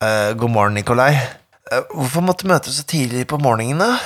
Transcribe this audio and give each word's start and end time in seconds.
Eh, 0.00 0.32
god 0.32 0.48
morgen, 0.48 0.78
Nikolai. 0.78 1.12
Uh, 1.68 1.82
hvorfor 1.92 2.24
måtte 2.24 2.46
du 2.46 2.50
møte 2.50 2.72
så 2.72 2.86
tidlig 2.88 3.26
på 3.28 3.36
morgenen, 3.42 3.82
da? 3.82 3.98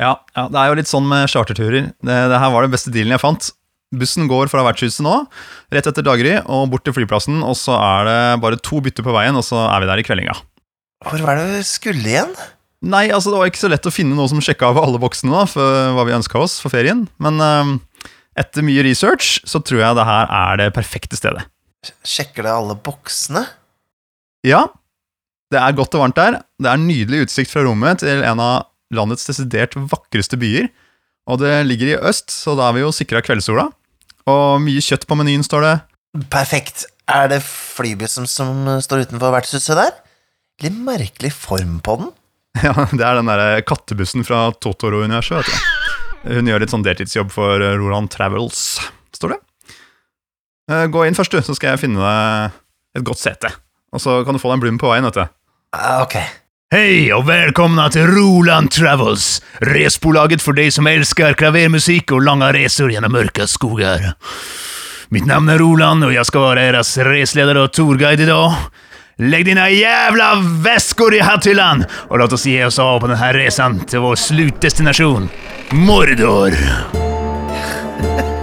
Ja, 0.00 0.14
ja, 0.32 0.46
det 0.48 0.60
er 0.60 0.70
jo 0.70 0.76
litt 0.78 0.88
sånn 0.88 1.04
med 1.08 1.28
charterturer. 1.28 1.90
Det, 1.92 2.16
det 2.32 2.38
her 2.40 2.52
var 2.54 2.64
den 2.64 2.72
beste 2.72 2.92
dealen 2.92 3.12
jeg 3.12 3.20
fant. 3.20 3.50
Bussen 3.96 4.30
går 4.30 4.48
fra 4.48 4.64
vertshuset 4.64 5.04
nå, 5.04 5.12
rett 5.76 5.88
etter 5.88 6.04
daggry, 6.04 6.38
og 6.40 6.70
bort 6.72 6.86
til 6.88 6.96
flyplassen, 6.96 7.42
og 7.44 7.52
så 7.60 7.76
er 7.76 8.08
det 8.08 8.16
bare 8.42 8.58
to 8.64 8.80
bytter 8.82 9.04
på 9.04 9.12
veien, 9.14 9.36
og 9.36 9.44
så 9.46 9.60
er 9.68 9.84
vi 9.84 9.90
der 9.90 10.00
i 10.00 10.06
kveldinga. 10.08 10.38
Hvor 11.04 11.26
var 11.28 11.38
det 11.38 11.60
du 11.60 11.68
skulle 11.68 12.08
igjen? 12.08 12.32
Nei, 12.88 13.04
altså 13.12 13.32
det 13.32 13.42
var 13.42 13.52
ikke 13.52 13.62
så 13.62 13.70
lett 13.72 13.88
å 13.88 13.92
finne 13.92 14.16
noe 14.16 14.32
som 14.32 14.40
sjekka 14.42 14.72
av 14.72 14.80
alle 14.80 15.00
boksene 15.00 15.36
da, 15.36 15.44
for 15.48 15.92
hva 15.96 16.08
vi 16.08 16.16
ønska 16.16 16.40
oss 16.40 16.56
for 16.64 16.72
ferien, 16.72 17.04
men 17.22 17.44
uh, 17.44 17.76
etter 18.40 18.64
mye 18.64 18.88
research 18.88 19.36
så 19.44 19.60
tror 19.60 19.84
jeg 19.84 20.00
det 20.00 20.08
her 20.08 20.32
er 20.40 20.64
det 20.64 20.72
perfekte 20.76 21.20
stedet. 21.20 21.44
Sjekker 22.08 22.48
det 22.48 22.56
alle 22.56 22.80
boksene? 22.88 23.44
Ja, 24.46 24.64
det 25.52 25.60
er 25.62 25.76
godt 25.78 25.94
og 25.94 26.02
varmt 26.04 26.18
der. 26.18 26.40
Det 26.62 26.70
er 26.70 26.80
nydelig 26.82 27.26
utsikt 27.26 27.52
fra 27.52 27.62
rommet 27.66 28.02
til 28.02 28.24
en 28.26 28.40
av 28.42 28.66
landets 28.94 29.26
desidert 29.28 29.76
vakreste 29.76 30.38
byer. 30.40 30.68
Og 31.30 31.40
det 31.42 31.52
ligger 31.66 31.92
i 31.92 31.98
øst, 32.10 32.30
så 32.30 32.54
da 32.58 32.68
er 32.68 32.76
vi 32.76 32.84
jo 32.84 32.92
sikra 32.94 33.22
kveldssola. 33.24 33.68
Og 34.30 34.60
mye 34.62 34.82
kjøtt 34.82 35.06
på 35.06 35.18
menyen, 35.18 35.44
står 35.46 35.64
det. 35.66 35.74
Perfekt. 36.32 36.86
Er 37.10 37.28
det 37.30 37.40
flybussen 37.46 38.26
som 38.30 38.64
står 38.82 39.06
utenfor 39.06 39.34
vertshuset 39.34 39.78
der? 39.78 39.92
Litt 40.64 40.78
merkelig 40.86 41.32
form 41.36 41.80
på 41.84 41.98
den. 42.02 42.14
Ja, 42.64 42.72
det 42.88 43.04
er 43.04 43.18
den 43.18 43.28
der 43.28 43.60
kattebussen 43.68 44.24
fra 44.24 44.46
Totoro-universet, 44.64 45.42
vet 45.42 45.50
du. 45.50 46.36
Hun 46.38 46.48
gjør 46.48 46.62
litt 46.62 46.72
sånn 46.72 46.86
deltidsjobb 46.86 47.28
for 47.34 47.60
Roland 47.76 48.08
Travels, 48.14 48.62
står 49.14 49.34
det. 49.34 49.38
Eh, 50.72 50.86
Gå 50.90 51.04
inn 51.04 51.14
først, 51.18 51.36
du, 51.36 51.42
så 51.44 51.54
skal 51.54 51.74
jeg 51.74 51.82
finne 51.84 52.00
deg 52.00 52.56
et 52.96 53.04
godt 53.06 53.20
sete. 53.20 53.50
Og 53.92 54.00
så 54.02 54.22
kan 54.24 54.34
du 54.34 54.40
få 54.40 54.48
deg 54.48 54.56
en 54.56 54.64
blund 54.64 54.80
på 54.80 54.88
veien, 54.88 55.04
vet 55.06 55.18
du. 55.20 55.35
Ah, 55.72 56.02
ok. 56.02 56.14
Hei 56.74 57.12
og 57.14 57.26
velkomna 57.28 57.86
til 57.94 58.08
Roland 58.10 58.70
Travels, 58.74 59.40
resbolaget 59.62 60.42
for 60.42 60.56
deg 60.58 60.72
som 60.74 60.86
elsker 60.90 61.36
klavermusikk 61.38 62.14
og 62.16 62.24
lange 62.26 62.48
resor 62.54 62.90
gjennom 62.90 63.14
mørke 63.14 63.46
skogar. 63.50 64.12
Mitt 65.14 65.26
navn 65.26 65.50
er 65.50 65.62
Roland 65.62 66.06
og 66.06 66.14
jeg 66.14 66.26
skal 66.26 66.46
være 66.48 66.68
deres 66.70 66.90
resledare 67.06 67.66
og 67.66 67.74
tourguide 67.74 68.26
dag. 68.26 68.58
Legg 69.22 69.46
dina 69.48 69.68
jævla 69.72 70.34
vesker 70.66 71.16
i 71.16 71.24
hatthyllan 71.24 71.86
og 72.10 72.18
låt 72.20 72.36
oss 72.36 72.46
gi 72.46 72.58
oss 72.66 72.80
av 72.82 73.00
på 73.00 73.10
denne 73.10 73.32
reisen 73.38 73.80
til 73.88 74.04
vår 74.04 74.18
slutdestination, 74.26 75.30
Mordor. 75.72 76.54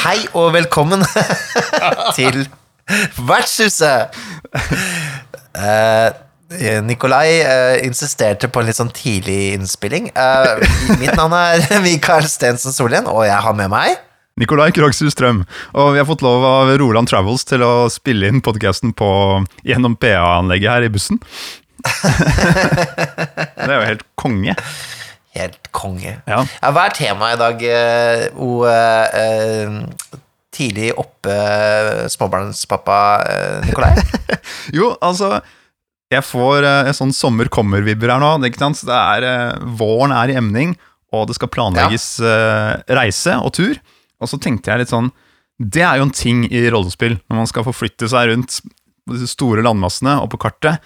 Hei 0.00 0.18
og 0.38 0.52
velkommen 0.54 1.02
til 2.18 2.44
vertshuset! 3.26 4.14
Eh, 5.50 6.10
Nikolai 6.86 7.40
eh, 7.42 7.80
insisterte 7.86 8.46
på 8.50 8.62
en 8.62 8.68
litt 8.70 8.78
sånn 8.78 8.92
tidlig 8.94 9.56
innspilling. 9.56 10.06
Eh, 10.14 10.62
mitt 11.00 11.16
navn 11.18 11.34
er 11.34 11.64
Mikael 11.86 12.28
Stensen 12.30 12.74
Solien, 12.74 13.10
og 13.10 13.24
jeg 13.26 13.40
har 13.42 13.58
med 13.58 13.72
meg 13.74 13.98
Nikolai 14.40 14.70
Krogsrud 14.72 15.10
Strøm. 15.12 15.42
Og 15.74 15.90
vi 15.96 16.00
har 16.00 16.06
fått 16.08 16.22
lov 16.24 16.46
av 16.46 16.70
Roland 16.80 17.10
Travels 17.10 17.42
til 17.48 17.64
å 17.66 17.90
spille 17.92 18.30
inn 18.30 18.40
podkasten 18.44 18.94
gjennom 19.66 19.98
PA-anlegget 19.98 20.76
her 20.76 20.86
i 20.86 20.94
bussen. 20.94 21.18
det 23.58 23.66
er 23.66 23.76
jo 23.76 23.84
helt 23.90 24.06
konge. 24.20 24.54
Helt 25.36 25.70
konge. 25.74 26.16
Ja. 26.26 26.40
Ja, 26.42 26.72
hva 26.74 26.88
er 26.88 26.96
temaet 26.96 27.36
i 27.36 27.40
dag, 27.40 27.62
eh, 27.70 28.24
O 28.42 28.64
uh, 28.66 29.06
uh, 29.14 30.18
tidlig 30.50 30.90
oppe 30.98 31.36
småbarnspappa 32.10 32.98
uh, 33.22 33.68
Nikolai? 33.68 33.92
Jo, 34.78 34.92
altså 34.98 35.36
Jeg 36.10 36.26
får 36.26 36.66
uh, 36.66 36.90
sånn 36.96 37.14
sommer 37.14 37.50
kommer-vibber 37.52 38.10
her 38.10 38.22
nå. 38.22 38.32
Ikke 38.48 38.64
sant? 38.64 38.82
Det 38.86 38.98
er, 38.98 39.54
våren 39.78 40.16
er 40.16 40.34
i 40.34 40.38
emning, 40.40 40.74
og 41.14 41.28
det 41.30 41.38
skal 41.38 41.50
planlegges 41.50 42.10
reise 42.90 43.38
og 43.38 43.54
tur. 43.54 43.78
Og 44.20 44.30
så 44.30 44.38
tenkte 44.42 44.70
jeg 44.70 44.82
litt 44.82 44.92
sånn 44.92 45.08
Det 45.58 45.82
er 45.82 45.98
jo 45.98 46.08
en 46.08 46.14
ting 46.14 46.44
i 46.50 46.66
rollespill, 46.70 47.16
når 47.30 47.42
man 47.44 47.50
skal 47.50 47.66
forflytte 47.66 48.10
seg 48.10 48.32
rundt 48.32 48.60
store 49.30 49.62
landmassene 49.66 50.18
og 50.22 50.30
på 50.34 50.42
kartet. 50.42 50.82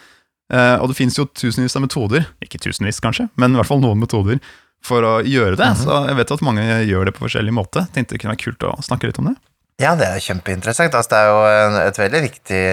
Eh, 0.53 0.77
og 0.77 0.91
det 0.91 0.99
finnes 0.99 1.16
jo 1.16 1.27
tusenvis 1.31 1.77
av 1.78 1.84
metoder, 1.87 2.28
ikke 2.44 2.60
tusenvis 2.60 3.00
kanskje, 3.05 3.31
men 3.41 3.55
i 3.55 3.60
hvert 3.60 3.71
fall 3.71 3.82
noen 3.82 4.03
metoder 4.03 4.43
for 4.84 5.06
å 5.06 5.15
gjøre 5.25 5.56
det. 5.60 5.71
Så 5.81 6.03
jeg 6.10 6.19
vet 6.19 6.34
at 6.37 6.44
mange 6.44 6.65
gjør 6.84 7.09
det 7.09 7.15
på 7.16 7.25
forskjellig 7.25 7.55
måte. 7.56 7.87
Tenkte 7.94 8.16
det 8.16 8.22
kunne 8.22 8.34
være 8.34 8.44
kult 8.44 8.66
å 8.69 8.77
snakke 8.84 9.09
litt 9.09 9.21
om 9.22 9.31
det. 9.31 9.38
Ja, 9.83 9.94
det 9.99 10.06
er 10.06 10.22
kjempeinteressant. 10.22 10.94
Altså, 10.94 11.10
det 11.10 11.21
er 11.21 11.31
jo 11.33 11.38
en, 11.50 11.78
et 11.81 11.97
veldig 11.99 12.21
viktig, 12.28 12.65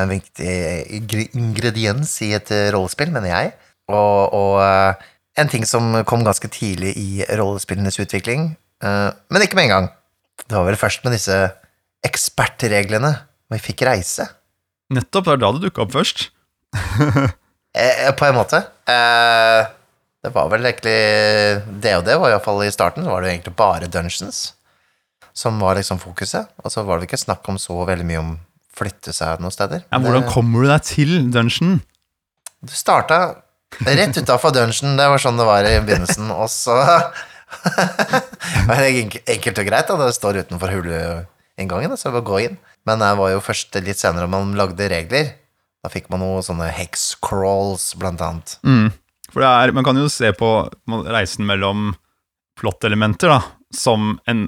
en 0.00 0.12
viktig 0.14 0.52
ingrediens 1.36 2.14
i 2.24 2.30
et 2.38 2.52
rollespill, 2.72 3.10
mener 3.12 3.28
jeg. 3.28 3.50
Og, 3.92 4.36
og 4.38 4.54
eh, 4.62 5.10
en 5.42 5.50
ting 5.50 5.66
som 5.68 5.98
kom 6.08 6.24
ganske 6.24 6.48
tidlig 6.52 6.94
i 7.00 7.26
rollespillenes 7.40 7.98
utvikling, 8.02 8.52
uh, 8.84 9.10
men 9.32 9.44
ikke 9.44 9.56
med 9.58 9.70
en 9.70 9.74
gang. 9.74 9.90
Det 10.44 10.56
var 10.56 10.66
vel 10.68 10.76
først 10.76 11.04
med 11.06 11.16
disse 11.16 11.36
ekspertreglene 12.04 13.14
vi 13.52 13.60
fikk 13.62 13.84
reise. 13.88 14.28
Nettopp, 14.92 15.28
det 15.28 15.34
er 15.36 15.40
da 15.40 15.52
det 15.56 15.64
dukka 15.64 15.86
opp 15.86 15.94
først. 15.96 16.26
Eh, 17.72 18.10
på 18.12 18.26
en 18.26 18.34
måte. 18.36 18.58
Eh, 18.84 19.62
det 20.20 20.28
var 20.34 20.50
vel 20.52 20.66
egentlig 20.68 20.92
det 21.80 21.94
og 21.96 22.02
det, 22.04 22.18
var 22.20 22.28
iallfall 22.34 22.58
i 22.66 22.72
starten. 22.74 23.00
Så 23.06 23.08
var 23.08 23.22
det 23.24 23.30
jo 23.30 23.32
egentlig 23.38 23.54
bare 23.56 23.88
dungeons 23.88 24.40
som 25.32 25.56
var 25.56 25.78
liksom 25.78 25.96
fokuset. 26.02 26.50
Og 26.60 26.68
så 26.74 26.84
var 26.84 27.00
det 27.00 27.08
ikke 27.08 27.22
snakk 27.22 27.48
om 27.48 27.56
så 27.56 27.78
veldig 27.88 28.04
mye 28.10 28.20
om 28.20 28.34
flytte 28.76 29.14
seg 29.16 29.40
noen 29.40 29.54
steder. 29.56 29.86
Ja, 29.88 30.02
hvordan 30.04 30.28
kommer 30.28 30.66
du 30.66 30.68
deg 30.68 30.84
til 30.84 31.14
dungeon? 31.32 31.78
Du 32.60 32.76
starta 32.76 33.22
rett 33.88 34.20
utafor 34.20 34.52
dungeon, 34.52 34.98
det 35.00 35.08
var 35.08 35.24
sånn 35.24 35.40
det 35.40 35.48
var 35.48 35.64
i 35.64 35.78
begynnelsen, 35.80 36.28
og 36.36 36.52
så 36.52 36.76
var 38.68 38.84
det 38.84 38.90
enk- 39.00 39.20
enkelt 39.32 39.62
og 39.64 39.68
greit, 39.72 39.88
da. 39.88 39.96
Det 40.04 40.12
står 40.16 40.42
utenfor 40.44 40.76
huleinngangen, 40.76 41.96
så 41.96 42.12
var 42.14 42.24
gå 42.28 42.44
inn. 42.50 42.60
Men 42.84 43.00
det 43.00 43.14
var 43.16 43.32
jo 43.32 43.40
først 43.44 43.80
litt 43.80 44.00
senere 44.00 44.28
man 44.30 44.52
lagde 44.58 44.88
regler. 44.92 45.38
Da 45.82 45.90
fikk 45.90 46.08
man 46.12 46.22
noe 46.22 46.42
sånne 46.46 46.70
hex 46.70 47.12
crawls, 47.24 47.92
blant 47.98 48.22
annet. 48.22 48.56
Mm. 48.62 48.92
For 49.32 49.42
det 49.42 49.50
er, 49.50 49.74
man 49.74 49.86
kan 49.86 49.98
jo 49.98 50.08
se 50.12 50.30
på 50.36 50.50
reisen 50.86 51.46
mellom 51.48 51.92
plottelementer 52.60 53.32
da, 53.32 53.40
som 53.74 54.16
en 54.30 54.46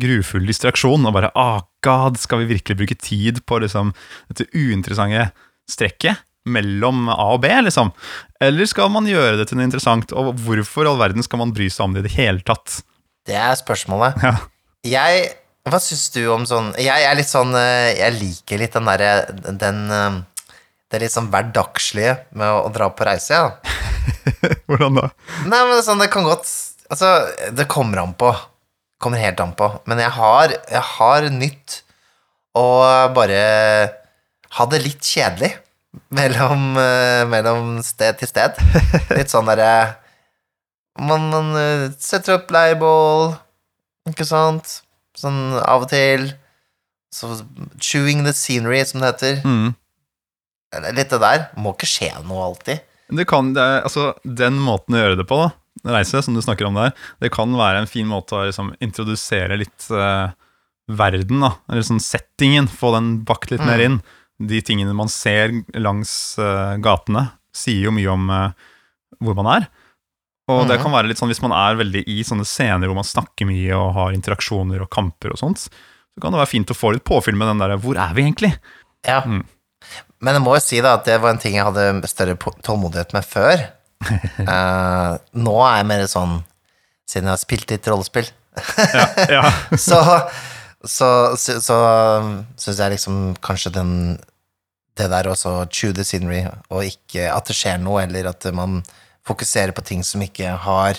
grufull 0.00 0.46
distraksjon, 0.46 1.04
og 1.08 1.16
bare 1.16 1.32
ah, 1.38 1.60
god, 1.84 2.20
skal 2.22 2.42
vi 2.42 2.52
virkelig 2.54 2.78
bruke 2.78 2.98
tid 3.02 3.42
på 3.48 3.58
liksom, 3.64 3.90
dette 4.30 4.46
uinteressante 4.54 5.32
strekket 5.70 6.22
mellom 6.48 7.06
A 7.12 7.34
og 7.34 7.42
B, 7.44 7.50
liksom? 7.66 7.92
Eller 8.42 8.66
skal 8.70 8.90
man 8.94 9.06
gjøre 9.10 9.36
det 9.38 9.48
til 9.50 9.58
noe 9.58 9.68
interessant, 9.68 10.14
og 10.14 10.32
hvorfor 10.42 10.86
i 10.86 10.90
all 10.90 11.02
verden 11.02 11.26
skal 11.26 11.42
man 11.42 11.54
bry 11.54 11.68
seg 11.70 11.86
om 11.86 11.94
det 11.94 12.04
i 12.04 12.08
det 12.08 12.16
hele 12.16 12.46
tatt? 12.46 12.80
Det 13.26 13.36
er 13.38 13.54
spørsmålet. 13.58 14.18
Ja. 14.22 14.34
Jeg 14.82 15.28
Hva 15.70 15.78
syns 15.78 16.08
du 16.10 16.24
om 16.34 16.42
sånn 16.42 16.72
Jeg 16.82 17.04
er 17.06 17.14
litt 17.14 17.30
sånn 17.30 17.52
eh, 17.54 17.92
Jeg 17.94 18.16
liker 18.16 18.58
litt 18.58 18.72
den 18.74 18.88
derre 18.90 19.12
Den 19.60 19.76
Det 20.92 21.00
litt 21.00 21.14
sånn 21.14 21.30
hverdagslige 21.32 22.18
med 22.36 22.52
å, 22.52 22.66
å 22.68 22.72
dra 22.72 22.90
på 22.92 23.06
reise, 23.08 23.38
ja. 23.38 23.48
Hvordan 24.68 24.98
da? 25.00 25.08
Nei, 25.46 25.60
men 25.64 25.78
er 25.78 25.86
sånn, 25.86 26.02
det 26.02 26.10
kan 26.12 26.26
godt 26.26 26.44
Altså, 26.92 27.08
det 27.56 27.64
kommer 27.72 28.02
an 28.02 28.10
på. 28.20 28.28
Kommer 29.00 29.22
helt 29.22 29.38
an 29.40 29.54
på. 29.56 29.70
Men 29.88 30.02
jeg 30.02 30.12
har, 30.12 30.52
jeg 30.68 30.82
har 30.84 31.28
nytt 31.32 31.78
å 32.58 32.66
bare 33.16 33.38
ha 34.58 34.66
det 34.68 34.82
litt 34.84 35.08
kjedelig 35.08 35.54
mellom, 36.12 36.76
eh, 36.76 37.22
mellom 37.32 37.78
sted 37.86 38.20
til 38.20 38.28
sted. 38.28 38.60
Litt 39.16 39.32
sånn 39.32 39.48
derre 39.48 39.72
man, 41.00 41.30
man 41.32 41.56
eh, 41.56 41.86
setter 42.00 42.36
opp 42.36 42.52
leirbål, 42.52 43.32
ikke 44.12 44.26
sant? 44.28 44.80
Sånn 45.16 45.56
av 45.60 45.86
og 45.86 45.92
til. 45.92 46.32
Så 47.12 47.28
chewing 47.80 48.24
the 48.24 48.32
scenery, 48.36 48.82
som 48.88 49.00
det 49.02 49.12
heter. 49.12 49.40
Mm. 49.44 49.72
Litt 50.72 51.10
det 51.12 51.20
der. 51.20 51.48
Må 51.60 51.74
ikke 51.76 51.88
skje 51.90 52.10
noe 52.24 52.46
alltid. 52.50 52.80
Det 53.12 53.26
kan, 53.28 53.50
det 53.52 53.60
er, 53.60 53.82
altså, 53.84 54.14
den 54.24 54.56
måten 54.62 54.96
å 54.96 55.02
gjøre 55.02 55.18
det 55.20 55.26
på, 55.28 55.36
da, 55.42 55.50
reise, 55.98 56.22
som 56.24 56.32
du 56.36 56.40
snakker 56.40 56.64
om 56.70 56.78
der, 56.78 56.94
det 57.20 57.28
kan 57.34 57.52
være 57.58 57.82
en 57.82 57.90
fin 57.90 58.06
måte 58.08 58.32
å 58.38 58.46
liksom, 58.48 58.70
introdusere 58.80 59.58
litt 59.60 59.88
eh, 59.92 60.32
verden, 60.88 61.42
da, 61.44 61.50
eller 61.68 61.84
sånn 61.84 62.00
settingen, 62.00 62.70
få 62.72 62.94
den 62.96 63.10
bakt 63.28 63.52
litt 63.52 63.64
mer 63.68 63.82
inn. 63.84 64.00
De 64.40 64.62
tingene 64.64 64.94
man 64.96 65.12
ser 65.12 65.52
langs 65.76 66.38
eh, 66.40 66.78
gatene, 66.82 67.26
sier 67.52 67.90
jo 67.90 67.92
mye 67.94 68.08
om 68.14 68.30
eh, 68.32 68.50
hvor 69.20 69.36
man 69.42 69.50
er. 69.58 69.68
Og 70.50 70.64
det 70.66 70.78
Mhm. 70.78 70.82
kan 70.82 70.92
være 70.96 71.08
litt 71.12 71.20
sånn 71.20 71.30
hvis 71.30 71.42
man 71.44 71.52
er 71.54 71.76
veldig 71.78 72.02
i 72.10 72.22
sånne 72.26 72.44
scener 72.48 72.88
hvor 72.90 72.96
man 72.98 73.06
snakker 73.06 73.46
mye 73.46 73.76
og 73.76 73.92
har 73.94 74.16
interaksjoner 74.16 74.80
og 74.82 74.90
kamper 74.90 75.30
og 75.36 75.38
sånt, 75.38 75.68
så 75.68 76.20
kan 76.20 76.32
det 76.34 76.40
være 76.40 76.50
fint 76.50 76.72
å 76.72 76.76
få 76.76 76.90
litt 76.96 77.04
påfyll 77.04 77.36
med 77.38 77.48
den 77.52 77.60
derre 77.62 77.76
Hvor 77.80 77.96
er 78.00 78.12
vi 78.16 78.24
egentlig? 78.24 78.50
Ja. 79.06 79.20
Mm. 79.22 79.44
Men 80.22 80.38
jeg 80.38 80.44
må 80.44 80.54
jo 80.56 80.62
si 80.62 80.78
da 80.84 80.96
at 80.98 81.08
det 81.08 81.18
var 81.22 81.34
en 81.34 81.42
ting 81.42 81.56
jeg 81.58 81.66
hadde 81.66 82.10
større 82.10 82.36
tålmodighet 82.62 83.12
med 83.16 83.26
før. 83.26 83.66
uh, 84.46 85.18
nå 85.46 85.58
er 85.66 85.76
jeg 85.80 85.90
mer 85.90 86.08
sånn 86.10 86.40
Siden 87.06 87.28
jeg 87.28 87.34
har 87.36 87.38
spilt 87.38 87.70
litt 87.70 87.86
rollespill, 87.90 88.28
Ja, 89.30 89.44
så 89.78 89.98
så, 90.82 91.36
så, 91.38 91.60
så 91.62 91.76
syns 92.58 92.80
jeg 92.80 92.94
liksom 92.96 93.18
kanskje 93.44 93.70
den 93.76 93.92
Det 94.98 95.06
der 95.12 95.28
også 95.30 95.64
chew 95.70 95.92
the 95.94 96.04
scenery, 96.04 96.42
og 96.68 96.84
ikke 96.84 97.28
at 97.32 97.48
det 97.48 97.56
skjer 97.56 97.78
noe, 97.80 98.02
eller 98.02 98.28
at 98.28 98.44
man 98.52 98.82
fokuserer 99.24 99.72
på 99.72 99.84
ting 99.86 100.02
som 100.04 100.22
ikke 100.24 100.50
har 100.66 100.98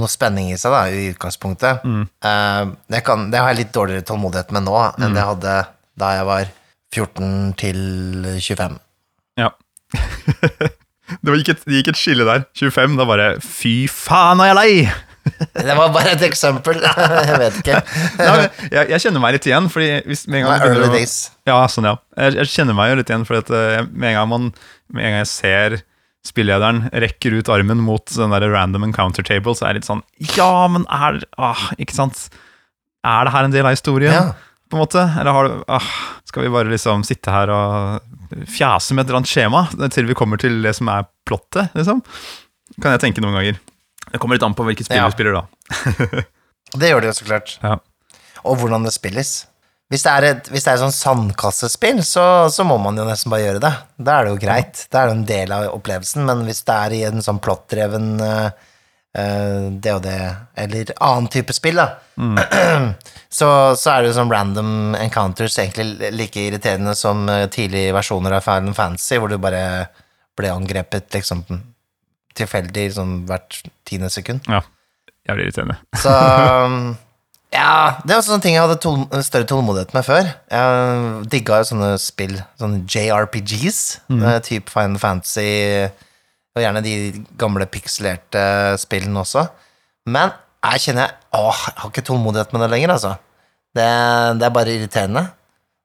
noe 0.00 0.10
spenning 0.10 0.48
i 0.50 0.56
seg, 0.58 0.74
da, 0.74 0.80
i 0.90 1.12
utgangspunktet. 1.12 1.84
Mm. 1.86 2.02
Uh, 2.24 2.74
det, 2.90 3.04
kan, 3.06 3.28
det 3.30 3.40
har 3.40 3.52
jeg 3.52 3.60
litt 3.60 3.76
dårligere 3.76 4.04
tålmodighet 4.10 4.50
med 4.56 4.66
nå 4.66 4.74
enn 4.80 5.14
det 5.14 5.22
jeg 5.22 5.30
hadde 5.30 5.54
da 6.02 6.10
jeg 6.16 6.26
var 6.28 6.50
14 6.96 7.54
til 7.60 7.78
25. 8.40 8.80
ja. 9.42 9.52
Det 11.06 11.34
gikk, 11.38 11.52
et, 11.52 11.60
det 11.68 11.80
gikk 11.80 11.92
et 11.92 11.98
skille 12.00 12.24
der. 12.26 12.48
25, 12.58 12.96
da 12.98 13.04
bare 13.06 13.26
Fy 13.38 13.84
faen, 13.90 14.40
er 14.42 14.50
jeg 14.50 14.56
lei! 14.58 14.72
Det 15.66 15.74
var 15.74 15.90
bare 15.94 16.14
et 16.14 16.22
eksempel. 16.26 16.78
jeg 17.30 17.38
vet 17.42 17.58
ikke. 17.62 17.80
Nei, 18.20 18.36
jeg, 18.70 18.90
jeg 18.92 19.02
kjenner 19.04 19.22
meg 19.22 19.36
litt 19.36 19.48
igjen, 19.48 19.68
fordi 19.72 19.88
hvis 20.06 20.24
med 20.30 20.40
en 20.40 20.48
gang 20.48 20.62
Nei, 20.62 20.70
early 20.70 20.90
days. 20.94 21.16
Ja, 21.48 21.58
sånn, 21.70 21.88
ja. 21.90 21.96
Jeg, 22.18 22.38
jeg 22.40 22.52
kjenner 22.54 22.78
meg 22.78 22.92
jo 22.92 22.98
litt 23.00 23.12
igjen, 23.12 23.26
for 23.28 23.40
at 23.40 23.52
eh, 23.54 23.82
med, 23.90 24.08
en 24.12 24.18
gang 24.20 24.32
man, 24.32 24.48
med 24.94 25.06
en 25.06 25.16
gang 25.16 25.22
jeg 25.24 25.30
ser 25.32 25.78
spillederen 26.26 26.88
rekker 26.90 27.36
ut 27.38 27.50
armen 27.54 27.82
mot 27.86 28.10
den 28.10 28.34
der 28.34 28.48
random 28.50 28.88
encounter 28.88 29.26
table, 29.26 29.54
så 29.54 29.66
er 29.66 29.74
jeg 29.74 29.82
litt 29.82 29.90
sånn 29.90 30.02
Ja, 30.34 30.66
men 30.70 30.82
er 30.90 31.20
ah, 31.38 31.68
Ikke 31.78 31.94
sant? 31.94 32.24
Er 33.06 33.28
det 33.28 33.34
her 33.34 33.46
en 33.46 33.54
del 33.54 33.68
av 33.68 33.76
historien? 33.76 34.10
Ja. 34.10 34.45
På 34.70 34.76
en 34.76 34.82
måte? 34.82 35.02
Eller 35.20 35.30
har 35.36 35.46
du 35.48 35.64
ah, 35.70 35.88
Skal 36.26 36.42
vi 36.42 36.50
bare 36.50 36.70
liksom 36.72 37.04
sitte 37.06 37.30
her 37.30 37.52
og 37.54 38.46
fjase 38.50 38.94
med 38.96 39.04
et 39.04 39.10
eller 39.12 39.20
annet 39.20 39.30
skjema 39.30 39.64
til 39.94 40.08
vi 40.08 40.16
kommer 40.18 40.40
til 40.42 40.58
det 40.64 40.72
som 40.78 40.90
er 40.90 41.06
plottet, 41.28 41.70
liksom? 41.78 42.00
Kan 42.82 42.96
jeg 42.96 43.04
tenke 43.04 43.22
noen 43.22 43.36
ganger. 43.38 43.60
Det 44.10 44.18
kommer 44.22 44.38
litt 44.38 44.46
an 44.46 44.56
på 44.58 44.66
hvilket 44.66 44.88
spill 44.88 44.98
Ja. 44.98 45.06
du 45.06 45.14
spiller, 45.14 45.38
da. 45.38 46.24
Det 46.80 46.88
gjør 46.90 47.04
det 47.04 47.12
jo 47.12 47.18
så 47.20 47.26
klart. 47.28 47.52
Ja. 47.62 47.76
Og 48.42 48.58
hvordan 48.58 48.82
det 48.84 48.90
spilles. 48.94 49.30
Hvis 49.86 50.02
det 50.02 50.10
er 50.12 50.24
et, 50.32 50.48
hvis 50.50 50.64
det 50.66 50.72
er 50.72 50.80
et 50.80 50.82
sånn 50.82 50.94
sandkassespill, 50.96 52.00
så, 52.04 52.24
så 52.50 52.64
må 52.66 52.74
man 52.82 52.98
jo 52.98 53.04
nesten 53.06 53.30
bare 53.30 53.44
gjøre 53.44 53.60
det. 53.62 53.70
Da 54.02 54.16
er 54.18 54.26
det 54.26 54.32
jo 54.32 54.40
greit. 54.42 54.80
Da 54.90 55.04
er 55.04 55.12
det 55.12 55.14
en 55.14 55.28
del 55.28 55.54
av 55.54 55.68
opplevelsen, 55.76 56.24
men 56.26 56.42
hvis 56.48 56.64
det 56.66 56.74
er 56.74 56.96
i 56.96 57.02
en 57.06 57.22
sånn 57.22 57.38
plottdreven 57.42 58.08
uh, 58.18 58.48
DOD, 59.82 60.08
eller 60.62 60.90
annen 61.00 61.28
type 61.32 61.54
spill, 61.56 61.80
da, 61.80 61.86
så, 63.38 63.48
så 63.78 63.92
er 63.92 64.04
det 64.04 64.14
sånn 64.16 64.32
random 64.32 64.96
encounters 64.98 65.56
egentlig 65.62 66.12
like 66.14 66.42
irriterende 66.42 66.94
som 66.98 67.24
eh, 67.32 67.46
tidlige 67.52 67.94
versjoner 67.96 68.36
av 68.38 68.44
Final 68.44 68.76
Fantasy, 68.76 69.20
hvor 69.20 69.32
du 69.32 69.38
bare 69.40 69.62
ble 70.36 70.52
angrepet 70.52 71.08
liksom 71.16 71.46
tilfeldig 72.36 72.90
liksom, 72.90 73.18
hvert 73.28 73.62
tiende 73.88 74.12
sekund. 74.12 74.44
ja. 74.52 74.62
Jævlig 75.26 75.48
irriterende. 75.48 75.74
Så 76.04 76.12
Ja, 77.54 77.98
det 78.04 78.12
er 78.12 78.18
også 78.18 78.34
sånne 78.34 78.44
ting 78.44 78.56
jeg 78.56 78.62
hadde 78.62 78.78
tol 78.82 79.04
større 79.24 79.46
tålmodighet 79.48 79.94
med 79.94 80.04
før. 80.04 80.28
Jeg 80.50 81.28
digga 81.32 81.60
jo 81.62 81.68
sånne 81.70 81.92
spill, 82.02 82.34
sånne 82.60 82.82
JRPGs, 82.90 83.80
mm. 84.12 84.24
type 84.44 84.70
Final 84.70 84.98
Fantasy, 85.00 85.46
og 86.56 86.62
gjerne 86.64 86.82
de 86.84 86.94
gamle 87.38 87.66
pikselerte 87.68 88.42
spillene 88.80 89.20
også. 89.22 89.44
Men 90.08 90.32
jeg 90.64 90.86
kjenner 90.86 91.06
jeg, 91.06 91.18
åh, 91.36 91.60
jeg 91.68 91.78
har 91.82 91.92
ikke 91.92 92.06
tålmodighet 92.08 92.54
med 92.54 92.64
det 92.64 92.70
lenger, 92.72 92.94
altså. 92.96 93.12
Det, 93.76 93.86
det 94.40 94.46
er 94.48 94.54
bare 94.56 94.72
irriterende. 94.72 95.26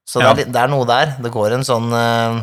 Så 0.08 0.22
det, 0.24 0.32
er, 0.32 0.52
det 0.56 0.62
er 0.64 0.72
noe 0.72 0.88
der. 0.88 1.14
Det 1.22 1.32
går 1.34 1.58
en 1.58 1.66
sånn 1.68 1.92
eh, 1.94 2.40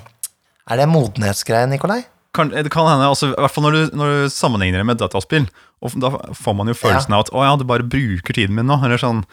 Er 0.68 0.80
det 0.80 0.86
modenhetsgreie, 0.92 1.66
Nikolai? 1.72 2.02
kan, 2.38 2.50
det 2.52 2.70
kan 2.70 2.86
hende, 2.86 3.08
altså, 3.08 3.32
i 3.32 3.40
hvert 3.40 3.50
fall 3.50 3.64
når 3.66 3.74
du, 3.74 3.96
når 3.98 4.10
du 4.12 4.30
sammenligner 4.30 4.82
det 4.82 4.86
med 4.86 5.00
dataspill, 5.00 5.48
og 5.82 5.94
da 5.98 6.10
får 6.36 6.54
man 6.54 6.70
jo 6.70 6.76
følelsen 6.76 7.16
av 7.16 7.24
at 7.24 7.32
å 7.34 7.42
ja, 7.42 7.54
du 7.58 7.64
bare 7.66 7.86
bruker 7.86 8.36
tiden 8.36 8.54
min 8.54 8.68
nå. 8.68 8.76
Eller 8.84 9.00
sånn, 9.00 9.24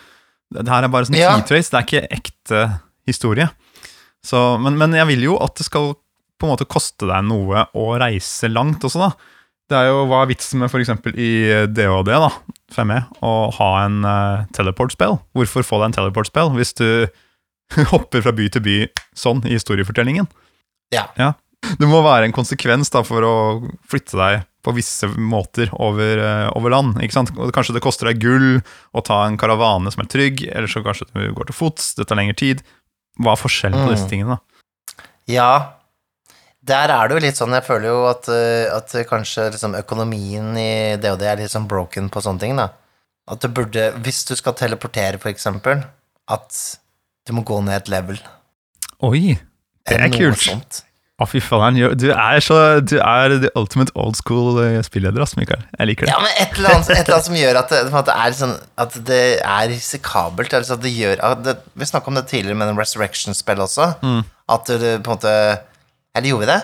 det 0.55 0.65
her 0.71 0.87
er 0.87 0.93
bare 0.93 1.09
sånn 1.09 1.17
Ja. 1.19 1.35
tidtrace, 1.37 1.69
det 1.73 1.79
er 1.79 1.85
ikke 1.85 2.17
ekte 2.17 2.63
historie. 3.09 3.49
Så, 4.25 4.41
men, 4.61 4.77
men 4.81 4.95
jeg 4.97 5.05
vil 5.11 5.27
jo 5.27 5.37
at 5.43 5.53
det 5.59 5.67
skal 5.67 5.93
på 6.39 6.47
en 6.47 6.51
måte 6.55 6.67
koste 6.67 7.07
deg 7.09 7.23
noe 7.27 7.65
å 7.73 7.85
reise 8.01 8.49
langt 8.51 8.83
også, 8.83 8.99
da. 9.07 9.11
Det 9.71 9.77
er 9.79 9.87
jo 9.89 10.03
hva 10.05 10.19
er 10.21 10.29
vitsen 10.29 10.59
med 10.61 10.69
f.eks. 10.69 10.91
i 11.17 11.29
DHD, 11.73 12.11
da, 12.21 12.27
5E, 12.75 12.99
å 13.25 13.31
ha 13.57 13.69
en 13.85 14.03
uh, 14.05 14.43
teleport-spill. 14.53 15.15
Hvorfor 15.33 15.65
få 15.65 15.79
deg 15.81 15.87
en 15.89 15.95
teleport-spill 15.97 16.51
hvis 16.57 16.75
du 16.77 16.87
hopper 17.93 18.21
fra 18.21 18.33
by 18.35 18.45
til 18.53 18.61
by 18.65 18.75
sånn 19.17 19.41
i 19.47 19.55
historiefortellingen? 19.55 20.27
Ja. 20.93 21.07
ja. 21.17 21.31
Det 21.79 21.87
må 21.89 22.03
være 22.05 22.27
en 22.29 22.35
konsekvens 22.35 22.91
da 22.93 23.01
for 23.07 23.25
å 23.25 23.33
flytte 23.89 24.19
deg 24.19 24.43
på 24.65 24.73
visse 24.77 25.07
måter 25.17 25.69
over, 25.81 26.21
uh, 26.21 26.49
over 26.57 26.73
land. 26.75 26.99
ikke 27.01 27.17
sant? 27.17 27.33
Og 27.37 27.49
Kanskje 27.53 27.73
det 27.77 27.81
koster 27.85 28.09
deg 28.11 28.21
gull 28.21 28.59
å 28.93 29.01
ta 29.05 29.23
en 29.25 29.37
karavane 29.41 29.89
som 29.93 30.03
er 30.05 30.11
trygg, 30.13 30.45
eller 30.51 30.69
så 30.69 30.81
kanskje 30.85 31.07
du 31.09 31.33
går 31.37 31.49
til 31.49 31.57
fots, 31.57 31.95
det 31.97 32.05
tar 32.09 32.17
lengre 32.21 32.37
tid. 32.37 32.61
Hva 33.17 33.33
er 33.33 33.41
forskjellen 33.41 33.81
på 33.81 33.89
Mm. 33.89 33.95
disse 33.95 34.09
tingene? 34.11 34.37
da? 34.37 35.05
Ja, 35.25 35.49
der 36.65 36.93
er 36.93 37.07
det 37.07 37.17
jo 37.17 37.23
litt 37.25 37.37
sånn, 37.39 37.53
jeg 37.53 37.65
føler 37.67 37.91
jo 37.91 37.99
at, 38.09 38.29
eh, 38.33 38.65
at 38.73 38.95
kanskje 39.09 39.51
liksom 39.53 39.77
økonomien 39.77 40.55
i 40.57 40.95
det 41.01 41.13
er 41.13 41.43
litt 41.43 41.53
sånn 41.53 41.69
broken 41.69 42.09
på 42.09 42.23
sånne 42.25 42.41
ting, 42.41 42.57
da. 42.57 42.71
At 43.29 43.41
du 43.41 43.49
burde, 43.49 43.91
hvis 44.05 44.23
du 44.29 44.35
skal 44.37 44.57
teleportere 44.57 45.21
for 45.21 45.31
eksempel, 45.31 45.83
at 46.29 46.63
du 47.25 47.33
må 47.37 47.45
gå 47.45 47.57
ned 47.65 47.83
et 47.83 47.93
level. 47.93 48.19
Oi, 49.05 49.37
det 49.85 49.97
er 49.97 50.13
kult. 50.13 50.41
sånt. 50.41 50.83
Å, 51.15 51.23
fy 51.29 51.39
faen. 51.39 51.77
Du 51.95 52.09
er 52.11 52.41
så 52.43 52.55
Du 52.83 52.97
er 52.99 53.37
the 53.39 53.49
ultimate 53.55 53.93
old 53.95 54.17
school 54.19 54.57
eh, 54.59 54.81
spilleder, 54.83 55.21
ass, 55.23 55.37
Mikael. 55.39 55.61
Jeg 55.77 55.87
liker 55.87 56.07
det. 56.07 56.11
Ja, 56.11 56.17
men 56.19 56.33
et 56.43 56.57
eller 56.57 56.73
annet, 56.75 56.89
et 56.91 57.05
eller 57.05 57.15
annet 57.15 57.29
som 57.29 57.37
gjør 57.39 57.59
at 57.61 57.71
det, 57.71 57.79
at 57.87 58.09
det, 58.09 58.15
er 58.25 58.35
sånn, 58.41 58.57
at 58.83 58.97
det 59.07 59.21
er 59.39 59.69
risikabelt. 59.71 60.57
Altså 60.59 60.75
at 60.75 60.83
det 60.83 60.91
gjør, 60.91 61.21
at 61.29 61.45
det, 61.45 61.55
vi 61.71 61.87
snakket 61.87 62.11
om 62.11 62.19
det 62.19 62.25
tidligere 62.33 62.59
med 62.59 62.73
den 62.73 62.81
Resurrection-spill 62.81 63.63
også. 63.63 63.87
At 64.57 64.67
du 64.67 64.75
på 64.83 64.91
en 64.91 65.13
måte 65.13 65.37
Eller 66.15 66.31
gjorde 66.31 66.45
vi 66.45 66.51
det? 66.51 66.61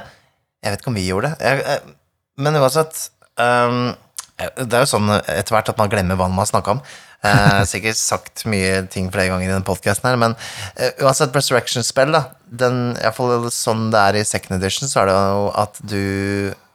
Jeg 0.61 0.73
vet 0.73 0.83
ikke 0.83 0.91
om 0.91 0.97
vi 0.99 1.07
gjorde 1.07 1.31
det. 1.31 1.47
Jeg, 1.47 1.63
jeg, 1.65 1.95
men 2.41 2.57
uansett 2.61 2.99
um, 3.35 3.91
Det 4.39 4.77
er 4.77 4.83
jo 4.85 4.89
sånn 4.89 5.09
etter 5.11 5.53
hvert 5.55 5.71
at 5.73 5.79
man 5.81 5.91
glemmer 5.91 6.19
hva 6.19 6.29
man 6.31 6.43
har 6.43 6.49
snakka 6.49 6.77
om. 6.77 6.83
Jeg 7.21 7.41
har 7.53 7.67
sikkert 7.69 7.99
sagt 7.99 8.45
mye 8.49 8.81
ting 8.93 9.11
flere 9.13 9.29
ganger 9.29 9.45
i 9.45 9.51
denne 9.51 9.67
podkasten 9.67 10.09
her, 10.09 10.19
men 10.21 10.33
uh, 10.33 10.91
uansett 11.05 11.35
Resurrection-spill, 11.37 12.15
da 12.15 12.23
den, 12.51 12.81
i 12.97 13.03
hvert 13.03 13.15
fall 13.15 13.47
sånn 13.53 13.89
det 13.93 14.01
er 14.01 14.19
i 14.19 14.27
second 14.27 14.57
edition, 14.57 14.89
så 14.89 15.03
er 15.03 15.11
det 15.11 15.15
jo 15.15 15.45
at 15.61 15.79
du 15.87 16.01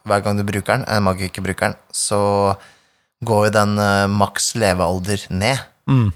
hver 0.07 0.23
gang 0.23 0.39
du 0.39 0.45
bruker 0.47 0.77
den, 0.77 0.87
eh, 0.87 1.03
magikerbruker 1.03 1.73
den, 1.73 1.79
så 1.91 2.21
går 3.27 3.49
jo 3.49 3.55
den 3.57 3.75
uh, 3.81 4.07
maks 4.12 4.53
levealder 4.59 5.27
ned. 5.35 5.65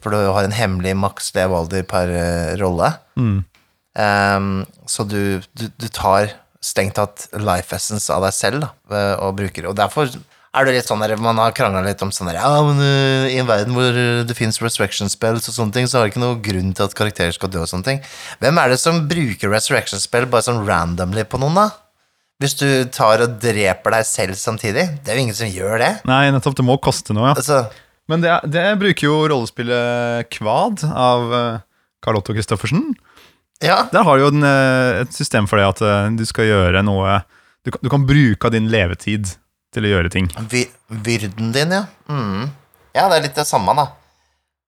For 0.03 0.15
du 0.15 0.19
har 0.35 0.47
en 0.47 0.55
hemmelig 0.55 0.97
maks 0.99 1.33
levealder 1.37 1.85
per 1.91 2.11
uh, 2.11 2.55
rolle. 2.61 2.93
Ehm, 3.99 4.65
så 4.87 5.05
du, 5.07 5.41
du, 5.59 5.67
du 5.75 5.89
tar 5.95 6.35
strengt 6.61 6.99
tatt 6.99 7.29
life 7.41 7.75
essence 7.75 8.13
av 8.13 8.27
deg 8.27 8.37
selv 8.37 8.67
da, 8.67 8.75
og 9.25 9.39
bruker. 9.39 9.71
Og 9.71 9.77
derfor 9.79 10.11
er 10.51 10.67
det 10.67 10.73
litt 10.75 10.89
sånn 10.89 11.03
der, 11.03 11.15
man 11.23 11.39
har 11.39 11.55
krangla 11.55 11.83
litt 11.85 12.01
om 12.03 12.11
sånn 12.15 12.33
der, 12.33 12.41
Ja, 12.43 12.63
men 12.67 12.81
uh, 12.83 13.29
i 13.31 13.39
en 13.39 13.47
verden 13.47 13.77
hvor 13.77 13.95
eh, 13.95 14.23
det 14.27 14.35
fins 14.35 14.59
resurrection 14.59 15.11
spells 15.11 15.47
og 15.47 15.55
sånne 15.55 15.77
ting, 15.77 15.87
så 15.87 15.99
har 16.01 16.09
det 16.09 16.15
ikke 16.15 16.25
noe 16.25 16.41
grunn 16.43 16.73
til 16.75 16.89
at 16.89 16.97
karakterer 16.99 17.37
skal 17.37 17.53
dø 17.55 17.63
og 17.63 17.71
sånne 17.71 17.87
ting. 17.87 18.01
Hvem 18.43 18.59
er 18.59 18.73
det 18.75 18.81
som 18.83 19.05
bruker 19.11 19.53
resurrection 19.53 20.03
spell 20.03 20.27
bare 20.31 20.49
sånn 20.49 20.65
randomly 20.67 21.23
på 21.23 21.39
noen, 21.39 21.61
da? 21.61 21.69
Hvis 22.43 22.57
du 22.57 22.67
tar 22.91 23.23
og 23.23 23.37
dreper 23.39 23.95
deg 23.95 24.09
selv 24.09 24.39
samtidig? 24.41 24.87
Det 25.05 25.13
er 25.13 25.21
jo 25.21 25.27
ingen 25.29 25.37
som 25.37 25.51
gjør 25.53 25.77
det. 25.83 25.91
Nei, 26.09 26.23
nettopp. 26.33 26.57
Det 26.57 26.65
må 26.67 26.79
koste 26.83 27.15
noe, 27.15 27.31
ja. 27.31 27.35
Altså, 27.37 27.63
Men 28.11 28.25
det, 28.25 28.33
det 28.51 28.65
bruker 28.81 29.07
jo 29.07 29.19
rollespillet 29.31 30.31
Kvad 30.35 30.83
av 30.89 31.35
eh, 31.37 31.61
Carl 32.03 32.19
Otto 32.19 32.35
Christoffersen. 32.35 32.89
Ja. 33.65 33.83
Der 33.93 34.07
har 34.07 34.17
du 34.17 34.25
jo 34.25 34.33
en, 34.33 34.47
eh, 34.47 35.03
et 35.03 35.13
system 35.17 35.49
for 35.51 35.61
det 35.61 35.69
at 35.69 35.83
eh, 35.85 36.09
du 36.17 36.25
skal 36.29 36.49
gjøre 36.49 36.83
noe 36.87 37.21
du 37.65 37.71
kan, 37.75 37.81
du 37.85 37.91
kan 37.93 38.07
bruke 38.09 38.49
av 38.49 38.55
din 38.55 38.71
levetid 38.73 39.35
til 39.75 39.85
å 39.85 39.91
gjøre 39.91 40.11
ting. 40.13 40.31
Vy 40.51 40.65
vyrden 40.89 41.53
din, 41.55 41.75
ja. 41.77 41.85
Mm. 42.09 42.49
Ja, 42.97 43.05
det 43.11 43.19
er 43.19 43.25
litt 43.29 43.37
det 43.37 43.45
samme, 43.47 43.75
da. 43.77 43.91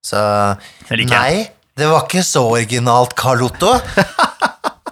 Så 0.05 0.19
Det. 0.91 1.07
Nei, 1.09 1.49
det 1.79 1.89
var 1.89 2.05
ikke 2.05 2.23
så 2.27 2.45
originalt, 2.53 3.17
Carl 3.17 3.43
Otto. 3.47 3.73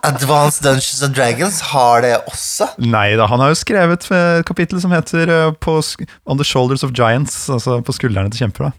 Advanced 0.02 0.64
Dungeons 0.64 1.02
and 1.04 1.14
Dragons 1.14 1.60
har 1.74 2.00
det 2.00 2.14
også. 2.24 2.70
Nei 2.80 3.10
da, 3.20 3.26
han 3.28 3.42
har 3.42 3.52
jo 3.52 3.58
skrevet 3.60 4.06
et 4.08 4.46
kapittel 4.48 4.80
som 4.80 4.94
heter 4.96 5.28
eh, 5.28 5.50
på, 5.60 5.76
On 6.24 6.40
the 6.40 6.46
Shoulders 6.46 6.86
of 6.86 6.94
Giants, 6.96 7.42
altså 7.52 7.82
på 7.84 7.94
skuldrene 7.94 8.32
til 8.32 8.46
kjemper. 8.46 8.70
da. 8.70 8.72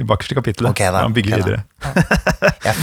I 0.00 0.06
bakerste 0.06 0.34
kapittelet. 0.38 0.74
Ok, 0.74 0.82
da. 0.90 1.04
Han 1.06 1.14
bygger 1.14 1.38
videre 1.42 1.62
da. 1.62 2.50
Jeg, 2.66 2.76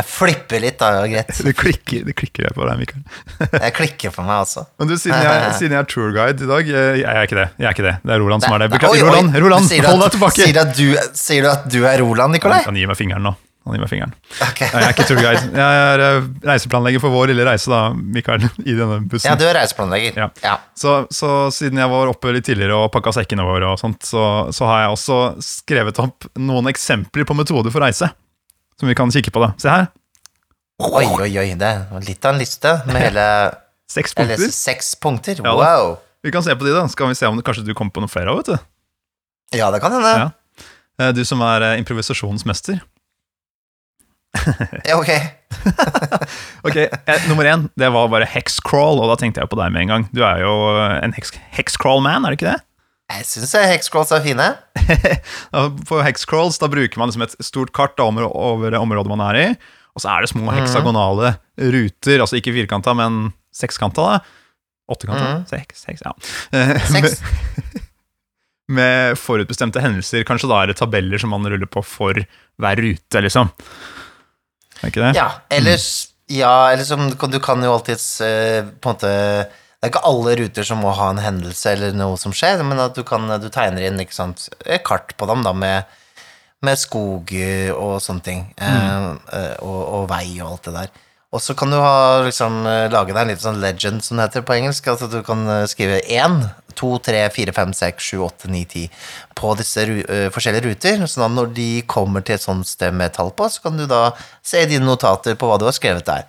jeg 0.00 0.06
flipper 0.08 0.62
litt, 0.64 0.78
da, 0.80 1.04
greit. 1.10 1.32
Det 1.44 1.52
klikker, 1.58 2.06
du 2.06 2.12
klikker 2.16 2.46
jeg 2.48 2.56
på 2.56 2.66
deg, 2.68 2.80
Mikael. 2.80 3.02
Jeg 3.66 3.74
klikker 3.76 4.14
for 4.14 4.26
meg 4.26 4.42
også. 4.46 4.64
Men 4.80 4.90
du, 4.90 4.96
siden 5.00 5.20
jeg, 5.20 5.52
siden 5.58 5.74
jeg 5.76 5.84
er 5.84 5.88
tourguide 5.90 6.44
i 6.44 6.48
dag 6.48 6.70
eh, 6.70 6.98
Jeg 7.00 7.10
er 7.10 7.26
ikke 7.26 7.38
det. 7.38 7.46
jeg 7.60 7.68
er 7.68 7.74
ikke 7.76 7.84
det 7.86 7.92
Det 8.04 8.14
er 8.14 8.22
Roland 8.22 8.44
som 8.44 8.54
er 8.56 8.64
det. 8.64 8.68
Beklager. 8.72 9.06
Roland, 9.06 9.36
Roland 9.44 9.68
du 9.70 9.86
hold 9.86 10.02
deg 10.04 10.14
tilbake! 10.16 10.40
Sier 10.40 10.56
du, 10.56 10.60
at 10.62 10.74
du, 10.76 11.14
sier 11.18 11.44
du 11.46 11.50
at 11.52 11.68
du 11.70 11.78
er 11.88 12.02
Roland, 12.04 12.36
Nikolai? 12.36 12.62
Han 12.66 12.78
gir 12.78 12.86
gi 12.86 12.90
meg 12.90 12.98
fingeren 13.00 13.26
nå. 13.28 13.34
Han 13.68 13.76
gir 13.76 13.82
meg 13.82 13.90
fingeren. 13.92 14.14
Ok. 14.40 14.62
Jeg 14.64 14.80
er 14.80 14.94
ikke 14.94 15.06
tourguide. 15.10 15.42
Jeg 15.52 15.82
er 15.84 16.02
eh, 16.06 16.28
reiseplanlegger 16.48 17.02
for 17.02 17.12
vår 17.12 17.30
lille 17.34 17.44
reise, 17.46 17.68
da, 17.70 17.80
Mikael, 17.92 18.46
i 18.70 18.76
denne 18.76 19.02
bussen. 19.04 19.28
Ja, 19.28 19.36
du 19.38 19.44
er 19.46 19.58
reiseplanlegger. 19.60 20.16
Ja. 20.22 20.30
Ja. 20.46 20.54
Så, 20.80 20.94
så 21.12 21.34
siden 21.54 21.82
jeg 21.82 21.92
var 21.92 22.10
oppe 22.10 22.32
litt 22.34 22.48
tidligere 22.48 22.78
og 22.80 22.88
pakka 22.94 23.12
sekkene 23.20 23.44
våre, 23.46 23.74
og 23.74 23.80
sånt, 23.82 24.00
så, 24.08 24.24
så 24.56 24.70
har 24.70 24.86
jeg 24.86 24.96
også 24.96 25.20
skrevet 25.44 26.00
opp 26.02 26.30
noen 26.40 26.72
eksempler 26.72 27.28
på 27.28 27.36
metoder 27.36 27.74
for 27.74 27.84
reise. 27.84 28.08
Som 28.80 28.88
vi 28.88 28.96
kan 28.96 29.12
kikke 29.12 29.32
på. 29.34 29.42
da. 29.44 29.52
Se 29.60 29.68
her. 29.72 29.88
Oi, 30.80 31.04
oi, 31.20 31.30
oi. 31.42 31.48
Det 31.60 31.72
var 31.90 32.04
litt 32.06 32.24
av 32.24 32.32
en 32.34 32.40
liste 32.40 32.70
med 32.88 33.02
hele 33.06 33.26
Seks 33.90 34.14
punkter. 34.14 34.36
Eller, 34.38 34.52
seks 34.54 34.92
punkter. 35.02 35.40
Ja. 35.44 35.52
Wow. 35.58 35.96
Vi 36.24 36.30
kan 36.32 36.44
se 36.46 36.54
på 36.56 36.64
de, 36.64 36.72
da. 36.76 36.84
Skal 36.92 37.10
vi 37.10 37.16
se 37.18 37.26
om 37.26 37.36
det, 37.40 37.44
kanskje 37.46 37.64
du 37.66 37.72
kommer 37.74 37.92
på 37.92 38.00
noen 38.04 38.12
flere 38.12 38.30
av, 38.32 38.38
vet 38.40 38.52
du. 38.54 38.68
Ja, 39.58 39.70
det 39.74 39.80
kan 39.82 39.92
hende. 39.96 40.12
Ja. 40.14 40.28
Eh, 41.00 41.10
Du 41.16 41.24
som 41.26 41.42
er 41.42 41.64
eh, 41.72 41.78
improvisasjonsmester. 41.82 42.78
Ja, 44.86 44.94
ok. 45.00 45.10
Ok, 46.68 46.76
eh, 46.76 47.24
Nummer 47.28 47.44
én 47.50 47.64
det 47.80 47.88
var 47.90 48.06
bare 48.12 48.28
hexcrawl, 48.30 49.00
og 49.02 49.10
da 49.10 49.16
tenkte 49.18 49.42
jeg 49.42 49.50
på 49.50 49.58
deg 49.58 49.72
med 49.74 49.82
en 49.82 49.90
gang. 49.90 50.04
Du 50.14 50.20
er 50.24 50.42
jo 50.44 50.52
en 51.02 51.12
hex 51.16 51.32
hexcrawl-man, 51.56 52.24
er 52.28 52.30
det 52.34 52.38
ikke 52.38 52.52
det? 52.52 52.60
Jeg 53.10 53.26
syns 53.26 53.52
hexcrolls 53.72 54.12
er 54.14 54.22
fine. 54.22 54.46
På 55.88 56.00
hexcrawls 56.06 56.60
da 56.62 56.68
bruker 56.70 57.00
man 57.00 57.10
liksom 57.10 57.24
et 57.26 57.34
stort 57.44 57.72
kart 57.76 57.98
over, 58.02 58.28
området 58.78 59.10
man 59.10 59.22
er 59.30 59.38
i, 59.40 59.46
og 59.96 60.04
så 60.04 60.12
er 60.12 60.22
det 60.24 60.30
små 60.30 60.52
heksagonale 60.54 61.32
ruter, 61.58 62.20
altså 62.22 62.38
ikke 62.38 62.54
firkanta, 62.54 62.94
men 62.94 63.32
sekskanta. 63.54 64.04
da. 64.06 64.20
Åttekanta? 64.90 65.26
Mm. 65.40 65.46
Seks, 65.50 65.82
seks, 65.86 66.04
ja. 66.06 66.12
Eh, 66.54 66.76
Seks. 66.90 67.20
Med, 68.70 69.16
forutbestemte 69.18 69.82
hendelser, 69.82 70.22
kanskje 70.26 70.46
da 70.50 70.60
er 70.62 70.70
det 70.70 70.76
tabeller 70.78 71.18
som 71.18 71.32
man 71.34 71.42
ruller 71.50 71.66
på 71.66 71.82
for 71.82 72.14
hver 72.14 72.78
rute, 72.84 73.22
liksom. 73.26 73.50
Er 74.80 74.92
ikke 74.92 75.02
det? 75.02 75.16
Ja, 75.18 75.26
ellers 75.50 75.88
Ja, 76.30 76.70
eller 76.70 76.86
som 76.86 77.08
du 77.10 77.16
kan- 77.42 77.64
jo 77.66 77.72
alltids 77.74 78.20
eh, 78.22 78.62
på 78.62 78.92
en 78.92 78.94
måte 78.94 79.10
Det 79.80 79.88
er 79.88 79.92
ikke 79.94 80.08
alle 80.10 80.36
ruter 80.36 80.66
som 80.68 80.82
må 80.84 80.92
ha 80.92 81.06
en 81.08 81.22
hendelse 81.24 81.70
eller 81.72 81.94
noe 81.96 82.18
som 82.20 82.34
skjer, 82.36 82.60
men 82.68 82.82
at 82.84 82.98
du 82.98 83.00
kan 83.06 83.24
Du 83.40 83.48
tegner 83.48 83.86
inn 83.88 84.02
sant, 84.12 84.50
et 84.66 84.84
kart 84.84 85.16
på 85.16 85.28
dem 85.30 85.40
da 85.46 85.54
med, 85.56 85.88
med 86.60 86.76
skog 86.76 87.32
eh, 87.32 87.72
og 87.72 88.02
sånne 88.04 88.26
ting. 88.26 88.42
Mm. 88.60 89.22
eh, 89.32 89.54
og, 89.64 89.80
og 89.80 90.10
vei 90.12 90.26
og 90.42 90.50
alt 90.50 90.68
det 90.68 90.76
der. 90.76 90.98
Og 91.30 91.38
så 91.38 91.54
kan 91.54 91.70
du 91.70 91.76
ha, 91.78 92.22
liksom, 92.26 92.64
eh, 92.66 92.88
lage 92.90 93.14
deg 93.14 93.22
en 93.22 93.28
liten 93.30 93.44
sånn 93.44 93.60
legend, 93.62 94.02
som 94.02 94.18
det 94.18 94.24
heter 94.26 94.42
på 94.42 94.56
engelsk. 94.56 94.88
Altså 94.90 95.06
du 95.06 95.20
kan 95.22 95.44
eh, 95.46 95.66
skrive 95.70 96.00
1, 96.02 96.40
2, 96.74 96.90
3, 97.06 97.20
4, 97.36 97.54
5, 97.54 97.74
6, 97.78 98.08
7, 98.08 98.22
8, 98.26 98.50
9, 98.50 98.62
10 98.72 98.88
på 99.38 99.52
disse 99.60 99.84
ru 99.86 99.94
eh, 100.02 100.26
forskjellige 100.34 100.66
ruter. 100.66 101.06
sånn 101.06 101.28
at 101.28 101.36
når 101.36 101.52
de 101.54 101.68
kommer 101.86 102.26
til 102.26 102.34
et 102.34 102.42
sånt 102.42 102.66
sted 102.66 102.92
med 102.98 103.14
tall 103.14 103.30
på, 103.30 103.46
så 103.46 103.62
kan 103.62 103.78
du 103.78 103.86
da 103.86 104.08
se 104.42 104.64
i 104.64 104.70
dine 104.70 104.84
notater 104.88 105.38
på 105.38 105.46
hva 105.46 105.60
du 105.60 105.68
har 105.68 105.76
skrevet 105.76 106.10
der. 106.10 106.26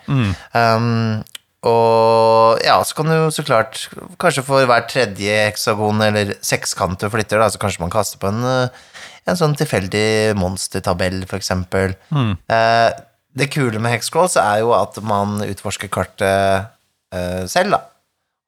Um, 0.53 1.23
og 1.61 2.61
ja, 2.65 2.79
så 2.81 2.95
kan 2.97 3.05
du 3.05 3.27
så 3.29 3.43
klart 3.45 3.83
Kanskje 4.21 4.41
for 4.47 4.65
hver 4.65 4.87
tredje 4.89 5.35
heksagon 5.45 6.01
eller 6.01 6.33
sekskant 6.41 6.97
du 6.97 7.05
flytter, 7.13 7.37
da, 7.37 7.51
så 7.53 7.61
kanskje 7.61 7.83
man 7.83 7.93
kaster 7.93 8.17
på 8.21 8.31
en, 8.31 8.41
eh, 8.49 9.03
en 9.29 9.37
sånn 9.37 9.53
tilfeldig 9.59 10.33
monstertabell, 10.41 11.19
for 11.29 11.37
eksempel. 11.37 11.93
Eh, 12.49 12.89
det 13.37 13.51
kule 13.53 13.79
med 13.79 13.93
hexcrawls 13.93 14.35
er 14.41 14.63
jo 14.63 14.73
at 14.75 14.97
man 15.05 15.37
utforsker 15.45 15.91
kartet 15.93 16.71
eh, 17.13 17.43
selv, 17.47 17.77
da. 17.77 17.83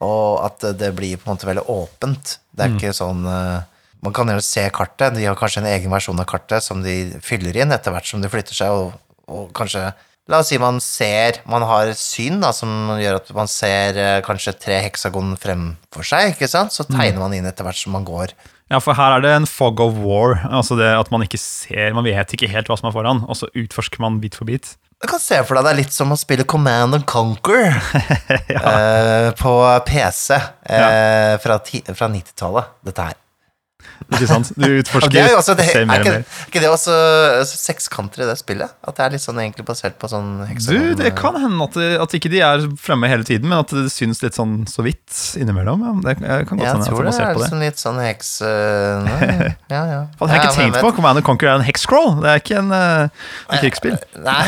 Og 0.04 0.42
at 0.44 0.66
det 0.80 0.90
blir 0.98 1.16
på 1.16 1.30
en 1.30 1.36
måte 1.38 1.48
veldig 1.48 1.64
åpent. 1.72 2.40
Det 2.52 2.66
er 2.66 2.74
ikke 2.76 2.96
sånn 2.98 3.24
eh, 3.30 3.62
Man 4.04 4.12
kan 4.12 4.28
jo 4.28 4.42
se 4.44 4.66
kartet. 4.76 5.14
De 5.16 5.24
har 5.24 5.38
kanskje 5.40 5.62
en 5.62 5.70
egen 5.70 5.94
versjon 5.94 6.20
av 6.20 6.26
kartet 6.28 6.66
som 6.66 6.82
de 6.84 7.14
fyller 7.24 7.56
inn 7.56 7.72
etter 7.72 7.94
hvert 7.94 8.10
som 8.10 8.20
de 8.20 8.28
flytter 8.28 8.58
seg, 8.58 8.74
og, 8.74 8.98
og 9.32 9.54
kanskje 9.56 9.94
La 10.32 10.40
oss 10.40 10.48
si 10.54 10.56
man 10.62 10.78
ser 10.80 11.42
Man 11.52 11.66
har 11.68 11.90
syn 12.00 12.38
da, 12.40 12.54
som 12.56 12.94
gjør 12.96 13.18
at 13.20 13.32
man 13.36 13.50
ser 13.52 13.98
eh, 14.00 14.20
kanskje 14.24 14.54
tre 14.56 14.78
heksagon 14.86 15.34
fremfor 15.42 16.06
seg, 16.08 16.32
ikke 16.36 16.48
sant? 16.48 16.72
Så 16.72 16.86
tegner 16.88 17.20
man 17.20 17.34
inn 17.36 17.48
etter 17.50 17.68
hvert 17.68 17.76
som 17.82 17.92
man 17.98 18.06
går. 18.08 18.32
Ja, 18.72 18.80
for 18.80 18.96
her 18.98 19.18
er 19.18 19.22
det 19.26 19.34
en 19.36 19.46
fog 19.50 19.82
of 19.84 19.98
war. 20.00 20.38
Altså 20.48 20.78
det 20.80 20.88
at 20.96 21.12
man 21.12 21.26
ikke 21.26 21.38
ser, 21.42 21.92
man 21.94 22.08
vet 22.08 22.32
ikke 22.38 22.48
helt 22.50 22.72
hva 22.72 22.78
som 22.80 22.88
er 22.90 22.96
foran, 22.96 23.20
og 23.28 23.36
så 23.38 23.52
utforsker 23.52 24.00
man 24.02 24.22
bit 24.24 24.40
for 24.40 24.48
bit. 24.48 24.78
Du 25.04 25.10
kan 25.12 25.20
se 25.20 25.36
for 25.44 25.60
deg 25.60 25.66
det 25.68 25.72
er 25.74 25.80
litt 25.82 25.92
som 25.94 26.14
å 26.16 26.18
spille 26.18 26.46
Command 26.48 26.96
and 26.96 27.04
Conquer 27.10 27.74
eh, 28.48 29.28
på 29.36 29.54
PC 29.90 30.38
eh, 30.40 31.36
fra, 31.44 31.60
ti- 31.68 31.84
fra 31.92 32.08
90-tallet, 32.08 32.72
dette 32.88 33.10
her. 33.10 33.20
Ikke 34.14 34.28
sant? 34.30 34.50
Du 34.60 34.66
utforsker, 34.68 35.14
det 35.14 35.22
er 35.24 35.56
det, 35.58 35.66
er 35.66 36.02
ikke, 36.02 36.14
er 36.20 36.48
ikke 36.50 36.62
det 36.62 36.70
også 36.70 36.94
altså, 37.40 37.58
sekskanter 37.58 38.24
i 38.26 38.28
det 38.28 38.36
spillet? 38.40 38.74
At 38.84 38.98
det 38.98 39.06
er 39.06 39.14
litt 39.16 39.24
sånn 39.24 39.40
egentlig 39.42 39.66
basert 39.68 39.96
på 40.02 40.10
sånn 40.12 40.44
Du, 40.68 40.94
det 41.00 41.14
kan 41.18 41.38
hende 41.40 41.68
at, 41.68 41.78
at 42.06 42.16
ikke 42.18 42.32
de 42.34 42.42
er 42.46 42.66
fremme 42.82 43.10
hele 43.10 43.26
tiden, 43.28 43.50
men 43.50 43.64
at 43.64 43.74
det 43.74 43.88
syns 43.94 44.22
litt 44.26 44.38
sånn 44.38 44.64
så 44.70 44.86
vidt 44.86 45.20
innimellom. 45.40 45.86
Ja. 45.88 45.94
Det 46.04 46.16
jeg 46.20 46.50
kan 46.50 46.60
godt 46.60 46.66
Jeg 46.68 46.74
hende 46.74 46.86
at 46.86 46.92
tror 46.92 47.04
er 47.04 47.10
det 47.10 47.16
er 47.24 47.38
på 47.38 47.44
det. 47.44 47.52
sånn 47.54 47.64
litt 47.66 47.84
sånn 47.84 48.02
heks... 48.04 48.34
øh, 48.46 49.08
nei, 49.08 49.30
ja, 49.76 49.84
ja. 49.94 50.02
Faen, 50.20 50.34
jeg 50.34 50.40
har 50.40 50.44
Ja, 50.44 50.50
ikke 50.50 50.58
tenkt 50.60 50.82
på. 50.84 50.94
Command 51.00 51.22
and 51.24 51.28
Conquer 51.28 51.54
er 51.54 51.62
en 51.62 51.68
hexcrawl. 51.68 52.18
Det 52.24 52.34
er 52.34 52.44
ikke 52.44 52.60
en, 52.62 52.74
en 52.76 53.64
krigsspill. 53.64 53.98
Nei. 54.24 54.44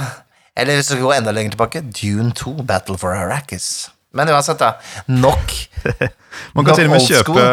Eller 0.58 0.76
hvis 0.76 0.92
du 0.92 0.98
går 1.00 1.16
enda 1.16 1.32
lenger 1.32 1.54
tilbake, 1.56 1.80
Dune 1.96 2.32
2, 2.36 2.58
Battle 2.68 2.98
for 3.00 3.16
Arrakis. 3.16 3.88
Men 4.12 4.28
uansett, 4.28 4.60
da. 4.60 4.74
Nok. 5.08 5.54
Man 6.56 6.66
kan 6.66 6.74
Nok 6.74 6.76
til 6.76 6.90
og 6.90 6.92
med 6.92 7.06
kjøpe. 7.08 7.46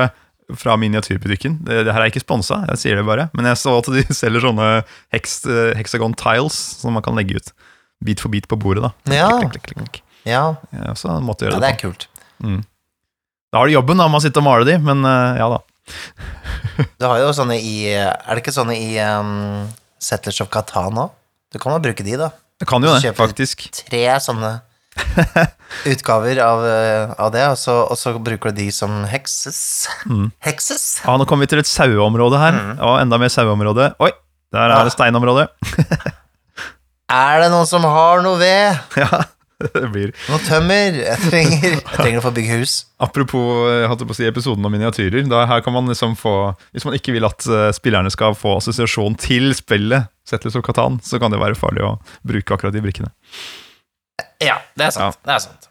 Fra 0.58 0.75
miniatyrbutikken. 0.79 1.60
Det, 1.65 1.84
det 1.88 1.94
her 1.94 2.03
er 2.03 2.12
ikke 2.12 2.24
sponsa, 2.24 2.62
jeg 2.72 2.82
sier 2.82 3.00
det 3.00 3.06
bare. 3.08 3.27
Men 3.38 3.50
jeg 3.51 3.60
så 3.62 3.75
at 3.79 3.89
de 3.94 4.03
selger 4.22 4.46
sånne 4.46 4.70
heks, 5.15 5.39
eh, 5.50 5.74
hexagon 5.77 6.15
tiles 6.18 6.58
som 6.82 6.96
man 6.98 7.06
kan 7.06 7.18
legge 7.20 7.39
ut 7.39 7.51
bit 8.06 8.22
for 8.24 8.32
bit 8.32 8.48
på 8.50 8.58
bordet. 8.60 8.88
da. 8.88 9.15
Ja. 9.15 9.29
Klik, 9.44 9.62
klik, 9.68 9.79
klik. 9.84 10.01
Ja, 10.27 10.56
Ja, 10.75 10.94
så 11.00 11.15
måtte 11.24 11.48
gjøre 11.48 11.58
ja 11.58 11.62
det 11.62 11.68
det 11.68 11.74
er 11.75 11.82
kult. 11.82 12.08
Mm. 12.44 12.62
Da 13.50 13.62
har 13.62 13.70
du 13.70 13.74
jobben, 13.74 13.98
da, 13.98 14.08
med 14.12 14.20
å 14.20 14.24
sitte 14.24 14.41
og 14.41 14.46
male 14.46 14.68
de, 14.68 14.77
men 14.84 15.03
eh, 15.08 15.39
ja 15.41 15.50
da. 15.56 15.62
Du 17.00 17.06
har 17.08 17.18
jo 17.20 17.32
sånne 17.36 17.58
i 17.60 17.89
Er 17.91 18.29
det 18.29 18.44
ikke 18.44 18.53
sånne 18.53 18.75
i 18.77 18.94
um, 19.01 19.65
Settlers 20.00 20.38
of 20.44 20.51
Catan 20.53 21.00
òg? 21.01 21.15
Du 21.50 21.58
kan 21.60 21.74
jo 21.74 21.82
bruke 21.82 22.06
de, 22.06 22.13
da. 22.20 22.29
Det 22.62 22.68
kan 22.70 22.84
jo 22.84 22.91
det, 22.94 23.13
faktisk. 23.18 23.65
Tre 23.88 24.03
sånne 24.22 24.60
utgaver 25.91 26.39
av, 26.43 26.63
øh, 26.65 27.13
av 27.17 27.34
det, 27.36 27.43
og 27.53 27.58
så, 27.62 27.75
og 27.88 27.98
så 28.00 28.15
bruker 28.19 28.53
du 28.53 28.62
de 28.63 28.69
som 28.74 29.03
hekses. 29.10 29.62
Mm. 30.10 30.29
Hekses? 30.46 30.88
Ja, 31.05 31.17
nå 31.19 31.27
kommer 31.29 31.48
vi 31.48 31.53
til 31.53 31.62
et 31.63 31.69
saueområde 31.69 32.41
her, 32.41 32.62
og 32.77 32.98
enda 33.01 33.19
mer 33.22 33.31
saueområde. 33.34 33.93
Oi, 34.01 34.12
der 34.53 34.65
er 34.65 34.79
Mm. 34.79 34.88
Det 34.89 34.96
steinområde. 34.98 35.48
Er 37.10 37.41
det 37.41 37.50
noen 37.50 37.65
som 37.65 37.86
har 37.89 38.22
noe 38.22 38.38
ved? 38.38 38.75
ja, 39.01 39.24
det 39.65 39.88
blir 39.89 40.12
Noe 40.29 40.38
tømmer? 40.46 40.93
Jeg 41.01 41.17
trenger, 41.24 41.63
jeg 41.74 41.96
trenger 41.98 42.22
å 42.22 42.25
få 42.27 42.31
bygge 42.36 42.60
hus. 42.62 42.74
Apropos 43.01 43.65
jeg 43.65 43.88
hadde 43.89 44.05
på 44.05 44.13
å 44.13 44.17
si 44.19 44.27
episoden 44.29 44.67
om 44.67 44.75
miniatyrer. 44.75 45.25
Da, 45.31 45.41
her 45.50 45.63
kan 45.65 45.74
man 45.74 45.89
liksom 45.89 46.13
få 46.19 46.53
Hvis 46.69 46.86
man 46.86 46.93
ikke 47.00 47.15
vil 47.15 47.25
at 47.25 47.48
eh, 47.50 47.72
spillerne 47.74 48.13
skal 48.13 48.38
få 48.38 48.60
assosiasjon 48.60 49.17
til 49.19 49.50
spillet, 49.58 50.05
Settlers 50.29 50.60
of 50.60 50.65
Catan, 50.67 51.00
så 51.01 51.17
kan 51.17 51.34
det 51.34 51.41
være 51.41 51.58
farlig 51.58 51.81
å 51.88 51.96
bruke 52.29 52.53
akkurat 52.53 52.77
de 52.77 52.86
brikkene. 52.86 53.10
Ja, 54.43 54.60
det 54.79 54.88
er 54.89 54.96
sant. 54.96 55.19
Det 55.25 55.34
er 55.36 55.41
sant. 55.43 55.67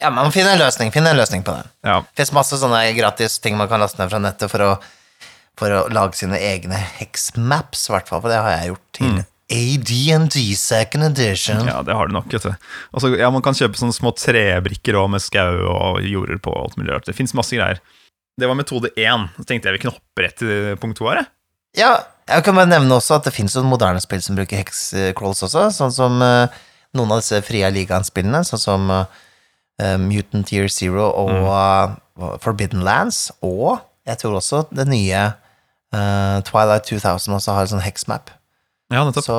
Ja, 0.00 0.08
man 0.14 0.28
må 0.28 0.32
finne 0.32 0.54
en 0.54 0.62
løsning. 0.62 0.92
Finne 0.94 1.12
en 1.12 1.18
løsning 1.20 1.42
på 1.44 1.52
det. 1.58 1.66
Ja, 1.84 1.98
Det 2.08 2.22
finnes 2.22 2.32
masse 2.38 2.56
sånne 2.60 2.80
gratis 2.96 3.38
ting 3.44 3.58
man 3.60 3.68
kan 3.68 3.82
laste 3.82 4.00
ned 4.00 4.12
fra 4.12 4.20
nettet 4.22 4.52
for 4.52 4.64
å, 4.64 4.70
for 5.60 5.74
å 5.76 5.82
lage 5.92 6.16
sine 6.20 6.38
egne 6.40 6.78
hexmaps, 7.00 7.88
i 7.88 7.92
hvert 7.94 8.08
fall. 8.08 8.22
For 8.24 8.32
det 8.32 8.40
har 8.40 8.54
jeg 8.56 8.72
gjort 8.72 8.86
til 8.96 9.20
AD&D 9.50 10.44
Second 10.56 11.04
Edition. 11.10 11.64
ja 11.66 11.80
det 11.82 11.96
har 11.98 12.06
du 12.06 12.14
nok. 12.14 12.30
vet 12.32 12.44
du 12.46 12.52
altså, 12.54 13.10
ja, 13.18 13.30
Man 13.34 13.42
kan 13.42 13.56
kjøpe 13.58 13.80
sånne 13.80 13.96
små 13.96 14.12
trebrikker 14.14 14.94
også, 14.96 15.12
med 15.16 15.24
skau 15.24 15.56
og 15.72 16.00
jorder 16.06 16.38
på. 16.38 16.54
alt 16.54 16.78
mulig 16.78 16.94
rart 16.94 17.08
Det 17.10 17.16
fins 17.18 17.34
masse 17.34 17.56
greier. 17.56 17.82
Det 18.40 18.48
var 18.48 18.56
metode 18.56 18.92
én. 18.96 19.26
Så 19.36 19.44
tenkte 19.44 19.68
jeg 19.68 19.76
vi 19.76 19.82
kunne 19.84 19.98
hoppe 19.98 20.24
rett 20.24 20.38
til 20.40 20.78
punkt 20.80 20.96
to 21.00 21.08
her. 21.10 21.20
jeg. 21.24 21.32
Ja, 21.82 21.92
jeg 22.30 22.44
kan 22.46 22.56
bare 22.56 22.70
nevne 22.70 22.96
også 22.96 23.18
at 23.18 23.26
det 23.26 23.34
noen 23.36 23.68
moderne 23.68 24.00
spill 24.02 24.22
som 24.22 24.38
bruker 24.38 24.62
hexcrawls 24.62 25.42
også, 25.46 25.68
sånn 25.74 25.92
som 25.94 26.22
eh, 26.22 26.46
noen 26.96 27.14
av 27.14 27.22
disse 27.22 27.40
frie 27.46 27.68
Ligaen-spillene, 27.74 28.42
sånn 28.46 28.62
som 28.62 28.90
uh, 28.90 29.04
Mutant 30.02 30.50
Year 30.54 30.70
Zero 30.72 31.06
og 31.08 31.46
uh, 31.46 32.36
Forbidden 32.42 32.84
Lands, 32.86 33.28
og 33.44 33.80
jeg 34.08 34.20
tror 34.22 34.38
også 34.40 34.64
det 34.74 34.86
nye 34.90 35.24
uh, 35.94 36.38
Twilight 36.46 36.88
2000 36.88 37.36
også 37.38 37.56
har 37.56 37.66
en 37.66 37.72
sånn 37.76 37.84
hexmap. 37.84 38.32
Ja, 38.90 39.04
nettopp. 39.06 39.26
Så 39.28 39.38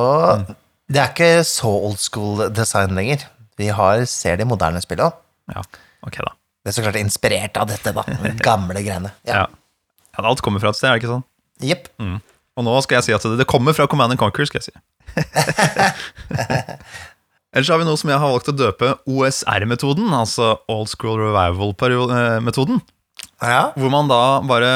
det 0.91 1.01
er 1.01 1.11
ikke 1.11 1.43
så 1.47 1.71
old 1.71 1.99
school 1.99 2.45
design 2.55 2.95
lenger. 2.95 3.25
Vi 3.59 3.67
har, 3.75 4.05
ser 4.09 4.39
de 4.39 4.47
moderne 4.47 4.81
spillene. 4.83 5.11
Ja, 5.51 5.63
ok 6.07 6.21
da. 6.23 6.35
Det 6.61 6.71
er 6.71 6.77
så 6.77 6.83
klart 6.85 6.99
inspirert 7.01 7.57
av 7.57 7.71
dette, 7.71 7.93
da. 7.95 8.05
Gamle 8.47 8.83
greiene. 8.85 9.11
Ja. 9.27 9.43
Ja. 9.43 9.47
ja, 10.15 10.23
Alt 10.23 10.43
kommer 10.45 10.63
fra 10.63 10.71
et 10.71 10.79
sted, 10.79 10.91
er 10.91 10.97
det 10.97 11.03
ikke 11.03 11.15
sånn? 11.15 11.27
Jepp. 11.65 11.89
Og 12.59 12.65
nå 12.67 12.73
skal 12.85 12.99
jeg 12.99 13.09
si 13.09 13.15
at 13.15 13.25
det, 13.25 13.39
det 13.41 13.49
kommer 13.49 13.75
fra 13.75 13.87
Command 13.89 14.15
and 14.15 14.21
Conquer, 14.21 14.47
skal 14.49 14.61
jeg 14.61 14.71
si. 14.71 14.77
Ellers 17.51 17.69
har 17.73 17.81
vi 17.81 17.85
noe 17.87 17.99
som 17.99 18.07
jeg 18.11 18.19
har 18.21 18.31
valgt 18.31 18.47
å 18.47 18.55
døpe 18.55 18.93
OSR-metoden, 19.11 20.07
altså 20.15 20.53
Old 20.71 20.87
School 20.91 21.17
Revival-metoden. 21.19 22.79
Ja. 23.43 23.71
Hvor 23.75 23.91
man 23.91 24.07
da 24.11 24.19
bare 24.47 24.69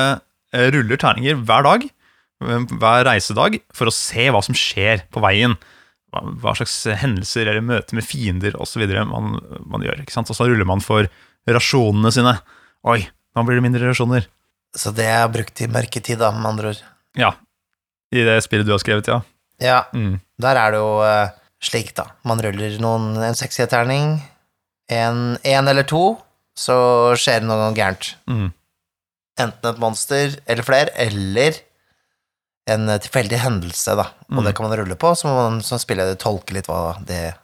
eh, 0.54 0.68
ruller 0.74 1.00
terninger 1.00 1.38
hver 1.46 1.64
dag 1.68 1.86
eh, 1.88 2.66
hver 2.82 3.06
reisedag 3.08 3.60
for 3.76 3.88
å 3.92 3.94
se 3.96 4.28
hva 4.34 4.42
som 4.46 4.58
skjer 4.58 5.06
på 5.14 5.24
veien. 5.24 5.56
Hva, 6.16 6.54
slags 6.56 6.76
hendelser 7.02 7.48
eller 7.52 7.64
møter 7.66 7.98
med 7.98 8.06
fiender 8.08 8.56
osv. 8.64 8.84
Man, 9.12 9.34
man 9.68 9.84
gjør. 9.84 10.00
ikke 10.04 10.16
sant? 10.16 10.30
Og 10.32 10.38
så 10.38 10.48
ruller 10.48 10.68
man 10.68 10.84
for 10.84 11.08
rasjonene 11.52 12.12
sine. 12.16 12.38
Oi, 12.88 13.02
nå 13.36 13.44
blir 13.48 13.60
det 13.60 13.66
mindre 13.66 13.90
rasjoner. 13.90 14.28
Så 14.76 14.92
det 14.96 15.08
er 15.12 15.28
brukt 15.32 15.60
i 15.64 15.68
mørketid, 15.72 16.20
da, 16.20 16.32
med 16.36 16.48
andre 16.54 16.72
ord. 16.74 16.80
Ja. 17.20 17.34
I 18.16 18.24
det 18.28 18.38
spillet 18.46 18.68
du 18.68 18.72
har 18.76 18.80
skrevet, 18.84 19.08
ja. 19.12 19.22
Ja, 19.64 19.82
Mm. 19.96 20.18
der 20.44 20.58
er 20.60 20.72
det 20.76 20.80
jo 20.82 20.90
eh, 21.04 21.30
slik, 21.64 21.94
da. 21.98 22.10
Man 22.28 22.42
ruller 22.44 22.76
noen, 22.84 23.16
en 23.24 23.36
sekstierterning, 23.38 24.20
en, 24.92 25.38
en 25.44 25.68
eller 25.72 25.84
to, 25.90 26.18
så 26.58 26.76
skjer 27.20 27.42
det 27.44 27.50
noe 27.50 27.72
gærent. 27.76 28.14
Mm. 28.30 28.52
Enten 29.42 29.72
et 29.74 29.80
monster 29.82 30.36
eller 30.48 30.64
flere, 30.64 30.92
eller 30.96 31.58
en 32.72 32.88
tilfeldig 33.02 33.40
hendelse, 33.44 33.96
da. 34.00 34.08
Og 34.32 34.40
Mm. 34.40 34.46
det 34.48 34.56
kan 34.56 34.66
man 34.70 34.78
rulle 34.80 34.96
på, 34.98 35.12
så 35.16 35.28
må 35.28 35.36
man 35.50 35.62
som 35.62 35.78
spiller 35.82 36.16
tolke 36.16 36.54
litt 36.56 36.66
hva 36.68 36.96
det, 37.06 37.36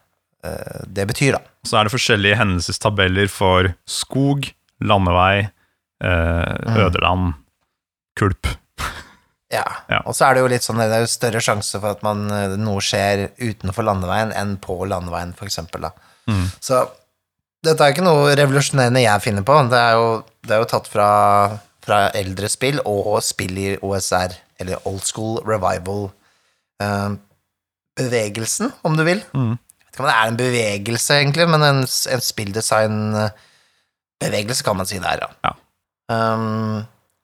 eh, 0.43 0.81
det 0.87 1.07
betyr, 1.07 1.33
da. 1.37 1.41
Så 1.67 1.77
er 1.77 1.83
det 1.85 1.93
forskjellige 1.93 2.37
hendelsestabeller 2.39 3.29
for 3.29 3.75
skog, 3.85 4.47
landevei, 4.81 5.49
eh, 6.01 6.77
ødeland, 6.77 7.35
kulp. 8.17 8.47
Ja. 9.51 9.65
Ja. 9.91 9.99
Og 10.07 10.13
så 10.15 10.21
er 10.27 10.31
det 10.35 10.41
jo 10.43 10.51
litt 10.51 10.65
sånn, 10.65 10.79
det 10.79 10.95
er 10.95 11.01
jo 11.03 11.07
større 11.11 11.41
sjanse 11.43 11.79
for 11.79 11.89
at 11.97 12.03
man, 12.05 12.19
eh, 12.31 12.55
noe 12.59 12.79
skjer 12.83 13.17
utenfor 13.41 13.83
landeveien 13.87 14.31
enn 14.37 14.53
på 14.63 14.73
landeveien, 14.87 15.33
for 15.37 15.45
eksempel, 15.49 15.81
da. 15.89 15.93
Mm. 16.31 16.47
Så 16.63 16.75
dette 17.65 17.81
er 17.83 17.91
ikke 17.93 18.05
noe 18.05 18.35
revolusjonerende 18.37 19.01
jeg 19.03 19.23
finner 19.25 19.43
på. 19.45 19.55
Det 19.71 19.79
er 19.79 19.93
jo, 19.99 20.07
det 20.47 20.53
er 20.55 20.61
jo 20.63 20.71
tatt 20.71 20.87
fra, 20.89 21.09
fra 21.83 21.97
eldre 22.17 22.47
spill 22.51 22.77
og 22.87 23.23
spill 23.25 23.55
i 23.59 23.77
OSR, 23.83 24.31
eller 24.63 24.75
Old 24.89 25.03
School 25.05 25.33
Revival. 25.47 26.03
eh, 26.81 27.09
om 28.81 28.93
du 28.97 29.03
vil. 29.05 29.21
Mm. 29.35 29.55
Jeg 29.59 29.85
vet 29.85 29.91
ikke 29.91 30.01
om 30.01 30.07
det 30.07 30.15
er 30.15 30.27
en 30.31 30.39
bevegelse, 30.39 31.11
egentlig, 31.19 31.45
men 31.51 31.61
en, 31.67 31.81
en 32.15 32.23
spilldesign-bevegelse 32.31 34.63
kan 34.65 34.77
man 34.79 34.87
si 34.89 34.97
det 35.03 35.09
er, 35.11 35.19
ja. 35.27 35.31
Ja. 35.45 35.51
Um, 36.11 36.81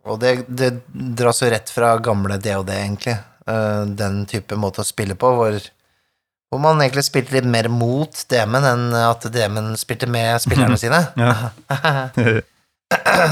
og 0.08 0.20
det, 0.24 0.32
det 0.48 0.72
dras 1.18 1.42
jo 1.44 1.50
rett 1.52 1.70
fra 1.74 1.96
gamle 2.04 2.38
DOD, 2.42 2.70
egentlig. 2.74 3.18
Eh, 3.48 3.84
den 4.00 4.26
type 4.30 4.56
måte 4.60 4.82
å 4.84 4.88
spille 4.88 5.16
på, 5.20 5.30
hvor, 5.38 5.58
hvor 6.52 6.60
man 6.64 6.82
egentlig 6.84 7.06
spilte 7.08 7.36
litt 7.38 7.48
mer 7.48 7.70
mot 7.72 8.12
DM-en 8.32 8.66
enn 8.72 8.86
at 9.00 9.28
DM-en 9.34 9.74
spilte 9.80 10.10
med 10.12 10.40
spillerne 10.44 10.78
sine. 10.84 11.04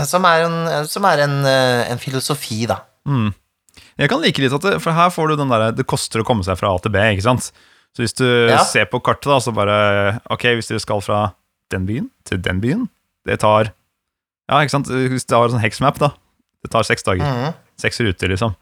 Som 0.09 0.25
er, 0.27 0.43
en, 0.43 0.55
som 0.91 1.05
er 1.07 1.21
en, 1.23 1.35
eh, 1.47 1.85
en 1.93 1.99
filosofi, 2.01 2.65
da. 2.67 2.81
Mm. 3.07 3.29
Jeg 4.01 4.09
kan 4.11 4.19
like 4.23 4.41
litt 4.43 4.51
at 4.55 4.65
det, 4.65 4.73
For 4.83 4.91
her 4.95 5.11
får 5.13 5.29
du 5.31 5.35
den 5.39 5.51
derre 5.51 5.69
Det 5.75 5.85
koster 5.87 6.19
å 6.19 6.25
komme 6.27 6.43
seg 6.43 6.57
fra 6.59 6.73
A 6.75 6.79
til 6.83 6.91
B, 6.91 6.99
ikke 7.13 7.23
sant? 7.23 7.51
Så 7.95 8.03
hvis 8.03 8.15
du 8.17 8.25
Ja. 8.49 8.57
ser 8.67 8.89
på 8.91 8.99
kartet, 9.03 9.29
da, 9.31 9.37
så 9.39 9.53
bare 9.55 10.19
Ok, 10.33 10.43
hvis 10.57 10.67
dere 10.71 10.81
skal 10.83 10.99
fra 11.05 11.19
den 11.71 11.85
byen 11.87 12.09
til 12.27 12.41
den 12.43 12.59
byen 12.63 12.87
Det 13.27 13.37
tar 13.45 13.69
Ja, 14.49 14.59
ikke 14.65 14.73
sant? 14.75 14.89
Hvis 14.91 15.23
du 15.29 15.35
har 15.37 15.45
en 15.47 15.55
sånn 15.55 15.63
hexmap, 15.63 16.01
da. 16.01 16.11
Det 16.65 16.71
tar 16.73 16.87
seks 16.87 17.05
dager. 17.05 17.21
Mhm. 17.25 17.53
Seks 17.79 18.01
ruter, 18.01 18.31
liksom. 18.33 18.55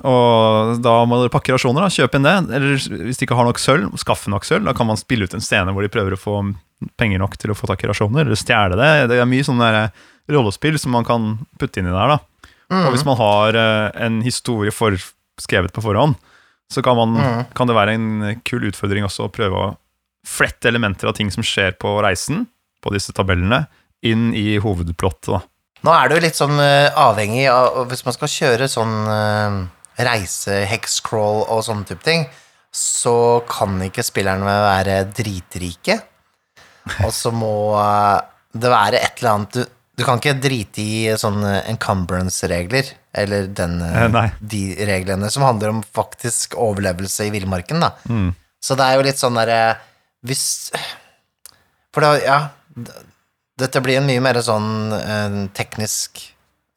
Og 0.00 0.78
da 0.80 0.94
må 1.04 1.18
dere 1.20 1.32
pakke 1.32 1.52
rasjoner, 1.52 1.84
da. 1.84 1.92
Kjøpe 1.92 2.16
inn 2.16 2.24
det. 2.24 2.34
Eller 2.56 2.78
hvis 3.04 3.18
de 3.20 3.26
ikke 3.26 3.36
har 3.36 3.44
nok 3.48 3.60
sølv, 3.60 3.90
skaffe 4.00 4.30
nok 4.32 4.46
sølv. 4.48 4.64
Da 4.64 4.72
kan 4.76 4.88
man 4.88 4.96
spille 5.00 5.26
ut 5.28 5.34
en 5.36 5.44
scene 5.44 5.74
hvor 5.76 5.84
de 5.84 5.92
prøver 5.92 6.16
å 6.16 6.20
få 6.20 6.38
penger 6.96 7.20
nok 7.20 7.36
til 7.36 7.52
å 7.52 7.56
få 7.58 7.68
tak 7.68 7.84
i 7.84 7.90
rasjoner, 7.90 8.24
eller 8.24 8.38
stjele 8.40 8.78
det. 8.80 9.08
Det 9.12 9.18
er 9.20 9.28
mye 9.28 9.44
sånne 9.44 9.68
der 9.68 9.90
rollespill 10.32 10.78
som 10.80 10.94
man 10.96 11.04
kan 11.04 11.34
putte 11.60 11.82
inn 11.82 11.90
i 11.90 11.92
der, 11.92 12.14
da. 12.16 12.18
Og 12.86 12.94
hvis 12.94 13.04
man 13.04 13.18
har 13.18 13.56
eh, 13.58 13.90
en 14.06 14.20
historie 14.24 14.70
forskrevet 14.72 15.74
på 15.74 15.82
forhånd, 15.84 16.14
så 16.70 16.82
kan, 16.86 16.96
man, 16.96 17.16
Mhm. 17.18 17.44
kan 17.58 17.66
det 17.66 17.74
være 17.76 17.94
en 17.98 18.40
kul 18.46 18.62
utfordring 18.70 19.04
også 19.04 19.26
å 19.26 19.32
prøve 19.34 19.52
å 19.58 19.76
flette 20.24 20.68
elementer 20.70 21.08
av 21.10 21.14
ting 21.18 21.28
som 21.34 21.42
skjer 21.42 21.72
på 21.76 22.00
reisen, 22.00 22.46
på 22.80 22.92
disse 22.94 23.12
tabellene, 23.12 23.66
inn 24.02 24.32
i 24.32 24.56
hovedplottet. 24.62 25.26
da. 25.34 25.42
Nå 25.86 25.92
er 25.96 26.12
jo 26.18 26.22
litt 26.26 26.36
sånn 26.36 26.58
eh, 26.60 26.90
avhengig 27.00 27.46
av 27.48 27.86
Hvis 27.88 28.04
man 28.04 28.12
skal 28.16 28.28
kjøre 28.28 28.66
sånn 28.68 28.96
uh, 29.08 29.58
reise, 30.00 30.62
hexcrawl 30.68 31.42
og 31.46 31.62
sånne 31.66 31.84
type 31.88 32.04
ting, 32.06 32.26
så 32.72 33.42
kan 33.50 33.80
ikke 33.84 34.04
spillerne 34.06 34.44
være 34.46 35.00
dritrike. 35.16 35.98
Og 37.04 37.10
så 37.12 37.32
må 37.34 37.52
eh, 37.76 38.20
det 38.56 38.70
være 38.72 39.00
et 39.02 39.20
eller 39.20 39.34
annet 39.34 39.58
Du, 39.58 39.64
du 40.00 40.04
kan 40.06 40.16
ikke 40.20 40.38
drite 40.40 40.80
i 40.80 41.02
sånne 41.20 41.58
encumbrance-regler, 41.74 42.88
eller 43.20 43.50
den, 43.52 43.74
eh, 43.84 43.98
Eh, 44.04 44.08
nei. 44.14 44.26
de 44.40 44.62
reglene 44.88 45.28
som 45.30 45.44
handler 45.44 45.74
om 45.74 45.82
faktisk 45.84 46.56
overlevelse 46.56 47.26
i 47.28 47.34
villmarken, 47.34 47.82
da. 47.84 47.92
Mm. 48.08 48.30
Så 48.64 48.76
det 48.80 48.86
er 48.86 48.96
jo 48.96 49.04
litt 49.08 49.20
sånn 49.20 49.36
derre 49.40 49.60
Hvis 50.24 50.42
For 51.92 52.04
da, 52.04 52.10
ja 52.20 52.40
Dette 53.60 53.82
blir 53.84 54.00
en 54.00 54.08
mye 54.08 54.22
mer 54.24 54.40
sånn 54.44 54.92
en 54.96 55.42
teknisk 55.56 56.22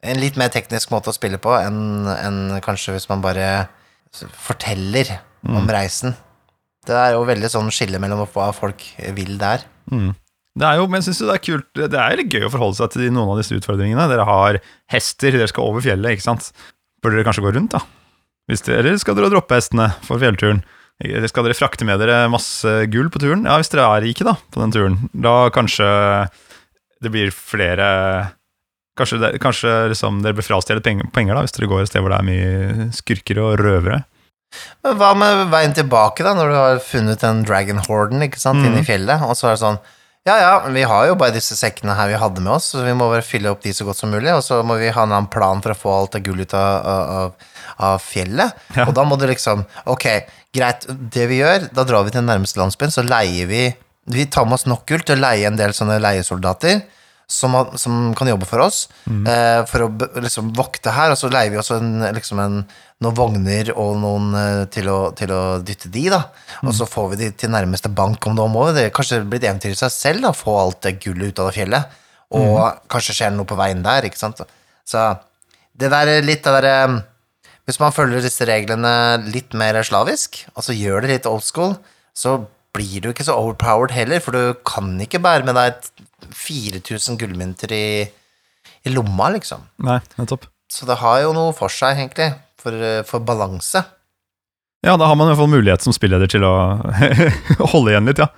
En 0.03 0.19
litt 0.19 0.35
mer 0.35 0.51
teknisk 0.51 0.91
måte 0.91 1.13
å 1.13 1.15
spille 1.15 1.39
på 1.39 1.53
enn 1.55 2.09
enn 2.11 2.39
kanskje 2.65 2.97
hvis 2.97 3.07
man 3.07 3.21
bare 3.23 3.69
forteller 4.11 5.07
forteller 5.07 5.13
om 5.47 5.69
reisen. 5.71 6.15
Det 6.83 6.95
er 6.95 7.15
jo 7.15 7.23
veldig 7.27 7.49
sånn 7.51 7.71
skille 7.73 7.99
mellom 8.03 8.25
hva 8.33 8.49
folk 8.55 8.83
vil 9.15 9.37
der. 9.39 9.63
Mm. 9.91 10.11
Det 10.53 10.67
er 10.67 10.77
jo, 10.77 10.85
men 10.91 11.01
synes 11.01 11.17
det 11.23 11.33
er 11.33 11.41
kult 11.41 11.79
Det 11.79 11.97
er 11.97 12.19
litt 12.19 12.29
gøy 12.29 12.45
å 12.45 12.51
forholde 12.53 12.77
seg 12.77 12.91
til 12.93 13.07
noen 13.09 13.31
av 13.33 13.39
disse 13.41 13.55
utfordringene. 13.57 14.05
Dere 14.11 14.27
har 14.27 14.59
hester, 14.93 15.33
dere 15.33 15.49
skal 15.49 15.65
over 15.65 15.81
fjellet, 15.81 16.13
ikke 16.13 16.27
sant? 16.27 16.51
Bør 17.01 17.15
dere 17.15 17.25
kanskje 17.25 17.45
gå 17.45 17.53
rundt, 17.55 17.73
da? 17.73 17.81
Hvis 18.51 18.65
dere, 18.67 18.83
eller 18.83 18.99
skal 19.01 19.17
dere 19.17 19.31
droppe 19.33 19.57
hestene 19.57 19.89
for 20.05 20.21
fjellturen? 20.21 20.61
Eller 21.03 21.31
skal 21.31 21.47
dere 21.47 21.57
frakte 21.57 21.87
med 21.87 21.99
dere 22.03 22.27
masse 22.31 22.69
gull 22.93 23.09
på 23.11 23.23
turen? 23.23 23.47
Ja, 23.49 23.57
hvis 23.59 23.71
dere 23.73 23.87
er 23.89 24.05
rike, 24.05 24.27
da, 24.27 24.35
på 24.53 24.61
den 24.61 24.75
turen. 24.75 24.99
Da 25.25 25.49
kanskje 25.55 25.87
det 27.03 27.11
blir 27.13 27.31
flere 27.35 27.89
Kanskje, 28.93 29.17
det, 29.23 29.29
kanskje 29.41 29.69
liksom 29.89 30.19
dere 30.21 30.35
blir 30.37 30.45
frastjålet 30.45 30.83
penger, 30.85 31.07
penger, 31.15 31.33
da, 31.33 31.41
hvis 31.47 31.55
dere 31.55 31.65
går 31.71 31.79
et 31.81 31.89
sted 31.89 32.03
hvor 32.05 32.11
det 32.13 32.19
er 32.21 32.27
mye 32.27 32.83
skurkere 32.93 33.41
og 33.41 33.55
røvere. 33.57 34.03
Men 34.85 34.99
hva 34.99 35.07
med 35.17 35.47
veien 35.49 35.73
tilbake, 35.73 36.21
da, 36.21 36.35
når 36.37 36.51
du 36.51 36.57
har 36.59 36.81
funnet 36.85 37.23
den 37.25 37.39
dragon 37.47 37.79
horden 37.87 38.21
ikke 38.21 38.37
sant, 38.37 38.61
Mm. 38.61 38.67
inne 38.69 38.83
i 38.83 38.85
fjellet, 38.85 39.23
og 39.25 39.33
så 39.39 39.47
er 39.49 39.55
det 39.57 39.63
sånn 39.63 39.79
Ja, 40.29 40.35
ja, 40.39 40.51
vi 40.71 40.83
har 40.87 41.07
jo 41.09 41.15
bare 41.19 41.33
disse 41.35 41.57
sekkene 41.57 41.95
her 41.97 42.07
vi 42.07 42.19
hadde 42.21 42.39
med 42.39 42.53
oss, 42.53 42.69
så 42.71 42.83
vi 42.85 42.93
må 42.95 43.09
bare 43.11 43.25
fylle 43.25 43.49
opp 43.51 43.59
de 43.65 43.73
så 43.75 43.83
godt 43.83 43.97
som 43.97 44.13
mulig, 44.13 44.29
og 44.31 44.39
så 44.45 44.61
må 44.63 44.77
vi 44.79 44.87
ha 44.93 45.03
en 45.03 45.11
annen 45.11 45.27
plan 45.27 45.59
for 45.65 45.73
å 45.73 45.75
få 45.81 45.95
alt 45.97 46.13
det 46.13 46.21
gullet 46.23 46.47
ut 46.47 46.53
av, 46.53 46.85
av, 46.85 47.33
av 47.89 47.97
fjellet. 47.99 48.53
Ja. 48.77 48.85
Og 48.87 48.93
da 48.95 49.03
må 49.03 49.17
du 49.19 49.25
liksom 49.27 49.65
Ok, 49.89 50.05
greit, 50.55 50.85
det 50.87 51.25
vi 51.27 51.41
gjør, 51.41 51.65
da 51.73 51.83
drar 51.83 52.05
vi 52.05 52.13
til 52.13 52.21
den 52.21 52.29
nærmeste 52.31 52.61
landsbyen, 52.61 52.93
så 52.93 53.03
leier 53.03 53.49
vi 53.49 53.65
Vi 54.11 54.25
tar 54.31 54.45
med 54.45 54.59
oss 54.59 54.67
nok 54.67 54.85
gull 54.89 55.03
til 55.05 55.17
å 55.17 55.23
leie 55.23 55.47
en 55.47 55.59
del 55.59 55.75
sånne 55.75 56.01
leiesoldater. 56.03 56.83
Som, 57.33 57.55
som 57.79 58.11
kan 58.13 58.27
jobbe 58.27 58.45
for 58.45 58.61
oss, 58.61 58.83
eh, 59.07 59.61
for 59.65 59.85
å 59.85 60.19
liksom 60.21 60.51
vokte 60.53 60.91
her. 60.93 61.13
Og 61.13 61.17
så 61.17 61.29
leier 61.31 61.49
vi 61.49 61.57
også 61.57 61.77
en, 61.79 62.03
liksom 62.13 62.41
en, 62.43 62.57
noen 63.01 63.15
vogner 63.17 63.71
og 63.71 63.95
noen 64.01 64.27
eh, 64.37 64.59
til 64.69 64.89
å, 64.91 64.97
til 65.17 65.31
å 65.33 65.39
dytte 65.65 65.89
de, 65.89 66.03
da. 66.13 66.19
Og 66.61 66.75
så 66.77 66.85
får 66.85 67.07
vi 67.13 67.19
de 67.23 67.29
til 67.39 67.49
nærmeste 67.55 67.89
bank 67.89 68.27
om 68.29 68.35
noen 68.37 68.53
år. 68.59 68.73
Det 68.75 68.83
er 68.85 68.93
kanskje 68.93 69.23
blitt 69.23 69.47
eventyr 69.47 69.73
i 69.73 69.79
seg 69.79 69.95
selv, 69.95 70.27
da, 70.27 70.33
få 70.35 70.53
alt 70.59 70.83
det 70.85 70.97
gullet 71.01 71.31
ut 71.31 71.41
av 71.41 71.49
det 71.49 71.57
fjellet. 71.57 71.97
Og 72.37 72.59
kanskje 72.91 73.15
skjer 73.17 73.33
det 73.33 73.39
noe 73.39 73.49
på 73.49 73.57
veien 73.57 73.81
der, 73.85 74.05
ikke 74.09 74.19
sant. 74.19 74.43
Så 74.85 75.07
det 75.79 75.89
der 75.93 76.11
litt 76.19 76.27
litt 76.27 76.45
det 76.45 76.53
derre 76.59 77.01
Hvis 77.65 77.79
man 77.79 77.95
følger 77.95 78.21
disse 78.21 78.45
reglene 78.45 79.23
litt 79.31 79.55
mer 79.55 79.79
slavisk, 79.87 80.41
altså 80.53 80.75
gjør 80.75 81.01
det 81.01 81.13
litt 81.13 81.29
old 81.29 81.45
school, 81.47 81.77
så 82.13 82.41
blir 82.73 83.03
du 83.03 83.11
ikke 83.11 83.25
så 83.27 83.35
overpowered 83.37 83.93
heller, 83.93 84.21
for 84.23 84.35
du 84.35 84.59
kan 84.67 84.95
ikke 85.03 85.21
bære 85.23 85.45
med 85.47 85.57
deg 85.57 85.73
et 85.73 86.05
4000 86.33 87.19
gullmynter 87.21 87.73
i, 87.75 87.85
i 88.83 88.93
lomma, 88.93 89.29
liksom. 89.35 89.67
Nei, 89.85 89.99
nettopp. 90.17 90.49
Så 90.73 90.87
det 90.89 90.97
har 91.03 91.21
jo 91.21 91.35
noe 91.37 91.53
for 91.55 91.71
seg, 91.73 91.99
egentlig, 91.99 92.31
for, 92.61 92.77
for 93.09 93.25
balanse. 93.25 93.83
Ja, 94.83 94.97
da 94.99 95.07
har 95.07 95.15
man 95.15 95.29
i 95.29 95.31
hvert 95.31 95.39
fall 95.39 95.53
mulighet 95.53 95.85
som 95.85 95.95
spilleder 95.95 96.27
til 96.27 96.43
å 96.43 96.53
holde 97.73 97.93
igjen 97.93 98.09
litt, 98.09 98.23
ja. 98.23 98.31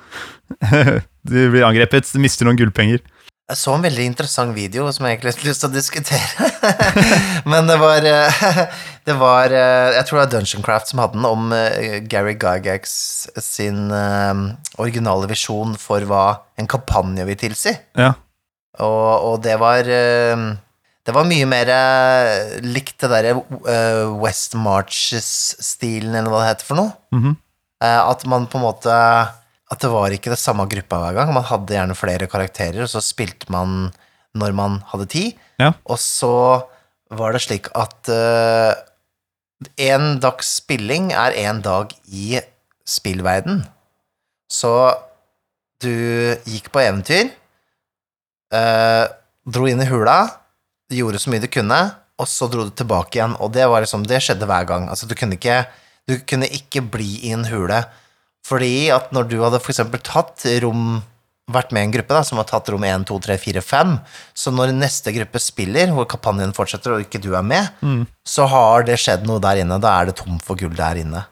Du 1.26 1.38
blir 1.50 1.66
angrepet, 1.66 2.12
du 2.14 2.22
mister 2.22 2.46
noen 2.46 2.60
gullpenger. 2.60 3.02
Jeg 3.46 3.58
så 3.58 3.76
en 3.76 3.84
veldig 3.86 4.06
interessant 4.10 4.56
video 4.58 4.88
som 4.94 5.06
jeg 5.06 5.16
egentlig 5.16 5.36
har 5.36 5.48
lyst 5.50 5.64
til 5.64 5.70
å 5.70 5.74
diskutere. 5.74 6.50
Men 7.52 7.70
det 7.70 7.76
var, 7.82 8.06
eh, 8.10 8.62
det 9.06 9.14
var 9.22 9.54
eh, 9.54 9.94
Jeg 10.00 10.08
tror 10.08 10.18
det 10.18 10.24
var 10.24 10.32
Dungeoncraft 10.34 10.92
som 10.92 11.02
hadde 11.04 11.20
den, 11.20 11.28
om 11.30 11.54
eh, 11.54 12.00
Gary 12.10 12.34
Gygax 12.42 12.96
sin 13.44 13.92
eh, 13.94 14.34
originale 14.82 15.30
visjon 15.30 15.76
for 15.80 16.06
hva 16.10 16.26
en 16.58 16.70
kampanje 16.70 17.26
vil 17.28 17.38
tilsi. 17.40 17.76
Ja. 18.00 18.16
Og, 18.82 19.12
og 19.30 19.36
det 19.46 19.56
var 19.62 19.88
Det 21.06 21.14
var 21.14 21.28
mye 21.30 21.46
mer 21.48 21.70
likt 22.66 22.98
det 23.00 23.12
derre 23.12 23.36
West 24.20 24.58
Marches-stilen, 24.58 26.16
eller 26.18 26.34
hva 26.34 26.42
det 26.42 26.50
heter 26.50 26.68
for 26.68 26.82
noe. 26.82 26.92
Mhm. 27.14 27.22
-hmm. 27.24 27.36
At 27.86 28.26
man 28.26 28.48
på 28.48 28.58
en 28.58 28.64
måte 28.64 28.90
At 28.90 29.80
det 29.82 29.90
var 29.92 30.10
ikke 30.10 30.32
det 30.32 30.40
samme 30.40 30.66
gruppa 30.66 30.98
hver 30.98 31.14
gang. 31.14 31.34
Man 31.34 31.44
hadde 31.44 31.74
gjerne 31.74 31.96
flere 31.96 32.28
karakterer, 32.28 32.82
og 32.82 32.90
så 32.90 33.02
spilte 33.02 33.52
man 33.52 33.94
når 34.34 34.52
man 34.52 34.84
hadde 34.88 35.06
tid. 35.06 35.34
Ja. 35.60 35.74
Og 35.86 36.00
så 36.00 36.66
var 37.10 37.32
det 37.32 37.42
slik 37.42 37.68
at 37.76 38.10
En 39.80 40.20
dags 40.20 40.58
spilling 40.60 41.12
er 41.16 41.36
en 41.46 41.62
dag 41.64 41.94
i 42.12 42.40
spillverden. 42.86 43.64
Så 44.52 44.72
du 45.82 45.92
gikk 46.46 46.70
på 46.74 46.82
eventyr, 46.84 47.32
eh, 48.54 49.06
dro 49.46 49.68
inn 49.68 49.82
i 49.82 49.90
hula, 49.90 50.20
gjorde 50.92 51.22
så 51.22 51.32
mye 51.32 51.44
du 51.44 51.50
kunne, 51.52 51.80
og 52.20 52.30
så 52.30 52.48
dro 52.52 52.68
du 52.68 52.72
tilbake 52.72 53.18
igjen, 53.18 53.36
og 53.42 53.52
det 53.56 53.66
liksom, 53.68 54.06
det 54.08 54.22
skjedde 54.24 54.48
hver 54.48 54.68
gang. 54.70 54.88
Altså, 54.90 55.08
du 55.08 55.16
kunne 55.18 55.36
ikke, 55.36 55.66
du 56.08 56.18
kunne 56.28 56.48
ikke 56.48 56.82
bli 56.82 57.28
i 57.28 57.34
en 57.36 57.46
hule, 57.50 57.84
fordi 58.46 58.90
at 58.94 59.12
når 59.12 59.30
du 59.32 59.40
hadde 59.42 59.60
for 59.60 59.74
eksempel 59.74 60.04
tatt 60.06 60.46
rom, 60.64 61.02
vært 61.52 61.74
med 61.76 61.84
i 61.84 61.88
en 61.88 61.94
gruppe 61.94 62.16
da, 62.16 62.24
som 62.26 62.40
har 62.42 62.48
tatt 62.50 62.70
rom 62.74 62.84
1, 62.88 63.06
2, 63.06 63.20
3, 63.28 63.38
4, 63.38 63.62
5, 63.62 63.94
så 64.34 64.54
når 64.54 64.74
neste 64.74 65.14
gruppe 65.14 65.42
spiller, 65.44 65.94
hvor 65.94 66.08
kampanjen 66.10 66.56
fortsetter 66.58 66.96
og 66.96 67.06
ikke 67.06 67.22
du 67.22 67.32
er 67.38 67.46
med, 67.46 67.70
så 68.26 68.48
har 68.50 68.88
det 68.88 68.98
skjedd 69.02 69.28
noe 69.30 69.44
der 69.44 69.62
inne, 69.62 69.78
da 69.82 69.94
er 70.00 70.10
det 70.10 70.18
tom 70.22 70.40
for 70.42 70.58
gull 70.60 70.74
der 70.76 71.04
inne. 71.04 71.26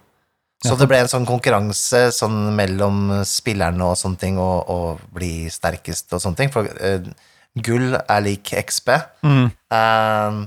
Så 0.64 0.78
det 0.80 0.88
ble 0.88 1.02
en 1.04 1.12
sånn 1.12 1.26
konkurranse 1.28 2.06
sånn 2.16 2.54
mellom 2.56 3.10
spillerne 3.28 3.84
og 3.84 3.98
sånne 4.00 4.22
ting, 4.22 4.40
og, 4.40 4.70
og 4.72 5.02
bli 5.12 5.50
sterkest 5.52 6.14
og 6.16 6.24
sånne 6.24 6.40
ting, 6.40 6.54
for 6.54 6.70
uh, 6.70 7.10
gull 7.66 7.98
er 7.98 8.24
lik 8.24 8.54
XP. 8.62 8.94
Uh, 9.74 10.46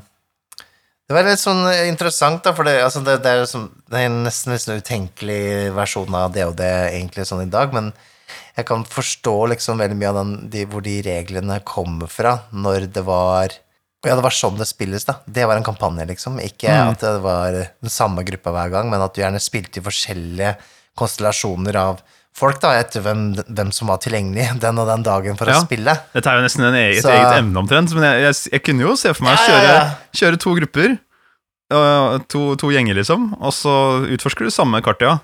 det 1.07 1.15
var 1.15 1.29
litt 1.29 1.43
sånn 1.43 1.61
interessant, 1.85 2.41
da, 2.47 2.55
for 2.57 2.67
det, 2.67 2.79
altså 2.83 3.03
det, 3.05 3.21
det, 3.27 3.35
er, 3.35 3.51
sånn, 3.51 3.69
det 3.93 4.07
er 4.07 4.15
nesten 4.15 4.55
litt 4.55 4.65
sånn 4.65 4.81
utenkelig 4.81 5.43
versjon 5.77 6.17
av 6.19 6.33
det 6.35 6.49
egentlig 6.97 7.27
sånn 7.29 7.45
i 7.45 7.53
dag, 7.53 7.75
men 7.77 7.93
jeg 8.57 8.67
kan 8.67 8.85
forstå 8.89 9.35
liksom 9.53 9.79
veldig 9.83 9.97
mye 10.01 10.09
av 10.11 10.19
den, 10.23 10.35
de, 10.51 10.65
hvor 10.67 10.81
de 10.83 10.97
reglene 11.05 11.59
kommer 11.69 12.09
fra, 12.09 12.39
når 12.53 12.87
det 12.93 13.05
var 13.05 13.53
Ja, 14.07 14.15
det 14.15 14.23
var 14.23 14.31
sånn 14.31 14.57
det 14.61 14.67
spilles, 14.69 15.05
da. 15.09 15.17
Det 15.27 15.45
var 15.49 15.57
en 15.59 15.65
kampanje, 15.67 16.05
liksom. 16.07 16.37
Ikke 16.39 16.71
at 16.71 17.01
det 17.03 17.17
var 17.25 17.51
den 17.57 17.91
samme 17.91 18.23
gruppa 18.23 18.53
hver 18.55 18.71
gang, 18.71 18.91
men 18.93 19.03
at 19.03 19.15
du 19.17 19.21
gjerne 19.23 19.41
spilte 19.43 19.81
i 19.81 19.83
forskjellige 19.83 20.53
konstellasjoner 20.97 21.75
av 21.81 21.99
folk, 22.37 22.61
da, 22.63 22.75
etter 22.79 23.01
hvem, 23.03 23.33
hvem 23.49 23.73
som 23.73 23.89
var 23.91 23.99
tilgjengelig 24.05 24.47
den 24.65 24.79
og 24.79 24.87
den 24.93 25.03
dagen 25.03 25.37
for 25.41 25.49
Ja. 25.51 25.59
å 25.59 25.65
spille. 25.67 25.97
Dette 26.15 26.31
er 26.31 26.39
jo 26.39 26.45
nesten 26.47 26.69
en 26.69 26.75
eget, 26.79 27.03
Så- 27.03 27.11
et 27.11 27.19
eget 27.19 27.39
emne 27.41 27.59
omtrent, 27.65 27.93
men 27.97 28.05
jeg, 28.05 28.23
jeg, 28.29 28.53
jeg 28.53 28.63
kunne 28.69 28.87
jo 28.87 28.95
se 29.01 29.13
for 29.17 29.25
meg 29.27 29.37
å 29.41 29.47
kjøre, 29.49 29.65
ja, 29.67 29.75
ja. 29.75 29.91
kjøre 30.23 30.39
to 30.45 30.55
grupper, 30.61 30.97
to, 32.31 32.43
to 32.61 32.71
gjenger 32.71 32.95
liksom, 33.01 33.33
og 33.41 33.53
så 33.57 33.73
utforsker 34.15 34.47
du 34.47 34.51
samme 34.55 34.79
kartet, 34.87 35.09
ja. 35.09 35.19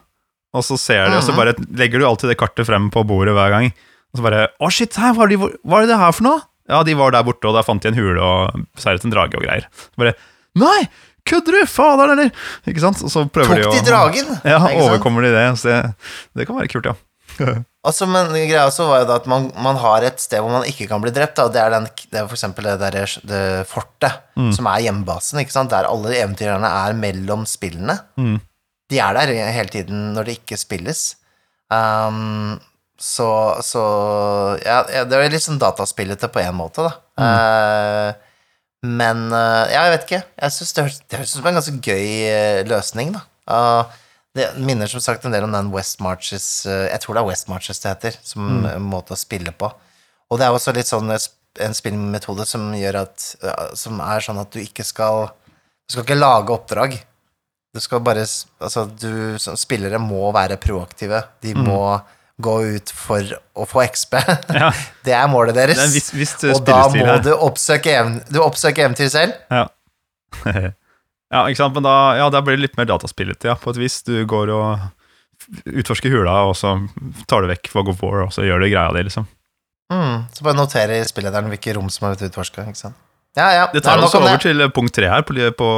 Og 0.52 0.64
så 0.66 0.76
ser 0.80 1.06
de, 1.08 1.16
og 1.16 1.24
så 1.24 1.34
bare 1.36 1.54
legger 1.80 2.02
du 2.02 2.06
alltid 2.08 2.32
det 2.32 2.38
kartet 2.40 2.68
frem 2.68 2.90
på 2.92 3.04
bordet 3.08 3.32
hver 3.36 3.52
gang. 3.54 3.70
Og 4.12 4.20
så 4.20 4.26
bare 4.26 4.42
Å, 4.60 4.68
shit, 4.72 4.98
her, 5.00 5.14
hva, 5.16 5.24
er 5.24 5.32
de, 5.32 5.38
hva 5.64 5.80
er 5.80 5.88
det 5.88 6.00
her 6.02 6.12
for 6.16 6.28
noe? 6.28 6.42
Ja, 6.70 6.82
de 6.86 6.94
var 6.98 7.14
der 7.14 7.24
borte, 7.26 7.48
og 7.48 7.56
der 7.56 7.64
fant 7.66 7.82
de 7.84 7.90
en 7.90 7.96
hule 7.98 8.20
og 8.22 8.60
seiret 8.80 9.04
en 9.06 9.12
drage 9.14 9.38
og 9.38 9.46
greier. 9.46 9.66
Så 9.88 10.04
bare 10.04 10.14
Nei! 10.60 10.82
Kødder 11.24 11.54
du? 11.54 11.66
Fader, 11.70 12.12
eller? 12.16 12.30
Ikke 12.66 12.82
sant? 12.82 12.98
Og 13.06 13.10
så 13.12 13.22
prøver 13.30 13.60
Tok 13.62 13.62
de 13.62 13.68
å 13.70 13.74
de 13.78 13.86
dragen? 13.86 14.30
Ja, 14.42 14.58
overkommer 14.82 15.22
de 15.22 15.30
det. 15.30 15.44
Så 15.60 15.70
det, 15.70 15.76
det 16.34 16.46
kan 16.48 16.58
være 16.58 16.70
kult, 16.72 16.88
ja. 16.90 16.96
Altså, 17.82 18.06
men 18.06 18.28
greia 18.30 18.68
også 18.68 18.84
var 18.86 19.00
jo 19.02 19.06
da 19.08 19.14
at 19.18 19.24
man, 19.26 19.48
man 19.58 19.78
har 19.82 20.04
et 20.06 20.20
sted 20.22 20.38
hvor 20.38 20.52
man 20.54 20.66
ikke 20.68 20.84
kan 20.90 21.00
bli 21.02 21.10
drept, 21.14 21.34
da, 21.38 21.48
og 21.48 21.54
det 21.54 21.58
er, 21.64 21.72
den, 21.74 21.88
det 22.12 22.20
er 22.20 22.28
for 22.30 22.36
eksempel 22.36 22.68
det 22.68 22.76
der 22.78 22.98
det 23.26 23.40
fortet, 23.66 24.20
som 24.54 24.68
er 24.70 24.84
hjemmebasen, 24.84 25.40
ikke 25.42 25.54
sant, 25.54 25.72
der 25.72 25.88
alle 25.90 26.12
eventyrerne 26.14 26.68
er 26.84 26.94
mellom 26.94 27.42
spillene. 27.50 27.96
De 28.92 29.00
er 29.00 29.16
der 29.16 29.32
hele 29.56 29.72
tiden 29.72 30.12
når 30.16 30.28
det 30.28 30.38
ikke 30.42 30.60
spilles. 30.60 31.06
Um, 31.72 32.60
så, 33.02 33.28
så 33.66 33.82
ja, 34.62 34.82
det 35.08 35.16
er 35.16 35.32
litt 35.32 35.42
sånn 35.42 35.58
dataspillete 35.58 36.28
på 36.30 36.42
en 36.44 36.54
måte, 36.54 36.84
da. 36.86 36.92
Eh, 37.24 38.28
men 38.86 39.24
uh, 39.34 39.66
ja, 39.70 39.88
jeg 39.88 39.94
vet 39.96 40.06
ikke. 40.06 40.20
Jeg 40.44 40.54
synes 40.54 40.72
det, 40.76 40.84
høres, 40.84 41.00
det 41.02 41.18
høres 41.18 41.32
ut 41.32 41.40
som 41.40 41.48
en 41.50 41.58
ganske 41.58 41.74
gøy 41.82 42.06
eh, 42.28 42.60
løsning, 42.68 43.10
da. 43.16 43.24
Uh, 43.50 43.98
det 44.38 44.46
minner 44.62 44.88
som 44.88 45.02
sagt 45.02 45.26
en 45.26 45.34
del 45.34 45.44
om 45.44 45.52
den 45.52 45.68
West 45.74 45.98
Marches 46.00 46.64
Jeg 46.64 47.02
tror 47.02 47.18
det 47.18 47.20
er 47.20 47.26
West 47.26 47.50
Marches 47.52 47.82
det 47.82 47.90
heter, 47.90 48.14
som 48.24 48.62
en 48.64 48.86
måte 48.86 49.12
å 49.12 49.18
spille 49.18 49.52
på. 49.52 49.68
Og 50.32 50.40
det 50.40 50.46
er 50.46 50.56
også 50.56 50.72
litt 50.72 50.88
sånn 50.88 51.10
en 51.12 51.76
spillmetode 51.76 52.46
som 52.48 52.70
gjør 52.72 53.02
at 53.02 53.26
Som 53.76 54.00
er 54.00 54.24
sånn 54.24 54.40
at 54.40 54.48
du 54.54 54.62
ikke 54.62 54.86
skal 54.88 55.26
Du 55.34 55.92
skal 55.92 56.06
ikke 56.06 56.16
lage 56.16 56.54
oppdrag. 56.54 56.96
Du 57.72 57.80
skal 57.80 58.02
bare 58.04 58.24
Altså, 58.60 58.84
du 58.86 59.38
som 59.40 59.56
spillere 59.56 60.00
må 60.02 60.28
være 60.34 60.58
proaktive. 60.60 61.22
De 61.44 61.54
må 61.56 62.00
gå 62.42 62.54
ut 62.76 62.92
for 62.96 63.34
å 63.54 63.66
få 63.68 63.84
XP. 63.86 64.18
Ja. 64.60 64.70
Det 65.06 65.14
er 65.16 65.28
målet 65.30 65.56
deres. 65.56 65.80
Er 65.80 65.92
vis, 65.92 66.12
vis 66.14 66.36
og 66.52 66.64
da 66.66 66.84
må 66.92 67.04
her. 67.06 67.22
du 67.24 67.32
oppsøke, 67.34 67.98
du 68.30 68.40
oppsøker 68.44 68.86
eventyr 68.88 69.10
selv. 69.12 69.36
Ja. 69.52 69.66
ja, 71.32 71.44
ikke 71.46 71.60
sant, 71.60 71.76
men 71.76 71.86
da, 71.86 71.94
ja, 72.20 72.28
da 72.32 72.42
blir 72.44 72.58
det 72.58 72.68
litt 72.68 72.80
mer 72.80 72.88
dataspillete, 72.90 73.50
ja, 73.50 73.56
på 73.58 73.72
et 73.74 73.80
vis. 73.80 74.00
Du 74.06 74.14
går 74.28 74.52
og 74.54 75.64
utforsker 75.68 76.12
hula, 76.12 76.42
og 76.48 76.56
så 76.58 76.76
tar 77.30 77.44
du 77.44 77.50
vekk 77.50 77.72
Fog 77.72 77.90
of 77.92 78.02
War, 78.04 78.26
og 78.26 78.34
så 78.34 78.46
gjør 78.46 78.62
du 78.62 78.68
greia 78.70 78.90
di, 78.94 79.04
liksom. 79.08 79.26
Mm, 79.92 80.24
så 80.32 80.46
bare 80.46 80.56
notere 80.56 81.00
i 81.02 81.08
spillederen 81.08 81.50
hvilke 81.52 81.74
rom 81.76 81.90
som 81.92 82.06
har 82.06 82.14
blitt 82.14 82.30
utforska. 82.30 82.64
Ikke 82.70 82.80
sant? 82.84 82.98
Ja, 83.36 83.48
ja. 83.56 83.68
Det 83.72 83.82
tar 83.84 84.00
oss 84.00 84.14
over 84.16 84.40
til 84.40 84.60
punkt 84.76 84.94
tre 84.96 85.08
her 85.08 85.24
på, 85.26 85.36
på 85.56 85.68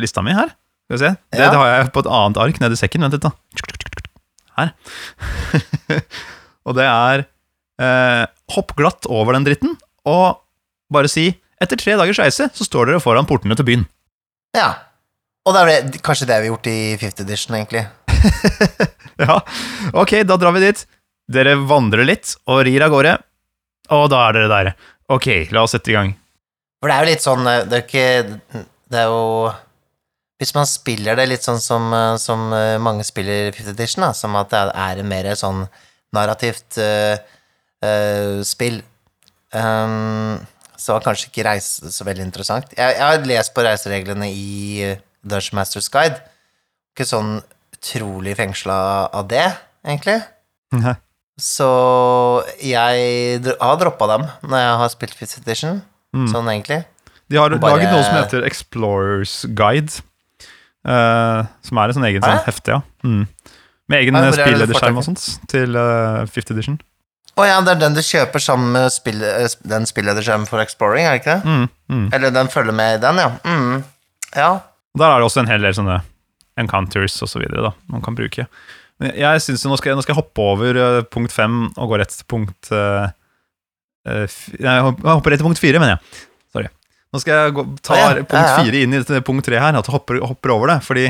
lista 0.00 0.24
mi 0.24 0.34
her. 0.36 0.50
Skal 0.86 0.96
vi 0.96 1.02
se. 1.02 1.10
Det, 1.34 1.40
Ja. 1.40 1.50
det 1.50 1.58
har 1.58 1.70
jeg 1.72 1.92
på 1.94 2.02
et 2.04 2.10
annet 2.18 2.38
ark 2.42 2.60
nede 2.62 2.76
i 2.76 2.80
sekken. 2.80 3.02
Vent 3.02 3.16
litt, 3.16 3.26
da. 3.26 3.32
Her. 4.56 4.70
og 6.66 6.76
det 6.78 6.86
er 6.86 7.24
eh, 7.82 8.24
hopp 8.54 8.72
glatt 8.78 9.08
over 9.10 9.36
den 9.36 9.44
dritten, 9.46 9.74
og 10.06 10.40
bare 10.92 11.10
si 11.10 11.28
etter 11.60 11.76
tre 11.80 11.96
dagers 11.98 12.20
reise 12.22 12.46
så 12.54 12.64
står 12.66 12.90
dere 12.92 13.02
foran 13.02 13.26
portene 13.28 13.56
til 13.58 13.66
byen. 13.68 13.86
Ja. 14.56 14.70
Og 15.46 15.54
det 15.54 15.62
er 15.62 15.88
det, 15.90 16.00
kanskje 16.06 16.26
det 16.30 16.40
vi 16.42 16.48
har 16.48 16.54
gjort 16.56 16.70
i 16.70 16.78
50 17.02 17.26
edition, 17.26 17.58
egentlig. 17.58 17.86
Ja, 19.16 19.38
ok, 19.96 20.10
da 20.28 20.36
drar 20.36 20.52
vi 20.52 20.60
dit. 20.60 20.82
Dere 21.32 21.54
vandrer 21.56 22.04
litt 22.04 22.34
og 22.52 22.58
rir 22.66 22.82
av 22.84 22.90
gårde. 22.92 23.14
Og 23.96 24.10
da 24.12 24.18
er 24.28 24.34
dere 24.36 24.50
der. 24.50 24.68
Ok, 25.08 25.28
la 25.56 25.62
oss 25.64 25.72
sette 25.72 25.88
i 25.88 25.94
gang. 25.96 26.10
For 26.82 26.92
det 26.92 26.96
er 26.98 27.06
jo 27.06 27.08
litt 27.14 27.24
sånn 27.24 27.48
eh, 27.48 27.62
Det 27.64 27.78
er 27.78 27.84
ikke 27.86 28.60
Det 28.92 28.98
er 29.00 29.06
jo 29.08 29.22
Hvis 30.40 30.52
man 30.54 30.66
spiller 30.68 31.16
det 31.16 31.28
litt 31.30 31.46
sånn 31.46 31.60
som, 31.62 31.86
eh, 31.96 32.16
som 32.20 32.50
eh, 32.52 32.76
mange 32.82 33.04
spiller 33.08 33.52
50 33.56 33.72
edition, 33.72 34.04
da, 34.04 34.10
som 34.16 34.36
at 34.36 34.50
det 34.52 34.64
er 34.74 35.02
mer 35.06 35.30
sånn 35.38 35.64
narrativt 36.16 36.76
uh, 36.80 37.16
uh, 37.84 38.42
spill, 38.46 38.78
um, 39.52 40.36
så 40.76 40.94
var 40.94 41.02
kanskje 41.04 41.28
ikke 41.30 41.44
reise 41.48 41.90
så 41.92 42.06
veldig 42.06 42.24
interessant. 42.24 42.70
Jeg, 42.76 42.94
jeg 42.96 43.02
har 43.02 43.26
lest 43.28 43.52
på 43.56 43.64
reisereglene 43.66 44.28
i 44.30 44.94
Dungeon 45.26 45.58
Masters 45.58 45.88
Guide. 45.92 46.20
Ikke 46.94 47.08
sånn 47.08 47.40
utrolig 47.76 48.36
fengsla 48.38 48.76
av 49.12 49.26
det, 49.28 49.44
egentlig. 49.84 50.20
Nei. 50.76 50.94
Så 51.36 51.68
jeg 52.64 53.40
har 53.60 53.76
droppa 53.80 54.08
dem 54.14 54.24
når 54.46 54.62
jeg 54.62 54.76
har 54.82 54.92
spilt 54.94 55.16
5th 55.18 55.38
edition, 55.42 55.82
Mm. 56.16 56.28
sånn 56.32 56.46
egentlig. 56.48 56.78
De 57.28 57.36
har 57.36 57.50
Bare- 57.50 57.76
laget 57.76 57.90
noe 57.92 58.04
som 58.06 58.14
heter 58.14 58.46
Explorers 58.46 59.44
Guide. 59.52 60.00
Eh, 60.86 61.46
som 61.66 61.78
er 61.82 61.92
en 61.92 61.96
sånn 61.98 62.08
egen 62.10 62.22
sånn 62.24 62.44
hefte, 62.46 62.76
ja. 62.76 62.80
Mm. 63.04 63.24
Med 63.88 64.00
egen 64.02 64.16
er 64.18 64.32
spillederskjerm 64.34 64.96
og 64.98 65.04
sånt 65.06 65.24
til 65.50 65.76
uh, 65.78 66.24
50 66.26 66.54
edition. 66.56 66.78
Å 67.36 67.44
ja, 67.46 67.58
det 67.62 67.74
er 67.74 67.80
den 67.84 67.94
du 67.94 68.00
kjøper 68.02 68.40
sammen 68.42 68.72
med 68.74 68.88
spill, 68.94 69.20
eh, 69.22 69.46
den 69.68 69.84
spillederskjermen 69.86 70.48
for 70.48 70.62
Exploring, 70.62 71.04
er 71.06 71.14
det 71.18 71.20
ikke 71.20 71.36
det? 71.36 71.52
Mm, 71.52 71.68
mm. 71.92 72.06
Eller 72.16 72.32
den 72.34 72.48
følger 72.50 72.74
med 72.74 72.96
i 72.96 73.02
den, 73.04 73.20
ja. 73.20 73.28
Mm. 73.44 73.84
Ja. 74.34 74.48
Der 74.96 75.10
er 75.12 75.20
det 75.20 75.28
også 75.28 75.42
en 75.44 75.50
hel 75.52 75.62
del 75.66 75.76
sånne 75.76 76.00
encounters 76.58 77.18
og 77.22 77.28
så 77.28 77.38
videre 77.42 77.66
da, 77.68 77.72
man 77.92 78.02
kan 78.02 78.16
bruke. 78.16 78.46
Men 78.98 79.12
jeg 79.20 79.42
synes 79.44 79.66
nå 79.68 79.76
skal, 79.76 79.90
jeg- 79.92 79.98
nå 80.00 80.02
skal 80.06 80.14
jeg 80.16 80.22
hoppe 80.22 80.40
over 80.54 80.78
eh, 80.80 81.02
punkt 81.12 81.34
fem 81.36 81.66
og 81.76 81.90
gå 81.92 81.98
rett 82.00 82.14
til 82.16 82.24
punkt 82.32 82.70
eh, 82.72 83.10
eh, 84.08 84.24
jeg 84.56 84.64
jeg 84.64 84.86
hopper 85.04 85.30
rett 85.34 85.42
til 85.42 85.46
punkt 85.50 85.60
fire, 85.60 85.78
mener 85.82 85.98
jeg. 85.98 86.24
Nå 87.14 87.22
skal 87.22 87.38
jeg 87.38 87.56
gå, 87.56 87.64
ta 87.86 87.96
ja, 87.98 88.12
punkt 88.18 88.36
ja. 88.36 88.60
fire 88.60 88.82
inn 88.82 88.96
i 88.96 89.24
punkt 89.24 89.46
tre 89.46 89.60
her, 89.62 89.78
at 89.78 89.86
du 89.86 89.92
hopper, 89.94 90.18
hopper 90.26 90.52
over 90.56 90.72
det. 90.74 90.78
Fordi 90.84 91.06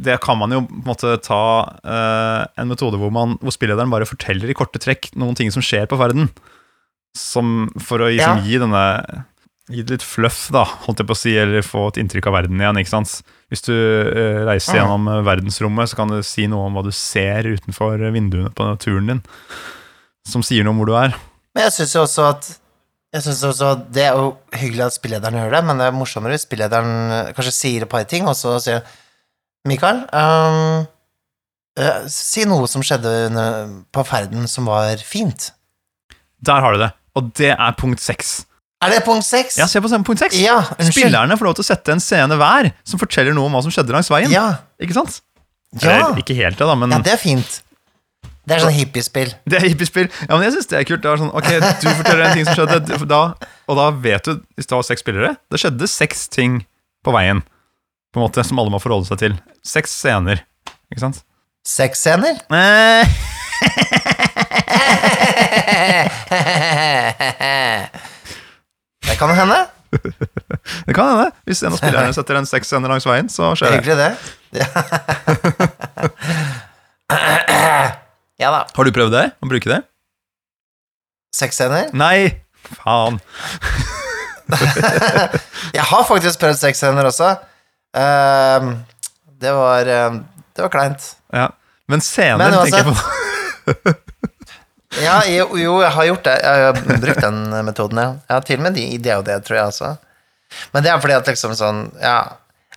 det 0.00 0.16
kan 0.24 0.38
man 0.40 0.54
jo 0.54 0.62
på 0.64 0.78
en 0.78 0.86
måte 0.88 1.16
ta 1.24 1.42
uh, 1.84 2.44
en 2.56 2.70
metode 2.70 3.00
hvor, 3.00 3.12
man, 3.14 3.36
hvor 3.42 3.54
spillederen 3.54 3.92
bare 3.92 4.08
forteller 4.08 4.50
i 4.50 4.56
korte 4.56 4.80
trekk 4.80 5.10
noen 5.20 5.36
ting 5.38 5.52
som 5.52 5.64
skjer 5.64 5.90
på 5.90 5.98
ferden. 6.00 6.30
Som 7.16 7.68
for 7.82 8.02
å 8.02 8.08
liksom, 8.12 8.46
gi 8.46 8.62
denne 8.62 8.84
Gi 9.70 9.84
det 9.86 10.00
litt 10.00 10.02
fluff, 10.02 10.48
da, 10.50 10.64
holdt 10.82 10.98
jeg 10.98 11.06
på 11.06 11.14
å 11.14 11.18
si, 11.18 11.32
eller 11.38 11.62
få 11.62 11.84
et 11.92 12.00
inntrykk 12.02 12.26
av 12.26 12.34
verden 12.40 12.58
igjen. 12.58 12.78
ikke 12.80 12.90
sant? 12.90 13.20
Hvis 13.52 13.62
du 13.68 13.70
uh, 13.70 14.40
reiser 14.48 14.80
gjennom 14.80 15.06
eh, 15.06 15.20
verdensrommet, 15.26 15.92
så 15.92 15.98
kan 16.00 16.10
du 16.10 16.16
si 16.26 16.48
noe 16.50 16.66
om 16.66 16.74
hva 16.74 16.82
du 16.82 16.90
ser 16.94 17.46
utenfor 17.46 18.02
vinduene 18.10 18.50
på 18.56 18.66
turen 18.82 19.12
din. 19.12 19.20
Som 20.26 20.42
sier 20.46 20.66
noe 20.66 20.74
om 20.74 20.82
hvor 20.82 20.90
du 20.90 20.96
er. 20.98 21.14
Men 21.54 21.68
jeg 21.68 21.76
syns 21.76 21.94
jo 21.94 22.02
også 22.02 22.26
at 22.32 22.50
jeg 23.10 23.24
synes 23.24 23.42
også 23.48 23.70
Det 23.90 24.04
er 24.06 24.18
jo 24.18 24.34
hyggelig 24.54 24.84
at 24.86 24.96
spillederen 24.96 25.38
gjør 25.40 25.56
det, 25.56 25.62
men 25.66 25.80
det 25.80 25.88
er 25.88 25.96
morsommere 25.96 26.36
hvis 26.36 26.46
spillederen 26.46 27.14
eh, 27.16 27.32
kanskje 27.36 27.56
sier 27.56 27.86
et 27.86 27.90
par 27.90 28.06
ting, 28.08 28.28
og 28.30 28.36
så 28.38 28.56
sier 28.62 28.84
Mikael, 29.68 30.06
um, 30.16 30.86
uh, 31.76 31.96
si 32.08 32.46
noe 32.48 32.64
som 32.70 32.80
skjedde 32.80 33.10
på 33.92 34.04
ferden 34.08 34.46
som 34.48 34.70
var 34.70 35.02
fint. 35.04 35.50
Der 36.40 36.64
har 36.64 36.72
du 36.72 36.80
det. 36.80 36.88
Og 37.18 37.28
det 37.36 37.50
er 37.52 37.76
punkt 37.76 38.00
seks. 38.00 38.38
Er 38.80 38.94
det 38.94 39.02
punkt 39.04 39.26
seks? 39.26 39.58
Ja, 39.60 39.66
se 39.68 39.82
på 39.84 39.90
punkt 39.92 40.22
6. 40.22 40.38
Ja. 40.40 40.62
Spillerne 40.88 41.36
får 41.36 41.50
lov 41.50 41.56
til 41.58 41.66
å 41.66 41.68
sette 41.68 41.92
en 41.92 42.00
scene 42.00 42.38
hver 42.40 42.70
som 42.88 43.00
forteller 43.02 43.36
noe 43.36 43.50
om 43.50 43.56
hva 43.58 43.60
som 43.66 43.74
skjedde 43.74 43.92
langs 43.92 44.08
veien. 44.08 44.32
Ja. 44.32 44.62
Ikke 44.80 44.96
sant? 44.96 45.20
Ja. 45.76 45.98
Eller, 45.98 46.22
ikke 46.22 46.34
helt, 46.38 46.56
da, 46.58 46.74
men 46.78 46.94
ja, 46.96 47.02
det 47.04 47.12
er 47.12 47.20
fint. 47.20 47.60
Det 48.50 48.56
er 48.56 48.62
sånn 48.64 48.74
hippiespill. 48.74 49.28
Det 49.46 49.60
er 49.60 49.64
hippiespill. 49.68 50.08
Ja, 50.26 50.34
men 50.34 50.42
jeg 50.48 50.56
synes 50.56 50.66
det 50.72 50.78
er 50.80 50.86
kult. 50.88 51.02
Det 51.04 51.10
er 51.12 51.20
sånn, 51.20 51.30
ok, 51.38 51.50
Du 51.78 51.86
forteller 51.86 52.24
en 52.26 52.34
ting 52.34 52.46
som 52.48 52.56
skjedde, 52.58 52.78
da, 53.06 53.20
og 53.70 53.74
da 53.78 53.84
vet 53.94 54.26
du 54.26 54.40
Hvis 54.58 54.66
det 54.66 54.74
var 54.74 54.82
seks 54.88 55.02
spillere 55.04 55.30
Det 55.52 55.58
skjedde 55.62 55.86
seks 55.90 56.24
ting 56.34 56.52
på 57.06 57.14
veien 57.14 57.44
På 58.10 58.18
en 58.18 58.24
måte 58.26 58.42
som 58.46 58.58
alle 58.58 58.72
må 58.74 58.80
forholde 58.82 59.06
seg 59.06 59.18
til. 59.22 59.38
Seks 59.62 59.94
scener. 60.00 60.42
Ikke 60.90 61.02
sant? 61.04 61.22
Sexscener? 61.62 62.42
Eh, 62.50 63.06
Det 69.06 69.16
kan 69.18 69.30
hende. 69.36 69.66
det 70.86 70.94
kan 70.94 71.06
hende. 71.12 71.30
Hvis 71.46 71.62
en 71.62 71.72
av 71.74 71.78
spillerne 71.80 72.12
setter 72.16 72.34
en 72.40 72.46
seks 72.48 72.66
scener 72.70 72.88
langs 72.92 73.06
veien, 73.06 73.28
så 73.30 73.54
skjer 73.58 73.68
det. 73.70 73.76
Hyggelig, 73.84 73.98
det. 74.00 74.10
Ja. 78.40 78.46
ja 78.46 78.50
da. 78.54 78.60
Har 78.76 78.88
du 78.88 78.92
prøvd 78.96 79.12
det? 79.14 79.24
Å 79.36 79.48
bruke 79.50 79.70
det? 79.70 79.82
Sexscener? 81.36 81.92
Nei! 81.94 82.40
Faen. 82.80 83.20
Jeg 85.76 85.84
har 85.86 86.04
faktisk 86.08 86.40
prøvd 86.42 86.58
sexscener 86.58 87.06
også. 87.06 87.34
Uh, 87.94 88.72
det 89.40 89.52
var 89.54 89.88
uh, 89.88 90.18
Det 90.56 90.64
var 90.64 90.72
kleint. 90.72 91.06
Ja. 91.34 91.48
Men 91.90 92.02
scener 92.04 92.38
Men 92.38 92.56
tenker 92.64 92.84
jeg 92.84 92.86
på. 92.90 93.94
Ja, 95.00 95.20
jo, 95.30 95.44
jo, 95.58 95.76
jeg 95.84 95.90
har 95.94 96.06
gjort 96.08 96.24
det. 96.26 96.32
Jeg 96.42 96.64
har 96.66 96.78
brukt 97.04 97.22
den 97.22 97.36
metoden, 97.66 98.00
ja. 98.02 98.08
Har 98.30 98.46
til 98.46 98.58
og 98.58 98.64
med 98.66 98.74
de 98.74 98.86
DOD, 98.98 99.30
tror 99.46 99.56
jeg 99.58 99.70
også. 99.70 99.90
Men 100.74 100.82
det 100.82 100.90
er 100.90 101.02
fordi 101.02 101.14
at 101.14 101.30
liksom 101.30 101.54
sånn 101.54 101.84
Ja, 102.02 102.16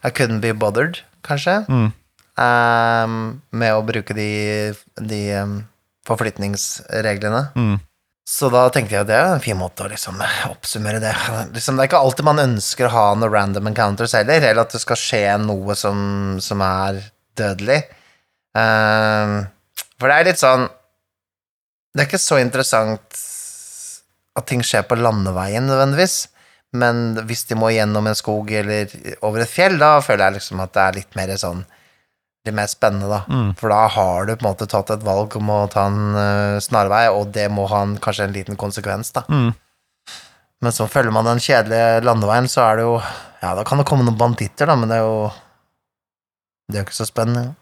I 0.05 0.11
couldn't 0.13 0.43
be 0.43 0.53
bothered, 0.53 1.01
kanskje, 1.25 1.63
Mm. 1.69 1.89
Ehm, 2.39 3.17
med 3.51 3.75
å 3.75 3.83
bruke 3.85 4.15
de, 4.17 4.73
de 4.99 5.21
um, 5.41 5.57
forflytningsreglene. 6.07 7.47
Mm. 7.55 7.75
Så 8.23 8.47
da 8.53 8.63
tenkte 8.71 8.95
jeg 8.95 9.03
at 9.03 9.09
det 9.09 9.17
er 9.17 9.33
en 9.33 9.43
fin 9.43 9.57
måte 9.59 9.83
å 9.83 9.89
liksom 9.91 10.21
oppsummere 10.47 11.01
det. 11.03 11.11
Liksom, 11.51 11.75
det 11.75 11.83
er 11.83 11.89
ikke 11.89 11.99
alltid 11.99 12.27
man 12.27 12.43
ønsker 12.45 12.87
å 12.87 12.93
ha 12.93 13.07
noen 13.17 13.33
random 13.33 13.67
encounters 13.73 14.15
heller, 14.15 14.39
eller 14.39 14.63
at 14.63 14.75
det 14.75 14.79
skal 14.83 14.99
skje 14.99 15.23
noe 15.43 15.75
som, 15.75 15.97
som 16.43 16.63
er 16.63 17.01
dødelig. 17.37 17.81
Um, 18.55 19.41
for 19.97 20.07
det 20.07 20.15
er 20.15 20.27
litt 20.27 20.37
sånn 20.37 20.67
Det 21.89 22.03
er 22.03 22.05
ikke 22.05 22.19
så 22.21 22.37
interessant 22.37 23.21
at 24.37 24.45
ting 24.49 24.61
skjer 24.65 24.83
på 24.85 24.97
landeveien 24.97 25.65
nødvendigvis, 25.65 26.27
men 26.77 27.19
hvis 27.29 27.43
de 27.49 27.57
må 27.57 27.69
gjennom 27.73 28.07
en 28.09 28.17
skog 28.17 28.49
eller 28.53 28.89
over 29.25 29.43
et 29.43 29.51
fjell, 29.51 29.77
da 29.81 29.99
føler 30.01 30.25
jeg 30.25 30.39
liksom 30.39 30.61
at 30.63 30.73
det 30.73 30.83
er 30.83 30.97
litt 30.97 31.17
mer 31.17 31.33
sånn 31.37 31.61
litt 32.43 32.55
mer 32.55 32.67
spennende, 32.67 33.07
da. 33.07 33.23
Mm. 33.31 33.53
For 33.59 33.71
da 33.71 33.87
har 33.95 34.27
du 34.27 34.35
på 34.35 34.43
en 34.43 34.49
måte 34.49 34.67
tatt 34.69 34.91
et 34.93 35.03
valg 35.05 35.35
om 35.39 35.51
å 35.53 35.59
ta 35.71 35.87
en 35.89 36.15
uh, 36.15 36.61
snarvei, 36.63 37.05
og 37.13 37.31
det 37.35 37.47
må 37.53 37.67
ha 37.71 37.83
en, 37.87 37.95
kanskje 38.03 38.27
en 38.27 38.35
liten 38.35 38.59
konsekvens, 38.59 39.13
da. 39.15 39.23
Mm. 39.31 39.51
Men 40.63 40.75
så 40.75 40.87
følger 40.87 41.11
man 41.11 41.27
den 41.27 41.43
kjedelige 41.43 42.03
landeveien, 42.07 42.47
så 42.51 42.63
er 42.69 42.79
det 42.79 42.87
jo 42.87 42.95
Ja, 43.43 43.51
da 43.57 43.65
kan 43.67 43.79
det 43.79 43.87
komme 43.89 44.05
noen 44.07 44.19
banditter, 44.19 44.69
da, 44.69 44.77
men 44.79 44.91
det 44.91 45.01
er 45.01 45.03
jo 45.03 45.27
Det 46.71 46.77
er 46.77 46.83
jo 46.83 46.87
ikke 46.87 47.01
så 47.01 47.07
spennende. 47.09 47.55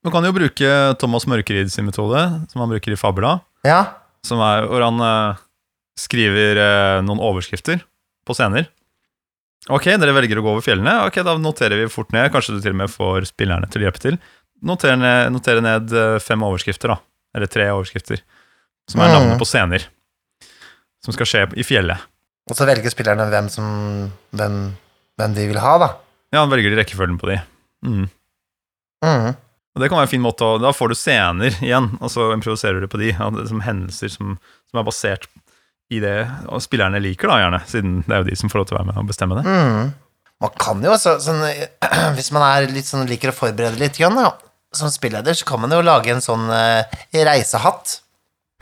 Man 0.00 0.14
kan 0.14 0.24
jo 0.24 0.32
bruke 0.32 0.70
Thomas 1.00 1.26
Mørkerid 1.28 1.68
sin 1.72 1.84
metode, 1.84 2.22
som 2.48 2.62
han 2.62 2.70
bruker 2.72 2.94
i 2.94 2.96
Fabla. 2.96 3.34
Ja. 3.68 3.82
Som 4.24 4.40
er 4.40 4.64
hvor 4.68 4.80
han 4.80 5.00
uh, 5.04 5.40
skriver 6.00 6.56
uh, 6.56 7.02
noen 7.04 7.20
overskrifter 7.20 7.82
på 8.24 8.36
scener. 8.36 8.70
Ok, 9.68 9.84
dere 10.00 10.14
velger 10.16 10.38
å 10.40 10.42
gå 10.42 10.52
over 10.54 10.64
fjellene. 10.64 10.94
Ok, 11.06 11.20
Da 11.26 11.34
noterer 11.36 11.76
vi 11.82 11.88
fort 11.92 12.12
ned. 12.16 12.30
Kanskje 12.32 12.56
du 12.56 12.60
til 12.64 12.72
og 12.72 12.80
med 12.80 12.90
får 12.90 13.28
spillerne 13.28 13.68
til 13.70 13.82
å 13.82 13.84
hjelpe 13.90 14.00
til. 14.00 14.16
Notere 14.64 14.96
ned, 14.96 15.32
notere 15.32 15.60
ned 15.64 15.92
eh, 15.92 16.18
fem 16.20 16.40
overskrifter, 16.42 16.94
da. 16.94 16.96
Eller 17.36 17.46
tre 17.52 17.68
overskrifter. 17.72 18.22
Som 18.90 19.00
er 19.04 19.08
Mm. 19.08 19.12
navnet 19.18 19.38
på 19.38 19.46
scener. 19.46 19.84
Som 21.04 21.12
skal 21.14 21.26
skje 21.26 21.42
i 21.56 21.62
fjellet. 21.64 22.00
Og 22.50 22.56
så 22.56 22.66
velger 22.66 22.90
spillerne 22.90 23.28
hvem 23.30 23.48
som 23.52 24.10
Hvem, 24.34 24.56
hvem 25.20 25.34
de 25.36 25.46
vil 25.52 25.58
ha, 25.60 25.78
da. 25.78 25.88
Ja, 26.32 26.40
han 26.44 26.50
velger 26.50 26.70
de 26.70 26.80
rekkefølgen 26.82 27.18
på 27.20 27.28
de. 27.30 27.38
Mm. 27.84 28.08
Mm. 29.04 29.36
Og 29.76 29.80
det 29.80 29.88
kan 29.88 29.96
være 30.00 30.08
en 30.08 30.12
fin 30.12 30.20
måte 30.24 30.44
å 30.44 30.58
Da 30.60 30.72
får 30.72 30.88
du 30.88 30.94
scener 30.98 31.54
igjen, 31.62 31.96
og 32.00 32.10
så 32.10 32.32
improviserer 32.34 32.80
du 32.80 32.88
på 32.88 32.98
de. 32.98 33.12
ja, 33.12 33.30
Som 33.46 33.60
hendelser 33.64 34.10
som, 34.10 34.38
som 34.70 34.80
er 34.80 34.84
basert 34.88 35.28
i 35.90 35.98
det 36.02 36.18
og 36.46 36.62
spillerne 36.62 37.00
liker, 37.02 37.30
da 37.30 37.40
gjerne. 37.42 37.60
Siden 37.68 37.96
det 38.06 38.14
er 38.14 38.22
jo 38.22 38.28
de 38.30 38.38
som 38.38 38.52
får 38.52 38.62
lov 38.62 38.68
til 38.68 38.76
å 38.76 38.80
være 38.80 38.90
med 38.92 39.00
og 39.02 39.10
bestemme 39.10 39.38
det. 39.40 39.44
Mm. 39.46 39.90
Man 40.40 40.54
kan 40.60 40.84
jo 40.84 40.92
også 40.94 41.16
sånn, 41.22 41.42
Hvis 42.16 42.30
man 42.34 42.46
er 42.46 42.70
sånn, 42.86 43.08
liker 43.10 43.32
å 43.32 43.36
forberede 43.36 43.80
litt, 43.80 43.98
grann, 43.98 44.16
da, 44.16 44.30
som 44.76 44.92
spilleder, 44.92 45.36
så 45.36 45.48
kan 45.48 45.64
man 45.64 45.74
jo 45.74 45.82
lage 45.84 46.12
en 46.14 46.22
sånn 46.24 46.46
uh, 46.48 46.86
reisehatt. 47.12 47.98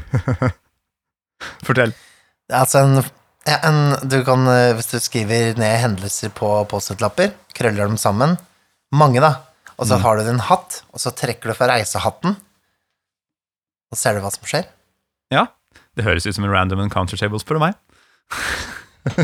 Fortell. 1.67 1.93
Altså 2.49 2.81
en, 2.81 3.03
ja, 3.47 3.59
en 3.69 3.83
Du 4.09 4.17
kan, 4.25 4.47
eh, 4.49 4.73
hvis 4.79 4.89
du 4.89 4.97
skriver 5.05 5.59
ned 5.61 5.77
hendelser 5.83 6.33
på 6.35 6.49
Post-It-lapper, 6.71 7.35
krøller 7.55 7.85
dem 7.85 8.01
sammen, 8.01 8.39
mange, 8.89 9.21
da, 9.21 9.35
og 9.77 9.87
så 9.87 10.01
har 10.01 10.19
du 10.19 10.25
din 10.27 10.41
hatt, 10.49 10.81
og 10.97 11.03
så 11.03 11.13
trekker 11.15 11.53
du 11.53 11.59
fra 11.59 11.69
reisehatten, 11.71 12.35
og 13.93 14.01
ser 14.01 14.17
du 14.17 14.25
hva 14.25 14.33
som 14.33 14.49
skjer. 14.49 14.65
Ja, 15.33 15.45
det 15.99 16.07
høres 16.07 16.27
ut 16.29 16.37
som 16.39 16.47
en 16.47 16.53
random 16.55 16.81
encounter 16.87 17.19
table, 17.21 17.41
spør 17.43 17.59
du 17.59 17.65
meg. 17.67 17.75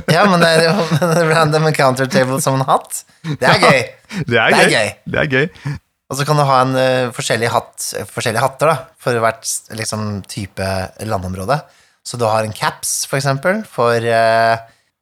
Ja, 0.08 0.22
men 0.30 0.40
det 0.40 0.48
er 0.48 0.62
jo 0.68 0.84
en 1.04 1.28
random 1.28 1.66
encounter 1.68 2.06
table 2.08 2.38
som 2.40 2.54
en 2.56 2.64
hatt. 2.68 3.02
Det 3.26 3.44
er 3.50 3.58
gøy. 3.60 3.80
Det 4.30 4.38
er 4.40 4.54
Det 4.54 4.60
er 4.62 4.70
gøy. 4.70 4.70
gøy. 4.72 4.92
Det 5.12 5.18
er 5.20 5.32
gøy. 5.32 5.74
Og 6.12 6.16
så 6.18 6.24
kan 6.28 6.38
du 6.38 6.44
ha 6.46 6.60
en 6.62 6.72
uh, 6.78 7.10
forskjellig 7.16 7.50
hatt, 7.52 7.88
forskjellige 8.12 8.40
hatter 8.44 8.70
da, 8.70 8.76
for 9.02 9.18
hvert 9.20 9.50
liksom, 9.76 10.22
type 10.30 10.68
landområde. 11.04 11.58
Så 12.06 12.16
du 12.20 12.24
har 12.28 12.44
en 12.46 12.54
caps, 12.56 12.94
for 13.10 13.18
eksempel, 13.18 13.60
for, 13.68 13.96
uh, 14.08 14.56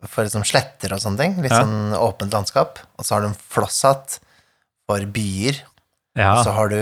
for 0.08 0.26
liksom, 0.26 0.42
sletter 0.48 0.94
og 0.96 1.02
sånne 1.04 1.20
ting. 1.20 1.38
Litt 1.44 1.52
Ja. 1.54 1.62
sånn 1.62 1.94
åpent 1.98 2.34
landskap. 2.34 2.80
Og 2.98 3.06
så 3.06 3.16
har 3.16 3.22
du 3.26 3.30
en 3.30 3.38
flosshatt 3.54 4.18
for 4.88 5.04
byer. 5.14 5.62
Ja, 6.18 6.32
Og 6.40 6.46
så 6.48 6.54
har 6.58 6.72
du 6.72 6.80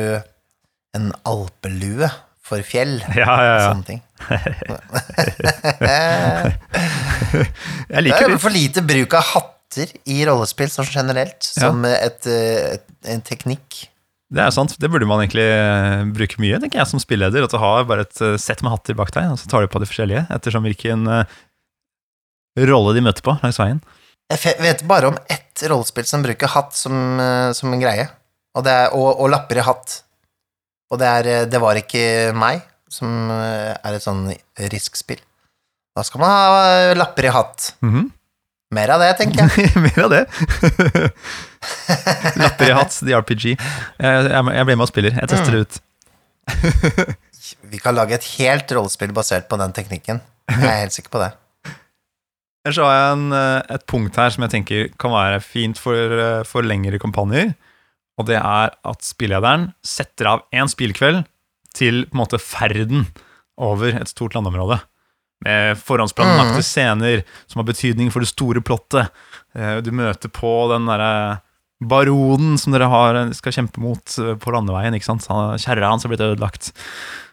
en 0.96 1.11
alpelue 1.29 2.09
for 2.44 2.62
fjell. 2.66 3.00
ja, 3.12 3.26
ja. 3.29 3.59
ja. 3.59 3.66
Sånne 3.68 3.87
ting. 3.92 4.00
Jeg 7.91 7.97
Det 7.97 8.03
liker 8.05 8.35
er 8.35 8.43
for 8.43 8.53
lite 8.55 8.83
bruk 8.87 9.15
av 9.19 9.25
hatter 9.35 9.89
i 10.11 10.21
rollespill 10.27 10.71
sånn 10.73 10.89
generelt, 10.91 11.43
som 11.47 11.85
et, 11.87 12.27
et, 12.27 12.87
en 13.11 13.23
teknikk. 13.27 13.91
Det 14.31 14.43
er 14.45 14.53
sant. 14.55 14.77
Det 14.79 14.89
burde 14.91 15.09
man 15.11 15.23
egentlig 15.25 15.47
eh, 15.51 16.05
bruke 16.15 16.39
mye, 16.43 16.59
tenker 16.63 16.79
jeg, 16.79 16.91
som 16.93 17.03
spilleder. 17.03 17.43
At 17.47 17.55
du 17.55 17.59
har 17.59 17.87
bare 17.89 18.05
et 18.07 18.21
eh, 18.23 18.37
sett 18.39 18.63
med 18.63 18.71
hatter 18.71 18.95
bak 18.99 19.11
deg, 19.17 19.33
og 19.33 19.41
så 19.41 19.51
tar 19.51 19.67
du 19.67 19.71
på 19.73 19.83
de 19.83 19.89
forskjellige, 19.91 20.23
ettersom 20.31 20.67
hvilken 20.69 21.03
eh, 21.11 21.41
rolle 22.71 22.95
de 22.95 23.03
møter 23.03 23.27
på 23.27 23.35
langs 23.43 23.59
veien. 23.59 23.83
Jeg 24.31 24.55
vet 24.63 24.85
bare 24.87 25.11
om 25.11 25.19
ett 25.27 25.65
rollespill 25.67 26.07
som 26.07 26.23
bruker 26.23 26.53
hatt 26.53 26.77
som, 26.79 27.19
som 27.57 27.73
en 27.75 27.83
greie, 27.83 28.07
og, 28.55 28.63
det 28.63 28.71
er, 28.71 28.93
og, 28.95 29.09
og 29.19 29.33
lapper 29.33 29.59
i 29.59 29.65
hatt. 29.67 29.97
Og 30.95 31.01
det, 31.03 31.09
er, 31.11 31.49
det 31.51 31.59
var 31.63 31.79
ikke 31.79 32.31
meg, 32.39 32.63
som 32.90 33.31
eh, 33.33 33.74
er 33.76 33.96
et 33.96 34.05
sånn 34.05 34.24
risk-spill. 34.72 35.20
Da 35.96 36.05
skal 36.07 36.22
man 36.22 36.33
ha 36.33 36.64
eh, 36.70 36.96
lapper 36.98 37.29
i 37.29 37.35
hatt. 37.35 37.74
Mhm. 37.85 38.09
Mer 38.70 38.92
av 38.94 39.00
det, 39.03 39.09
tenker 39.18 39.48
jeg. 39.48 39.70
Mer 39.88 39.96
av 40.05 40.12
det. 40.12 40.20
Lapper 42.38 42.68
i 42.68 42.76
hatt, 42.76 42.94
The 43.03 43.16
RPG. 43.18 43.46
Jeg, 43.57 44.29
jeg, 44.31 44.53
jeg 44.55 44.68
blir 44.68 44.76
med 44.79 44.85
og 44.85 44.90
spiller. 44.92 45.16
Jeg 45.18 45.31
tester 45.33 45.57
det 45.57 45.62
ut. 45.64 45.81
Vi 47.72 47.81
kan 47.83 47.96
lage 47.98 48.14
et 48.14 48.29
helt 48.37 48.70
rollespill 48.76 49.11
basert 49.16 49.48
på 49.50 49.59
den 49.59 49.74
teknikken. 49.74 50.22
Jeg 50.53 50.68
er 50.70 50.85
helt 50.85 50.94
sikker 50.94 51.11
på 51.16 51.22
det. 51.24 51.33
Ellers 52.62 52.79
så 52.79 52.87
har 52.87 52.94
jeg 52.94 53.16
en, 53.16 53.26
eh, 53.40 53.74
et 53.74 53.87
punkt 53.90 54.22
her 54.22 54.31
som 54.37 54.46
jeg 54.46 54.55
tenker 54.55 54.87
kan 55.03 55.16
være 55.16 55.42
fint 55.42 55.83
for, 55.83 56.14
for 56.46 56.62
lengre 56.62 57.03
kampanjer. 57.03 57.50
Og 58.22 58.29
det 58.31 58.38
er 58.38 58.70
at 58.76 59.03
spillederen 59.03 59.70
setter 59.83 60.31
av 60.31 60.46
én 60.55 60.70
spillkveld 60.70 61.24
til 61.77 62.05
på 62.09 62.17
en 62.17 62.23
måte 62.23 62.41
ferden 62.43 63.07
over 63.61 63.95
et 64.01 64.11
stort 64.11 64.35
landområde. 64.37 64.81
Med 65.45 65.79
forhåndsplanlagte 65.81 66.63
scener 66.67 67.23
som 67.49 67.61
har 67.63 67.69
betydning 67.71 68.11
for 68.13 68.21
det 68.25 68.29
store 68.33 68.61
plottet. 68.65 69.09
Eh, 69.57 69.79
Du 69.85 69.91
møter 69.97 70.29
på 70.29 70.51
den 70.73 70.89
derre 70.91 71.41
baronen 71.81 72.59
som 72.61 72.75
dere 72.75 72.91
har, 72.93 73.19
skal 73.33 73.55
kjempe 73.57 73.81
mot 73.81 74.17
eh, 74.21 74.35
på 74.37 74.53
landeveien. 74.53 74.93
ikke 74.97 75.09
sant? 75.09 75.25
Kjerra 75.63 75.93
hans 75.95 76.05
har 76.05 76.13
blitt 76.13 76.25
ødelagt. 76.27 76.73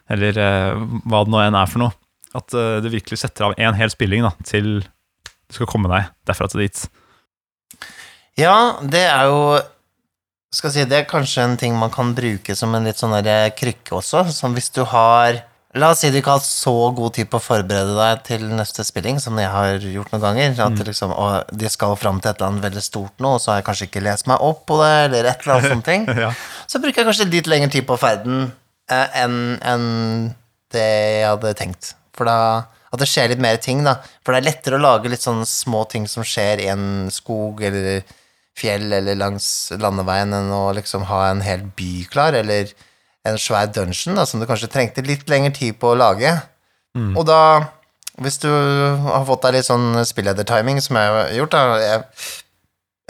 Eller 0.08 0.38
eh, 0.40 0.86
hva 1.04 1.24
det 1.26 1.34
nå 1.34 1.42
enn 1.44 1.58
er 1.58 1.68
for 1.68 1.84
noe. 1.84 1.96
At 2.36 2.52
det 2.52 2.84
du 2.84 2.90
virkelig 2.92 3.18
setter 3.22 3.46
av 3.48 3.54
én 3.56 3.76
hel 3.76 3.88
spilling 3.92 4.20
da, 4.24 4.30
til 4.44 4.82
du 4.84 5.54
skal 5.56 5.68
komme 5.68 5.88
deg 5.88 6.10
derfra 6.28 6.44
til 6.52 6.60
dit. 6.60 6.82
Ja, 8.38 8.76
det 8.84 9.00
er 9.08 9.30
jo 9.30 9.38
skal 10.54 10.72
si, 10.72 10.84
Det 10.88 10.96
er 10.96 11.08
kanskje 11.08 11.44
en 11.44 11.56
ting 11.60 11.76
man 11.76 11.92
kan 11.92 12.14
bruke 12.16 12.56
som 12.56 12.74
en 12.74 12.88
litt 12.88 13.00
sånn 13.00 13.16
krykke 13.56 13.98
også. 14.00 14.26
Som 14.32 14.56
hvis 14.56 14.70
du 14.74 14.84
har 14.88 15.44
La 15.76 15.90
oss 15.92 16.00
si 16.00 16.08
du 16.08 16.16
ikke 16.16 16.32
har 16.32 16.40
så 16.40 16.72
god 16.96 17.12
tid 17.18 17.28
på 17.28 17.36
å 17.36 17.44
forberede 17.44 17.92
deg 17.92 18.22
til 18.24 18.46
neste 18.56 18.82
spilling, 18.88 19.18
som 19.20 19.36
jeg 19.36 19.50
har 19.52 19.84
gjort 19.84 20.14
noen 20.14 20.22
ganger. 20.22 20.54
At 20.64 20.78
det 20.78 20.86
liksom, 20.88 21.12
de 21.52 21.68
skal 21.68 21.92
fram 22.00 22.22
til 22.24 22.30
et 22.30 22.40
eller 22.40 22.48
annet 22.48 22.64
veldig 22.64 22.82
stort 22.82 23.20
nå, 23.20 23.34
og 23.36 23.42
så 23.42 23.52
har 23.52 23.58
jeg 23.60 23.66
kanskje 23.66 23.88
ikke 23.90 24.02
lest 24.06 24.30
meg 24.30 24.40
opp 24.42 24.64
på 24.66 24.78
det, 24.80 24.94
eller 25.04 25.28
et 25.28 25.44
eller 25.44 25.58
annet 25.58 25.74
sånt 25.74 25.86
ting. 25.86 26.08
Ja. 26.24 26.32
Så 26.66 26.80
bruker 26.80 27.02
jeg 27.02 27.10
kanskje 27.10 27.28
litt 27.28 27.50
lengre 27.52 27.68
tid 27.70 27.86
på 27.86 27.98
ferden 28.00 28.48
eh, 28.90 29.20
enn 29.20 29.36
enn 29.60 29.86
det 30.72 30.88
jeg 30.88 31.28
hadde 31.28 31.54
tenkt. 31.60 31.92
For 32.16 32.28
da 32.28 32.38
At 32.88 33.02
det 33.02 33.10
skjer 33.12 33.28
litt 33.28 33.44
mer 33.44 33.60
ting, 33.60 33.84
da. 33.84 33.98
For 34.24 34.32
det 34.32 34.40
er 34.40 34.48
lettere 34.48 34.80
å 34.80 34.82
lage 34.82 35.12
litt 35.12 35.22
sånne 35.22 35.44
små 35.46 35.84
ting 35.92 36.08
som 36.08 36.24
skjer 36.24 36.64
i 36.64 36.70
en 36.72 37.12
skog 37.12 37.60
eller 37.68 38.00
fjell 38.58 38.90
eller 38.92 39.18
langs 39.18 39.70
landeveien, 39.78 40.34
enn 40.34 40.52
å 40.54 40.68
liksom 40.76 41.06
ha 41.10 41.24
en 41.30 41.42
hel 41.46 41.64
by 41.78 42.04
klar, 42.10 42.36
eller 42.36 42.74
en 43.28 43.38
svær 43.40 43.70
dungeon 43.74 44.18
da, 44.18 44.26
som 44.26 44.40
du 44.40 44.46
kanskje 44.48 44.70
trengte 44.72 45.04
litt 45.06 45.28
lengre 45.30 45.54
tid 45.56 45.78
på 45.80 45.92
å 45.92 45.98
lage. 45.98 46.32
Og 47.18 47.24
da, 47.28 47.40
hvis 48.18 48.40
du 48.42 48.50
har 48.50 49.26
fått 49.28 49.44
deg 49.46 49.58
litt 49.58 49.68
sånn 49.68 49.98
spilledertiming, 50.08 50.80
som 50.82 50.98
jeg 50.98 51.14
har 51.14 51.34
gjort, 51.36 51.54
da 51.54 51.80
jeg, 51.82 52.04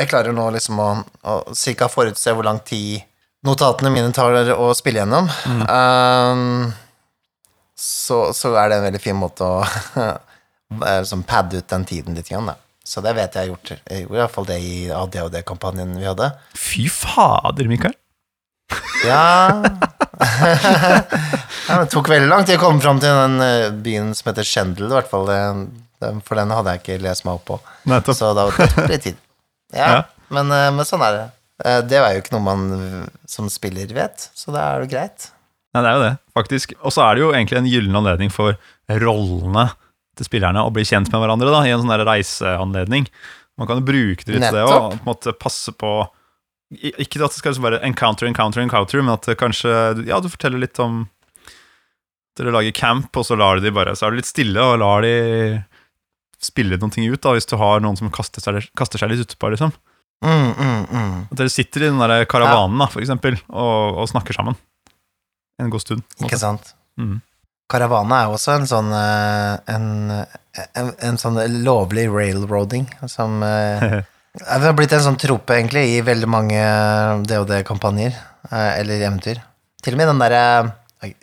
jeg 0.02 0.10
klarer 0.10 0.36
nå 0.36 0.48
liksom 0.56 0.82
å, 0.82 0.88
å 1.24 1.38
cirka 1.56 1.88
forutse 1.92 2.34
hvor 2.34 2.46
lang 2.46 2.60
tid 2.66 3.06
notatene 3.46 3.92
mine 3.94 4.12
tar 4.12 4.34
å 4.56 4.68
spille 4.76 5.02
gjennom. 5.04 5.28
Um, 5.46 6.72
så, 7.78 8.32
så 8.34 8.54
er 8.58 8.70
det 8.70 8.80
en 8.80 8.88
veldig 8.88 9.02
fin 9.02 9.18
måte 9.18 9.46
å 9.46 9.60
liksom 11.02 11.22
padde 11.28 11.62
ut 11.62 11.70
den 11.70 11.86
tiden 11.88 12.18
litt. 12.18 12.28
Grann, 12.28 12.50
da. 12.50 12.56
Så 12.88 13.02
det 13.04 13.12
vet 13.18 13.34
jeg 13.36 13.42
har 13.44 13.50
gjort. 13.52 13.72
Jeg 13.84 14.04
gjorde 14.06 14.20
iallfall 14.22 14.46
det 14.48 14.58
i 14.64 14.74
ADHD-kampanjen 14.96 15.90
vi 16.00 16.06
hadde. 16.08 16.30
Fy 16.56 16.86
fader, 16.88 17.68
Mikael. 17.68 17.92
Ja. 19.06 19.60
Det 21.68 21.88
tok 21.92 22.08
veldig 22.10 22.28
lang 22.30 22.46
tid 22.48 22.56
å 22.58 22.62
komme 22.62 22.80
fram 22.82 23.00
til 23.02 23.12
den 23.12 23.36
eh, 23.44 23.68
byen 23.84 24.14
som 24.16 24.30
heter 24.30 24.46
Schendel, 24.46 24.88
i 24.88 24.96
hvert 24.96 25.10
fall. 25.10 25.28
For 26.24 26.38
den 26.38 26.52
hadde 26.54 26.74
jeg 26.74 26.82
ikke 26.82 26.98
lest 27.04 27.26
meg 27.26 27.38
opp 27.38 27.44
på. 27.50 27.58
Nettopp. 27.90 28.16
Så 28.18 28.30
da 28.36 28.46
det 28.48 28.68
litt 28.92 29.04
tid. 29.10 29.18
Ja, 29.76 29.88
Ja. 29.98 29.98
Men, 30.32 30.50
eh, 30.52 30.68
men 30.76 30.84
sånn 30.88 31.00
er 31.04 31.14
det. 31.16 31.26
Eh, 31.64 31.80
Det 31.88 31.96
er 32.00 32.14
jo 32.16 32.22
ikke 32.22 32.34
noe 32.36 32.44
man 32.44 32.64
som 33.28 33.48
spiller 33.52 33.88
vet, 33.96 34.28
så 34.36 34.52
da 34.54 34.64
er 34.74 34.84
det 34.84 34.90
greit. 34.92 35.30
Nei, 35.74 35.82
det 35.84 35.88
er 35.90 35.96
jo 35.98 36.04
det, 36.06 36.14
faktisk. 36.36 36.72
Og 36.82 36.92
så 36.94 37.04
er 37.04 37.14
det 37.16 37.22
jo 37.26 37.30
egentlig 37.32 37.58
en 37.60 37.68
gyllen 37.70 37.96
anledning 38.00 38.32
for 38.32 38.56
rollene 38.88 39.68
til 40.18 40.28
spillerne 40.28 40.64
å 40.66 40.72
bli 40.74 40.84
kjent 40.86 41.10
med 41.12 41.22
hverandre 41.22 41.52
da, 41.54 41.64
i 41.66 41.72
en 41.74 41.82
sånn 41.82 41.92
der 41.92 42.06
reiseanledning. 42.08 43.08
Man 43.58 43.68
kan 43.70 43.80
jo 43.80 43.88
bruke 43.88 44.26
det 44.26 44.36
litt 44.36 44.54
det 44.54 44.64
og 44.64 44.74
på 44.74 44.96
en 44.98 45.06
måte 45.06 45.34
passe 45.34 45.74
på 45.74 45.92
Ikke 46.70 47.18
at 47.24 47.32
det 47.32 47.40
skal 47.40 47.54
liksom 47.54 47.66
være 47.66 47.80
encounter, 47.86 48.28
encounter, 48.28 48.62
encounter, 48.62 49.02
men 49.02 49.16
at 49.16 49.26
kanskje 49.40 49.72
Ja, 50.06 50.20
du 50.22 50.28
forteller 50.30 50.62
litt 50.62 50.78
om 50.82 51.06
Dere 52.38 52.54
lager 52.54 52.76
camp, 52.76 53.10
og 53.18 53.26
så 53.26 53.34
lar 53.34 53.58
de 53.58 53.72
bare 53.74 53.96
Så 53.98 54.06
er 54.06 54.14
du 54.14 54.20
litt 54.20 54.30
stille 54.30 54.62
og 54.62 54.78
lar 54.78 55.02
de 55.02 55.16
spille 56.38 56.78
noen 56.78 56.92
ting 56.94 57.08
ut, 57.10 57.18
da, 57.18 57.32
hvis 57.34 57.48
du 57.50 57.56
har 57.58 57.82
noen 57.82 57.98
som 57.98 58.12
kaster 58.14 58.38
seg, 58.44 58.68
kaster 58.78 59.00
seg 59.02 59.10
litt 59.10 59.24
utpå, 59.24 59.48
liksom. 59.50 59.72
Mm, 60.22 60.52
mm, 60.54 60.84
mm. 60.86 61.16
At 61.32 61.40
dere 61.40 61.50
sitter 61.50 61.82
i 61.82 61.88
den 61.90 61.98
der 61.98 62.22
karavanen, 62.30 62.78
da, 62.78 62.86
for 62.92 63.02
eksempel, 63.02 63.34
og, 63.50 63.98
og 63.98 64.06
snakker 64.10 64.38
sammen. 64.38 64.54
En 65.58 65.72
god 65.72 65.82
stund. 65.82 66.06
Ikke 66.22 66.38
sant? 66.38 66.76
Mm. 66.94 67.18
Karavane 67.68 68.18
er 68.22 68.32
også 68.32 68.54
en 68.56 68.68
sånn 68.68 68.92
eh, 68.96 69.74
en, 69.74 69.88
en, 70.72 70.92
en 71.04 71.18
sånn 71.20 71.36
lovlig 71.64 72.06
railroading 72.08 72.86
som 73.10 73.42
eh, 73.44 74.00
Det 74.38 74.62
har 74.62 74.74
blitt 74.76 74.92
en 74.94 75.02
sånn 75.02 75.16
trope, 75.18 75.56
egentlig, 75.56 75.82
i 75.96 76.02
veldig 76.04 76.28
mange 76.30 76.58
DOD-kampanjer, 77.26 78.12
eh, 78.52 78.72
eller 78.78 79.00
eventyr. 79.00 79.40
Til 79.82 79.96
og 79.96 79.98
med 79.98 80.10
den 80.12 80.20
derre 80.22 80.42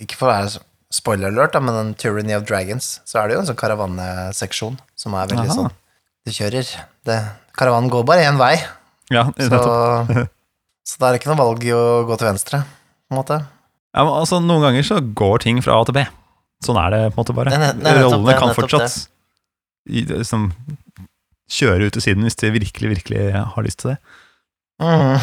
Ikke 0.03 0.17
for 0.17 0.27
å 0.27 0.33
være 0.33 0.63
spoiler 0.95 1.31
alert, 1.31 1.55
men 1.61 1.77
den 1.77 1.93
Tyranny 1.99 2.35
of 2.35 2.43
Dragons, 2.49 2.99
så 3.07 3.21
er 3.21 3.29
det 3.29 3.37
jo 3.37 3.43
en 3.43 3.49
sånn 3.49 3.59
karavaneseksjon 3.59 4.77
som 4.99 5.15
er 5.15 5.31
veldig 5.31 5.47
Aha. 5.47 5.55
sånn 5.57 5.73
Du 6.27 6.33
kjører 6.33 6.69
det, 7.07 7.17
Karavanen 7.55 7.91
går 7.93 8.05
bare 8.07 8.27
én 8.27 8.39
vei, 8.41 8.55
Ja, 9.13 9.27
så, 9.37 9.61
så 10.89 11.01
da 11.01 11.07
er 11.07 11.15
det 11.15 11.21
ikke 11.21 11.31
noe 11.33 11.41
valg 11.41 11.65
i 11.67 11.73
å 11.75 12.03
gå 12.09 12.19
til 12.19 12.29
venstre, 12.29 12.61
på 13.05 13.15
en 13.15 13.21
måte. 13.21 13.41
Ja, 13.95 14.05
altså, 14.05 14.41
noen 14.43 14.65
ganger 14.65 14.87
så 14.87 14.99
går 14.99 15.43
ting 15.45 15.61
fra 15.63 15.77
A 15.79 15.87
til 15.87 15.95
B. 15.97 16.05
Sånn 16.65 16.79
er 16.81 16.89
det 16.95 17.01
på 17.13 17.19
en 17.19 17.21
måte 17.23 17.35
bare. 17.37 17.53
Nei, 17.53 17.71
nettopp 17.77 18.11
Rollene 18.11 18.31
det, 18.31 18.37
kan 18.41 18.55
fortsatt 18.57 18.95
liksom, 19.89 20.47
kjøre 21.55 21.87
ut 21.89 21.95
til 21.97 22.01
siden 22.07 22.25
hvis 22.25 22.37
de 22.41 22.51
virkelig, 22.55 22.89
virkelig 22.95 23.25
har 23.53 23.65
lyst 23.65 23.83
til 23.83 23.93
det. 23.93 23.97
Mm. 24.81 25.19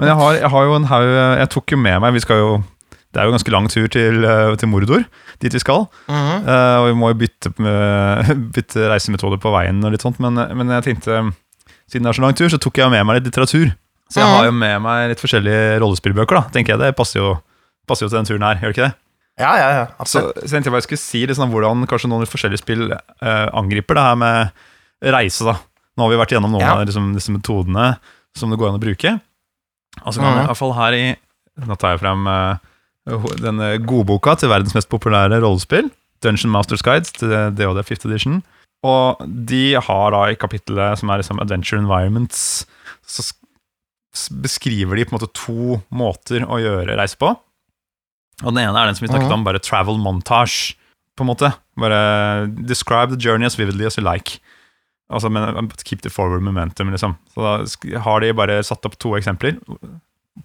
Men 0.00 0.08
jeg 0.10 0.16
har, 0.18 0.32
jeg 0.40 0.50
har 0.50 0.64
jo 0.66 0.72
en 0.74 0.86
haug 0.90 1.04
Jeg 1.38 1.48
tok 1.54 1.70
jo 1.70 1.76
med 1.78 2.00
meg 2.02 2.16
Vi 2.16 2.22
skal 2.24 2.40
jo 2.40 2.48
Det 3.14 3.20
er 3.22 3.28
jo 3.28 3.34
ganske 3.36 3.52
lang 3.54 3.68
tur 3.70 3.84
til, 3.94 4.24
eh, 4.26 4.56
til 4.58 4.66
Mordor, 4.72 5.04
dit 5.38 5.54
vi 5.54 5.60
skal. 5.62 5.84
Mhm. 6.10 6.48
uh, 6.48 6.78
og 6.82 6.88
vi 6.88 6.96
må 6.98 7.12
jo 7.12 7.18
bytte, 7.20 7.52
med, 7.62 8.32
bytte 8.56 8.88
reisemetode 8.90 9.38
på 9.40 9.52
veien 9.54 9.78
og 9.86 9.94
litt 9.94 10.02
sånt, 10.02 10.18
men, 10.20 10.34
men 10.58 10.74
jeg 10.74 10.88
tenkte 10.90 11.20
Siden 11.86 12.02
det 12.02 12.10
er 12.10 12.18
så 12.18 12.24
lang 12.26 12.34
tur, 12.34 12.50
så 12.50 12.58
tok 12.58 12.80
jeg 12.82 12.90
med 12.90 13.06
meg 13.06 13.20
litt 13.20 13.28
litteratur. 13.30 13.70
Så 14.10 14.18
jeg 14.18 14.26
Mhm. 14.26 14.34
har 14.36 14.44
jo 14.48 14.52
med 14.58 14.82
meg 14.82 15.08
litt 15.12 15.22
forskjellige 15.22 15.78
rollespillbøker, 15.84 16.34
da, 16.34 16.42
tenker 16.50 16.74
jeg. 16.74 16.80
Det 16.82 16.96
passer 16.98 17.20
jo, 17.22 17.28
passer 17.86 18.06
jo 18.06 18.10
til 18.10 18.18
den 18.18 18.26
turen 18.26 18.42
her, 18.42 18.58
gjør 18.58 18.72
det 18.72 18.74
ikke 18.74 18.88
det? 18.88 18.96
Ja, 19.36 19.52
ja, 19.60 19.68
ja. 19.74 19.86
Så, 19.86 20.22
Absolutt. 20.22 20.48
så 20.48 20.56
jeg 20.56 20.72
jeg 20.72 20.84
skulle 20.86 21.02
si 21.02 21.22
litt 21.28 21.36
sånn 21.36 21.52
hvordan 21.52 21.84
kanskje 21.90 22.08
noen 22.08 22.28
forskjellige 22.28 22.62
spill 22.62 22.86
eh, 22.88 23.48
angriper 23.52 23.98
det 23.98 24.04
her 24.06 24.16
med 24.16 24.62
reise. 25.12 25.44
da. 25.44 25.58
Nå 25.96 26.06
har 26.06 26.12
vi 26.12 26.20
vært 26.22 26.32
gjennom 26.32 26.54
noen 26.54 26.64
Ja. 26.64 26.76
av 26.76 26.86
liksom, 26.88 27.12
disse 27.14 27.32
metodene 27.32 27.98
som 28.36 28.50
det 28.50 28.58
går 28.58 28.72
an 28.72 28.80
å 28.80 28.82
bruke. 28.82 29.20
Altså 30.02 30.20
kan 30.20 30.32
mm. 30.32 30.40
i 30.42 30.48
hvert 30.48 30.60
fall 30.60 30.76
her 30.76 30.96
i 30.96 31.06
Nå 31.56 31.72
tar 31.80 31.94
jeg 31.94 32.02
frem 32.02 32.26
eh, 32.28 32.58
denne 33.40 33.68
godboka 33.80 34.34
til 34.36 34.50
verdens 34.52 34.74
mest 34.76 34.90
populære 34.92 35.38
rollespill, 35.40 35.88
Dungeon 36.20 36.52
Masters 36.52 36.82
Guides 36.84 37.14
til 37.16 37.30
DOD 37.32 37.80
5th 37.80 38.04
edition. 38.10 38.42
Og 38.84 39.22
de 39.24 39.72
har 39.80 40.12
da 40.12 40.26
i 40.28 40.36
kapittelet 40.36 41.00
som 41.00 41.08
er 41.08 41.22
liksom 41.22 41.40
Adventure 41.40 41.80
Environments, 41.80 42.66
så 43.08 43.24
beskriver 44.36 45.00
de 45.00 45.06
på 45.06 45.14
en 45.14 45.18
måte 45.18 45.32
to 45.32 45.80
måter 45.88 46.44
å 46.44 46.60
gjøre 46.60 46.98
reise 47.00 47.16
på. 47.16 47.32
Og 48.44 48.52
den 48.52 48.64
ene 48.64 48.76
er 48.76 48.90
den 48.90 48.98
som 48.98 49.06
vi 49.06 49.12
snakket 49.12 49.32
om, 49.32 49.44
bare 49.46 49.62
travel 49.62 49.96
montage, 50.02 50.74
på 51.16 51.24
en 51.24 51.30
måte. 51.30 51.52
Bare 51.80 52.46
describe 52.68 53.14
the 53.14 53.20
journey 53.20 53.48
as 53.48 53.56
vividly 53.58 53.86
as 53.88 53.96
you 53.96 54.04
like. 54.04 54.38
Altså, 55.08 55.30
men 55.30 55.70
keep 55.84 56.02
the 56.02 56.10
forward 56.10 56.42
momentum, 56.42 56.90
liksom. 56.90 57.16
Så 57.32 57.40
da 57.40 58.00
har 58.04 58.20
de 58.20 58.34
bare 58.34 58.62
satt 58.66 58.84
opp 58.84 58.98
to 58.98 59.14
eksempler. 59.16 59.56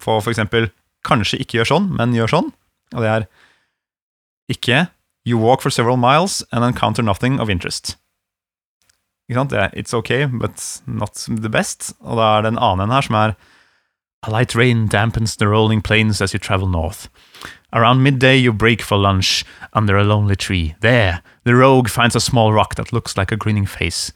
På 0.00 0.20
for 0.22 0.32
eksempel 0.32 0.70
kanskje 1.04 1.40
ikke 1.42 1.60
gjør 1.60 1.72
sånn, 1.74 1.90
men 1.98 2.14
gjør 2.16 2.36
sånn. 2.36 2.52
Og 2.94 3.04
det 3.04 3.10
er 3.12 3.30
ikke 4.52 4.86
You 5.24 5.38
walk 5.38 5.62
for 5.62 5.70
several 5.70 5.96
miles 5.96 6.42
and 6.50 6.64
encounter 6.64 7.02
nothing 7.02 7.38
of 7.38 7.48
interest. 7.48 7.96
Ikke 9.28 9.38
sant? 9.38 9.52
Det 9.52 9.60
er 9.60 9.76
It's 9.78 9.94
okay, 9.94 10.26
but 10.26 10.82
not 10.86 11.14
the 11.28 11.48
best. 11.48 11.92
Og 12.02 12.18
da 12.18 12.38
er 12.38 12.42
det 12.42 12.52
en 12.54 12.58
annen 12.58 12.88
en 12.88 12.94
her 12.96 13.06
som 13.06 13.18
er 13.18 13.36
A 14.22 14.30
light 14.30 14.54
rain 14.54 14.86
dampens 14.86 15.36
the 15.36 15.48
rolling 15.48 15.80
plains 15.82 16.20
as 16.20 16.32
you 16.32 16.38
travel 16.38 16.68
north. 16.68 17.08
Around 17.72 18.02
midday, 18.02 18.36
you 18.36 18.52
break 18.52 18.82
for 18.82 18.98
lunch 18.98 19.44
under 19.72 19.96
a 19.96 20.04
lonely 20.04 20.36
tree. 20.36 20.74
There, 20.80 21.22
the 21.44 21.54
rogue 21.54 21.88
finds 21.88 22.14
a 22.16 22.20
small 22.20 22.52
rock 22.52 22.74
that 22.74 22.92
looks 22.92 23.16
like 23.16 23.32
a 23.32 23.36
grinning 23.36 23.66
face, 23.66 24.12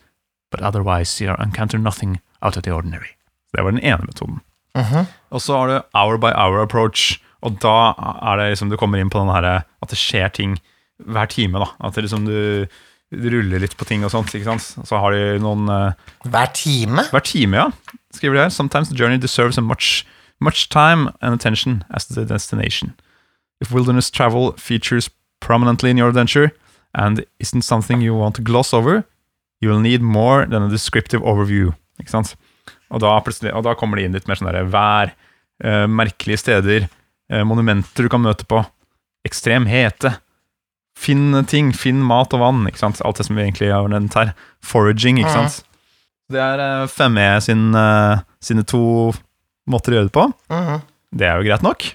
but 0.51 0.61
otherwise 0.61 1.21
you 1.21 1.35
encounter 1.39 1.79
nothing 1.79 2.21
out 2.43 2.57
of 2.57 2.63
the 2.65 2.71
ordinary. 2.71 3.17
Det 3.55 3.63
var 3.65 3.71
den 3.71 3.81
ene 3.81 4.05
metoden. 4.07 4.41
Mhm. 4.77 5.07
Og 5.31 5.41
så 5.41 5.57
har 5.57 5.67
du 5.67 5.81
hour 5.95 6.19
by 6.19 6.33
hour 6.37 6.61
approach, 6.63 7.19
og 7.43 7.59
da 7.63 7.95
er 8.23 8.37
det 8.37 8.51
liksom 8.53 8.69
du 8.71 8.77
kommer 8.77 8.99
inn 9.01 9.11
på 9.11 9.19
den 9.19 9.33
her 9.33 9.45
at 9.83 9.89
det 9.89 9.97
skjer 9.99 10.29
ting 10.33 10.59
hver 11.05 11.27
time, 11.27 11.59
da. 11.59 11.67
At 11.81 11.95
det 11.95 12.05
liksom 12.05 12.27
du 12.27 12.67
ruller 13.13 13.59
litt 13.63 13.77
på 13.79 13.85
ting 13.87 14.05
og 14.05 14.11
sånt, 14.11 14.35
ikke 14.35 14.45
sant. 14.51 14.87
Så 14.87 14.99
har 15.01 15.13
de 15.13 15.39
noen 15.41 15.69
uh, 15.71 15.93
Hver 16.29 16.53
time? 16.53 17.05
hver 17.13 17.25
time, 17.25 17.57
ja, 17.57 17.71
skriver 18.13 18.35
de 18.35 18.41
her. 18.43 18.49
Sometimes 18.51 18.89
the 18.89 18.97
journey 18.97 19.17
deserves 19.17 19.57
a 19.57 19.63
much, 19.63 20.05
much 20.41 20.69
time 20.69 21.09
and 21.23 21.33
attention 21.35 21.85
as 21.91 22.05
the 22.07 22.25
destination. 22.25 22.93
If 23.61 23.73
wilderness 23.73 24.11
travel 24.11 24.53
features 24.53 25.11
prominently 25.41 25.91
in 25.91 25.97
your 25.97 26.09
adventure 26.09 26.53
and 26.95 27.25
isn't 27.39 27.63
something 27.63 28.01
you 28.01 28.15
want 28.15 28.37
to 28.37 28.43
gloss 28.43 28.75
over, 28.75 29.05
you 29.61 29.69
will 29.69 29.81
need 29.81 30.03
more 30.03 30.47
than 30.47 30.63
a 30.63 30.69
descriptive 30.69 31.23
overview. 31.23 31.75
Ikke 32.01 32.13
sant? 32.13 32.35
Og 32.93 33.01
da, 33.03 33.17
og 33.17 33.65
da 33.67 33.75
kommer 33.75 33.99
de 33.99 34.07
inn 34.07 34.15
litt 34.15 34.29
mer 34.29 34.39
sånn 34.39 34.51
der 34.53 34.69
vær, 34.71 35.13
eh, 35.65 35.87
merkelige 35.89 36.45
steder, 36.45 36.89
eh, 37.31 37.43
monumenter 37.43 38.07
du 38.07 38.13
kan 38.13 38.23
møte 38.23 38.47
på, 38.47 38.63
ekstrem 39.27 39.67
hete, 39.67 40.19
finn 40.97 41.35
ting, 41.51 41.73
finn 41.77 42.01
mat 42.05 42.33
og 42.37 42.41
vann, 42.41 42.65
ikke 42.69 42.81
sant? 42.81 43.03
Alt 43.05 43.21
det 43.21 43.27
som 43.29 43.37
vi 43.37 43.45
egentlig 43.45 43.73
har 43.73 43.89
nevnt 43.93 44.17
her. 44.17 44.33
Foraging, 44.65 45.21
ikke 45.21 45.35
sant? 45.35 45.63
Det 46.33 46.41
er 46.43 46.63
uh, 46.63 46.89
5E 46.91 47.29
sin, 47.47 47.69
eh, 47.77 48.25
sine 48.43 48.65
to 48.67 49.13
måter 49.71 49.95
å 49.95 49.99
gjøre 49.99 50.09
det 50.09 50.17
på. 50.17 50.27
Mm. 50.51 50.81
Det 51.17 51.29
er 51.29 51.39
jo 51.39 51.47
greit 51.47 51.67
nok. 51.67 51.87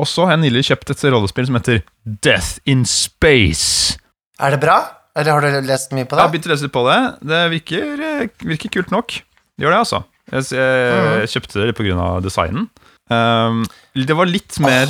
Og 0.00 0.08
så 0.10 0.26
har 0.26 0.34
jeg 0.34 0.48
nylig 0.48 0.64
kjøpt 0.70 0.90
et 0.90 1.04
rollespill 1.14 1.46
som 1.46 1.58
heter 1.58 1.84
Death 2.02 2.58
in 2.66 2.82
Space. 2.88 3.98
Er 4.42 4.56
det 4.56 4.60
bra? 4.64 4.78
Eller 5.14 5.36
har 5.36 5.44
du 5.44 5.68
lest 5.68 5.94
mye 5.94 6.08
på 6.08 6.16
det? 6.16 6.22
Jeg 6.22 6.26
har 6.26 6.32
begynt 6.32 6.48
å 6.48 6.50
lese 6.50 6.66
litt 6.66 6.74
på 6.74 6.82
det. 6.88 6.98
Det 7.30 7.42
virker, 7.52 8.02
eh, 8.02 8.46
virker 8.50 8.72
kult 8.74 8.90
nok. 8.90 9.14
Det 9.54 9.62
gjør 9.62 9.76
det, 9.76 9.82
altså. 9.84 10.00
Jeg, 10.32 10.48
jeg 10.56 11.30
kjøpte 11.30 11.60
det 11.60 11.68
litt 11.68 11.78
på 11.78 11.86
grunn 11.86 12.00
av 12.02 12.18
designen. 12.24 12.66
Um, 13.12 13.62
det 13.94 14.16
var 14.16 14.30
litt 14.30 14.56
mer 14.64 14.88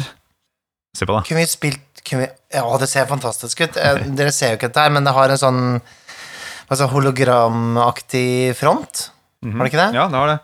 Se 0.95 1.03
på 1.03 1.11
det. 1.17 1.25
Kunne 1.27 1.43
vi 1.43 1.51
spilt, 1.51 2.03
kunne 2.07 2.23
vi, 2.23 2.29
Ja, 2.55 2.63
det 2.79 2.87
ser 2.87 3.09
fantastisk 3.11 3.65
ut. 3.65 3.77
Eh, 3.77 4.05
Dere 4.19 4.33
ser 4.33 4.55
jo 4.55 4.61
ikke 4.61 4.71
dette 4.71 4.85
her, 4.87 4.95
men 4.95 5.05
det 5.07 5.15
har 5.17 5.33
en 5.35 5.41
sånn 5.41 5.63
altså, 6.71 6.87
hologramaktig 6.93 8.55
front. 8.57 9.09
Har 9.45 9.67
det 9.67 9.73
ikke 9.73 9.83
det? 9.83 9.91
Ja, 9.99 10.07
det 10.09 10.21
har 10.21 10.31
det. 10.31 10.39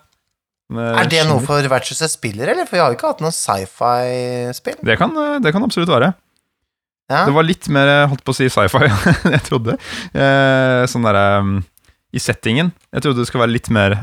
Er 0.71 1.09
det 1.11 1.25
noe 1.27 1.43
for 1.43 1.65
vertshuset 1.71 2.13
spiller, 2.13 2.53
eller? 2.53 2.67
For 2.69 2.77
vi 2.77 2.83
har 2.83 2.91
jo 2.93 2.99
ikke 2.99 3.11
hatt 3.11 3.23
noe 3.23 3.33
sci-fi-spill. 3.35 4.79
det 4.87 4.97
kan, 5.01 5.15
det 5.43 5.51
kan 5.55 5.65
absolutt 5.67 5.91
være. 5.91 6.13
Ja. 7.11 7.25
Det 7.27 7.35
var 7.35 7.43
litt 7.43 7.67
mer 7.73 7.89
holdt 8.11 8.23
på 8.23 8.31
å 8.33 8.37
si 8.37 8.47
sci-fi 8.51 8.87
enn 8.87 9.35
jeg 9.35 9.43
trodde. 9.49 9.75
Eh, 10.15 10.83
sånn 10.87 11.07
derre 11.07 11.25
I 12.15 12.23
settingen. 12.23 12.71
Jeg 12.91 13.05
trodde 13.05 13.23
det 13.23 13.27
skulle 13.29 13.45
være 13.45 13.55
litt 13.57 13.71
mer 13.73 13.97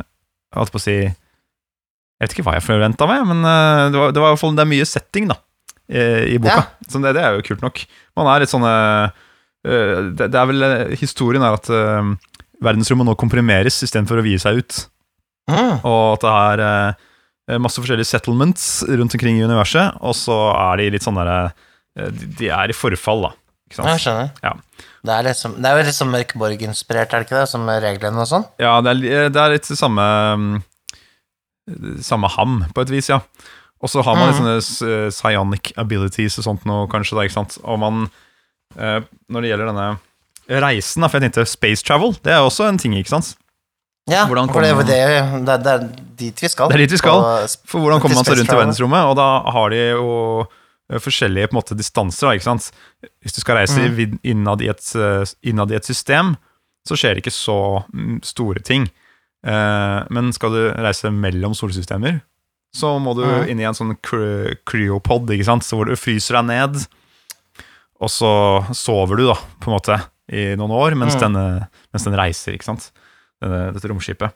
holdt 0.57 0.73
på 0.75 0.81
å 0.81 0.85
si 0.85 0.97
Jeg 0.99 2.25
vet 2.25 2.35
ikke 2.35 2.47
hva 2.49 2.57
jeg 2.59 2.67
forventa 2.67 3.09
meg, 3.09 3.25
men 3.31 3.45
eh, 3.47 3.85
det, 3.95 4.01
var, 4.03 4.13
det 4.17 4.25
var 4.25 4.37
det 4.59 4.65
er 4.65 4.73
mye 4.75 4.89
setting 4.89 5.31
da 5.31 5.39
eh, 5.89 6.35
i 6.35 6.39
boka. 6.43 6.67
Så 6.89 7.01
det, 7.05 7.15
det 7.17 7.25
er 7.25 7.39
jo 7.39 7.47
kult 7.47 7.65
nok. 7.65 7.83
Man 8.19 8.31
er 8.33 8.45
litt 8.45 8.53
sånne 8.53 8.75
eh, 9.07 9.97
det, 10.19 10.29
er 10.29 10.51
vel 10.51 10.69
eh, 10.69 10.95
Historien 11.01 11.45
er 11.47 11.57
at 11.59 11.71
eh, 11.73 12.13
verdensrommet 12.65 13.09
nå 13.09 13.17
komprimeres 13.21 13.81
istedenfor 13.87 14.21
å 14.21 14.27
vie 14.27 14.41
seg 14.43 14.61
ut. 14.63 14.83
Mm. 15.49 15.81
Og 15.89 16.13
at 16.19 16.25
det 16.27 16.33
er 16.37 16.63
eh, 17.49 17.59
masse 17.65 17.81
forskjellige 17.81 18.11
settlements 18.11 18.67
rundt 18.89 19.15
omkring 19.17 19.39
i 19.41 19.45
universet, 19.49 19.97
og 20.05 20.15
så 20.15 20.37
er 20.55 20.77
de 20.83 20.91
litt 20.95 21.03
sånn 21.07 21.17
derre 21.17 21.53
eh, 21.97 22.11
de- 22.13 22.51
er 22.53 22.69
i 22.69 22.77
forfall, 22.77 23.23
da. 23.29 23.31
Ikke 23.69 23.79
sant? 23.81 23.89
Jeg 23.89 24.01
skjønner. 24.05 24.29
Ja. 24.45 24.53
Det 25.05 25.13
er, 25.15 25.23
liksom, 25.29 25.55
det 25.63 25.69
er 25.71 25.77
jo 25.79 25.85
litt 25.87 25.97
sånn 25.97 26.11
Mørkborg-inspirert, 26.13 27.13
er 27.15 27.21
det 27.23 27.27
ikke 27.29 27.39
det? 27.41 27.49
Som 27.49 27.67
reglene 27.69 28.21
og 28.25 28.29
sånn? 28.29 28.45
Ja, 28.61 28.75
det 28.85 28.93
er, 28.97 29.29
det 29.33 29.41
er 29.43 29.53
litt 29.57 29.69
samme 29.69 30.05
mm, 30.41 30.59
Samme 32.01 32.29
ham, 32.33 32.63
på 32.75 32.81
et 32.85 32.91
vis, 32.93 33.11
ja. 33.13 33.19
Og 33.85 33.91
så 33.93 34.03
har 34.03 34.17
man 34.17 34.31
litt 34.31 34.39
Mhm. 34.41 34.43
sånne 34.43 35.11
s- 35.13 35.15
psionic 35.21 35.73
abilities 35.77 36.39
og 36.39 36.45
sånt 36.45 36.65
noe, 36.67 36.89
kanskje, 36.89 37.15
da, 37.15 37.25
ikke 37.29 37.37
sant. 37.37 37.59
Og 37.63 37.79
man 37.79 38.11
eh, 38.77 39.01
Når 39.31 39.43
det 39.43 39.51
gjelder 39.53 39.67
denne 39.73 39.99
reisen, 40.49 41.03
da, 41.03 41.09
for 41.09 41.21
jeg 41.21 41.31
tenkte 41.31 41.47
space 41.47 41.83
travel, 41.85 42.13
det 42.25 42.33
er 42.33 42.41
også 42.41 42.67
en 42.69 42.79
ting, 42.79 42.93
ikke 42.97 43.13
sant? 43.13 43.37
Ja, 44.09 44.25
for 44.27 44.63
det, 44.65 44.73
det, 44.89 44.99
det, 45.47 45.57
det 45.65 45.73
er 45.75 45.83
dit 46.19 46.41
vi 46.43 46.49
skal. 46.49 46.69
Det 46.71 46.79
er 46.79 46.83
dit 46.87 46.95
vi 46.97 47.01
skal. 47.01 47.21
For 47.69 47.83
hvordan 47.83 48.01
kommer 48.01 48.17
man 48.21 48.25
seg 48.29 48.39
rundt 48.41 48.53
i 48.55 48.57
verdensrommet? 48.57 49.09
Og 49.11 49.17
da 49.21 49.27
har 49.53 49.71
de 49.75 49.81
jo 49.91 50.07
eh, 50.91 50.99
forskjellige 51.05 51.51
på 51.51 51.55
en 51.57 51.61
måte 51.61 51.77
distanser, 51.77 52.33
ikke 52.39 52.47
sant. 52.49 52.71
Hvis 53.23 53.37
du 53.37 53.41
skal 53.43 53.61
reise 53.61 53.79
Mm. 53.91 54.19
innad, 54.25 54.63
i 54.65 54.69
et, 54.73 54.85
eh, 54.97 55.25
innad 55.53 55.71
i 55.71 55.77
et 55.77 55.85
system, 55.85 56.37
så 56.89 56.97
skjer 56.97 57.15
det 57.19 57.23
ikke 57.27 57.35
så 57.37 57.59
mm, 57.93 58.23
store 58.25 58.63
ting. 58.65 58.89
Eh, 59.45 59.99
men 60.11 60.33
skal 60.33 60.51
du 60.57 60.63
reise 60.73 61.11
mellom 61.13 61.53
solsystemer, 61.55 62.23
så 62.75 62.97
må 63.01 63.15
du 63.15 63.25
Mm. 63.29 63.49
inn 63.49 63.61
i 63.61 63.65
en 63.69 63.75
sånn 63.77 63.95
cryopod, 64.65 65.29
ikke 65.31 65.45
sant, 65.45 65.63
så 65.65 65.77
hvor 65.77 65.87
du 65.87 65.97
fryser 65.97 66.39
deg 66.41 66.49
ned, 66.49 66.87
og 68.01 68.09
så 68.09 68.33
sover 68.77 69.17
du, 69.19 69.27
da, 69.29 69.35
på 69.61 69.71
en 69.71 69.77
måte, 69.77 70.01
i 70.31 70.55
noen 70.57 70.71
år, 70.77 70.95
mens, 70.95 71.15
Mm. 71.17 71.21
denne, 71.21 71.69
mens 71.93 72.05
den 72.05 72.15
reiser, 72.15 72.53
ikke 72.55 72.65
sant, 72.69 72.91
dette 73.47 73.89
romskipet. 73.91 74.35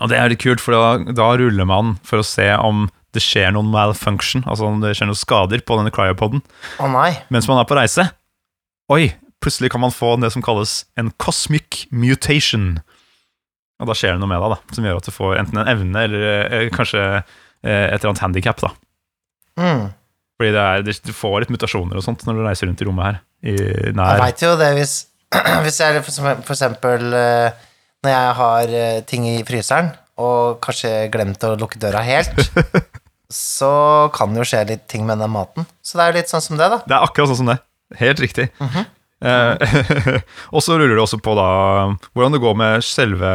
Og 0.00 0.08
det 0.08 0.16
er 0.16 0.30
litt 0.32 0.40
kult, 0.40 0.60
for 0.64 0.72
da, 0.72 1.12
da 1.12 1.30
ruller 1.36 1.66
man 1.68 1.96
for 2.06 2.22
å 2.22 2.26
se 2.26 2.46
om 2.56 2.86
det 3.12 3.20
skjer 3.20 3.50
noen 3.52 3.68
malfunction, 3.68 4.40
altså 4.48 4.64
om 4.70 4.78
det 4.80 4.94
skjer 4.96 5.10
noen 5.10 5.18
skader 5.20 5.60
på 5.68 5.76
denne 5.76 5.92
cryopoden, 5.92 6.40
Å 6.80 6.86
nei. 6.88 7.10
mens 7.34 7.44
man 7.50 7.60
er 7.60 7.66
på 7.68 7.76
reise. 7.76 8.06
Oi, 8.92 9.10
plutselig 9.44 9.68
kan 9.74 9.82
man 9.84 9.92
få 9.92 10.14
det 10.22 10.30
som 10.32 10.40
kalles 10.44 10.86
en 10.96 11.10
cosmic 11.20 11.82
mutation. 11.92 12.78
Og 13.82 13.90
da 13.90 13.96
skjer 13.98 14.14
det 14.14 14.22
noe 14.22 14.30
med 14.30 14.40
deg, 14.40 14.54
da, 14.54 14.76
som 14.78 14.86
gjør 14.88 15.00
at 15.02 15.08
du 15.10 15.12
får 15.12 15.36
enten 15.42 15.60
en 15.60 15.68
evne 15.74 16.06
eller 16.06 16.24
eh, 16.46 16.68
kanskje 16.72 17.02
eh, 17.18 17.22
et 17.90 17.98
eller 17.98 18.12
annet 18.14 18.22
handikap. 18.24 18.62
Mm. 19.60 19.90
Fordi 20.40 20.52
det 20.54 20.62
er, 20.64 20.86
du 21.04 21.12
får 21.12 21.42
litt 21.44 21.52
mutasjoner 21.52 21.98
og 22.00 22.04
sånt 22.06 22.24
når 22.26 22.38
du 22.38 22.44
reiser 22.46 22.70
rundt 22.70 22.80
i 22.80 22.88
rommet 22.88 23.08
her. 23.10 23.20
I 23.42 23.56
Jeg 23.58 24.22
veit 24.22 24.44
jo 24.46 24.54
det 24.60 24.70
hvis, 24.78 24.94
hvis 25.66 25.80
jeg 25.82 26.00
for 26.00 26.12
eksempel- 26.14 26.46
for 26.46 26.54
eksempel 26.56 27.18
eh, 27.18 27.68
Når 28.02 28.10
jeg 28.10 28.30
har 28.38 28.72
eh, 28.74 29.00
ting 29.06 29.26
i 29.30 29.36
fryseren, 29.46 29.92
og 30.22 30.58
kanskje 30.64 30.90
glemt 31.12 31.44
å 31.46 31.54
lukke 31.58 31.78
døra 31.82 32.02
helt, 32.04 32.34
så 33.32 34.10
kan 34.14 34.34
det 34.34 34.42
jo 34.42 34.48
skje 34.50 34.64
litt 34.72 34.88
ting 34.90 35.06
med 35.08 35.22
den 35.22 35.30
maten. 35.32 35.68
Så 35.86 35.98
det 35.98 36.04
er 36.04 36.12
jo 36.12 36.18
litt 36.18 36.32
sånn 36.32 36.44
som 36.44 36.58
det, 36.58 36.68
da. 36.72 36.80
Det 36.82 36.96
er 36.96 37.06
akkurat 37.06 37.30
sånn 37.30 37.42
som 37.44 37.52
det. 37.52 37.58
Helt 38.00 38.22
riktig. 38.24 38.48
Mhm. 38.62 38.88
eh, 39.22 40.18
og 40.54 40.64
så 40.64 40.78
ruller 40.78 40.96
det 40.96 41.04
også 41.04 41.20
på 41.22 41.36
da 41.38 41.48
hvordan 42.12 42.34
det 42.34 42.42
går 42.42 42.58
med 42.58 42.86
selve 42.86 43.32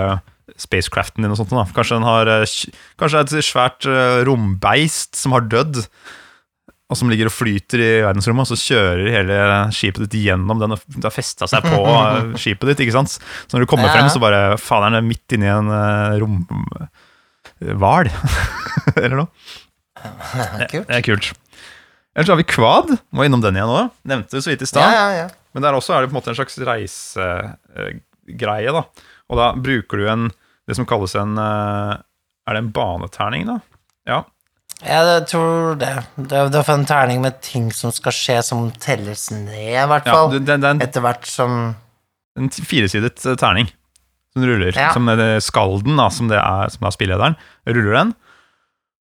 spacecraften 0.57 1.23
din 1.23 1.31
og 1.31 1.39
sånt. 1.39 1.53
Da. 1.55 1.63
Kanskje 1.75 1.99
den 1.99 2.07
har 2.07 2.31
eh, 2.33 2.55
Kanskje 2.99 3.23
et 3.23 3.35
svært 3.47 3.87
rombeist 4.27 5.15
som 5.19 5.35
har 5.37 5.47
dødd, 5.47 5.85
og 6.87 6.95
som 6.95 7.09
ligger 7.11 7.27
og 7.27 7.33
flyter 7.35 7.81
i 7.83 7.87
verdensrommet, 8.05 8.47
og 8.47 8.55
så 8.55 8.71
kjører 8.71 9.09
hele 9.11 9.37
skipet 9.75 10.05
ditt 10.05 10.21
gjennom 10.29 10.61
den, 10.61 10.71
og 10.71 10.79
det 10.95 11.03
har 11.03 11.11
festa 11.15 11.43
seg 11.51 11.65
på 11.67 11.81
eh, 11.83 12.29
skipet 12.41 12.69
ditt, 12.71 12.85
ikke 12.85 12.95
sant? 12.95 13.11
Så 13.17 13.57
når 13.57 13.65
du 13.65 13.69
kommer 13.73 13.89
Ja. 13.89 13.95
frem, 13.97 14.07
så 14.13 14.21
bare 14.23 14.39
Faen, 14.61 14.87
er 14.87 15.01
det 15.01 15.09
midt 15.09 15.35
inni 15.35 15.49
en 15.51 15.67
uh, 15.67 16.15
romhval? 17.59 18.09
Eller 19.03 19.17
noe. 19.23 19.27
Kult. 20.71 20.87
Det 20.87 20.97
er 20.99 21.03
kult. 21.05 21.31
Ellers 22.17 22.31
har 22.31 22.39
vi 22.39 22.45
Kvad. 22.49 22.95
Må 23.13 23.25
innom 23.27 23.43
den 23.43 23.57
igjen 23.59 23.71
òg. 23.73 23.91
Nevnte 24.09 24.37
det 24.37 24.43
så 24.45 24.51
vidt 24.53 24.63
i 24.65 24.69
stad. 24.69 24.85
Ja, 24.87 25.07
ja, 25.11 25.25
ja. 25.25 25.27
Men 25.57 25.65
der 25.65 25.77
også 25.77 25.95
er 25.95 26.03
det 26.05 26.09
på 26.09 26.15
en 26.15 26.19
måte 26.21 26.31
en 26.31 26.37
slags 26.37 26.57
reisegreie, 26.65 28.73
da. 28.73 28.83
Og 29.27 29.39
da 29.39 29.49
bruker 29.57 30.01
du 30.01 30.07
en 30.09 30.27
det 30.67 30.75
som 30.77 30.87
kalles 30.89 31.13
en 31.15 31.37
eh, 31.39 31.93
Er 32.47 32.55
det 32.57 32.61
en 32.63 32.71
baneterning, 32.75 33.45
da? 33.49 33.57
Ja. 34.07 34.21
Jeg 34.77 35.23
tror 35.31 35.77
det. 35.81 35.89
Det 36.29 36.37
er 36.37 36.53
er 36.53 36.71
en 36.73 36.85
terning 36.85 37.21
med 37.23 37.39
ting 37.41 37.71
som 37.73 37.91
skal 37.91 38.13
skje, 38.13 38.37
som 38.45 38.67
telles 38.77 39.31
ned, 39.33 39.73
i 39.73 39.87
hvert 39.89 40.05
fall. 40.05 40.33
Ja, 40.35 40.39
det, 40.39 40.45
det 40.61 40.69
en, 40.69 40.81
Etter 40.85 41.01
hvert 41.01 41.25
som 41.25 41.75
en 42.37 42.49
firesidet 42.53 43.25
eh, 43.25 43.37
terning 43.39 43.69
som 44.33 44.45
ruller. 44.45 44.75
Ja. 44.77 44.91
Som 44.93 45.09
det 45.09 45.29
skalden, 45.45 45.97
da, 45.97 46.09
som 46.13 46.29
det 46.29 46.37
er, 46.39 46.69
som 46.73 46.87
er 46.87 46.95
spillederen, 46.95 47.37
ruller 47.65 47.95
den. 47.97 48.13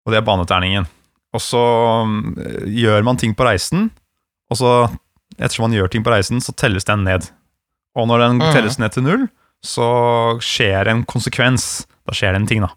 Og 0.04 0.12
det 0.12 0.20
er 0.20 0.26
baneterningen. 0.26 0.88
Og 1.32 1.40
så 1.40 1.62
mm, 2.08 2.34
gjør 2.68 3.06
man 3.06 3.20
ting 3.20 3.32
på 3.36 3.46
reisen, 3.46 3.88
og 4.52 4.58
så, 4.60 4.72
ettersom 5.38 5.70
man 5.70 5.78
gjør 5.78 5.88
ting 5.92 6.04
på 6.04 6.12
reisen, 6.12 6.42
så 6.44 6.52
telles 6.52 6.84
den 6.88 7.06
ned. 7.08 7.30
Og 7.96 8.08
når 8.10 8.26
den 8.26 8.42
mm. 8.42 8.50
telles 8.52 8.76
ned 8.80 8.92
til 8.92 9.06
null, 9.06 9.24
så 9.64 9.88
skjer 10.42 10.90
en 10.90 11.04
konsekvens. 11.08 11.86
Da 12.04 12.16
skjer 12.16 12.34
det 12.34 12.42
en 12.42 12.50
ting, 12.50 12.64
da. 12.66 12.72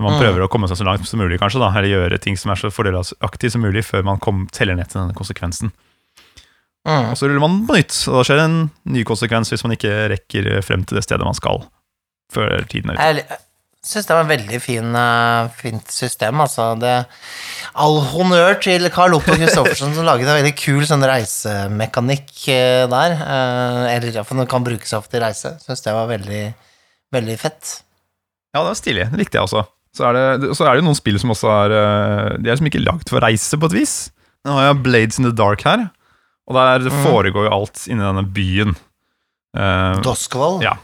Man 0.00 0.12
Mhm. 0.14 0.20
prøver 0.22 0.44
å 0.44 0.48
komme 0.48 0.68
seg 0.68 0.76
så 0.78 0.84
langt 0.86 1.06
som 1.08 1.18
mulig, 1.18 1.40
kanskje, 1.40 1.58
da, 1.58 1.72
eller 1.76 1.88
gjøre 1.90 2.20
ting 2.22 2.36
som 2.36 2.52
er 2.52 2.54
så 2.60 2.70
fordelaktig 2.70 3.50
som 3.50 3.62
mulig, 3.62 3.82
før 3.84 4.04
man 4.04 4.18
kom, 4.22 4.46
teller 4.52 4.76
ned 4.76 4.88
til 4.88 5.00
denne 5.00 5.14
konsekvensen. 5.14 5.72
mm. 6.86 7.10
Og 7.10 7.16
så 7.18 7.26
ruller 7.28 7.40
man 7.42 7.66
på 7.66 7.74
nytt, 7.74 7.96
og 8.08 8.14
da 8.20 8.22
skjer 8.28 8.36
det 8.38 8.44
en 8.46 8.70
ny 8.86 9.02
konsekvens 9.04 9.50
hvis 9.50 9.64
man 9.64 9.74
ikke 9.76 10.08
rekker 10.14 10.62
frem 10.62 10.84
til 10.86 10.96
det 10.96 11.04
stedet 11.04 11.24
man 11.26 11.34
skal. 11.34 11.66
Før 12.32 12.62
tiden 12.68 12.90
er 12.90 12.94
ute. 12.94 13.26
Jeg 13.28 13.94
syns 13.94 14.06
det 14.06 14.14
var 14.16 14.24
et 14.24 14.38
veldig 14.38 14.60
fin, 14.62 14.94
eh, 14.96 15.48
fint 15.56 15.90
system, 15.90 16.40
altså. 16.40 16.78
Det, 16.78 17.06
all 17.74 18.00
honnør 18.12 18.60
til 18.60 18.88
Carl 18.90 19.14
Otto 19.14 19.34
Christoffersen 19.34 19.94
som 19.94 20.04
laget 20.04 20.28
en 20.28 20.38
veldig 20.44 20.54
kul 20.56 20.82
sånn 20.86 21.02
reisemekanikk 21.08 22.48
eh, 22.52 22.86
der. 22.90 23.12
Eh, 23.18 23.96
eller 23.96 24.12
iallfall 24.12 24.38
den 24.42 24.46
kan 24.50 24.64
brukes 24.64 24.92
av 24.94 25.08
til 25.08 25.20
reise. 25.20 25.56
Syns 25.64 25.82
det 25.82 25.92
var 25.92 26.06
veldig, 26.10 26.54
veldig 27.14 27.38
fett. 27.38 27.82
Ja, 28.54 28.62
det 28.62 28.68
var 28.70 28.74
stilig. 28.78 29.10
Det 29.10 29.18
likte 29.18 29.38
jeg 29.38 29.46
også. 29.48 29.66
Så 29.98 30.06
er 30.06 30.14
det, 30.14 30.52
så 30.54 30.66
er 30.68 30.78
det 30.78 30.86
noen 30.86 30.98
spill 30.98 31.18
som 31.18 31.32
også 31.34 31.50
er 31.50 31.74
eh, 31.74 32.26
De 32.38 32.46
er 32.46 32.54
liksom 32.54 32.70
ikke 32.70 32.84
lagd 32.84 33.10
for 33.10 33.24
reise, 33.24 33.58
på 33.58 33.70
et 33.70 33.78
vis. 33.80 33.94
Nå 34.46 34.54
har 34.54 34.68
jeg 34.68 34.82
Blades 34.84 35.18
in 35.18 35.26
the 35.26 35.34
Dark 35.34 35.64
her, 35.66 35.88
og 36.48 36.58
der 36.58 36.86
mm. 36.86 37.00
foregår 37.02 37.48
jo 37.48 37.56
alt 37.56 37.82
inni 37.90 38.04
denne 38.04 38.22
byen. 38.34 38.76
Uh, 39.58 39.98
Doskvold. 40.04 40.62
Ja. 40.62 40.76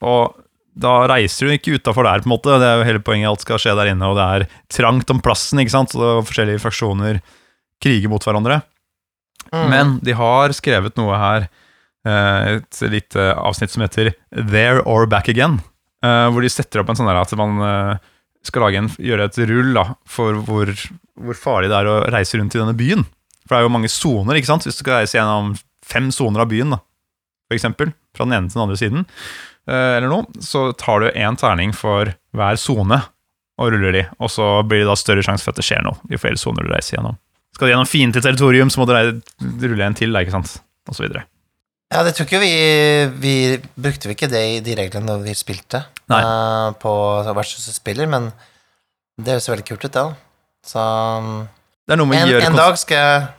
og 0.00 0.38
da 0.72 0.92
reiser 1.10 1.46
du 1.46 1.52
ikke 1.52 1.76
utafor 1.76 2.06
der, 2.06 2.22
på 2.22 2.30
en 2.30 2.32
måte. 2.32 2.56
Det 2.56 2.64
er 2.64 2.78
jo 2.80 2.86
hele 2.88 3.02
poenget. 3.04 3.28
Alt 3.28 3.42
skal 3.44 3.60
skje 3.60 3.74
der 3.76 3.90
inne, 3.92 4.08
og 4.08 4.16
det 4.16 4.24
er 4.24 4.60
trangt 4.72 5.10
om 5.12 5.20
plassen, 5.20 5.60
ikke 5.60 5.74
sant. 5.74 5.92
Så 5.92 6.00
det 6.00 6.06
er 6.08 6.28
forskjellige 6.30 6.62
fraksjoner 6.62 7.18
kriger 7.82 8.08
mot 8.08 8.24
hverandre. 8.24 8.62
Mm. 9.52 9.66
Men 9.68 9.92
de 10.00 10.14
har 10.16 10.54
skrevet 10.56 10.96
noe 10.96 11.18
her, 11.20 11.44
eh, 12.08 12.54
et 12.56 12.80
lite 12.88 13.26
avsnitt 13.34 13.74
som 13.74 13.84
heter 13.84 14.14
There 14.32 14.80
or 14.88 15.04
Back 15.04 15.28
Again. 15.28 15.60
eh, 16.02 16.30
Hvor 16.32 16.40
de 16.40 16.48
setter 16.48 16.80
opp 16.80 16.88
en 16.88 16.96
sånn 16.96 17.10
der 17.10 17.20
at 17.20 17.36
man 17.36 18.00
skal 18.46 18.64
lage 18.66 18.80
en, 18.80 18.90
gjøre 18.98 19.28
et 19.28 19.40
rull 19.50 19.72
da, 19.76 19.84
for 20.08 20.40
hvor, 20.46 20.72
hvor 21.20 21.38
farlig 21.38 21.70
det 21.70 21.78
er 21.78 21.90
å 21.90 21.98
reise 22.12 22.40
rundt 22.40 22.56
i 22.56 22.60
denne 22.62 22.76
byen. 22.78 23.04
For 23.44 23.54
det 23.54 23.60
er 23.60 23.68
jo 23.68 23.74
mange 23.74 23.90
soner, 23.92 24.38
ikke 24.38 24.50
sant? 24.50 24.66
Hvis 24.66 24.78
du 24.78 24.84
skal 24.84 25.00
reise 25.00 25.18
gjennom 25.18 25.54
fem 25.86 26.10
soner 26.14 26.44
av 26.44 26.50
byen, 26.50 26.74
da, 26.74 26.80
for 27.48 27.58
eksempel, 27.58 27.94
fra 28.16 28.26
den 28.26 28.36
ene 28.36 28.50
til 28.50 28.58
den 28.58 28.64
andre 28.66 28.78
siden, 28.80 29.08
eh, 29.70 29.96
eller 29.98 30.10
noe, 30.10 30.42
så 30.42 30.70
tar 30.78 31.02
du 31.02 31.10
én 31.10 31.38
terning 31.38 31.74
for 31.76 32.14
hver 32.36 32.60
sone 32.60 33.02
og 33.60 33.74
ruller 33.74 33.94
de, 33.94 34.06
og 34.18 34.30
så 34.32 34.46
blir 34.66 34.82
det 34.82 34.90
da 34.90 34.96
større 34.98 35.24
sjanse 35.26 35.44
for 35.44 35.54
at 35.54 35.60
det 35.60 35.66
skjer 35.66 35.84
noe 35.86 35.98
i 36.10 36.18
flere 36.20 36.40
soner 36.40 36.66
du 36.66 36.72
reiser 36.72 36.96
gjennom. 36.96 37.18
Skal 37.52 37.68
du 37.68 37.74
gjennom 37.74 37.88
fiendtlig 37.90 38.24
territorium, 38.24 38.70
så 38.72 38.80
må 38.80 38.88
du 38.88 38.94
rulle 39.68 39.86
en 39.86 39.98
til, 39.98 40.16
ikke 40.16 40.34
sant, 40.34 40.56
og 40.88 40.96
så 40.96 41.04
videre. 41.04 41.26
Ja, 41.92 42.02
det 42.06 42.14
tror 42.16 42.28
ikke 42.28 42.40
vi 42.40 42.52
Vi 43.20 43.34
brukte 43.76 44.08
vi 44.08 44.16
ikke 44.16 44.30
det 44.32 44.42
i 44.48 44.60
de 44.64 44.76
reglene 44.78 45.10
når 45.10 45.26
vi 45.26 45.36
spilte 45.36 45.84
Nei. 46.12 46.22
uh, 46.24 46.72
på 46.80 46.92
versus 47.36 47.68
spiller, 47.76 48.08
men 48.10 48.30
det 49.20 49.36
høres 49.36 49.50
veldig 49.50 49.66
kult 49.68 49.84
ut, 49.84 49.92
det. 49.92 50.00
da. 50.00 50.06
Så 50.66 50.82
um, 50.82 51.46
Det 51.86 51.98
en, 51.98 52.34
en 52.48 52.58
dag 52.58 52.78
skal 52.80 52.96
jeg 52.98 53.30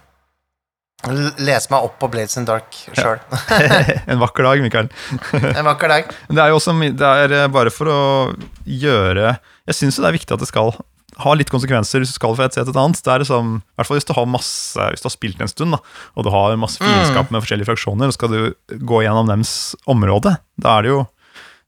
Lese 1.43 1.67
meg 1.67 1.83
opp 1.83 1.97
på 1.99 2.07
Blades 2.13 2.37
in 2.39 2.45
Dark 2.47 2.77
sjøl. 2.95 3.19
En 4.11 4.21
vakker 4.21 4.45
dag, 4.47 4.61
Mikael. 4.63 4.87
En 5.59 5.65
vakker 5.67 5.91
dag. 5.91 6.13
Det 6.29 6.39
er 6.39 6.53
jo 6.53 6.59
også 6.61 6.75
det 6.79 7.09
er 7.09 7.35
eh, 7.41 7.49
bare 7.51 7.73
for 7.75 7.91
å 7.91 8.03
gjøre 8.63 9.33
Jeg 9.67 9.75
syns 9.75 9.99
det 9.99 10.07
er 10.07 10.15
viktig 10.15 10.37
at 10.37 10.45
det 10.45 10.47
skal 10.47 10.71
ha 11.21 11.33
litt 11.37 11.51
konsekvenser 11.53 12.01
hvis 12.01 12.13
du 12.13 12.17
skal 12.17 12.35
fra 12.37 12.47
et 12.47 12.55
sted 12.55 12.67
til 12.67 12.73
et 12.73 12.81
annet. 12.81 13.01
Det 13.03 13.13
er 13.13 13.23
liksom, 13.23 13.55
i 13.61 13.77
hvert 13.77 13.89
fall 13.89 13.99
Hvis 13.99 14.09
du 14.09 14.13
har 14.17 14.29
masse 14.29 14.89
Hvis 14.93 15.03
du 15.03 15.09
har 15.09 15.15
spilt 15.15 15.41
en 15.43 15.51
stund, 15.51 15.75
da, 15.75 15.81
og 16.17 16.25
du 16.25 16.31
har 16.33 16.57
masse 16.59 16.81
fiendskap 16.81 17.31
med 17.33 17.43
forskjellige 17.43 17.69
fraksjoner, 17.69 18.09
og 18.09 18.17
skal 18.17 18.33
du 18.33 18.77
gå 18.81 19.01
gjennom 19.05 19.29
deres 19.29 19.73
område, 19.89 20.37
da 20.57 20.77
er 20.77 20.85
det 20.85 20.93
jo 20.93 21.01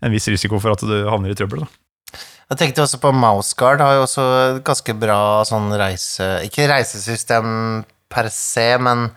en 0.05 0.13
viss 0.13 0.27
risiko 0.29 0.59
for 0.61 0.75
at 0.75 0.83
du 0.85 0.95
havner 1.09 1.33
i 1.33 1.37
trøbbel. 1.37 1.63
Da. 1.65 2.19
Jeg 2.51 2.59
tenkte 2.61 2.83
også 2.83 2.99
på 3.01 3.13
Mouseguard, 3.15 3.81
har 3.81 3.95
jo 3.97 4.03
også 4.05 4.25
et 4.41 4.59
ganske 4.67 4.93
bra 5.01 5.19
sånn 5.49 5.71
reise... 5.81 6.27
Ikke 6.45 6.67
reisesystem 6.69 7.47
per 8.11 8.29
se, 8.33 8.67
men 8.77 9.07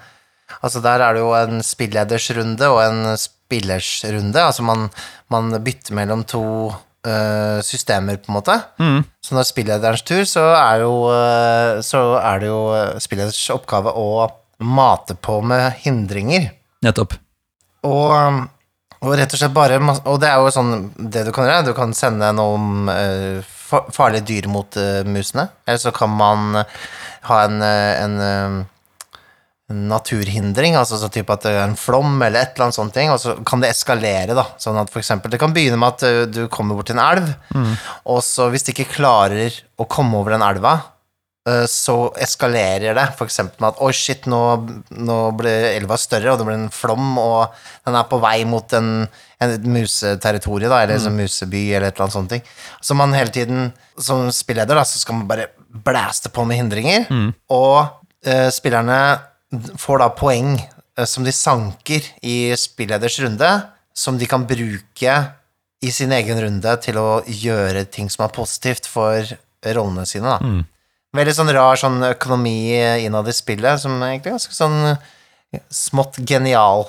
altså 0.63 0.81
der 0.85 1.05
er 1.05 1.17
det 1.17 1.25
jo 1.25 1.35
en 1.37 1.61
spilledersrunde 1.65 2.71
og 2.73 2.81
en 2.87 3.19
spillersrunde. 3.21 4.41
Altså 4.41 4.65
man, 4.65 4.89
man 5.33 5.53
bytter 5.65 5.99
mellom 5.99 6.25
to 6.29 6.45
øh, 7.07 7.63
systemer, 7.63 8.17
på 8.17 8.33
en 8.33 8.39
måte. 8.41 8.57
Så 9.23 9.35
når 9.37 9.47
spillederens 9.49 10.03
tur, 10.03 10.25
så 10.25 10.45
er, 10.57 10.83
jo, 10.83 10.93
øh, 11.13 11.83
så 11.85 12.03
er 12.23 12.43
det 12.43 12.51
jo 12.51 12.61
spilleders 13.03 13.51
oppgave 13.55 13.93
å 13.95 14.29
mate 14.59 15.15
på 15.15 15.41
med 15.47 15.73
hindringer. 15.85 16.51
Nettopp. 16.83 17.15
Og, 17.87 18.11
og 18.99 19.13
rett 19.15 19.35
og 19.35 19.39
slett 19.39 19.55
bare 19.55 19.77
Og 19.79 20.17
det 20.19 20.27
er 20.27 20.41
jo 20.43 20.51
sånn 20.51 20.89
det 20.99 21.23
du 21.29 21.33
kan 21.35 21.47
gjøre. 21.47 21.69
Du 21.71 21.75
kan 21.77 21.95
sende 21.95 22.31
noen 22.35 22.91
eh, 22.91 23.47
farlige 23.95 24.27
dyr 24.27 24.49
mot 24.51 24.79
eh, 24.81 25.05
musene. 25.07 25.49
Eller 25.67 25.83
så 25.83 25.93
kan 25.95 26.11
man 26.11 26.63
eh, 26.63 26.77
ha 27.29 27.45
en, 27.47 27.63
eh, 27.63 27.93
eh, 28.03 28.03
en 28.05 28.67
naturhindring, 29.69 30.79
altså 30.81 30.97
så 30.97 31.11
type 31.13 31.33
at 31.35 31.43
det 31.45 31.51
er 31.53 31.67
en 31.67 31.77
flom 31.77 32.15
eller 32.23 32.41
et 32.41 32.55
eller 32.55 32.69
annet 32.69 32.79
sånt 32.79 32.95
ting, 32.97 33.11
og 33.13 33.19
så 33.21 33.35
kan 33.45 33.61
det 33.61 33.73
eskalere, 33.75 34.37
da. 34.37 34.47
Sånn 34.57 34.79
at 34.81 34.89
for 34.89 35.03
eksempel 35.03 35.31
Det 35.31 35.41
kan 35.41 35.53
begynne 35.53 35.77
med 35.81 35.99
at 35.99 36.33
du 36.33 36.47
kommer 36.49 36.79
bort 36.79 36.89
til 36.89 36.97
en 36.97 37.05
elv, 37.05 37.35
og 38.09 38.23
så 38.25 38.49
hvis 38.49 38.65
du 38.65 38.73
ikke 38.73 38.95
klarer 38.97 39.53
å 39.77 39.85
komme 39.85 40.17
over 40.17 40.33
den 40.37 40.47
elva, 40.47 40.79
så 41.69 42.11
eskalerer 42.21 42.93
det, 42.97 43.05
eksempel 43.25 43.63
med 43.63 43.71
at 43.71 43.79
oi, 43.81 43.93
shit, 43.97 44.27
nå, 44.29 44.41
nå 44.91 45.19
ble 45.39 45.53
elva 45.77 45.97
større, 45.97 46.33
og 46.33 46.41
det 46.41 46.49
blir 46.49 46.59
en 46.59 46.73
flom, 46.75 47.15
og 47.21 47.55
den 47.87 47.97
er 47.97 48.09
på 48.11 48.19
vei 48.21 48.43
mot 48.45 48.73
en, 48.77 49.07
en 49.41 49.55
et 49.55 49.65
museterritorie, 49.65 50.69
da, 50.69 50.83
eller 50.83 50.99
en 50.99 51.07
sånn 51.07 51.17
museby, 51.17 51.63
eller 51.73 51.89
et 51.89 51.97
eller 51.97 52.09
annet 52.09 52.17
sånt 52.19 52.33
ting. 52.35 52.45
Så 52.85 52.97
man 52.99 53.17
hele 53.17 53.33
tiden, 53.33 53.71
som 53.97 54.29
spilleder, 54.35 54.77
da, 54.77 54.85
så 54.85 55.01
skal 55.01 55.21
man 55.21 55.29
bare 55.31 55.49
blæste 55.69 56.29
på 56.33 56.45
med 56.49 56.61
hindringer, 56.61 57.09
og 57.49 57.79
eh, 58.29 58.49
spillerne 58.53 59.01
får 59.51 60.03
da 60.03 60.09
poeng 60.17 60.55
eh, 60.59 61.07
som 61.09 61.27
de 61.27 61.35
sanker 61.35 62.07
i 62.23 62.55
spilleders 62.59 63.19
runde, 63.25 63.51
som 63.97 64.19
de 64.19 64.29
kan 64.31 64.47
bruke 64.47 65.19
i 65.79 65.93
sin 65.95 66.13
egen 66.15 66.41
runde 66.43 66.75
til 66.83 66.99
å 66.99 67.21
gjøre 67.27 67.87
ting 67.91 68.11
som 68.11 68.27
er 68.27 68.35
positivt 68.35 68.89
for 68.91 69.23
rollene 69.63 70.07
sine, 70.07 70.35
da. 70.37 70.65
Veldig 71.17 71.33
sånn 71.35 71.51
rar 71.55 71.79
sånn 71.81 72.03
økonomi 72.11 72.75
innad 73.01 73.31
i 73.31 73.35
spillet, 73.35 73.81
som 73.81 73.95
er 74.03 74.13
egentlig 74.13 74.35
er 74.35 74.37
ganske 74.37 74.55
sånn 74.55 75.63
smått 75.73 76.19
genial. 76.29 76.85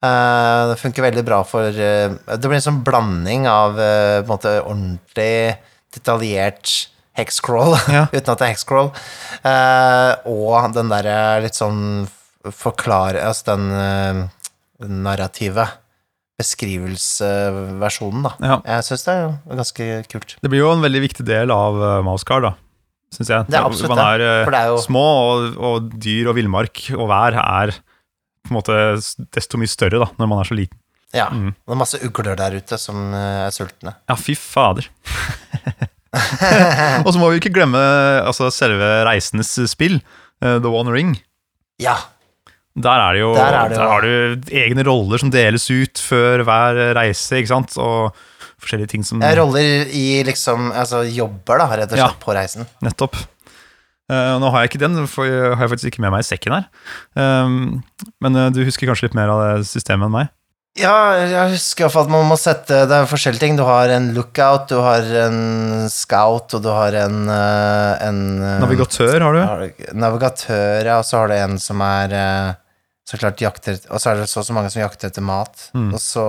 Uh, 0.00 0.72
det 0.72 0.78
funker 0.80 1.04
veldig 1.04 1.22
bra 1.28 1.42
for 1.44 1.76
uh, 1.76 2.14
Det 2.24 2.48
blir 2.48 2.56
en 2.56 2.64
sånn 2.64 2.78
blanding 2.86 3.44
av 3.50 3.74
uh, 3.76 4.22
på 4.22 4.24
en 4.24 4.30
måte 4.30 4.52
ordentlig 4.62 5.58
detaljert 5.92 6.72
hexcrawl, 7.18 7.74
Ja. 7.90 8.06
uten 8.14 8.32
at 8.32 8.38
det 8.38 8.46
er 8.48 8.54
hexcrawl, 8.54 8.92
Uh, 9.40 10.12
og 10.28 10.74
den 10.76 10.90
derre 10.92 11.40
litt 11.40 11.56
sånn 11.56 12.04
forklare 12.52 13.22
Altså 13.24 13.54
den 13.54 13.70
uh, 13.72 14.18
narrative 14.84 15.64
beskrivelsesversjonen, 16.40 18.22
da. 18.26 18.32
Ja. 18.44 18.56
Jeg 18.64 18.86
syns 18.86 19.04
det 19.06 19.14
er 19.14 19.32
ganske 19.60 19.86
kult. 20.12 20.36
Det 20.40 20.50
blir 20.52 20.62
jo 20.64 20.70
en 20.74 20.84
veldig 20.84 21.02
viktig 21.04 21.24
del 21.28 21.52
av 21.54 21.76
Mousecar, 22.06 22.44
da. 22.44 22.52
Syns 23.14 23.30
jeg. 23.32 23.48
Det 23.50 23.58
er 23.58 23.66
absolutt 23.66 23.90
Man 23.94 24.02
er, 24.04 24.18
det, 24.22 24.30
eh, 24.30 24.50
det 24.54 24.60
er 24.60 24.68
jo- 24.70 24.82
små, 24.84 25.04
og, 25.32 25.56
og 25.58 25.88
dyr 26.00 26.28
og 26.30 26.36
villmark 26.38 26.84
og 26.96 27.08
vær 27.10 27.36
er 27.42 27.72
på 28.46 28.52
en 28.54 28.56
måte 28.60 28.76
desto 29.34 29.58
mye 29.60 29.68
større 29.68 29.98
da, 30.04 30.08
når 30.18 30.30
man 30.30 30.40
er 30.44 30.48
så 30.48 30.56
liten. 30.56 30.78
Ja. 31.12 31.26
Mm. 31.34 31.50
Det 31.58 31.74
er 31.74 31.80
masse 31.80 31.98
ugler 32.06 32.36
der 32.38 32.54
ute 32.54 32.78
som 32.78 33.12
eh, 33.12 33.46
er 33.48 33.54
sultne. 33.54 33.96
Ja, 34.08 34.14
fy 34.16 34.36
fader. 34.38 34.86
og 37.04 37.10
så 37.12 37.18
må 37.20 37.28
vi 37.30 37.38
ikke 37.40 37.52
glemme 37.54 37.80
altså, 38.26 38.48
selve 38.54 38.88
reisenes 39.06 39.52
spill, 39.70 40.00
eh, 40.42 40.56
The 40.58 40.72
One 40.72 40.90
Ring. 40.94 41.14
Ja. 41.80 41.96
Der 42.80 43.02
er 43.02 43.16
det 43.16 43.20
jo 43.22 43.30
Der 43.34 43.54
er 43.54 43.68
det 43.68 43.76
jo- 43.76 43.82
der 43.82 43.88
har 43.90 44.00
du 44.06 44.50
egne 44.54 44.84
roller 44.86 45.18
som 45.18 45.30
deles 45.30 45.66
ut 45.70 45.98
før 45.98 46.44
hver 46.46 46.94
reise, 46.96 47.40
ikke 47.40 47.50
sant? 47.50 47.76
Og 47.78 48.14
forskjellige 48.60 48.92
ting 48.94 49.04
som 49.06 49.22
roller 49.22 49.88
i 49.90 50.22
liksom 50.26 50.70
Altså 50.72 51.02
jobber, 51.08 51.58
da, 51.58 51.66
rett 51.66 51.90
og 51.92 51.98
slett, 51.98 51.98
Ja. 51.98 52.24
på 52.24 52.34
reisen. 52.36 52.66
Nettopp. 52.82 53.16
Uh, 54.10 54.38
nå 54.42 54.50
har 54.50 54.64
jeg 54.64 54.70
ikke 54.72 54.82
den, 54.82 55.06
for 55.06 55.24
jeg 55.24 55.54
har 55.54 55.60
jeg 55.62 55.70
faktisk 55.70 55.92
ikke 55.92 56.02
med 56.02 56.10
meg 56.10 56.24
i 56.24 56.26
sekken 56.26 56.52
her. 56.56 56.64
Um, 57.14 57.82
men 58.20 58.34
uh, 58.36 58.48
du 58.50 58.64
husker 58.66 58.88
kanskje 58.90 59.06
litt 59.06 59.14
mer 59.14 59.30
av 59.30 59.42
det 59.58 59.66
systemet 59.70 60.08
enn 60.08 60.14
meg? 60.16 60.32
Ja, 60.78 61.18
jeg 61.18 61.56
husker 61.56 61.82
i 61.82 61.84
hvert 61.86 61.94
fall 61.96 62.06
at 62.06 62.12
man 62.12 62.28
må 62.30 62.36
sette 62.38 62.84
Det 62.86 62.94
er 62.94 63.08
forskjellige 63.10 63.42
ting. 63.42 63.56
Du 63.58 63.64
har 63.66 63.90
en 63.90 64.12
lookout, 64.14 64.68
du 64.70 64.78
har 64.78 65.06
en 65.24 65.88
scout, 65.90 66.54
og 66.54 66.62
du 66.62 66.68
har 66.70 66.94
en, 67.02 67.24
eh, 67.26 68.06
en 68.06 68.20
eh, 68.38 68.60
Navigatør 68.62 69.26
har 69.26 69.34
du. 69.34 69.84
Navigatør, 69.98 70.86
ja, 70.86 71.00
og 71.00 71.08
så 71.08 71.18
har 71.18 71.32
du 71.32 71.36
en 71.40 71.58
som 71.58 71.82
er 71.82 72.14
eh, 72.14 72.52
så 73.10 73.18
klart 73.18 73.42
jakter 73.42 73.80
Og 73.90 73.98
så 73.98 74.12
er 74.12 74.20
det 74.20 74.28
så 74.30 74.44
så 74.46 74.54
mange 74.54 74.70
som 74.70 74.84
jakter 74.84 75.10
etter 75.10 75.26
mat. 75.26 75.70
Mm. 75.74 75.90
Og 75.90 76.00
så 76.02 76.26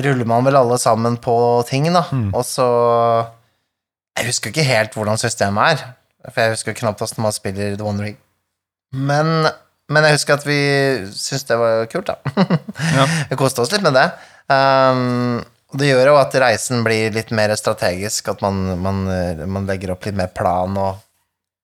ruller 0.00 0.28
man 0.28 0.46
vel 0.46 0.56
alle 0.60 0.78
sammen 0.78 1.18
på 1.20 1.36
ting, 1.68 1.90
da. 1.90 2.06
Mm. 2.12 2.30
Og 2.30 2.46
så 2.46 2.68
Jeg 4.18 4.30
husker 4.30 4.54
ikke 4.54 4.68
helt 4.68 4.94
hvordan 4.94 5.18
systemet 5.18 5.74
er, 5.74 5.84
for 6.30 6.42
jeg 6.42 6.54
husker 6.54 6.76
knapt 6.76 7.02
hvordan 7.02 7.26
man 7.26 7.34
spiller 7.34 7.74
The 7.74 7.86
One 7.86 8.04
Ring. 8.04 8.18
Men, 8.92 9.48
men 9.90 10.06
jeg 10.06 10.18
husker 10.18 10.38
at 10.38 10.46
vi 10.46 10.60
syntes 11.10 11.46
det 11.48 11.60
var 11.60 11.86
kult, 11.92 12.10
da. 12.12 12.46
Ja. 12.98 13.06
Vi 13.30 13.38
koste 13.40 13.64
oss 13.64 13.72
litt 13.74 13.84
med 13.84 13.96
det. 13.98 14.06
Um, 14.50 15.40
det 15.78 15.92
gjør 15.92 16.12
jo 16.12 16.16
at 16.18 16.34
reisen 16.42 16.82
blir 16.86 17.12
litt 17.14 17.30
mer 17.34 17.52
strategisk, 17.58 18.32
at 18.32 18.42
man, 18.42 18.74
man, 18.82 19.04
man 19.50 19.68
legger 19.68 19.94
opp 19.94 20.08
litt 20.08 20.18
mer 20.18 20.32
plan 20.34 20.74
og 20.80 21.06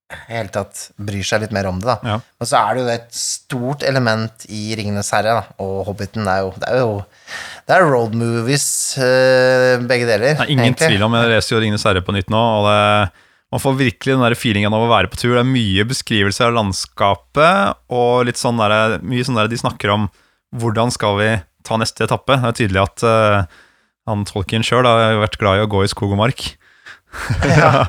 i 0.06 0.18
hele 0.36 0.52
tatt 0.54 0.84
bryr 1.02 1.26
seg 1.26 1.42
litt 1.42 1.54
mer 1.54 1.66
om 1.66 1.80
det, 1.82 1.88
da. 1.88 1.96
Ja. 2.06 2.16
Og 2.38 2.46
så 2.46 2.60
er 2.60 2.76
det 2.76 2.82
jo 2.84 2.90
et 2.92 3.16
stort 3.18 3.82
element 3.86 4.44
i 4.54 4.68
Ringenes 4.78 5.10
herre, 5.14 5.34
da, 5.40 5.56
og 5.62 5.80
Hobbiten 5.88 6.28
er 6.30 6.44
jo 6.44 6.52
Det 6.54 6.68
er 6.70 6.82
jo 6.84 6.92
det 7.66 7.74
er 7.74 7.82
road 7.82 8.12
movies, 8.14 8.94
eh, 9.02 9.74
begge 9.82 10.06
deler. 10.06 10.36
Det 10.38 10.44
er 10.44 10.52
ingen 10.52 10.68
egentlig. 10.68 10.92
tvil 10.92 11.02
om 11.02 11.16
jeg 11.18 11.32
leser 11.32 11.56
jo 11.56 11.62
Ringenes 11.64 11.86
herre 11.88 12.02
på 12.06 12.14
nytt 12.14 12.30
nå, 12.30 12.42
og 12.60 12.68
det, 12.70 13.24
man 13.54 13.62
får 13.62 13.78
virkelig 13.78 14.16
den 14.16 14.24
der 14.24 14.34
feelingen 14.38 14.74
av 14.74 14.84
å 14.84 14.90
være 14.90 15.10
på 15.10 15.20
tur. 15.20 15.36
Det 15.36 15.42
er 15.44 15.48
mye 15.48 15.86
beskrivelse 15.86 16.48
av 16.48 16.56
landskapet, 16.56 17.78
og 17.94 18.26
litt 18.26 18.40
sånn 18.40 18.58
der, 18.58 18.98
mye 19.06 19.26
sånn 19.26 19.38
der 19.38 19.50
de 19.50 19.60
snakker 19.60 19.92
om 19.94 20.08
hvordan 20.56 20.90
skal 20.94 21.18
vi 21.20 21.30
ta 21.66 21.78
neste 21.78 22.06
etappe. 22.06 22.38
Det 22.42 22.50
er 22.50 22.60
tydelig 22.60 22.82
at 22.82 23.06
uh, 23.06 23.58
han 24.10 24.26
Tolkien 24.26 24.66
sjøl 24.66 24.86
har 24.86 25.18
vært 25.22 25.38
glad 25.38 25.60
i 25.60 25.66
å 25.66 25.70
gå 25.70 25.84
i 25.84 25.90
skog 25.90 26.16
og 26.16 26.24
mark. 26.26 26.48
Ja. 27.46 27.86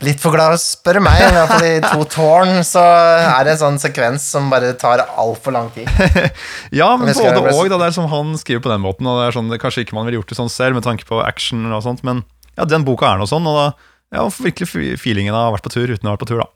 Litt 0.00 0.22
for 0.22 0.32
glad 0.32 0.54
å 0.54 0.60
spørre 0.60 1.02
meg, 1.04 1.18
i 1.20 1.34
hvert 1.34 1.50
fall 1.50 1.66
i 1.66 1.82
To 1.84 2.06
tårn 2.08 2.62
så 2.64 2.80
er 2.80 3.44
det 3.44 3.52
en 3.56 3.60
sånn 3.60 3.78
sekvens 3.82 4.24
som 4.34 4.48
bare 4.48 4.72
tar 4.78 5.02
altfor 5.04 5.52
lang 5.52 5.68
tid. 5.74 5.90
Ja, 6.80 6.94
men 6.96 7.12
både 7.12 7.42
og. 7.52 7.68
Da, 7.68 7.76
det 7.82 7.90
er 7.90 7.96
som 7.98 8.08
han 8.08 8.32
skriver 8.40 8.64
på 8.64 8.72
den 8.72 8.80
måten. 8.86 9.10
Og 9.10 9.20
det 9.20 9.28
er 9.28 9.36
sånn, 9.36 9.52
det, 9.52 9.60
Kanskje 9.60 9.84
ikke 9.84 9.98
man 9.98 10.08
ville 10.08 10.22
gjort 10.22 10.32
det 10.32 10.38
sånn 10.38 10.52
selv, 10.54 10.78
med 10.78 10.86
tanke 10.86 11.04
på 11.08 11.20
action 11.20 11.66
og 11.68 11.84
sånt, 11.84 12.00
men 12.08 12.24
ja, 12.56 12.64
den 12.68 12.86
boka 12.88 13.10
er 13.10 13.20
noe 13.20 13.28
sånn, 13.28 13.46
og 13.48 13.58
da 13.58 13.68
ja, 14.12 14.26
virkelig 14.44 14.68
feelingen 15.00 15.34
av 15.34 15.40
å 15.40 15.50
ha 15.50 15.54
vært 15.56 15.64
på 15.66 15.72
tur 15.74 15.92
uten 15.94 16.06
å 16.08 16.12
ha 16.12 16.16
vært 16.16 16.24
på 16.26 16.30
tur, 16.32 16.42
da. 16.42 16.48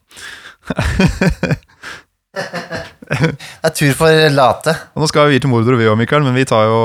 Det 3.06 3.64
er 3.64 3.72
tur 3.72 3.92
for 3.96 4.10
late. 4.34 4.72
Og 4.96 5.04
nå 5.04 5.08
skal 5.08 5.28
vi 5.30 5.38
til 5.40 5.48
Mordor, 5.50 5.76
vi 5.78 5.86
òg, 5.88 5.96
Mikael, 6.00 6.24
men 6.26 6.34
vi, 6.36 6.42
tar 6.48 6.66
jo, 6.68 6.80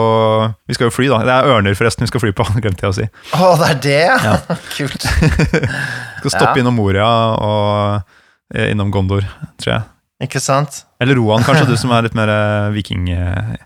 vi 0.70 0.76
skal 0.78 0.88
jo 0.88 0.94
fly, 0.94 1.08
da. 1.12 1.18
Det 1.28 1.34
er 1.34 1.50
ørner, 1.56 1.76
forresten, 1.78 2.06
vi 2.06 2.12
skal 2.12 2.22
fly 2.24 2.32
på, 2.38 2.46
glemte 2.64 2.86
jeg 2.86 2.92
å 2.94 2.98
si. 3.00 3.08
Å, 3.36 3.50
det 3.60 3.68
er 3.72 3.80
det, 3.88 3.98
ja? 4.28 4.36
Kult. 4.78 5.08
Vi 5.08 6.22
skal 6.22 6.36
stoppe 6.38 6.54
Ja. 6.54 6.62
innom 6.62 6.78
Moria 6.78 7.08
og 7.42 8.54
eh, 8.54 8.70
innom 8.72 8.94
Gondor, 8.94 9.26
tror 9.62 9.74
jeg. 9.76 9.84
Ikke 10.28 10.40
sant? 10.44 10.84
Eller 11.02 11.18
Roan, 11.18 11.42
kanskje, 11.44 11.66
du 11.72 11.76
som 11.82 11.92
er 11.98 12.06
litt 12.06 12.16
mer 12.18 12.30
eh, 12.32 12.70
viking... 12.78 13.10
eh, 13.12 13.58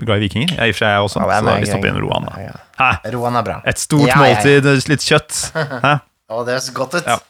glad 0.00 0.16
i 0.18 0.26
vikinger? 0.26 0.54
Jeg, 0.56 0.58
I 0.58 0.72
og 0.72 0.74
for 0.74 0.80
seg 0.82 0.94
jeg 0.94 1.06
også, 1.06 1.20
Ja, 1.28 1.40
så 1.44 1.56
vi 1.60 1.66
stopper 1.70 1.90
innom 1.92 2.04
Roan, 2.08 2.26
da. 2.26 2.92
Roan 3.14 3.36
er 3.38 3.44
bra. 3.46 3.58
Et 3.68 3.78
stort 3.80 4.10
måltid, 4.16 4.66
litt 4.90 5.04
kjøtt. 5.06 5.40
Hæ? 5.54 5.98
Å, 6.30 6.44
det 6.46 6.54
høres 6.56 6.70
godt 6.76 7.00
ut. 7.00 7.10
Ja. 7.10 7.18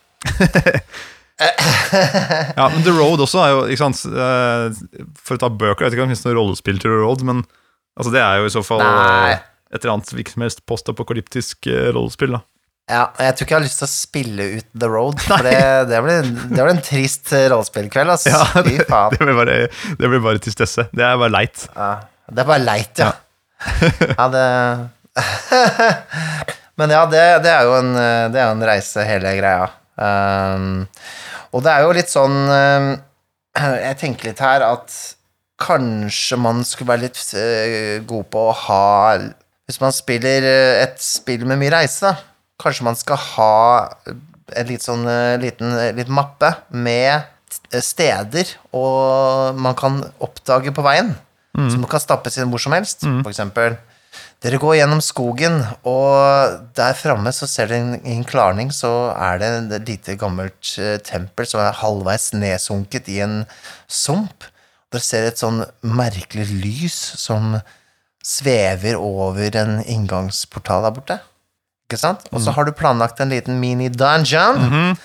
Ja, 1.40 2.66
men 2.68 2.82
The 2.84 2.92
Road 2.92 3.22
også 3.24 3.38
er 3.40 3.52
jo, 3.54 3.60
ikke 3.72 3.80
sant 3.80 4.02
eh, 4.12 4.66
For 5.24 5.38
å 5.38 5.40
ta 5.40 5.48
bøker, 5.48 5.86
jeg 5.86 5.88
vet 5.88 5.96
ikke 5.96 6.04
om 6.04 6.10
det 6.10 6.16
finnes 6.18 6.26
noe 6.26 6.36
rollespill 6.36 6.80
til 6.82 6.92
The 6.92 6.98
Road, 7.00 7.22
men 7.24 7.38
altså, 7.96 8.10
det 8.12 8.20
er 8.20 8.42
jo 8.42 8.50
i 8.50 8.52
så 8.52 8.62
fall 8.66 8.82
Nei. 8.84 9.30
eh, 9.32 9.46
et 9.72 9.78
eller 9.80 9.94
annet 9.94 10.12
hvilket 10.12 10.34
som 10.36 10.44
helst 10.44 10.60
postapokalyptisk 10.68 11.70
eh, 11.72 11.88
rollespill, 11.96 12.36
da. 12.36 12.42
Ja, 12.90 13.06
jeg 13.22 13.38
tror 13.38 13.46
ikke 13.46 13.54
jeg 13.54 13.60
har 13.60 13.66
lyst 13.70 13.80
til 13.80 13.86
å 13.88 13.92
spille 13.94 14.46
ut 14.58 14.68
The 14.84 14.92
Road, 14.92 15.24
for 15.24 15.48
det, 15.48 15.56
det, 15.88 16.02
blir, 16.04 16.28
det 16.28 16.58
blir 16.58 16.72
en 16.74 16.84
trist 16.90 17.32
rollespillkveld, 17.32 18.14
Altså. 18.18 18.36
Ja, 18.36 18.64
det, 18.66 18.76
det, 18.84 19.20
blir 19.24 19.40
bare, 19.40 19.58
det 19.96 20.12
blir 20.12 20.24
bare 20.28 20.44
tristesse. 20.44 20.90
Det 20.92 21.08
er 21.08 21.16
bare 21.24 21.32
leit. 21.38 21.64
Ja, 21.72 21.92
det 22.28 22.44
er 22.44 22.52
bare 22.52 22.64
leit, 22.68 23.00
ja. 23.00 23.14
Ja, 24.12 24.28
det 24.36 24.46
Men 26.80 26.94
ja, 26.94 27.04
det, 27.10 27.24
det 27.44 27.52
er 27.52 27.68
jo 27.68 27.76
en, 27.76 27.92
eh, 27.98 28.26
det 28.32 28.40
er 28.40 28.54
en 28.54 28.64
reise, 28.64 29.04
hele 29.04 29.34
greia. 29.36 29.68
Um, 30.00 30.86
og 31.52 31.64
det 31.66 31.72
er 31.74 31.84
jo 31.84 31.92
litt 31.92 32.08
sånn 32.08 32.36
um, 32.48 32.86
Jeg 33.84 33.98
tenker 34.00 34.30
litt 34.30 34.38
her 34.40 34.64
at 34.64 34.94
kanskje 35.60 36.38
man 36.40 36.62
skulle 36.64 36.94
være 36.94 37.04
litt 37.10 37.18
uh, 37.36 37.98
god 38.08 38.30
på 38.32 38.44
å 38.48 38.54
ha 38.62 38.86
Hvis 39.68 39.80
man 39.82 39.92
spiller 39.92 40.46
et 40.46 40.96
spill 41.04 41.44
med 41.44 41.60
mye 41.60 41.74
reise, 41.74 42.08
da, 42.08 42.14
kanskje 42.62 42.86
man 42.88 42.96
skal 42.96 43.20
ha 43.34 43.58
en 44.56 44.70
litt 44.70 44.86
sånn 44.86 45.04
uh, 45.04 45.36
liten, 45.42 45.76
litt 45.98 46.08
mappe 46.08 46.54
med 46.72 47.28
steder 47.84 48.54
og 48.78 49.58
man 49.58 49.76
kan 49.78 50.00
oppdage 50.22 50.72
på 50.72 50.84
veien. 50.86 51.12
Som 51.50 51.82
kan 51.90 52.00
stappes 52.00 52.38
inn 52.38 52.48
hvor 52.48 52.62
som 52.62 52.72
helst. 52.72 53.02
For 53.02 53.30
eksempel 53.32 53.74
dere 54.40 54.56
går 54.62 54.78
gjennom 54.78 55.00
skogen, 55.04 55.58
og 55.84 56.60
der 56.78 56.94
framme 56.96 57.28
så 57.36 57.44
ser 57.48 57.66
dere 57.68 57.80
en- 57.82 58.00
i 58.06 58.14
en 58.16 58.24
klarning 58.24 58.70
så 58.72 59.12
er 59.12 59.38
det 59.38 59.72
et 59.76 59.88
lite 59.88 60.16
gammelt 60.16 60.78
eh, 60.78 60.96
tempel 61.04 61.44
som 61.46 61.60
er 61.60 61.76
halvveis 61.76 62.30
nedsunket 62.32 63.08
i 63.12 63.18
en 63.20 63.42
sump. 63.86 64.44
Dere 64.90 65.02
ser 65.04 65.26
et 65.28 65.36
sånn 65.38 65.60
merkelig 65.84 66.48
lys 66.62 66.96
som 67.20 67.60
svever 68.24 68.96
over 69.00 69.54
en 69.56 69.78
inngangsportal 69.84 70.82
der 70.88 70.90
borte. 70.96 71.18
Ikke 71.88 71.98
sant? 72.00 72.24
Og 72.32 72.40
så 72.40 72.52
har 72.54 72.64
du 72.64 72.72
planlagt 72.72 73.20
en 73.20 73.30
liten 73.32 73.60
mini-dungeon. 73.60 74.96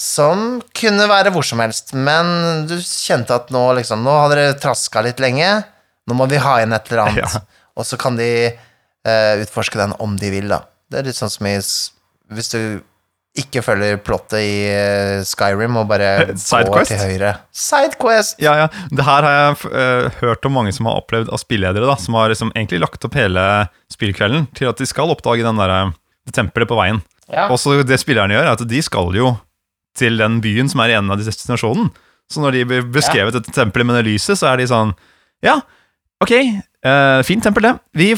Som 0.00 0.62
kunne 0.72 1.06
være 1.10 1.30
hvor 1.34 1.44
som 1.44 1.60
helst, 1.60 1.92
men 1.92 2.66
du 2.66 2.76
kjente 2.80 3.34
at 3.36 3.50
nå 3.52 3.74
liksom, 3.76 4.00
Nå 4.02 4.10
har 4.16 4.30
dere 4.32 4.54
traska 4.58 5.02
litt 5.04 5.18
lenge, 5.20 5.64
nå 6.08 6.14
må 6.16 6.26
vi 6.30 6.38
ha 6.40 6.60
inn 6.62 6.72
et 6.72 6.88
eller 6.90 7.02
annet. 7.08 7.34
Ja. 7.34 7.40
Og 7.80 7.88
så 7.88 7.98
kan 8.00 8.18
de 8.20 8.30
eh, 8.50 9.40
utforske 9.40 9.80
den 9.80 9.96
om 10.02 10.18
de 10.20 10.30
vil, 10.34 10.50
da. 10.52 10.62
Det 10.90 11.00
er 11.00 11.10
litt 11.10 11.18
sånn 11.18 11.32
som 11.32 11.46
i 11.48 11.56
Hvis 11.56 12.52
du 12.52 12.60
ikke 13.38 13.62
følger 13.62 14.00
plottet 14.02 14.42
i 14.42 14.54
eh, 14.66 15.20
Skyrim 15.26 15.76
og 15.78 15.86
bare 15.90 16.08
går 16.34 16.88
til 16.88 16.98
høyre. 16.98 17.34
Sidequest! 17.54 18.40
Ja, 18.42 18.56
ja. 18.64 18.66
Det 18.90 19.06
her 19.06 19.26
har 19.26 19.36
jeg 19.36 19.70
uh, 19.70 20.18
hørt 20.24 20.48
om 20.48 20.56
mange 20.58 20.74
som 20.74 20.88
har 20.90 20.98
opplevd 20.98 21.30
av 21.30 21.38
spilledere, 21.42 21.86
da, 21.86 21.94
som 22.00 22.18
har 22.18 22.32
liksom 22.32 22.50
egentlig 22.56 22.82
lagt 22.82 23.06
opp 23.06 23.14
hele 23.18 23.44
spillkvelden 23.92 24.48
til 24.58 24.70
at 24.72 24.82
de 24.82 24.88
skal 24.88 25.14
oppdage 25.14 25.46
den 25.46 25.62
der, 25.62 25.76
eh, 25.76 25.94
det 26.26 26.34
tempelet 26.36 26.70
på 26.70 26.78
veien. 26.80 27.00
Ja. 27.30 27.46
Og 27.46 27.60
så 27.62 27.78
det 27.86 28.00
spillerne 28.02 28.34
gjør, 28.34 28.48
er 28.48 28.58
at 28.58 28.66
de 28.66 28.82
skal 28.82 29.14
jo 29.14 29.36
til 29.98 30.18
den 30.18 30.40
byen 30.42 30.70
som 30.70 30.82
er 30.82 30.92
i 30.92 30.98
enden 30.98 31.14
av 31.14 31.22
destinasjonen. 31.22 31.92
Så 32.30 32.42
når 32.42 32.58
de 32.58 32.66
blir 32.66 32.90
beskrevet 32.94 33.34
dette 33.34 33.54
tempelet 33.54 33.86
med 33.86 34.00
det 34.00 34.08
lyset, 34.10 34.38
så 34.38 34.50
er 34.50 34.60
de 34.60 34.70
sånn 34.70 34.92
Ja, 35.42 35.60
ok, 36.24 36.32
uh, 36.86 37.20
fint 37.26 37.44
tempel, 37.44 37.68
det. 37.68 37.74
Vi, 37.96 38.12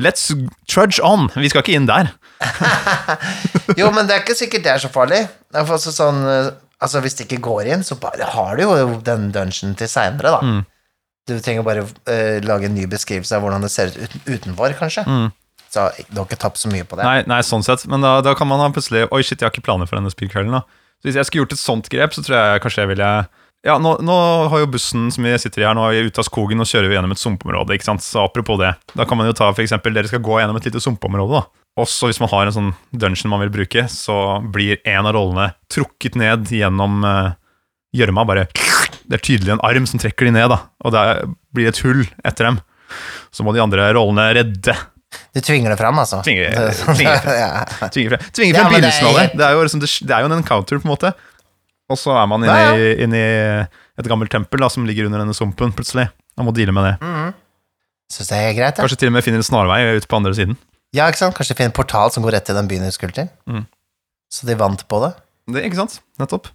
let's 0.00 0.28
trudge 0.70 1.02
on. 1.04 1.28
Vi 1.36 1.50
skal 1.52 1.64
ikke 1.64 1.76
inn 1.78 1.88
der. 1.90 2.12
Jo, 3.78 3.90
men 3.92 4.08
det 4.08 4.14
er 4.14 4.22
ikke 4.22 4.36
sikkert 4.38 4.64
det 4.64 4.70
er 4.72 4.80
så 4.82 4.88
farlig. 4.92 5.24
Det 5.52 5.60
er 5.60 5.70
også 5.74 5.90
sånn, 5.92 6.22
eh, 6.30 6.46
altså 6.80 7.02
Hvis 7.04 7.18
det 7.18 7.26
ikke 7.26 7.42
går 7.44 7.68
inn, 7.74 7.82
så 7.84 7.98
bare 8.00 8.24
har 8.32 8.56
du 8.56 8.62
jo 8.64 8.86
den 9.04 9.28
dungeon 9.34 9.74
til 9.78 9.90
seinere, 9.90 10.32
da. 10.38 10.38
Mm. 10.40 10.62
Du 11.28 11.34
trenger 11.44 11.66
bare 11.66 11.84
uh, 11.84 12.38
lage 12.46 12.70
en 12.70 12.76
ny 12.78 12.86
beskrivelse 12.88 13.36
av 13.36 13.44
hvordan 13.44 13.66
det 13.66 13.72
ser 13.74 13.92
ut 13.92 14.14
utenfor, 14.24 14.72
kanskje. 14.78 15.04
Mm. 15.04 15.28
Så 15.68 15.84
du 16.08 16.22
har 16.22 16.24
ikke 16.24 16.40
tapt 16.40 16.60
så 16.62 16.70
mye 16.72 16.86
på 16.88 16.96
det. 16.96 17.04
Nei, 17.04 17.18
nei, 17.28 17.42
sånn 17.44 17.66
sett. 17.66 17.84
Men 17.92 18.04
da, 18.04 18.18
da 18.24 18.32
kan 18.38 18.48
man 18.48 18.62
ha 18.62 18.70
plutselig 18.72 19.04
Oi, 19.12 19.20
shit, 19.20 19.36
jeg 19.36 19.50
har 19.50 19.52
ikke 19.52 19.66
planer 19.66 19.90
for 19.90 20.00
denne 20.00 20.12
spillkvelden. 20.12 20.54
da 20.56 20.62
Så 21.02 21.10
Hvis 21.10 21.18
jeg 21.20 21.28
skulle 21.28 21.44
gjort 21.44 21.56
et 21.58 21.60
sånt 21.60 21.90
grep, 21.92 22.16
så 22.16 22.24
tror 22.24 22.38
jeg 22.38 22.62
kanskje 22.64 22.86
jeg 22.86 22.92
ville 22.94 23.10
Ja, 23.66 23.74
nå, 23.82 23.96
nå 24.06 24.14
har 24.52 24.60
jo 24.62 24.68
bussen 24.70 25.08
som 25.10 25.24
vi 25.26 25.32
sitter 25.42 25.64
i 25.64 25.66
her, 25.66 25.74
nå 25.74 25.82
er 25.88 25.96
vi 25.96 26.10
ute 26.12 26.22
av 26.22 26.26
skogen 26.28 26.62
og 26.62 26.68
kjører 26.70 26.88
vi 26.92 26.94
gjennom 26.94 27.10
et 27.14 27.18
sumpområde. 27.20 27.74
ikke 27.74 27.88
sant? 27.88 28.04
Så 28.06 28.22
apropos 28.22 28.58
det, 28.60 28.70
da 28.94 29.06
kan 29.08 29.18
man 29.18 29.26
jo 29.26 29.34
ta 29.36 29.48
for 29.50 29.64
eksempel 29.64 29.96
Dere 29.96 30.06
skal 30.10 30.22
gå 30.22 30.36
gjennom 30.38 30.56
et 30.60 30.68
lite 30.68 30.82
sumpområde. 30.84 31.40
da 31.40 31.82
Også 31.82 32.06
hvis 32.10 32.20
man 32.22 32.30
har 32.30 32.46
en 32.46 32.54
sånn 32.54 32.70
dungeon 32.94 33.32
man 33.32 33.42
vil 33.42 33.50
bruke, 33.56 33.88
så 33.90 34.38
blir 34.54 34.78
en 34.86 35.06
av 35.10 35.16
rollene 35.18 35.48
trukket 35.74 36.14
ned 36.20 36.46
gjennom 36.54 37.02
eh, 37.04 37.32
gjørma. 37.98 38.24
bare 38.30 38.46
Det 39.08 39.18
er 39.18 39.24
tydelig 39.26 39.56
en 39.56 39.64
arm 39.66 39.86
som 39.90 39.98
trekker 39.98 40.30
de 40.30 40.36
ned, 40.38 40.48
da 40.54 40.60
og 40.86 40.94
det 40.94 41.04
blir 41.54 41.68
et 41.72 41.82
hull 41.82 42.04
etter 42.24 42.46
dem. 42.52 42.60
Så 43.34 43.42
må 43.44 43.52
de 43.52 43.60
andre 43.60 43.90
rollene 43.92 44.30
redde 44.38 44.74
Du 45.34 45.40
tvinger 45.42 45.74
det 45.74 45.78
fram, 45.80 45.98
altså. 45.98 46.22
Tvinger- 46.22 46.54
tvinger. 46.94 47.26
Tvinger 47.94 48.14
frem, 48.14 48.30
tvinger 48.38 48.54
frem 48.60 48.70
begynnelsen 48.72 49.08
av 49.10 49.18
det. 49.18 49.26
Det 49.40 49.44
er 49.48 49.56
jo 49.58 49.66
liksom, 49.66 49.82
det 49.82 50.14
er 50.14 50.22
jo 50.24 50.28
en 50.30 50.36
encounter, 50.38 50.78
på 50.78 50.86
en 50.88 50.92
måte. 50.94 51.12
Og 51.88 51.96
så 51.96 52.12
er 52.20 52.26
man 52.28 52.44
inne, 52.44 52.56
i, 52.76 52.88
inne 53.04 53.18
i 53.18 53.28
et 53.98 54.08
gammelt 54.10 54.32
tempel 54.32 54.60
da, 54.60 54.68
som 54.72 54.84
ligger 54.88 55.08
under 55.08 55.22
denne 55.22 55.36
sumpen, 55.36 55.72
plutselig. 55.76 56.08
Man 56.38 56.48
må 56.48 56.52
deale 56.56 56.74
med 56.76 56.84
det. 56.84 57.12
Synes 58.12 58.30
det 58.32 58.40
er 58.40 58.52
greit, 58.56 58.76
ja. 58.76 58.84
Kanskje 58.84 59.00
til 59.02 59.10
og 59.10 59.16
med 59.16 59.24
finner 59.24 59.40
en 59.42 59.46
snarvei 59.46 59.80
ut 59.96 60.06
på 60.08 60.20
andre 60.20 60.34
siden. 60.36 60.58
Ja, 60.96 61.08
ikke 61.08 61.20
sant? 61.20 61.36
Kanskje 61.36 61.56
finne 61.56 61.72
en 61.72 61.76
portal 61.76 62.12
som 62.12 62.24
går 62.24 62.38
rett 62.38 62.46
til 62.48 62.56
den 62.56 62.68
byen 62.70 62.86
du 62.86 62.92
skulle 62.94 63.16
til. 63.16 63.28
Mm. 63.48 63.66
Så 64.32 64.48
de 64.48 64.56
vant 64.60 64.84
på 64.88 65.00
det. 65.04 65.12
Det, 65.48 65.64
ikke 65.68 65.80
sant? 65.82 65.98
Nettopp. 66.20 66.48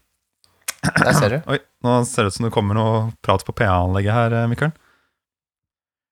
Der 0.83 1.13
ser 1.17 1.35
du. 1.35 1.37
Oi, 1.53 1.59
nå 1.85 1.99
ser 2.09 2.25
det 2.25 2.33
ut 2.33 2.39
som 2.39 2.47
det 2.47 2.53
kommer 2.55 2.77
noe 2.77 3.03
prat 3.25 3.45
på 3.45 3.55
PA-anlegget 3.57 4.17
her, 4.17 4.37
eh, 4.41 4.49
Mikkel. 4.49 4.73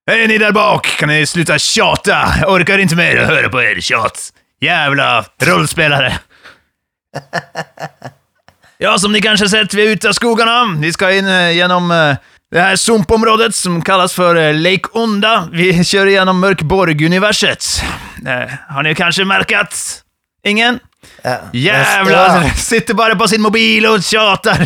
Hei, 0.09 0.23
ni 0.29 0.37
der 0.41 0.53
bak, 0.53 0.87
kan 0.97 1.13
dere 1.13 1.27
slutte 1.29 1.57
å 1.57 1.61
tjate? 1.61 2.17
Jeg 2.41 2.49
orker 2.49 2.81
ikke 2.81 2.97
mer 2.99 3.21
å 3.21 3.29
høre 3.29 3.51
på 3.53 3.61
er 3.61 3.81
tjat. 3.85 4.31
Jævla 4.61 5.11
rollspelare. 5.47 6.15
Ja, 8.83 8.99
som 8.99 9.11
ni 9.11 9.21
har 9.27 9.37
sett, 9.37 9.73
vi 9.73 9.83
er 9.83 9.91
ute 9.93 10.09
av 10.09 10.15
skogene. 10.17 10.79
Vi 10.81 10.89
skal 10.89 11.19
inn 11.19 11.27
gjennom 11.29 11.53
genom 11.53 11.91
eh, 11.93 12.15
det 12.51 12.61
her 12.63 12.75
sumpområdet 12.81 13.53
som 13.53 13.75
kallas 13.85 14.15
for 14.17 14.33
eh, 14.33 14.55
Lake 14.57 14.89
Onda. 14.97 15.47
Vi 15.53 15.67
kjører 15.85 16.15
gjennom 16.15 16.39
Mørkborg-universet. 16.41 17.67
Eh, 18.25 18.55
har 18.73 18.87
ni 18.87 18.95
kanskje 18.97 19.27
merket? 19.29 19.77
Ingen? 20.49 20.79
Ja. 21.21 21.37
Jævla. 21.53 22.49
Sitter 22.57 22.97
bare 22.97 23.19
på 23.21 23.29
sin 23.29 23.45
mobil 23.45 23.85
og 23.85 24.01
tjater! 24.01 24.65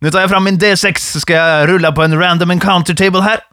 Nå 0.00 0.08
tar 0.08 0.24
jeg 0.24 0.32
fram 0.32 0.48
min 0.48 0.56
D6 0.60 1.12
så 1.12 1.20
skal 1.26 1.36
jeg 1.36 1.70
rulla 1.74 1.92
på 1.92 2.08
en 2.08 2.16
random 2.16 2.56
encounter 2.56 2.96
table 2.96 3.20
her. 3.28 3.44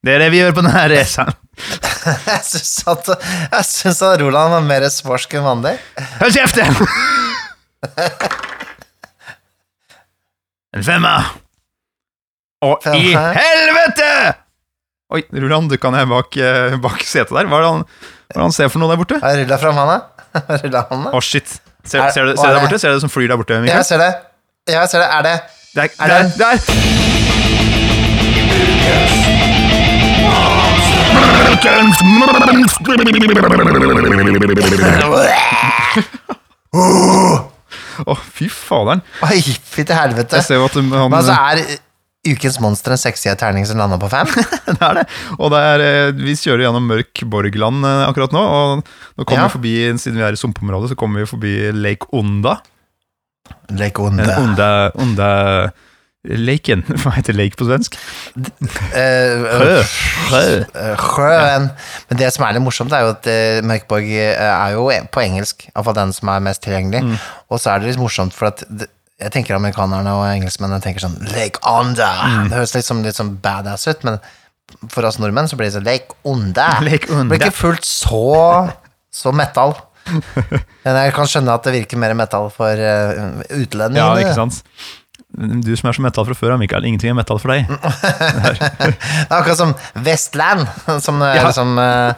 Det 0.00 0.16
er 0.16 0.24
det 0.24 0.32
vi 0.32 0.40
gjør 0.40 0.56
på 0.56 0.64
denne 0.64 0.88
reisen. 0.96 1.41
Jeg 1.62 2.42
syns 2.48 2.82
at, 2.90 3.08
jeg 3.52 3.92
at 3.92 4.20
Roland 4.22 4.50
var 4.56 4.64
mer 4.66 4.86
sporsk 4.90 5.34
enn 5.38 5.44
vanlig. 5.46 5.74
Håll 6.20 6.32
käften! 6.34 6.70
En 10.72 10.84
femmer. 10.86 11.28
Og 12.64 12.86
i 12.96 13.12
Helvete! 13.12 14.10
Oi, 15.12 15.20
Roland 15.36 15.68
dukka 15.68 15.90
ned 15.92 16.08
bak, 16.08 16.36
eh, 16.40 16.76
bak 16.80 17.02
setet 17.04 17.34
der. 17.36 17.46
Hva 17.50 17.58
er 17.58 17.66
det 17.66 17.72
han, 17.74 17.82
hva 17.84 18.32
er 18.32 18.38
det 18.38 18.46
han 18.46 18.54
ser 18.56 18.70
for 18.72 18.80
noe 18.80 18.88
der 18.94 19.00
borte? 19.02 19.18
Har 19.20 19.34
jeg 19.36 19.44
rulla 19.44 19.58
fram 19.60 19.76
handa? 19.82 19.98
da? 20.72 20.80
Å, 21.10 21.12
oh, 21.12 21.20
shit. 21.20 21.48
Ser, 21.84 21.98
Er- 22.06 22.14
ser, 22.14 22.22
du, 22.24 22.36
ser 22.38 22.46
du 22.46 22.48
er 22.48 22.54
der 22.56 22.64
borte? 22.64 22.78
Ser 22.80 22.88
du 22.94 22.96
det 22.96 23.04
som 23.04 23.12
flyr 23.12 23.28
der 23.28 23.36
borte, 23.42 23.60
Ja, 23.60 23.76
jeg 23.82 23.86
ser 23.90 24.00
det. 24.00 24.12
Ja, 24.70 24.78
jeg 24.80 24.88
ser 24.94 25.00
det. 25.04 25.10
Er 25.12 25.22
det 25.28 25.36
Der! 25.74 25.88
Er 26.00 26.08
der, 26.08 26.22
det- 26.22 26.38
der. 26.40 26.56
Å, 38.02 38.16
fy 38.34 38.48
faderen. 38.50 39.02
Oi, 39.26 39.40
til 39.76 39.94
helvete. 39.94 40.40
Jeg 40.40 40.46
ser 40.48 40.60
jo 40.60 40.66
at 40.68 40.76
han 40.78 40.88
Men 40.90 41.16
altså, 41.18 41.34
er 41.36 42.32
ukens 42.32 42.58
monster 42.62 42.94
en 42.94 43.00
sexy 43.00 43.30
terning 43.38 43.66
som 43.68 43.78
landa 43.80 43.98
på 44.00 44.08
fem? 44.10 44.30
Det 44.72 44.78
er 44.78 45.00
det. 45.00 45.06
Og 45.38 45.50
det 45.52 45.60
er, 45.68 45.84
eh, 45.84 46.10
vi 46.16 46.34
kjører 46.38 46.64
gjennom 46.66 46.86
mørk 46.88 47.22
Borgland 47.30 47.84
eh, 47.86 48.02
akkurat 48.08 48.34
nå. 48.34 48.42
Og 48.42 48.82
nå 49.18 49.26
kommer 49.26 49.44
Ja. 49.44 49.48
vi 49.50 49.56
forbi, 49.58 49.74
siden 50.00 50.20
vi 50.20 50.26
er 50.26 50.36
i 50.36 50.40
sumpområdet, 50.40 50.92
så 50.92 50.98
kommer 50.98 51.22
vi 51.22 51.30
forbi 51.30 51.54
Lake 51.76 52.08
Onda. 52.16 52.56
Lake 53.74 53.98
Den 53.98 54.22
Onde. 54.22 54.36
Onda, 54.38 54.70
Onda 55.02 55.30
Laken. 56.22 56.84
Hva 57.02 57.16
heter 57.16 57.34
lake 57.34 57.58
på 57.58 57.66
svensk? 57.66 57.96
Eh, 58.94 59.42
øh, 59.42 59.94
Sjøen. 61.02 61.68
Men 62.08 62.20
det 62.20 62.30
som 62.34 62.46
er 62.46 62.54
litt 62.54 62.62
morsomt, 62.62 62.94
er 62.94 63.06
jo 63.06 63.14
at 63.16 63.26
uh, 63.26 63.58
Mørkborg 63.66 64.06
eh, 64.14 64.38
er 64.38 64.76
jo 64.76 64.86
på 65.12 65.24
engelsk, 65.24 65.66
iallfall 65.72 65.98
den 65.98 66.14
som 66.14 66.30
er 66.30 66.44
mest 66.46 66.62
tilgjengelig. 66.62 67.02
Mm. 67.08 67.16
Og 67.50 67.62
så 67.62 67.72
er 67.72 67.82
det 67.82 67.90
litt 67.90 68.02
morsomt, 68.02 68.36
for 68.38 68.52
at 68.52 68.62
jeg 69.22 69.34
tenker 69.34 69.58
amerikanerne 69.58 70.14
og 70.18 70.28
engelskmennene 70.28 70.82
tenker 70.82 71.04
sånn 71.04 71.18
Lake 71.32 71.62
Onda. 71.66 72.12
Mm. 72.22 72.48
Det 72.52 72.58
høres 72.60 72.76
litt, 72.78 72.86
som, 72.86 73.02
litt 73.02 73.18
sånn 73.18 73.36
badass 73.42 73.88
ut, 73.90 74.06
men 74.06 74.22
for 74.94 75.04
oss 75.04 75.18
nordmenn 75.20 75.50
så 75.50 75.58
blir 75.58 75.68
det 75.68 75.76
sånn 75.76 75.86
Lake 75.90 76.18
Onda. 76.22 76.76
Lake 76.86 77.10
Det 77.10 77.26
blir 77.34 77.42
ikke 77.42 77.62
fullt 77.64 77.88
så, 77.88 78.22
så 79.10 79.34
metal. 79.34 79.74
Men 80.82 80.96
jeg 80.98 81.12
kan 81.14 81.28
skjønne 81.30 81.54
at 81.54 81.62
det 81.62 81.76
virker 81.76 82.00
mer 82.02 82.10
metal 82.18 82.48
for 82.50 82.74
uh, 82.74 83.38
utlendingene. 83.54 84.02
Ja, 84.02 84.16
ikke 84.18 84.34
sant? 84.34 84.58
Du 85.32 85.70
som 85.78 85.88
er 85.88 85.96
så 85.96 86.02
metal 86.04 86.26
fra 86.28 86.34
før 86.36 86.58
Mikael. 86.60 86.84
Ingenting 86.84 87.08
er 87.10 87.16
metal 87.16 87.38
for 87.40 87.48
deg. 87.54 87.64
Det 87.70 89.30
er 89.30 89.36
akkurat 89.38 89.56
som 89.58 89.72
Vestland, 90.04 90.66
som 91.00 91.22
Ja. 91.24 91.46
liksom 91.46 91.78
eh, 91.80 92.14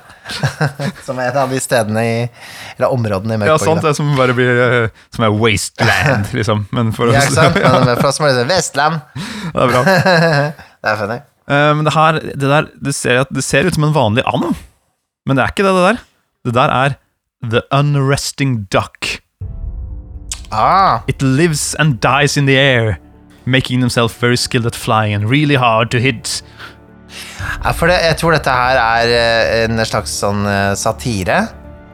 Som 1.06 1.18
er 1.20 1.28
et 1.28 1.36
av 1.36 1.50
de 1.52 1.60
stedene 1.60 2.02
i 2.02 2.14
Eller 2.78 2.88
områdene 2.90 3.36
i 3.36 3.46
Ja, 3.46 3.58
sant, 3.60 3.82
det 3.84 3.92
som 3.98 4.08
bare 4.18 4.34
blir 4.34 4.60
eh, 4.64 4.88
Som 5.14 5.26
er 5.28 5.36
wasteland, 5.36 6.32
liksom. 6.34 6.64
Men 6.74 6.90
for 6.96 7.12
Ja, 7.12 7.20
oss 7.20 7.30
ikke 7.30 7.36
sant? 7.38 7.60
Men 7.86 7.96
for 8.00 8.08
oss 8.10 8.18
som 8.18 8.26
er 8.26 8.34
det 8.40 8.46
Vestland. 8.50 8.98
Det 9.14 9.62
er 9.62 9.72
bra. 9.74 9.84
Det 9.84 10.90
er 10.94 11.00
funny. 11.04 11.20
Eh, 11.44 11.70
Men 11.78 11.84
det 11.86 11.94
her, 11.94 12.18
det 12.34 12.50
der 12.56 12.70
det 12.88 12.94
ser, 12.96 13.24
det 13.30 13.44
ser 13.44 13.68
ut 13.68 13.74
som 13.78 13.84
en 13.90 13.94
vanlig 13.94 14.24
and, 14.26 14.54
men 15.28 15.36
det 15.38 15.44
er 15.46 15.52
ikke 15.54 15.64
det, 15.68 15.74
det 15.76 15.84
der. 15.86 16.02
Det 16.48 16.54
der 16.58 16.72
er 16.82 16.98
The 17.52 17.60
Unresting 17.76 18.64
Duck. 18.72 19.20
Ah, 20.50 21.00
It 21.08 21.22
lives 21.22 21.74
and 21.78 22.00
dies 22.00 22.36
in 22.36 22.46
the 22.46 22.56
air, 22.60 22.98
making 23.44 23.80
themselves 23.80 24.14
very 24.14 24.36
skilled 24.36 24.66
at 24.66 24.74
flying 24.76 25.14
and 25.14 25.30
really 25.30 25.56
hard 25.56 25.90
to 25.90 25.98
hit. 25.98 26.42
ja, 27.62 27.72
for 27.72 27.90
det, 27.90 28.00
jeg 28.08 28.18
tror 28.20 28.34
dette 28.34 28.54
her 28.54 28.80
er 28.80 29.12
eh, 29.14 29.64
en 29.68 29.84
slags 29.86 30.14
sånn 30.22 30.44
eh, 30.48 30.72
satire. 30.78 31.44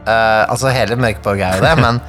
Uh, 0.01 0.49
altså, 0.49 0.71
hele 0.73 0.97
Mørkborg 0.97 1.43
er 1.45 1.59
jo 1.59 1.65
det, 1.65 1.73
men 1.77 1.99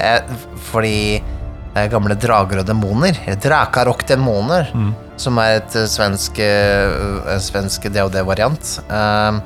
uh, 0.00 0.46
fordi 0.66 0.96
eh, 1.20 1.84
gamle 1.92 2.16
drager 2.18 2.62
og 2.62 2.66
demoner, 2.66 3.18
drakar 3.42 3.90
og 3.92 4.02
demoner, 4.08 4.72
som 5.20 5.38
er 5.40 5.60
et 5.60 5.76
svensk, 5.88 6.40
uh, 6.42 7.36
svensk 7.42 7.86
DOD-variant. 7.94 8.72
Uh, 8.90 9.38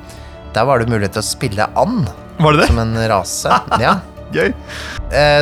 der 0.55 0.65
var 0.67 0.81
det 0.81 0.89
mulighet 0.91 1.13
til 1.15 1.23
å 1.23 1.29
spille 1.29 1.67
and 1.79 2.09
Var 2.41 2.57
det 2.57 2.63
det? 2.63 2.71
som 2.73 2.81
en 2.81 2.97
rase. 3.11 3.61
Ja. 3.85 3.99
Gøy. 4.31 4.53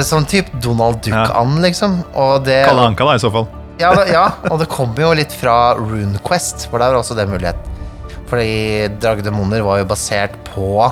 Sånn 0.02 0.26
type 0.26 0.58
Donald 0.66 1.04
Duck-and, 1.06 1.60
liksom. 1.62 2.00
Og 2.18 2.40
det, 2.48 2.64
Kalle 2.66 2.88
Anka, 2.90 3.06
da, 3.06 3.20
i 3.20 3.22
så 3.22 3.30
fall. 3.30 3.46
Ja, 3.80 3.94
da- 3.96 4.08
ja, 4.12 4.26
og 4.52 4.60
det 4.60 4.68
kommer 4.72 5.02
jo 5.08 5.14
litt 5.18 5.32
fra 5.36 5.74
RuneQuest, 5.80 6.68
for 6.70 6.80
der 6.80 6.92
var 6.94 7.00
også 7.02 7.16
det 7.18 7.28
mulighet. 7.32 7.56
Fordi 8.30 8.88
Dragdemoner 9.02 9.64
var 9.66 9.80
jo 9.82 9.86
basert 9.90 10.36
på 10.54 10.92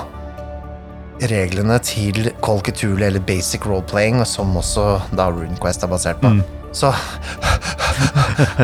reglene 1.28 1.78
til 1.82 2.30
Cthulhu 2.42 3.02
eller 3.04 3.20
Basic 3.20 3.64
Roleplaying, 3.66 4.24
som 4.26 4.54
også 4.58 5.00
da 5.14 5.28
RuneQuest 5.34 5.82
er 5.84 5.90
basert 5.90 6.20
på. 6.22 6.30
Så 6.72 6.92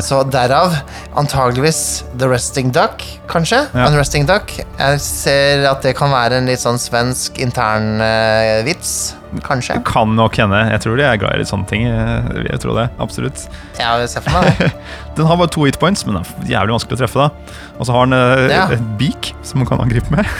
Så 0.03 0.21
derav 0.31 0.75
antageligvis 1.19 2.05
The 2.19 2.29
Resting 2.31 2.71
Duck, 2.75 3.03
kanskje. 3.31 3.65
Ja. 3.75 3.89
Unresting 3.89 4.27
Duck. 4.29 4.53
Jeg 4.79 5.01
ser 5.03 5.65
at 5.71 5.83
det 5.87 5.95
kan 5.99 6.13
være 6.15 6.39
en 6.39 6.49
litt 6.51 6.63
sånn 6.63 6.79
svensk 6.79 7.39
intern 7.43 8.01
uh, 8.03 8.63
vits, 8.67 9.15
kanskje. 9.47 9.79
Det 9.81 9.87
kan 9.89 10.15
nok 10.15 10.39
hende. 10.39 10.61
Jeg 10.71 10.85
tror 10.85 10.99
de 10.99 11.07
er 11.07 11.19
glad 11.23 11.35
i 11.37 11.43
litt 11.43 11.51
sånne 11.51 11.67
ting. 11.71 11.87
Jeg 11.89 12.61
tror 12.63 12.79
det, 12.79 12.87
absolutt. 13.03 13.47
Ja, 13.81 13.97
jeg 14.03 14.11
ser 14.13 14.27
for 14.27 14.39
meg 14.39 14.61
det. 14.61 14.71
Den 15.19 15.31
har 15.31 15.39
bare 15.41 15.51
to 15.55 15.67
hit 15.67 15.79
points, 15.83 16.07
men 16.07 16.19
det 16.19 16.25
er 16.47 16.55
jævlig 16.57 16.77
vanskelig 16.77 16.99
å 16.99 17.03
treffe. 17.05 17.27
da 17.27 17.59
Og 17.79 17.89
så 17.89 17.95
har 17.97 18.09
den 18.11 18.19
eh, 18.19 18.55
Ja. 18.55 18.65
et 18.75 18.87
beak 19.01 19.33
som 19.47 19.63
man 19.63 19.71
kan 19.71 19.83
angripe 19.83 20.11
med. 20.15 20.27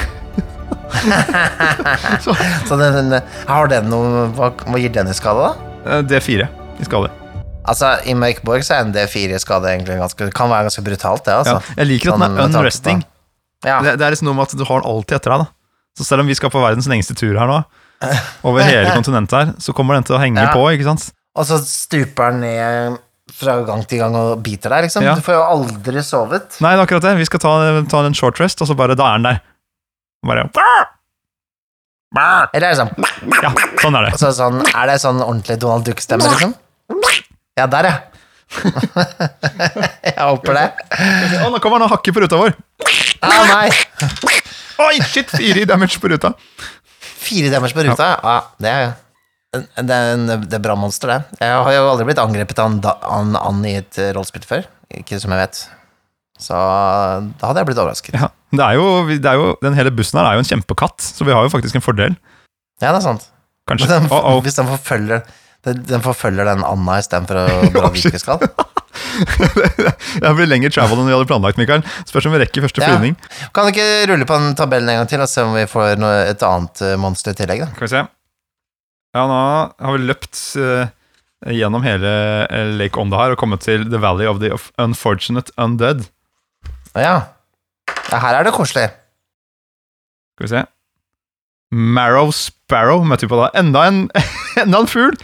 Så 2.69 2.79
den, 2.79 3.11
den, 3.11 3.21
har 3.51 3.71
den 3.71 3.91
noe 3.91 4.29
hva, 4.37 4.53
hva 4.55 4.79
gir 4.79 4.95
den 4.95 5.11
i 5.11 5.17
skade, 5.17 5.51
da? 5.51 6.01
Det 6.07 6.19
er 6.19 6.25
fire 6.25 6.51
i 6.79 6.87
skade. 6.87 7.11
Altså, 7.65 7.95
I 8.07 8.15
Mørkborg 8.19 8.65
så 8.67 8.75
er 8.77 8.85
en 8.85 8.93
D4 8.93 9.39
skade 9.41 9.71
egentlig 9.73 9.97
ganske 10.01 10.27
kan 10.37 10.51
være 10.53 10.67
ganske 10.69 10.85
brutalt, 10.85 11.25
det, 11.25 11.33
Ja. 11.33 11.39
altså. 11.41 11.77
Jeg 11.79 11.87
liker 11.89 12.11
at 12.13 12.15
Sånn 12.19 12.25
den 12.27 12.39
er 12.39 12.45
unresting. 12.51 13.05
Ja. 13.65 13.79
Det, 13.81 13.95
det 13.99 14.05
er 14.07 14.11
liksom 14.13 14.29
noe 14.29 14.35
med 14.37 14.51
at 14.51 14.57
du 14.59 14.65
har 14.69 14.81
den 14.83 14.91
alltid 14.91 15.17
etter 15.17 15.31
deg. 15.33 15.47
da 15.47 15.47
Så 15.97 16.05
selv 16.05 16.21
om 16.21 16.27
vi 16.29 16.35
skal 16.37 16.51
på 16.53 16.61
verdens 16.61 16.87
lengste 16.91 17.15
tur 17.17 17.39
her 17.39 17.47
nå, 17.49 17.63
over 18.49 18.61
hele 18.67 18.91
kontinentet 18.93 19.33
her, 19.39 19.55
så 19.59 19.73
kommer 19.73 19.95
den 19.97 20.05
til 20.05 20.17
å 20.17 20.21
henge 20.21 20.43
Ja. 20.45 20.53
på. 20.53 20.67
ikke 20.77 20.85
sant? 20.85 21.13
Og 21.35 21.47
så 21.49 21.57
stuper 21.65 22.31
den 22.31 22.41
ned 22.45 22.99
fra 23.33 23.55
gang 23.65 23.81
til 23.89 23.99
gang 23.99 24.15
og 24.15 24.43
biter 24.45 24.69
deg, 24.71 24.85
liksom. 24.85 25.03
Ja. 25.03 25.15
Du 25.17 25.23
får 25.25 25.35
jo 25.39 25.43
aldri 25.43 26.03
sovet. 26.05 26.61
Nei, 26.61 26.75
det 26.77 26.83
er 26.83 26.87
akkurat 26.87 27.03
det. 27.09 27.15
Vi 27.19 27.25
skal 27.25 27.41
ta, 27.41 27.55
ta 27.91 28.05
en 28.05 28.15
short 28.15 28.39
rest, 28.39 28.61
og 28.61 28.69
så 28.69 28.77
bare 28.77 28.95
Da 28.95 29.09
er 29.15 29.17
den 29.19 29.23
der. 29.31 29.41
Bare 30.25 30.45
Eller 32.55 32.69
er 32.69 32.75
det 32.75 32.79
sånn 32.79 32.93
Ja, 33.43 33.51
sånn 33.83 33.97
er 33.99 34.07
det. 34.07 34.19
Så 34.21 34.31
sånn, 34.37 34.61
Er 34.75 34.87
det 34.93 35.01
sånn 35.03 35.19
ordentlig 35.25 35.59
Donald 35.59 35.85
Duck-stemme, 35.89 36.29
liksom? 36.31 36.55
Ja, 37.55 37.69
der, 37.71 37.87
ja. 37.87 37.97
jeg 40.05 40.19
håper 40.19 40.57
det. 40.59 40.65
Å, 41.39 41.51
nå 41.53 41.61
kommer 41.63 41.79
han 41.79 41.87
og 41.87 41.93
hakker 41.95 42.15
på 42.15 42.25
ruta 42.25 42.39
vår! 42.41 42.57
Ah, 43.23 43.47
nei! 43.47 43.69
Oi, 44.83 44.97
shit! 45.07 45.31
Fire 45.31 45.63
damage 45.71 46.01
på 46.03 46.11
ruta. 46.11 46.33
Fire 46.99 47.53
damage 47.53 47.77
på 47.77 47.87
ruta, 47.87 48.11
ja. 48.19 48.37
det 48.59 48.73
er 48.75 48.93
det 49.55 49.95
er, 49.95 50.17
en, 50.17 50.27
det 50.43 50.57
er 50.59 50.63
bra 50.65 50.75
monster, 50.75 51.13
det. 51.13 51.39
Jeg 51.39 51.55
har 51.55 51.77
jo 51.77 51.85
aldri 51.93 52.09
blitt 52.09 52.19
angrepet 52.19 52.59
av 52.59 52.73
en 52.75 53.37
and 53.39 53.69
i 53.71 53.77
et 53.79 54.01
rollespill 54.17 54.43
før. 54.49 54.67
Ikke 54.99 55.21
som 55.23 55.31
jeg 55.31 55.45
vet. 55.45 55.61
Så 56.43 56.59
da 56.59 57.47
hadde 57.47 57.63
jeg 57.63 57.69
blitt 57.69 57.79
overrasket. 57.79 58.17
Ja, 58.19 58.33
det 58.51 58.65
er, 58.67 58.81
jo, 58.81 58.89
det 59.15 59.31
er 59.31 59.39
jo, 59.39 59.53
Den 59.63 59.79
hele 59.79 59.95
bussen 59.95 60.19
her 60.19 60.33
er 60.33 60.41
jo 60.41 60.43
en 60.43 60.51
kjempekatt, 60.51 61.07
så 61.07 61.27
vi 61.27 61.35
har 61.37 61.47
jo 61.47 61.53
faktisk 61.55 61.79
en 61.79 61.87
fordel. 61.87 62.19
Ja, 62.83 62.91
det 62.91 62.99
er 62.99 63.07
sant. 63.07 63.29
Kanskje. 63.71 63.93
Den, 63.95 64.11
oh, 64.11 64.35
oh. 64.35 64.41
Hvis 64.43 64.59
den 64.59 64.67
forfølger 64.69 65.23
den, 65.65 65.83
den 65.89 66.03
forfølger 66.05 66.49
den 66.49 66.65
anda 66.67 66.99
istedenfor 67.01 67.41
å 67.45 67.69
dra 67.75 67.91
dit 67.95 68.15
vi 68.15 68.21
skal. 68.21 68.43
det 70.23 70.33
blir 70.37 70.49
lengre 70.49 70.71
travel 70.75 71.01
enn 71.01 71.09
vi 71.09 71.15
hadde 71.15 71.29
planlagt, 71.29 71.61
Mikael. 71.61 71.85
Spørs 72.09 72.29
om 72.29 72.35
vi 72.35 72.43
rekker 72.43 72.65
første 72.67 72.83
Ja. 72.83 72.91
flyvning. 72.93 73.17
Kan 73.55 73.67
du 73.67 73.75
ikke 73.75 74.11
rulle 74.11 74.27
på 74.29 74.39
den 74.41 74.59
tabellen 74.59 74.91
en 74.93 75.03
gang 75.03 75.11
til 75.11 75.25
og 75.25 75.31
se 75.31 75.45
om 75.47 75.55
vi 75.57 75.65
får 75.71 75.97
noe, 76.03 76.27
et 76.31 76.45
annet 76.47 76.83
eh, 76.85 76.99
monster 77.01 77.35
i 77.35 77.39
tillegg? 77.39 77.65
da? 77.65 77.71
Skal 77.77 77.87
vi 77.87 77.95
se. 77.95 78.05
Ja, 79.15 79.25
nå 79.31 79.41
har 79.87 79.95
vi 79.95 80.09
løpt 80.09 80.41
uh, 80.59 80.91
gjennom 81.55 81.85
hele 81.87 82.11
eh, 82.49 82.75
Lake 82.81 82.99
Onda 83.01 83.21
her 83.21 83.37
og 83.37 83.41
kommet 83.41 83.63
til 83.63 83.87
The 83.87 84.01
Valley 84.03 84.27
of 84.27 84.43
the 84.43 84.51
Unfortunate 84.83 85.55
Undead. 85.57 86.07
Ja. 86.99 87.23
ja. 88.11 88.21
Her 88.21 88.41
er 88.41 88.47
det 88.47 88.55
koselig. 88.55 88.89
Skal 90.35 90.47
vi 90.49 90.53
se. 90.57 90.65
Marrow 91.75 92.31
Sparrow 92.35 93.03
møter 93.07 93.27
vi 93.27 93.33
på 93.33 93.39
da. 93.41 93.51
Enda 93.59 93.87
en, 93.91 94.05
enda 94.63 94.83
en 94.83 94.91
fugl! 94.91 95.17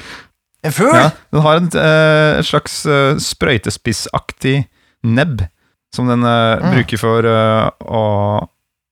En 0.67 0.75
fugl! 0.77 0.93
Ja, 0.97 1.11
den 1.33 1.45
har 1.45 1.61
et, 1.61 1.77
uh, 1.79 2.41
slags 2.45 2.81
uh, 2.87 3.15
sprøytespissaktig 3.23 4.67
nebb 5.09 5.47
som 5.95 6.11
den 6.11 6.23
uh, 6.27 6.61
Mm. 6.61 6.75
bruker 6.77 7.01
for 7.01 7.27
å 7.27 8.03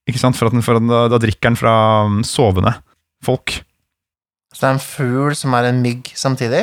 Ikke 0.08 0.18
sant? 0.22 0.38
For 0.38 0.48
at 0.48 0.54
den, 0.56 0.64
for 0.64 0.78
den, 0.80 0.88
da, 0.88 1.18
drikker 1.20 1.50
den 1.50 1.58
fra 1.60 1.74
um, 2.08 2.22
sovende 2.24 2.72
folk. 3.24 3.58
Så 4.54 4.62
det 4.62 4.68
er 4.70 4.76
en 4.78 4.80
fugl 4.80 5.34
som 5.36 5.52
er 5.58 5.68
en 5.68 5.82
mygg 5.84 6.08
samtidig? 6.16 6.62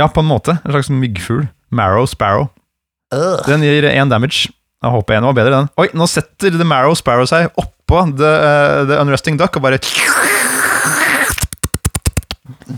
Ja, 0.00 0.06
på 0.08 0.22
en 0.24 0.30
måte. 0.30 0.54
En 0.64 0.72
slags 0.72 0.88
myggfugl. 0.88 1.44
Marrow 1.70 2.06
Sparrow. 2.08 2.48
Den 3.44 3.60
gir 3.66 3.84
én 3.90 4.08
damage. 4.08 4.48
Jeg 4.80 4.94
håper 4.94 5.18
én 5.18 5.26
var 5.28 5.36
bedre, 5.36 5.52
den. 5.58 5.68
Oi, 5.76 5.90
nå 5.92 6.06
setter 6.08 6.54
The 6.56 6.64
Marrow 6.64 6.96
Sparrow 6.96 7.28
seg 7.28 7.50
oppå 7.60 8.00
The, 8.16 8.30
the 8.88 8.96
Unresting 9.02 9.36
Duck 9.36 9.58
og 9.60 9.66
bare 9.66 9.76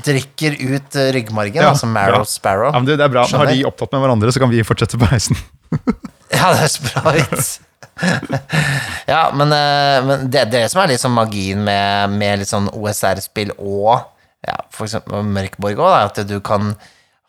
Drikker 0.07 0.57
ut 0.61 0.97
eh, 0.99 1.11
ryggmargen, 1.17 1.65
altså 1.67 1.89
Marrow. 1.91 2.25
Sparrow. 2.29 2.71
Ja, 2.71 2.79
men 2.79 2.89
det, 2.89 2.99
det 3.01 3.07
er 3.07 3.13
bra. 3.13 3.27
Skjønner? 3.29 3.51
har 3.51 3.55
de 3.57 3.67
opptatt 3.69 3.93
med 3.95 4.05
hverandre, 4.05 4.33
så 4.35 4.43
kan 4.43 4.53
vi 4.53 4.65
fortsette 4.67 5.01
på 5.01 5.11
reisen. 5.13 5.39
Ja, 6.33 6.47
det 6.57 6.63
er 6.65 6.71
så 6.73 6.87
bra 6.87 7.11
vits. 7.13 7.49
ja, 9.13 9.19
men, 9.37 9.51
eh, 9.53 9.99
men 10.07 10.31
det, 10.33 10.47
det 10.49 10.63
som 10.73 10.81
er 10.81 10.95
sånn 10.97 11.13
magien 11.13 11.61
med, 11.67 12.15
med 12.17 12.41
litt 12.41 12.49
sånn 12.49 12.71
OSR-spill 12.73 13.53
og 13.59 14.07
ja, 14.43 14.57
for 14.73 14.89
eksempel 14.89 15.27
Mørkborg 15.29 15.83
òg, 15.83 15.93
at 15.99 16.23
du 16.27 16.39
kan 16.41 16.73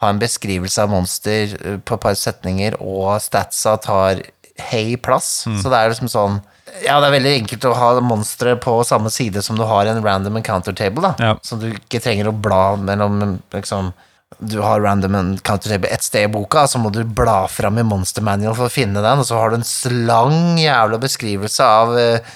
ha 0.04 0.12
en 0.12 0.22
beskrivelse 0.22 0.86
av 0.86 0.94
monster 0.94 1.52
eh, 1.60 1.78
på 1.84 1.98
et 1.98 2.06
par 2.06 2.16
setninger, 2.18 2.80
og 2.80 3.20
statsa 3.24 3.76
tar 3.84 4.24
hei 4.72 4.96
plass. 5.02 5.44
Så 5.46 5.70
det 5.70 5.78
er 5.78 5.92
liksom 5.94 6.12
sånn 6.12 6.40
Ja, 6.82 6.96
det 7.00 7.10
er 7.12 7.16
veldig 7.20 7.34
enkelt 7.44 7.66
å 7.70 7.76
ha 7.78 7.90
monstre 8.02 8.56
på 8.58 8.80
samme 8.88 9.12
side 9.14 9.44
som 9.46 9.60
du 9.60 9.64
har 9.70 9.86
en 9.86 10.02
random 10.04 10.40
encounter 10.42 10.74
table, 10.74 11.04
da. 11.06 11.14
Ja. 11.22 11.36
Som 11.46 11.62
du 11.62 11.68
ikke 11.70 12.02
trenger 12.02 12.32
å 12.32 12.34
bla 12.34 12.76
mellom 12.82 13.38
liksom 13.54 13.92
du 14.40 14.58
har 14.66 14.82
random 14.82 15.14
encounter 15.16 15.70
table 15.70 15.92
ett 15.94 16.04
sted 16.04 16.26
i 16.26 16.32
boka, 16.34 16.64
så 16.68 16.80
må 16.82 16.90
du 16.90 17.04
bla 17.06 17.44
fram 17.48 17.78
i 17.78 17.84
Monster 17.86 18.24
Manual 18.26 18.56
for 18.58 18.66
å 18.66 18.74
finne 18.74 19.04
den, 19.06 19.22
og 19.22 19.28
så 19.30 19.38
har 19.38 19.52
du 19.54 19.60
en 19.60 19.68
slang 19.68 20.58
jævla 20.58 20.98
beskrivelse 21.00 21.68
av 21.68 21.94
eh, 22.02 22.34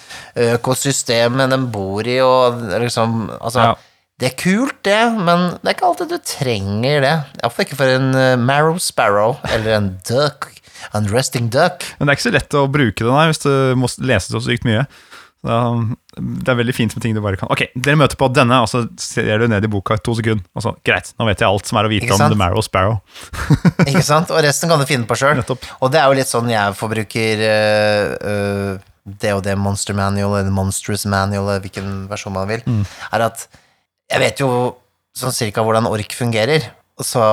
økosystemet 0.53 1.51
den 1.53 1.67
bor 1.73 2.07
i, 2.07 2.19
og 2.21 2.61
liksom 2.83 3.17
Altså, 3.41 3.59
Ja. 3.65 3.73
det 4.19 4.31
er 4.31 4.37
kult, 4.37 4.77
det, 4.83 4.99
men 5.17 5.57
det 5.61 5.71
er 5.71 5.75
ikke 5.75 5.89
alltid 5.89 6.09
du 6.13 6.17
trenger 6.19 7.01
det. 7.01 7.15
Iallfall 7.41 7.65
ikke 7.65 7.79
for 7.81 7.95
en 7.97 8.13
eh, 8.15 8.35
Marrow 8.37 8.77
Sparrow 8.77 9.37
eller 9.51 9.73
en 9.77 9.89
duck. 10.07 10.51
En 10.97 11.07
resting 11.11 11.51
duck. 11.53 11.85
Men 11.97 12.07
det 12.07 12.13
er 12.13 12.19
ikke 12.19 12.29
så 12.29 12.35
lett 12.35 12.57
å 12.57 12.65
bruke 12.71 13.03
det, 13.03 13.13
nei, 13.13 13.29
hvis 13.31 13.43
du 13.43 13.53
må 13.79 13.89
lese 14.07 14.33
så 14.33 14.43
sykt 14.43 14.67
mye. 14.67 14.85
Så, 15.45 15.53
um, 15.53 15.91
det 16.17 16.49
er 16.49 16.57
veldig 16.57 16.73
fint 16.73 16.95
med 16.95 17.03
ting 17.03 17.13
du 17.13 17.19
bare 17.21 17.37
kan 17.37 17.51
Ok, 17.53 17.67
dere 17.77 17.99
møter 17.99 18.17
på 18.17 18.25
denne, 18.33 18.57
og 18.65 18.71
så 18.71 18.81
ser 18.99 19.37
du 19.37 19.45
ned 19.51 19.63
i 19.63 19.69
boka 19.71 19.95
i 19.95 20.01
to 20.03 20.15
sekunder. 20.17 20.43
Og 20.57 20.65
så, 20.65 20.73
greit, 20.87 21.11
nå 21.19 21.27
vet 21.29 21.43
jeg 21.43 21.49
alt 21.49 21.69
som 21.69 21.79
er 21.79 21.87
å 21.87 21.91
vite 21.91 22.09
om? 22.15 22.23
The 22.23 22.39
Marrow 22.39 22.65
Sparrow. 22.65 22.97
Ikke 23.87 24.03
sant? 24.05 24.33
Og 24.33 24.41
resten 24.43 24.71
kan 24.71 24.81
du 24.81 24.87
finne 24.89 25.07
på 25.09 25.17
sjøl. 25.19 25.43
Og 25.45 25.93
det 25.93 26.01
er 26.01 26.09
jo 26.09 26.17
litt 26.17 26.31
sånn 26.31 26.49
jeg 26.51 26.77
forbruker 26.79 27.43
uh, 27.45 28.15
uh, 28.17 28.87
det 29.07 29.35
og 29.37 29.43
det 29.45 29.55
Monster 29.61 29.95
Manual, 29.97 30.39
eller 30.41 30.53
Monstrous 30.53 31.05
Manual, 31.07 31.45
eller 31.45 31.63
hvilken 31.63 32.07
versjon 32.09 32.35
man 32.35 32.49
vil, 32.49 32.65
er 33.13 33.23
at 33.29 33.45
jeg 34.11 34.19
vet 34.23 34.41
jo 34.43 34.49
sånn 35.17 35.35
cirka 35.35 35.63
hvordan 35.63 35.87
ork 35.89 36.11
fungerer, 36.15 36.65
så 36.99 37.23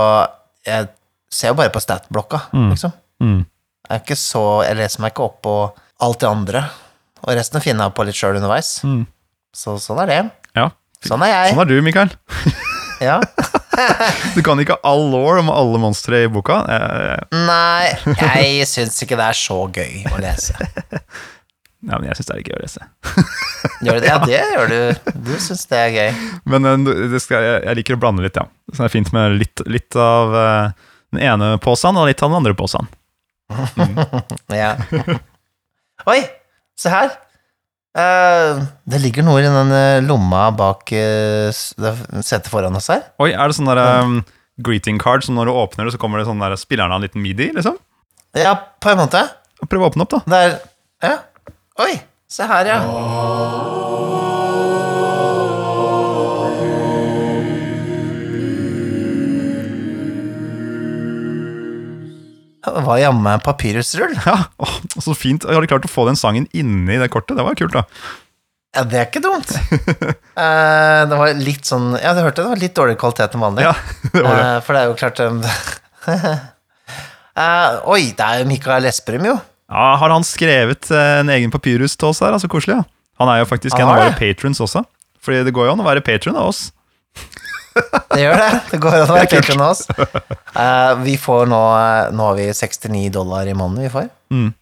jeg 0.67 0.87
ser 1.35 1.51
jo 1.51 1.59
bare 1.59 1.73
på 1.75 1.83
stat-blokka, 1.83 2.45
liksom. 2.71 2.95
Mm. 3.25 3.41
Jeg, 3.89 3.97
er 3.97 4.05
ikke 4.05 4.21
så, 4.21 4.45
jeg 4.69 4.79
leser 4.81 5.05
meg 5.05 5.15
ikke 5.15 5.27
opp 5.27 5.41
på 5.45 5.57
alt 6.05 6.23
det 6.23 6.31
andre, 6.31 6.65
og 7.25 7.35
resten 7.39 7.65
finner 7.65 7.89
jeg 7.89 7.97
på 7.97 8.07
litt 8.09 8.19
sjøl 8.19 8.39
underveis. 8.39 8.77
Mm. 8.85 9.05
Så 9.55 9.79
sånn 9.83 10.03
er 10.05 10.11
det. 10.11 10.23
Ja. 10.59 10.71
Sånn 11.05 11.25
er 11.25 11.33
jeg. 11.33 11.55
Sånn 11.55 11.65
er 11.65 11.73
du, 11.73 11.77
Mikael. 11.85 12.17
Ja. 13.03 13.21
Du 14.35 14.43
kan 14.43 14.61
ikke 14.61 14.77
all 14.87 15.07
law 15.11 15.39
om 15.41 15.51
alle 15.53 15.81
monstre 15.83 16.25
i 16.25 16.31
boka. 16.31 16.61
Eh, 16.71 17.39
Nei, 17.47 17.95
jeg 18.19 18.69
syns 18.71 19.01
ikke 19.05 19.19
det 19.21 19.31
er 19.31 19.39
så 19.39 19.59
gøy 19.69 20.05
å 20.11 20.21
lese. 20.23 20.57
ja, 21.89 21.99
men 21.99 22.09
jeg 22.09 22.19
syns 22.19 22.31
det 22.31 22.37
er 22.37 22.43
gøy 22.49 22.57
å 22.57 22.63
lese. 22.65 22.89
Gjør 23.85 24.01
det? 24.01 24.11
Ja, 24.11 24.19
det 24.25 24.43
gjør 24.55 24.73
du. 24.73 25.13
Du 25.29 25.33
syns 25.43 25.65
det 25.71 25.81
er 25.81 25.95
gøy. 25.95 26.27
Men 26.51 26.71
eh, 26.71 26.91
det 27.15 27.23
skal, 27.25 27.47
jeg, 27.51 27.79
liker 27.81 27.99
å 27.99 28.03
blande 28.03 28.27
litt, 28.27 28.41
ja. 28.41 28.49
Så 28.73 28.83
det 28.83 28.91
er 28.91 28.97
fint 28.97 29.15
med 29.17 29.39
litt, 29.43 29.65
litt 29.71 30.01
av 30.01 30.37
eh, 30.41 30.91
den 31.15 31.25
ene 31.33 31.55
posen 31.63 31.99
og 32.01 32.11
litt 32.11 32.23
av 32.23 32.33
den 32.33 32.43
andre 32.43 32.57
posen. 32.59 32.91
Ja. 34.63 34.75
Oi, 36.11 36.21
se 36.79 36.93
her. 36.93 37.13
Uh, 37.95 38.65
det 38.91 38.99
ligger 39.05 39.23
noe 39.23 39.39
i 39.39 39.45
den 39.47 39.71
eh, 39.71 40.01
lomma 40.03 40.49
bak 40.57 40.91
uh, 40.91 41.53
setet 41.55 42.51
foran 42.51 42.75
oss 42.75 42.91
her. 42.91 43.05
Oi, 43.23 43.31
er 43.31 43.47
det 43.47 43.55
sånn 43.55 43.71
der 43.71 43.81
um, 44.03 44.17
greeting 44.67 44.99
card 45.03 45.23
som 45.27 45.39
når 45.39 45.51
du 45.51 45.55
åpner 45.55 45.87
det, 45.87 45.95
så 45.95 46.03
kommer 46.03 46.19
det 46.19 46.27
sånn 46.27 46.43
der 46.43 46.57
spilleren 46.59 46.91
av 46.91 46.99
en 46.99 47.07
liten 47.07 47.23
midi, 47.23 47.53
liksom? 47.55 47.79
Ja, 48.35 48.57
på 48.83 48.91
en 48.91 48.99
måte. 49.05 49.23
Prøv 49.71 49.87
å 49.87 49.93
åpne 49.93 50.09
opp, 50.09 50.19
da. 50.19 50.25
Det 50.27 50.43
er 50.43 50.59
Ja. 51.07 51.17
Oi, 51.85 51.95
se 52.31 52.47
her, 52.51 52.75
ja. 52.75 54.23
Det 62.65 62.83
var 62.87 62.99
jammen 62.99 63.41
papyrusrull. 63.45 64.15
Ja, 64.25 64.39
åh, 64.63 64.75
Så 65.01 65.15
fint. 65.15 65.45
Har 65.45 65.61
du 65.61 65.69
klart 65.69 65.85
å 65.85 65.91
få 65.93 66.07
den 66.09 66.17
sangen 66.17 66.47
inni 66.57 66.97
det 67.01 67.11
kortet. 67.13 67.37
Det 67.37 67.45
var 67.45 67.55
kult, 67.59 67.75
da. 67.77 67.85
Ja, 68.75 68.83
det 68.91 68.99
er 68.99 69.07
ikke 69.11 69.23
dumt. 69.25 69.53
Eh, 70.35 71.01
det 71.07 71.15
var 71.15 71.31
litt 71.39 71.63
sånn 71.69 71.93
Ja, 72.03 72.11
du 72.11 72.19
hørte 72.25 72.43
det 72.43 72.49
var 72.51 72.59
litt 72.59 72.73
dårligere 72.75 72.99
kvalitet 72.99 73.37
enn 73.37 73.43
vanlig. 73.45 73.63
Ja, 73.69 73.75
det 74.11 74.23
var 74.25 74.35
det. 74.35 74.47
Eh, 74.49 74.57
for 74.67 74.75
det 74.75 74.81
er 74.81 74.89
jo 74.89 74.97
klart 74.99 75.21
eh, 77.39 77.77
Oi, 77.95 78.01
det 78.19 78.25
er 78.27 78.41
jo 78.43 78.49
Mikael 78.51 78.89
Esperum, 78.91 79.29
jo. 79.31 79.37
Ja, 79.71 79.85
Har 80.01 80.11
han 80.11 80.27
skrevet 80.27 80.91
eh, 80.91 81.21
en 81.21 81.31
egen 81.37 81.55
papyrus 81.55 81.95
til 81.95 82.11
oss 82.11 82.19
her? 82.25 82.35
Altså, 82.35 82.51
koselig, 82.51 82.81
ja. 82.81 82.87
Han 83.23 83.31
er 83.31 83.45
jo 83.45 83.47
faktisk 83.47 83.79
Han 83.79 83.85
en 83.85 83.93
av 83.93 83.95
har 83.95 84.03
våre 84.09 84.17
det. 84.17 84.19
patrons 84.35 84.59
også. 84.67 84.83
Fordi 85.23 85.45
det 85.47 85.55
går 85.55 85.69
jo 85.71 85.77
an 85.77 85.85
å 85.85 85.87
være 85.87 86.03
patron 86.05 86.35
av 86.37 86.51
oss. 86.51 86.65
Det 88.15 88.23
gjør 88.23 88.41
det. 88.41 88.51
Det 88.71 88.79
går 88.85 88.97
an 88.99 89.11
å 89.11 89.17
være 89.19 89.31
patron 89.37 89.65
av 89.65 89.75
oss. 89.75 89.87
Eh, 90.55 90.93
vi 91.03 91.17
får 91.19 91.49
nå 91.51 91.61
Nå 92.15 92.27
har 92.29 92.37
vi 92.39 92.45
69 92.55 93.09
dollar 93.11 93.49
i 93.51 93.55
måneden 93.59 93.89
vi 93.89 93.91
får. 93.91 94.07
Mm. 94.31 94.53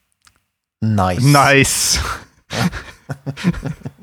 Nice. 0.96 1.20
Nice! 1.36 2.00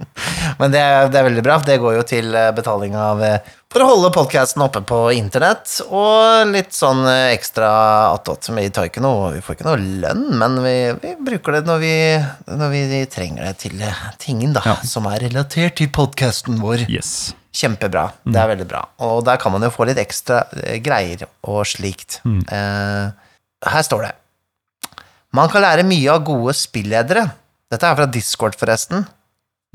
Men 0.59 0.71
det, 0.73 0.79
er- 0.83 1.07
det 1.11 1.19
er 1.21 1.25
veldig 1.29 1.43
bra. 1.45 1.57
Det 1.65 1.77
går 1.81 1.95
jo 1.99 2.03
til 2.07 2.33
eh, 2.35 2.49
betaling 2.55 2.95
av 2.99 3.21
eh, 3.23 3.37
For 3.69 3.83
å 3.85 3.89
holde 3.91 4.09
podkasten 4.15 4.63
oppe 4.65 4.81
på 4.89 4.97
internett, 5.15 5.75
og 5.93 6.49
litt 6.53 6.73
sånn 6.75 7.03
eh, 7.07 7.31
ekstra 7.35 7.69
attåt. 8.15 8.49
Vi 8.57 8.67
tar 8.75 8.89
ikke 8.89 9.03
noe 9.05 9.31
Vi 9.35 9.41
får 9.45 9.55
ikke 9.59 9.67
noe 9.69 9.79
lønn, 10.03 10.23
men 10.41 10.57
vi, 10.65 10.75
vi 11.03 11.13
bruker 11.29 11.59
det 11.59 11.63
når 11.69 11.83
vi, 11.83 11.93
når 12.59 12.73
vi 12.73 13.01
trenger 13.13 13.45
det 13.49 13.55
til 13.65 13.83
tingen, 14.21 14.53
da, 14.57 14.63
Ja. 14.65 14.77
som 14.83 15.05
er 15.11 15.21
relatert 15.27 15.77
til 15.79 15.91
podkasten 15.95 16.57
vår. 16.63 16.87
Yes. 16.89 17.31
Kjempebra. 17.59 18.07
Det 18.29 18.37
er 18.39 18.51
veldig 18.51 18.67
bra. 18.69 18.83
Og 19.07 19.23
der 19.27 19.39
kan 19.41 19.51
man 19.55 19.63
jo 19.65 19.71
få 19.73 19.87
litt 19.89 19.97
ekstra 20.01 20.43
greier 20.85 21.25
og 21.49 21.63
slikt. 21.67 22.19
Eh, 22.25 23.07
her 23.69 23.83
står 23.83 24.05
det 24.05 24.11
Man 25.35 25.49
kan 25.51 25.61
lære 25.65 25.83
mye 25.85 26.09
av 26.13 26.23
gode 26.25 26.53
spilledere. 26.57 27.27
Dette 27.69 27.85
er 27.89 27.97
fra 27.99 28.05
Discord, 28.09 28.55
forresten. 28.57 29.03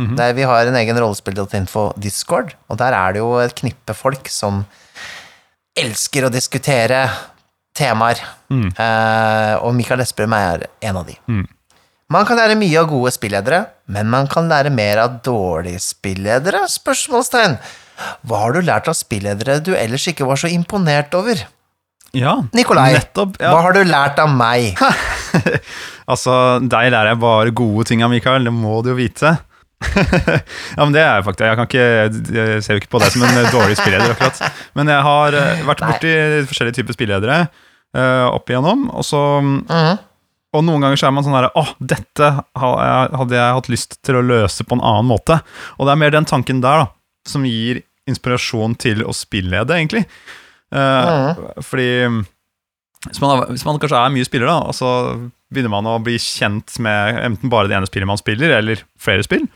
Mhm. 0.01 0.17
Der 0.19 0.33
vi 0.35 0.43
har 0.43 0.67
en 0.67 0.75
egen 0.75 0.99
rollespill.info 0.99 1.93
Discord, 2.03 2.55
og 2.69 2.79
der 2.81 2.97
er 2.99 3.15
det 3.15 3.21
jo 3.23 3.37
et 3.39 3.55
knippe 3.55 3.95
folk 3.95 4.27
som 4.33 4.65
elsker 5.79 6.27
å 6.27 6.33
diskutere 6.35 7.05
temaer. 7.75 8.19
Mm. 8.51 8.69
Eh, 8.75 9.55
og 9.63 9.75
Mikael 9.75 10.03
Esperum 10.03 10.35
er 10.35 10.67
en 10.83 10.99
av 10.99 11.07
de. 11.07 11.15
Mm. 11.31 11.47
Man 12.15 12.27
kan 12.29 12.39
lære 12.39 12.59
mye 12.59 12.83
av 12.83 12.91
gode 12.91 13.11
spilledere, 13.15 13.65
men 13.91 14.11
man 14.11 14.29
kan 14.31 14.51
lære 14.51 14.71
mer 14.75 15.01
av 15.03 15.17
dårlige 15.25 15.81
spilledere? 15.83 16.67
Spørsmålstegn. 16.71 17.57
Hva 18.27 18.43
har 18.43 18.55
du 18.55 18.61
lært 18.67 18.91
av 18.91 18.99
spilledere 18.99 19.61
du 19.65 19.73
ellers 19.79 20.07
ikke 20.11 20.27
var 20.27 20.39
så 20.43 20.51
imponert 20.51 21.15
over? 21.15 21.47
Ja, 22.15 22.37
Nikolai, 22.55 22.93
nettopp. 22.95 23.39
Ja. 23.43 23.51
hva 23.51 23.63
har 23.65 23.75
du 23.75 23.83
lært 23.87 24.19
av 24.23 24.31
meg? 24.35 24.75
Altså, 26.05 26.61
deg 26.61 26.91
lærer 26.93 27.15
jeg 27.15 27.19
bare 27.23 27.53
gode 27.57 27.87
ting 27.89 28.03
av, 28.05 28.11
Mikael. 28.13 28.45
Det 28.45 28.53
må 28.53 28.75
du 28.85 28.91
jo 28.91 28.97
vite. 28.99 29.31
ja, 30.77 30.81
men 30.81 30.95
det 30.95 31.03
er 31.05 31.23
faktisk. 31.27 31.45
Jeg, 31.45 31.59
kan 31.59 31.69
ikke, 31.69 31.85
jeg 32.39 32.65
ser 32.65 32.77
jo 32.77 32.83
ikke 32.83 32.93
på 32.95 33.03
deg 33.03 33.13
som 33.15 33.27
en 33.27 33.39
eh, 33.43 33.51
dårlig 33.53 33.77
spilleder, 33.79 34.15
akkurat. 34.15 34.59
Men 34.79 34.91
jeg 34.93 35.07
har 35.07 35.37
eh, 35.41 35.63
vært 35.69 35.85
borti 35.85 36.15
forskjellige 36.49 36.79
typer 36.81 36.97
spilledere 36.97 37.39
uh, 37.45 38.27
opp 38.33 38.51
igjennom, 38.51 38.89
og 38.95 39.07
så 39.07 39.23
Mhm. 39.45 40.03
Og 40.55 40.63
noen 40.63 40.85
ganger 40.85 41.01
så 41.01 41.09
er 41.09 41.15
man 41.17 41.25
sånn 41.27 41.35
der 41.35 41.49
Åh, 41.59 41.71
dette 41.83 42.29
hadde 42.55 43.35
jeg 43.35 43.55
hatt 43.57 43.71
lyst 43.73 43.97
til 44.07 44.21
å 44.21 44.23
løse 44.23 44.63
på 44.63 44.77
en 44.77 44.85
annen 44.87 45.09
måte. 45.11 45.41
Og 45.79 45.89
det 45.89 45.95
er 45.95 45.99
mer 45.99 46.15
den 46.15 46.29
tanken 46.31 46.61
der, 46.63 46.85
da, 46.85 46.93
som 47.27 47.43
gir 47.49 47.81
inspirasjon 48.07 48.77
til 48.79 49.03
å 49.03 49.11
spillede, 49.17 49.75
egentlig. 49.75 50.05
Eh, 50.71 51.41
Fordi 51.59 51.89
hvis 53.09 53.21
man, 53.21 53.43
hvis 53.51 53.67
man 53.67 53.81
kanskje 53.83 53.99
er 53.99 54.15
mye 54.15 54.29
spiller, 54.29 54.47
da, 54.53 54.61
og 54.71 54.79
så 54.79 54.93
begynner 55.55 55.73
man 55.73 55.89
å 55.89 56.01
bli 56.03 56.17
kjent 56.21 56.77
med 56.83 57.21
enten 57.23 57.53
bare 57.53 57.71
det 57.71 57.79
ene 57.79 57.89
spillet 57.91 58.11
man 58.11 58.21
spiller, 58.21 58.59
eller 58.59 58.83
flere 59.01 59.25
spill, 59.27 59.47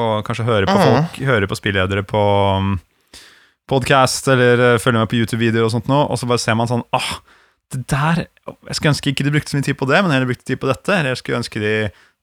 og 0.00 0.22
kanskje 0.26 0.48
høre 0.48 0.68
på 0.68 0.74
folk, 0.78 0.96
folk, 0.96 1.20
høre 1.28 1.48
på 1.50 1.58
spilledere 1.58 2.04
på 2.08 2.24
podkast, 2.62 2.88
podcast, 3.72 4.28
eller 4.32 4.60
uh, 4.60 4.80
følge 4.82 5.00
med 5.00 5.10
på 5.12 5.20
YouTube-videoer 5.20 5.68
og 5.68 5.74
sånt 5.76 5.90
noe, 5.90 6.06
og 6.08 6.20
så 6.20 6.28
bare 6.28 6.42
ser 6.42 6.56
man 6.58 6.70
sånn 6.70 6.84
ah, 6.96 7.12
det 7.72 7.84
der 7.88 8.26
Jeg 8.68 8.76
skulle 8.76 8.92
ønske 8.92 9.12
ikke 9.12 9.24
de 9.24 9.32
brukte 9.32 9.52
så 9.52 9.58
mye 9.58 9.66
tid 9.68 9.78
på 9.80 9.88
det, 9.88 10.00
men 10.02 10.12
heller 10.12 10.28
brukte 10.28 10.44
tid 10.44 10.60
på 10.60 10.68
dette. 10.68 10.92
Eller 10.92 11.14
jeg 11.14 11.22
skulle 11.22 11.38
ønske 11.40 11.62
de 11.62 11.76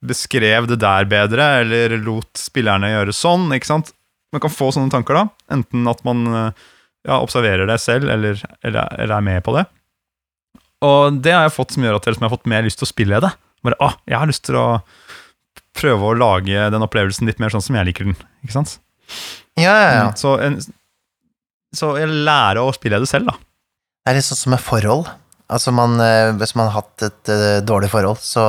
beskrev 0.06 0.68
det 0.70 0.78
der 0.80 1.08
bedre, 1.10 1.48
eller 1.64 1.96
lot 2.04 2.38
spillerne 2.38 2.92
gjøre 2.92 3.14
sånn. 3.16 3.48
ikke 3.56 3.66
sant? 3.66 3.90
Man 4.30 4.44
kan 4.44 4.52
få 4.54 4.70
sånne 4.74 4.92
tanker, 4.94 5.18
da. 5.18 5.24
Enten 5.56 5.90
at 5.90 6.04
man 6.06 6.22
uh, 6.30 6.68
ja, 7.02 7.18
observerer 7.18 7.66
det 7.66 7.80
selv, 7.82 8.10
eller, 8.12 8.38
eller, 8.62 8.94
eller 8.94 9.16
er 9.16 9.26
med 9.26 9.42
på 9.46 9.56
det. 9.58 9.66
Og 10.86 11.20
det 11.22 11.34
har 11.36 11.46
jeg 11.46 11.56
fått 11.56 11.76
som 11.76 11.84
gjør 11.84 11.98
at 11.98 12.08
jeg 12.08 12.20
har 12.22 12.32
fått 12.32 12.50
mer 12.50 12.64
lyst 12.64 12.80
til 12.80 12.88
å 12.88 12.92
spille 12.92 13.20
det. 13.22 13.30
Bare, 13.66 13.76
å, 13.84 13.92
jeg 14.08 14.20
har 14.20 14.30
lyst 14.30 14.46
til 14.48 14.56
å 14.56 14.66
prøve 15.76 16.10
å 16.10 16.16
lage 16.16 16.68
den 16.72 16.84
opplevelsen 16.86 17.28
litt 17.28 17.40
mer 17.42 17.52
sånn 17.52 17.64
som 17.64 17.76
jeg 17.76 17.90
liker 17.90 18.08
den. 18.08 18.16
Ikke 18.44 18.56
sant? 18.56 18.78
Ja, 19.60 19.74
ja, 19.74 19.90
ja. 19.98 20.06
Så, 20.16 20.36
en, 20.40 20.56
så 21.76 21.94
jeg 22.00 22.08
lærer 22.10 22.62
å 22.62 22.72
spille 22.74 23.00
det 23.02 23.10
selv, 23.10 23.28
da. 23.30 23.36
Det 24.00 24.12
er 24.12 24.18
litt 24.18 24.26
sånn 24.26 24.40
som 24.40 24.54
med 24.56 24.62
forhold. 24.64 25.10
Altså 25.50 25.72
man, 25.74 25.96
eh, 25.98 26.30
Hvis 26.38 26.54
man 26.54 26.68
har 26.70 26.84
hatt 26.84 27.02
et 27.02 27.30
eh, 27.32 27.58
dårlig 27.66 27.90
forhold, 27.90 28.20
så 28.22 28.42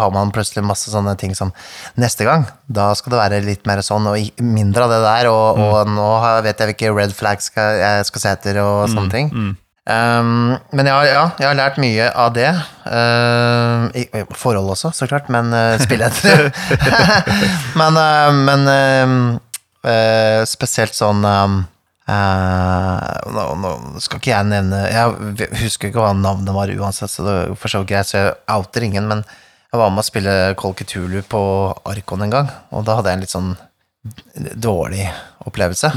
har 0.00 0.12
man 0.14 0.32
plutselig 0.32 0.64
masse 0.64 0.88
sånne 0.88 1.12
ting 1.20 1.34
som 1.36 1.52
Neste 2.00 2.24
gang, 2.24 2.46
da 2.66 2.88
skal 2.96 3.12
det 3.12 3.20
være 3.20 3.42
litt 3.44 3.68
mer 3.68 3.82
sånn, 3.84 4.08
og 4.08 4.40
mindre 4.40 4.86
av 4.86 4.94
det 4.94 5.02
der, 5.04 5.28
og, 5.28 5.60
og 5.60 5.92
nå 5.92 6.08
vet 6.46 6.58
jeg 6.58 6.72
hvilke 6.72 6.94
red 6.96 7.14
flags 7.16 7.50
skal, 7.52 7.76
jeg 7.82 8.08
skal 8.08 8.24
se 8.24 8.34
etter, 8.38 8.60
og 8.64 8.88
sånne 8.92 9.12
ting. 9.12 9.30
Mm. 9.32 9.52
Um, 9.86 10.56
men 10.74 10.88
ja, 10.90 10.96
ja, 11.06 11.20
jeg 11.38 11.46
har 11.46 11.54
lært 11.54 11.76
mye 11.78 12.08
av 12.10 12.32
det. 12.34 12.48
Uh, 12.82 13.86
i, 13.94 14.06
forhold 14.34 14.72
også, 14.74 14.90
så 14.90 15.06
klart, 15.06 15.30
men 15.30 15.52
uh, 15.54 15.76
spilletter. 15.78 16.48
men 17.80 18.00
uh, 18.00 18.34
men 18.34 18.66
uh, 18.66 20.42
spesielt 20.48 20.96
sånn 20.98 21.22
um, 21.22 21.60
nå, 22.06 23.44
nå 23.62 23.70
skal 23.98 24.20
ikke 24.20 24.30
jeg 24.30 24.46
nevne 24.46 24.78
Jeg 24.86 25.48
husker 25.58 25.90
ikke 25.90 26.04
hva 26.04 26.12
navnet 26.14 26.54
var 26.54 26.70
uansett, 26.70 27.10
så 27.10 27.24
det 27.26 27.34
er 27.50 27.70
så 27.72 27.82
greit, 27.86 28.06
så 28.06 28.20
jeg 28.20 28.36
outer 28.54 28.86
ingen, 28.86 29.08
men 29.10 29.24
jeg 29.26 29.80
var 29.80 29.90
med 29.90 30.02
å 30.04 30.06
spille 30.06 30.34
Cthulhu 30.54 31.24
på 31.26 31.40
Arkon 31.90 32.22
en 32.26 32.34
gang, 32.34 32.52
og 32.70 32.86
da 32.86 32.98
hadde 32.98 33.10
jeg 33.10 33.18
en 33.18 33.24
litt 33.24 33.34
sånn 33.34 33.50
dårlig 34.54 35.08
opplevelse. 35.50 35.90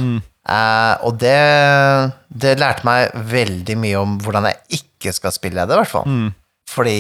Eh, 0.50 0.96
og 1.06 1.20
det, 1.22 1.36
det 2.42 2.56
lærte 2.60 2.88
meg 2.88 3.14
veldig 3.30 3.76
mye 3.78 4.02
om 4.02 4.18
hvordan 4.24 4.50
jeg 4.50 4.82
ikke 4.82 5.14
skal 5.16 5.36
spille 5.36 5.62
det, 5.64 5.76
i 5.76 5.82
hvert 5.84 5.92
fall. 5.94 6.10
Fordi 6.70 7.00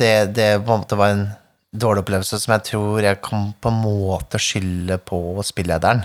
det, 0.00 0.12
det 0.34 0.50
på 0.66 0.74
en 0.74 0.82
måte 0.82 0.98
var 0.98 1.14
en 1.14 1.24
dårlig 1.74 2.04
opplevelse 2.04 2.38
som 2.38 2.52
jeg 2.54 2.66
tror 2.68 3.02
jeg 3.02 3.18
kan 3.22 3.48
på 3.62 3.70
en 3.72 3.80
måte 3.82 4.38
skylde 4.42 4.98
på 5.06 5.20
spillederen. 5.46 6.04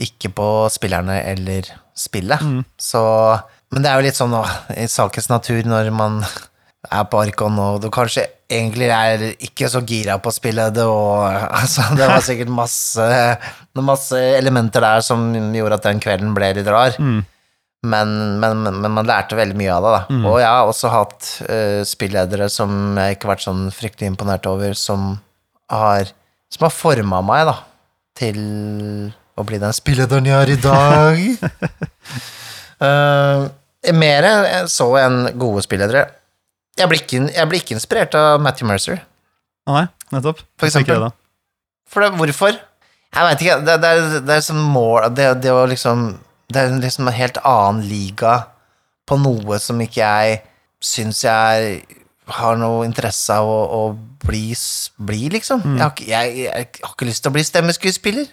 Ikke 0.00 0.28
på 0.36 0.48
spillerne 0.72 1.20
eller 1.24 1.68
spillet. 1.96 2.42
Så, 2.76 3.00
men 3.72 3.84
det 3.84 3.88
er 3.92 3.96
jo 4.00 4.04
litt 4.08 4.18
sånn 4.18 4.34
å, 4.36 4.42
i 4.76 4.84
sakens 4.92 5.30
natur 5.32 5.62
når 5.64 5.88
man 5.96 6.18
er 6.90 7.06
på 7.10 7.20
Arkon 7.22 7.58
og 7.62 7.80
du 7.84 7.88
kanskje 7.92 8.26
egentlig 8.50 8.88
er 8.94 9.24
ikke 9.42 9.68
så 9.70 9.82
gira 9.86 10.18
på 10.22 10.30
å 10.30 10.34
spille 10.34 10.68
det, 10.74 10.84
og 10.86 11.26
altså, 11.26 11.88
det 11.98 12.06
var 12.06 12.22
sikkert 12.28 12.52
masse, 12.54 13.06
masse 13.80 14.20
elementer 14.38 14.84
der 14.84 15.02
som 15.04 15.32
gjorde 15.34 15.80
at 15.80 15.88
den 15.88 16.02
kvelden 16.02 16.36
ble 16.36 16.52
litt 16.58 16.70
rar. 16.70 16.94
Men, 17.86 18.12
men, 18.40 18.62
men, 18.64 18.80
men 18.82 18.94
man 18.96 19.06
lærte 19.06 19.36
veldig 19.38 19.56
mye 19.58 19.74
av 19.74 19.84
det, 19.84 19.92
da. 19.94 20.00
Og 20.30 20.40
jeg 20.40 20.48
har 20.48 20.70
også 20.70 20.90
hatt 20.90 21.28
uh, 21.46 21.82
spilledere 21.86 22.48
som 22.50 22.96
jeg 22.98 23.16
ikke 23.16 23.28
har 23.28 23.34
vært 23.34 23.46
sånn 23.46 23.66
fryktelig 23.74 24.10
imponert 24.10 24.48
over, 24.50 24.74
som 24.78 25.12
har, 25.70 26.10
som 26.50 26.66
har 26.66 26.74
forma 26.74 27.20
meg, 27.26 27.50
da, 27.50 27.56
til 28.18 28.40
å 29.36 29.44
bli 29.46 29.60
den 29.62 29.76
spillederen 29.76 30.26
jeg 30.26 30.38
er 30.40 30.52
i 30.54 30.58
dag. 30.64 31.22
uh, 32.82 33.46
mer 34.02 34.28
så 34.72 34.88
enn 34.98 35.30
gode 35.38 35.62
spilledere. 35.66 36.08
Jeg 36.76 36.90
blir, 36.90 37.02
ikke, 37.02 37.20
jeg 37.32 37.48
blir 37.48 37.62
ikke 37.62 37.76
inspirert 37.76 38.16
av 38.18 38.40
Matthew 38.44 38.68
Mercer. 38.68 39.00
Nei, 39.66 39.86
nettopp. 40.12 40.42
For 40.60 40.68
eksempel. 40.68 41.06
det. 41.06 41.12
For 41.90 42.04
det, 42.04 42.10
hvorfor? 42.18 42.58
Jeg 43.16 43.28
veit 43.28 43.44
ikke. 43.44 43.60
Det, 43.64 43.76
det, 43.82 43.92
er, 43.92 44.18
det 44.26 44.34
er 44.36 44.44
som 44.44 44.58
mål 44.74 45.08
det, 45.16 45.30
det 45.44 45.54
å 45.54 45.64
liksom 45.70 46.08
Det 46.52 46.60
er 46.62 46.74
liksom 46.78 47.08
en 47.08 47.16
helt 47.16 47.38
annen 47.42 47.86
liga 47.88 48.36
på 49.06 49.16
noe 49.18 49.58
som 49.62 49.80
ikke 49.82 50.02
jeg 50.02 50.36
syns 50.82 51.24
jeg 51.24 51.80
har 52.36 52.58
noe 52.58 52.84
interesse 52.86 53.34
av 53.34 53.46
å, 53.46 53.58
å 53.70 53.82
bli, 54.26 54.50
bli, 54.98 55.28
liksom. 55.34 55.62
Jeg, 55.76 55.82
har 55.82 56.00
jeg, 56.02 56.36
jeg 56.42 56.68
har 56.82 56.92
ikke 56.92 57.08
lyst 57.08 57.22
til 57.22 57.30
å 57.30 57.36
bli 57.36 57.44
stemmeskuespiller. 57.46 58.26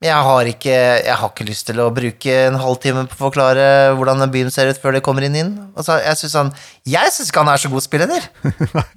Jeg 0.00 0.16
har, 0.24 0.48
ikke, 0.48 0.72
jeg 0.72 1.12
har 1.20 1.28
ikke 1.28 1.44
lyst 1.44 1.66
til 1.68 1.80
å 1.84 1.90
bruke 1.92 2.36
en 2.46 2.54
halvtime 2.56 3.02
på 3.04 3.18
å 3.18 3.20
forklare 3.26 3.64
hvordan 3.98 4.22
den 4.22 4.30
byen 4.32 4.52
ser 4.52 4.70
ut 4.72 4.78
før 4.80 4.96
det 4.96 5.02
kommer 5.04 5.26
inn 5.26 5.36
inn. 5.36 5.50
Altså, 5.76 5.98
jeg 6.00 6.16
syns 6.22 6.36
han 6.38 6.52
Jeg 6.88 7.12
syns 7.12 7.28
ikke 7.28 7.42
han 7.42 7.50
er 7.52 7.60
så 7.60 7.68
god 7.68 7.84
spilleder. 7.84 8.28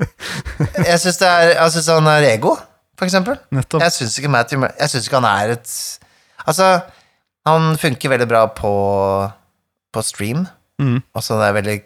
jeg 0.87 1.01
syns 1.03 1.89
han 1.91 2.07
er 2.07 2.29
ego, 2.29 2.53
for 2.95 3.09
eksempel. 3.09 3.35
Nettopp. 3.51 3.83
Jeg 3.83 3.95
syns 3.97 4.15
ikke 4.21 4.31
Matthew 4.31 4.63
Jeg 4.63 4.93
syns 4.93 5.09
ikke 5.09 5.19
han 5.19 5.27
er 5.33 5.57
et 5.57 5.75
Altså, 6.47 6.69
han 7.47 7.75
funker 7.79 8.15
veldig 8.15 8.29
bra 8.31 8.45
på, 8.55 8.73
på 9.91 10.05
stream. 10.07 10.47
Mm. 10.79 11.01
Altså, 11.11 11.35
det 11.39 11.49
er 11.49 11.59
veldig 11.59 11.77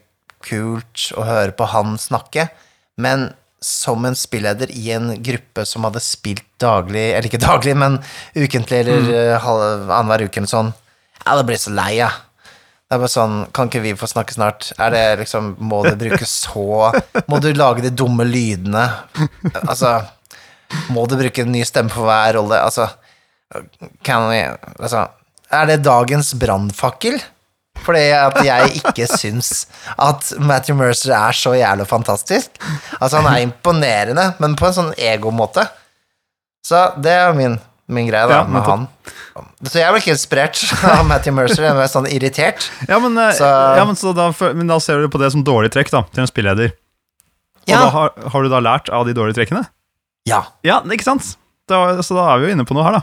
kult 0.45 1.09
å 1.17 1.25
høre 1.25 1.57
på 1.57 1.65
han 1.73 1.97
snakke, 2.01 2.47
men 3.01 3.31
som 3.63 4.05
en 4.05 4.15
spilleder 4.15 4.69
i 4.71 4.91
en 4.93 5.11
gruppe 5.23 5.65
som 5.65 5.87
hadde 5.87 6.01
spilt 6.03 6.45
daglig, 6.61 7.09
eller 7.13 7.29
ikke 7.29 7.41
daglig, 7.41 7.73
men 7.77 7.97
ukentlig 8.37 8.83
eller 8.83 9.01
mm. 9.07 9.41
halv- 9.43 9.89
annenhver 9.89 10.27
uke 10.27 10.41
eller 10.41 10.51
sånn, 10.51 10.71
ja, 11.23 11.33
da 11.33 11.43
blir 11.43 11.57
jeg 11.57 11.65
så 11.65 11.73
lei, 11.75 11.91
jeg. 11.97 12.23
Det 12.87 12.95
er 12.95 13.01
bare 13.01 13.11
sånn, 13.11 13.39
kan 13.51 13.67
ikke 13.67 13.81
vi 13.83 13.95
få 13.99 14.07
snakke 14.07 14.31
snart? 14.31 14.69
Er 14.79 14.93
det 14.93 15.01
liksom, 15.25 15.55
må 15.59 15.81
du 15.83 15.91
bruke 15.99 16.23
så 16.23 16.93
Må 17.27 17.41
du 17.43 17.49
lage 17.51 17.83
de 17.83 17.91
dumme 17.91 18.23
lydene? 18.23 18.85
Altså, 19.65 19.97
må 20.95 21.03
du 21.11 21.17
bruke 21.19 21.43
en 21.43 21.51
ny 21.51 21.65
stemme 21.67 21.91
for 21.91 22.07
hver 22.07 22.37
rolle? 22.37 22.61
Altså, 22.63 22.87
kan 24.07 24.29
vi 24.31 24.39
Altså, 24.77 25.03
er 25.51 25.67
det 25.67 25.81
dagens 25.83 26.31
brannfakkel? 26.39 27.19
Fordi 27.85 28.03
at 28.15 28.37
jeg 28.45 28.81
ikke 28.81 29.05
syns 29.11 29.65
at 29.97 30.33
Matthew 30.39 30.75
Mercer 30.79 31.13
er 31.15 31.31
så 31.37 31.53
jævlig 31.57 31.85
fantastisk. 31.87 32.57
Altså, 32.99 33.21
han 33.21 33.29
er 33.33 33.45
imponerende, 33.45 34.33
men 34.39 34.55
på 34.59 34.67
en 34.69 34.73
sånn 34.77 34.93
egomåte. 34.97 35.67
Så 36.67 36.81
det 37.01 37.13
er 37.15 37.33
min, 37.37 37.59
min 37.87 38.09
greie, 38.09 38.27
da, 38.27 38.41
Ja, 38.41 38.47
med 38.51 38.65
han. 38.67 38.87
Så 39.63 39.79
jeg 39.79 39.93
ble 39.93 40.01
ikke 40.01 40.15
inspirert 40.15 40.59
av 40.83 41.05
Matthew 41.07 41.35
Mercer, 41.37 41.63
jeg 41.69 41.77
ble 41.77 41.87
sånn 41.91 42.09
irritert. 42.11 42.67
Ja, 42.89 42.99
men, 42.99 43.15
eh, 43.17 43.31
Så- 43.37 43.47
ja, 43.77 43.85
men, 43.85 43.95
så 43.95 44.13
da, 44.17 44.31
men 44.53 44.67
da 44.67 44.79
ser 44.83 44.99
du 45.01 45.07
på 45.13 45.19
det 45.21 45.31
som 45.31 45.43
dårlig 45.47 45.71
trekk 45.71 45.91
da, 45.93 46.01
til 46.11 46.21
en 46.25 46.27
spilleder. 46.31 46.73
Og 47.67 47.71
Ja. 47.71 47.79
da 47.85 47.89
har, 47.89 48.11
har 48.31 48.43
du 48.43 48.49
da 48.49 48.59
lært 48.59 48.89
av 48.89 49.05
de 49.05 49.13
dårlige 49.13 49.35
trekkene? 49.39 49.65
Ja. 50.27 50.43
Ja, 50.63 50.81
ikke 50.81 51.03
sant? 51.03 51.35
Da, 51.67 51.99
så 52.01 52.15
da 52.15 52.33
er 52.33 52.39
vi 52.39 52.47
jo 52.47 52.55
inne 52.55 52.65
på 52.67 52.73
noe 52.75 52.83
her, 52.83 52.99
da. 52.99 53.01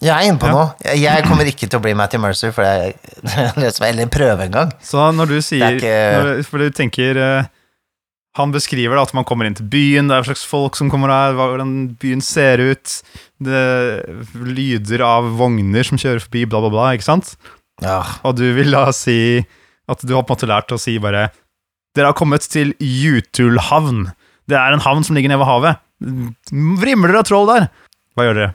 Jeg 0.00 0.14
er 0.14 0.28
inne 0.30 0.38
på 0.38 0.46
Ja. 0.46 0.54
noe. 0.54 0.94
Jeg, 0.94 1.24
kommer 1.26 1.48
ikke 1.50 1.66
til 1.66 1.78
å 1.80 1.82
bli 1.82 1.92
Matthew 1.98 2.20
Mercer, 2.22 2.52
for 2.54 2.62
jeg 2.62 2.94
liksom, 3.62 3.86
eller 3.88 4.06
prøve 4.14 4.44
en 4.46 4.52
gang. 4.54 4.72
Så 4.84 5.08
når 5.16 5.26
du 5.32 5.38
sier 5.42 5.64
er 5.66 5.78
ikke- 5.80 6.22
når, 6.22 6.44
For 6.46 6.58
du 6.62 6.70
tenker 6.70 7.16
eh, 7.18 7.48
Han 8.38 8.52
beskriver 8.54 8.94
da 8.94 9.02
at 9.02 9.14
man 9.16 9.24
kommer 9.26 9.46
inn 9.48 9.56
til 9.58 9.66
byen, 9.66 10.06
det 10.06 10.14
er 10.14 10.22
hva 10.22 10.28
slags 10.30 10.44
folk 10.46 10.76
som 10.78 10.90
kommer 10.92 11.10
her, 11.10 11.32
hvordan 11.34 11.96
byen 11.98 12.20
ser 12.22 12.60
ut, 12.62 12.92
det 13.42 13.62
lyder 14.38 15.02
av 15.02 15.26
vogner 15.40 15.82
som 15.82 15.98
kjører 15.98 16.22
forbi, 16.22 16.44
bla, 16.46 16.60
bla, 16.62 16.70
bla, 16.70 16.84
ikke 16.94 17.08
sant? 17.08 17.32
Ja. 17.82 18.04
Og 18.22 18.36
du 18.38 18.44
vil 18.54 18.70
da 18.70 18.84
si 18.94 19.42
at 19.90 20.04
du 20.06 20.14
har 20.14 20.22
på 20.22 20.30
en 20.30 20.38
måte 20.38 20.50
lært 20.52 20.70
å 20.70 20.78
si 20.78 20.94
bare 21.02 21.32
Dere 21.96 22.12
har 22.12 22.14
kommet 22.14 22.44
til 22.46 22.74
Jutulhavn. 22.78 24.12
Det 24.46 24.54
er 24.54 24.76
en 24.76 24.84
havn 24.86 25.02
som 25.02 25.16
ligger 25.18 25.32
nede 25.32 25.40
ved 25.42 25.48
havet. 25.50 25.80
Vrimler 26.78 27.18
av 27.18 27.24
troll 27.26 27.48
der. 27.50 27.66
Hva 28.14 28.28
gjør 28.28 28.38
dere? 28.38 28.52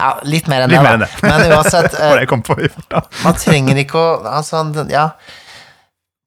Ja, 0.00 0.10
litt 0.24 0.48
mer 0.48 0.64
enn 0.64 0.72
Litt 0.72 0.80
det, 0.80 0.86
mer 0.86 0.96
enn 0.96 1.04
det. 1.04 1.10
Men 1.26 1.54
uansett, 1.54 1.94
eh, 2.00 3.06
man 3.24 3.38
trenger 3.38 3.80
ikke 3.82 4.00
å 4.00 4.10
Altså, 4.30 4.62
ja. 4.90 5.10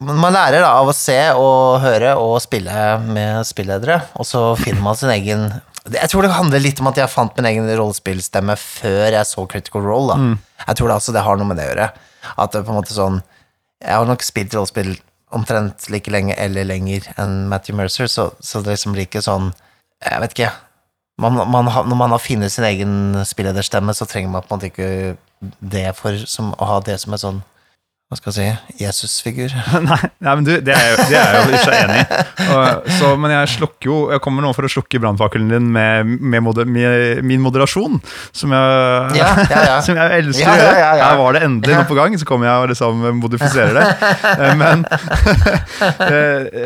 Man 0.03 0.35
lærer 0.35 0.63
da 0.63 0.73
av 0.81 0.89
å 0.91 0.95
se 0.95 1.17
og 1.39 1.79
høre 1.83 2.15
og 2.19 2.35
spille 2.43 2.87
med 3.05 3.45
spilledere, 3.47 4.01
og 4.19 4.27
så 4.27 4.41
finner 4.59 4.83
man 4.83 4.97
sin 4.99 5.13
egen 5.13 5.45
Jeg 5.93 6.11
tror 6.11 6.25
det 6.25 6.33
handler 6.35 6.63
litt 6.63 6.81
om 6.83 6.89
at 6.91 6.99
jeg 6.99 7.11
fant 7.11 7.37
min 7.39 7.47
egen 7.47 7.69
rollespillstemme 7.71 8.57
før 8.59 9.15
jeg 9.15 9.29
så 9.29 9.45
Critical 9.49 9.85
Role. 9.85 10.11
Da. 10.13 10.65
Jeg 10.67 10.79
tror 10.79 10.91
det, 10.91 10.97
altså, 10.99 11.15
det 11.15 11.23
har 11.23 11.39
noe 11.39 11.47
med 11.49 11.59
det 11.59 11.69
å 11.69 11.71
gjøre. 11.71 11.87
At 12.39 12.53
det 12.53 12.63
på 12.63 12.71
en 12.71 12.79
måte 12.79 12.95
sånn 12.95 13.17
Jeg 13.83 13.97
har 13.99 14.05
nok 14.07 14.23
spilt 14.23 14.53
rollespill 14.55 14.93
omtrent 15.33 15.87
like 15.89 16.11
lenge 16.13 16.35
eller 16.37 16.67
lenger 16.69 17.07
enn 17.19 17.47
Matthew 17.49 17.75
Mercer, 17.79 18.07
så, 18.11 18.29
så 18.39 18.61
det 18.61 18.75
liksom 18.75 18.93
blir 18.95 19.07
ikke 19.09 19.23
sånn 19.25 19.49
Jeg 20.03 20.21
vet 20.23 20.35
ikke. 20.37 20.51
Man, 21.23 21.39
man 21.55 21.71
når 21.71 21.97
man 22.03 22.13
har 22.17 22.21
funnet 22.23 22.51
sin 22.53 22.67
egen 22.67 22.93
spillederstemme, 23.25 23.95
så 23.95 24.05
trenger 24.09 24.29
man 24.35 24.43
på 24.45 24.51
en 24.53 24.59
måte 24.59 24.69
ikke 24.73 24.91
det 25.59 25.89
for 25.97 26.15
som, 26.29 26.53
å 26.59 26.69
ha 26.75 26.77
det 26.85 26.99
som 27.03 27.15
en 27.15 27.19
sånn 27.21 27.41
Hva 28.13 28.17
skal 28.19 28.35
jeg 28.35 28.53
si 28.53 28.83
Jesus-figur. 28.83 29.53
Nei, 29.87 29.97
nei, 30.21 30.33
men 30.37 30.43
du, 30.45 30.51
det 30.61 30.73
er, 30.75 30.89
jo- 30.93 31.05
det 31.09 31.17
er 31.17 31.33
jeg 31.33 31.47
jo 31.49 31.57
ikke 31.57 31.77
enig 31.79 31.95
i. 32.03 32.17
Og, 32.53 32.89
så, 32.99 33.09
men 33.17 33.31
jeg 33.33 33.49
slukker 33.55 33.89
jo 33.89 33.95
Jeg 34.13 34.21
kommer 34.21 34.45
nå 34.45 34.51
for 34.53 34.67
å 34.67 34.69
slukke 34.69 34.99
brannfakkelen 35.01 35.49
din 35.49 35.71
med, 35.73 36.11
med, 36.21 36.43
moder, 36.45 36.67
med 36.69 37.23
min 37.25 37.41
moderasjon, 37.41 37.97
som 38.35 38.53
jeg, 38.53 39.17
Ja, 39.17 39.29
ja, 39.49 39.63
ja. 39.71 39.77
som 39.87 39.97
jeg 39.97 40.19
elsker 40.21 40.51
å 40.51 40.57
ja, 40.59 40.69
gjøre. 40.77 41.01
Her 41.07 41.19
var 41.23 41.37
det 41.39 41.43
endelig 41.47 41.79
noe 41.79 41.89
på 41.89 41.97
gang, 41.97 42.17
så 42.21 42.27
kommer 42.29 42.51
jeg 42.51 42.67
og 42.67 42.73
liksom 42.75 43.05
modifiserer 43.23 43.79
det. 43.81 43.87
Eh, 44.43 44.53
Men 44.59 44.83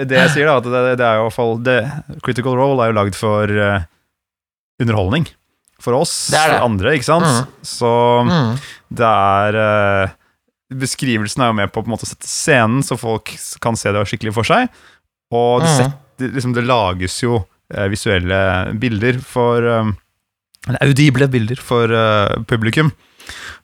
det 0.08 0.18
jeg 0.20 0.34
sier, 0.34 0.48
da, 0.50 0.58
at 0.60 0.68
det, 0.68 0.82
det 1.00 1.06
er 1.08 1.20
jo 1.20 1.26
i 1.26 1.30
hvert 1.30 1.38
fall 1.38 2.20
Critical 2.26 2.58
Role 2.60 2.84
er 2.84 2.92
jo 2.92 2.98
lagd 2.98 3.18
for 3.18 3.52
eh, 3.52 3.86
underholdning. 4.82 5.28
For 5.80 5.94
oss, 5.94 6.28
Det 6.34 6.40
det. 6.40 6.56
for 6.58 6.66
andre, 6.66 6.94
ikke 6.98 7.06
sant? 7.06 7.26
Mm. 7.26 7.52
Så 7.64 7.92
Mm. 8.26 8.60
det 8.98 9.06
er 9.06 9.60
eh, 9.64 10.10
Beskrivelsen 10.74 11.42
er 11.44 11.48
jo 11.48 11.54
med 11.54 11.72
på, 11.72 11.80
på 11.86 11.88
måte 11.88 12.04
å 12.04 12.10
sette 12.10 12.28
scenen, 12.28 12.82
så 12.84 12.98
folk 13.00 13.30
kan 13.64 13.78
se 13.80 13.92
det 13.96 14.02
skikkelig 14.10 14.34
for 14.36 14.44
seg. 14.44 14.68
Og 15.32 15.62
det, 15.62 15.70
Mm. 15.70 15.78
setter, 15.78 16.34
liksom, 16.36 16.54
det 16.58 16.66
lages 16.68 17.22
jo 17.24 17.46
eh, 17.74 17.88
visuelle 17.88 18.74
bilder 18.80 19.20
for 19.24 19.64
eh, 19.64 19.92
audible 20.82 21.28
bilder 21.32 21.56
for 21.62 21.88
eh, 21.94 22.36
publikum. 22.50 22.92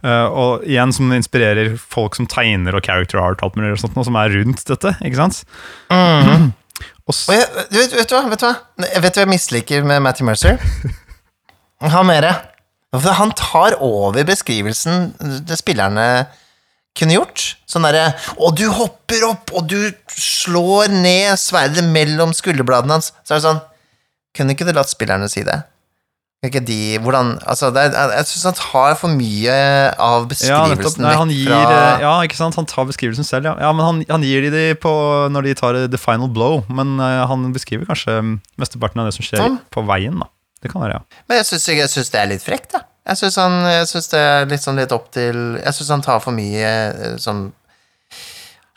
Uh, 0.04 0.28
og 0.28 0.64
igjen 0.68 0.92
som 0.92 1.08
inspirerer 1.16 1.78
folk 1.80 2.16
som 2.18 2.26
tegner 2.28 2.76
og 2.76 2.84
character 2.84 3.18
art 3.24 3.40
og 3.40 3.46
alt 3.48 3.56
mulig 3.56 3.78
sånt, 3.80 3.96
noe 3.96 4.04
som 4.04 4.18
er 4.20 4.34
rundt 4.36 4.60
dette. 4.68 4.92
ikke 5.00 5.16
sant? 5.16 5.46
Mm. 5.90 6.50
Og 7.08 7.16
Og 7.30 7.36
jeg, 7.36 7.48
vet, 7.72 7.94
vet 7.96 8.10
du 8.10 8.16
hva? 8.16 8.30
Vet 8.32 8.40
du 8.40 8.46
hva 8.48 8.56
Jeg 8.92 9.02
vet 9.04 9.14
du 9.16 9.20
hva 9.20 9.24
jeg 9.24 9.32
misliker 9.32 9.84
med 9.88 10.02
Matthew 10.04 10.26
Mercer? 10.28 10.60
Han 11.82 12.08
mere. 12.08 12.34
For 12.94 13.18
han 13.18 13.34
tar 13.34 13.76
over 13.82 14.26
beskrivelsen 14.28 15.14
det 15.48 15.58
spillerne 15.58 16.08
kunne 16.98 17.18
gjort. 17.18 17.56
Sånn 17.70 17.88
derre 17.88 18.14
Og 18.38 18.56
du 18.60 18.68
hopper 18.70 19.26
opp, 19.32 19.54
og 19.56 19.70
du 19.72 19.90
slår 20.14 20.94
ned 20.94 21.34
sverdet 21.42 21.86
mellom 21.90 22.36
skulderbladene 22.38 23.00
hans. 23.00 23.12
Så 23.26 23.34
er 23.34 23.42
det 23.42 23.48
sånn 23.48 23.64
Kunne 24.38 24.54
ikke 24.54 24.68
du 24.70 24.76
latt 24.78 24.92
spillerne 24.92 25.30
si 25.32 25.46
det? 25.46 25.64
Ikke 26.44 26.62
de 26.66 27.00
Hvordan 27.02 27.38
Altså, 27.50 27.72
det 27.74 27.88
er, 27.88 28.14
jeg 28.20 28.30
syns 28.30 28.46
han 28.52 28.60
tar 28.60 28.98
for 29.00 29.16
mye 29.16 29.58
av 29.96 30.28
ja, 30.28 30.30
beskrivelsen 30.30 31.06
Nei, 31.06 31.16
han 31.18 31.34
gir, 31.34 31.54
eh, 31.54 32.04
ja, 32.04 32.14
ikke 32.28 32.38
sant? 32.38 32.58
Han 32.60 32.70
tar 32.70 32.86
beskrivelsen 32.90 33.26
selv, 33.26 33.50
ja. 33.50 33.56
ja 33.64 33.72
men 33.74 33.86
han, 33.88 34.04
han 34.12 34.26
gir 34.28 34.46
de 34.46 34.54
det 34.54 34.68
på 34.84 34.94
når 35.34 35.50
de 35.50 35.58
tar 35.58 35.80
the 35.88 36.00
final 36.02 36.30
blow. 36.30 36.62
Men 36.70 36.98
eh, 37.02 37.24
han 37.30 37.48
beskriver 37.56 37.88
kanskje 37.90 38.20
mesteparten 38.60 39.02
av 39.02 39.10
det 39.10 39.18
som 39.18 39.26
skjer 39.26 39.42
Sånn. 39.42 39.60
på 39.74 39.86
veien. 39.88 40.20
da. 40.22 40.30
Det 40.64 40.72
kan 40.72 40.82
være, 40.86 40.98
ja. 40.98 41.22
Men 41.28 41.42
jeg 41.42 41.46
syns, 41.52 42.10
det 42.14 42.20
er 42.22 42.30
litt 42.32 42.44
frekt, 42.46 42.72
da. 42.74 42.86
Jeg 43.10 43.20
syns, 43.20 43.36
han, 43.42 43.58
jeg 43.68 43.88
syns 43.92 44.08
det 44.14 44.20
er 44.24 44.46
litt 44.48 44.64
sånn 44.64 44.78
litt 44.80 44.94
opp 44.96 45.10
til 45.12 45.40
Jeg 45.60 45.76
syns 45.76 45.90
han 45.92 46.04
tar 46.06 46.22
for 46.24 46.32
mye 46.32 46.70
eh, 46.72 47.18
sånn 47.20 47.50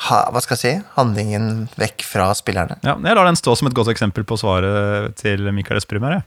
ha, 0.08 0.18
Hva 0.34 0.40
skal 0.44 0.56
jeg 0.58 0.62
si? 0.62 0.72
Handlingen 0.96 1.68
vekk 1.80 2.02
fra 2.04 2.30
spillerne. 2.36 2.76
ja. 2.84 2.96
Jeg 2.98 3.16
lar 3.18 3.28
den 3.30 3.38
stå 3.38 3.54
som 3.56 3.68
et 3.70 3.76
godt 3.76 3.92
eksempel 3.94 4.26
på 4.28 4.36
svaret 4.40 5.14
til 5.20 5.46
Mikael 5.56 5.78
Esprimer. 5.80 6.18
jeg. 6.18 6.26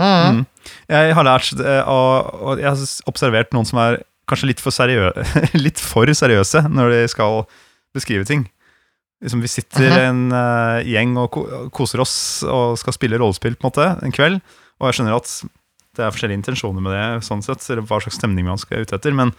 Mm. 0.00 0.38
Mm. 0.40 0.46
Jeg 0.88 1.14
har 1.18 1.26
lært 1.28 1.50
eh, 1.60 1.82
og, 1.92 2.30
og 2.40 2.62
jeg 2.62 2.70
har 2.72 2.86
observert 3.10 3.52
noen 3.52 3.68
som 3.68 3.82
er 3.84 3.98
kanskje 4.30 4.48
litt 4.48 4.62
for, 4.64 4.72
seriø 4.72 5.10
litt 5.66 5.80
for 5.82 6.08
seriøse 6.08 6.64
når 6.72 6.94
de 6.94 7.02
skal 7.12 7.42
beskrive 7.94 8.24
ting. 8.24 8.46
Liksom, 9.20 9.42
vi 9.44 9.50
sitter 9.52 9.90
Mhm. 9.90 10.00
en 10.00 10.20
uh, 10.32 10.80
gjeng 10.88 11.10
og 11.20 11.26
ko 11.34 11.42
koser 11.76 12.00
oss 12.00 12.14
og 12.48 12.78
skal 12.80 12.94
spille 12.96 13.18
rollespill 13.20 13.58
på 13.60 13.66
en 13.66 13.68
måte 13.68 13.88
en 14.06 14.14
kveld, 14.16 14.40
og 14.80 14.88
jeg 14.88 14.98
skjønner 14.98 15.16
at 15.20 15.32
det 15.98 16.04
er 16.04 16.12
forskjellige 16.14 16.40
intensjoner 16.40 16.84
med 16.84 16.94
det, 16.94 17.06
sånn 17.26 17.42
sett, 17.44 17.64
eller 17.68 17.84
hva 17.86 17.98
slags 18.02 18.16
stemning 18.20 18.46
man 18.48 18.60
skal 18.60 18.84
ut 18.84 18.94
etter, 18.96 19.16
men 19.16 19.34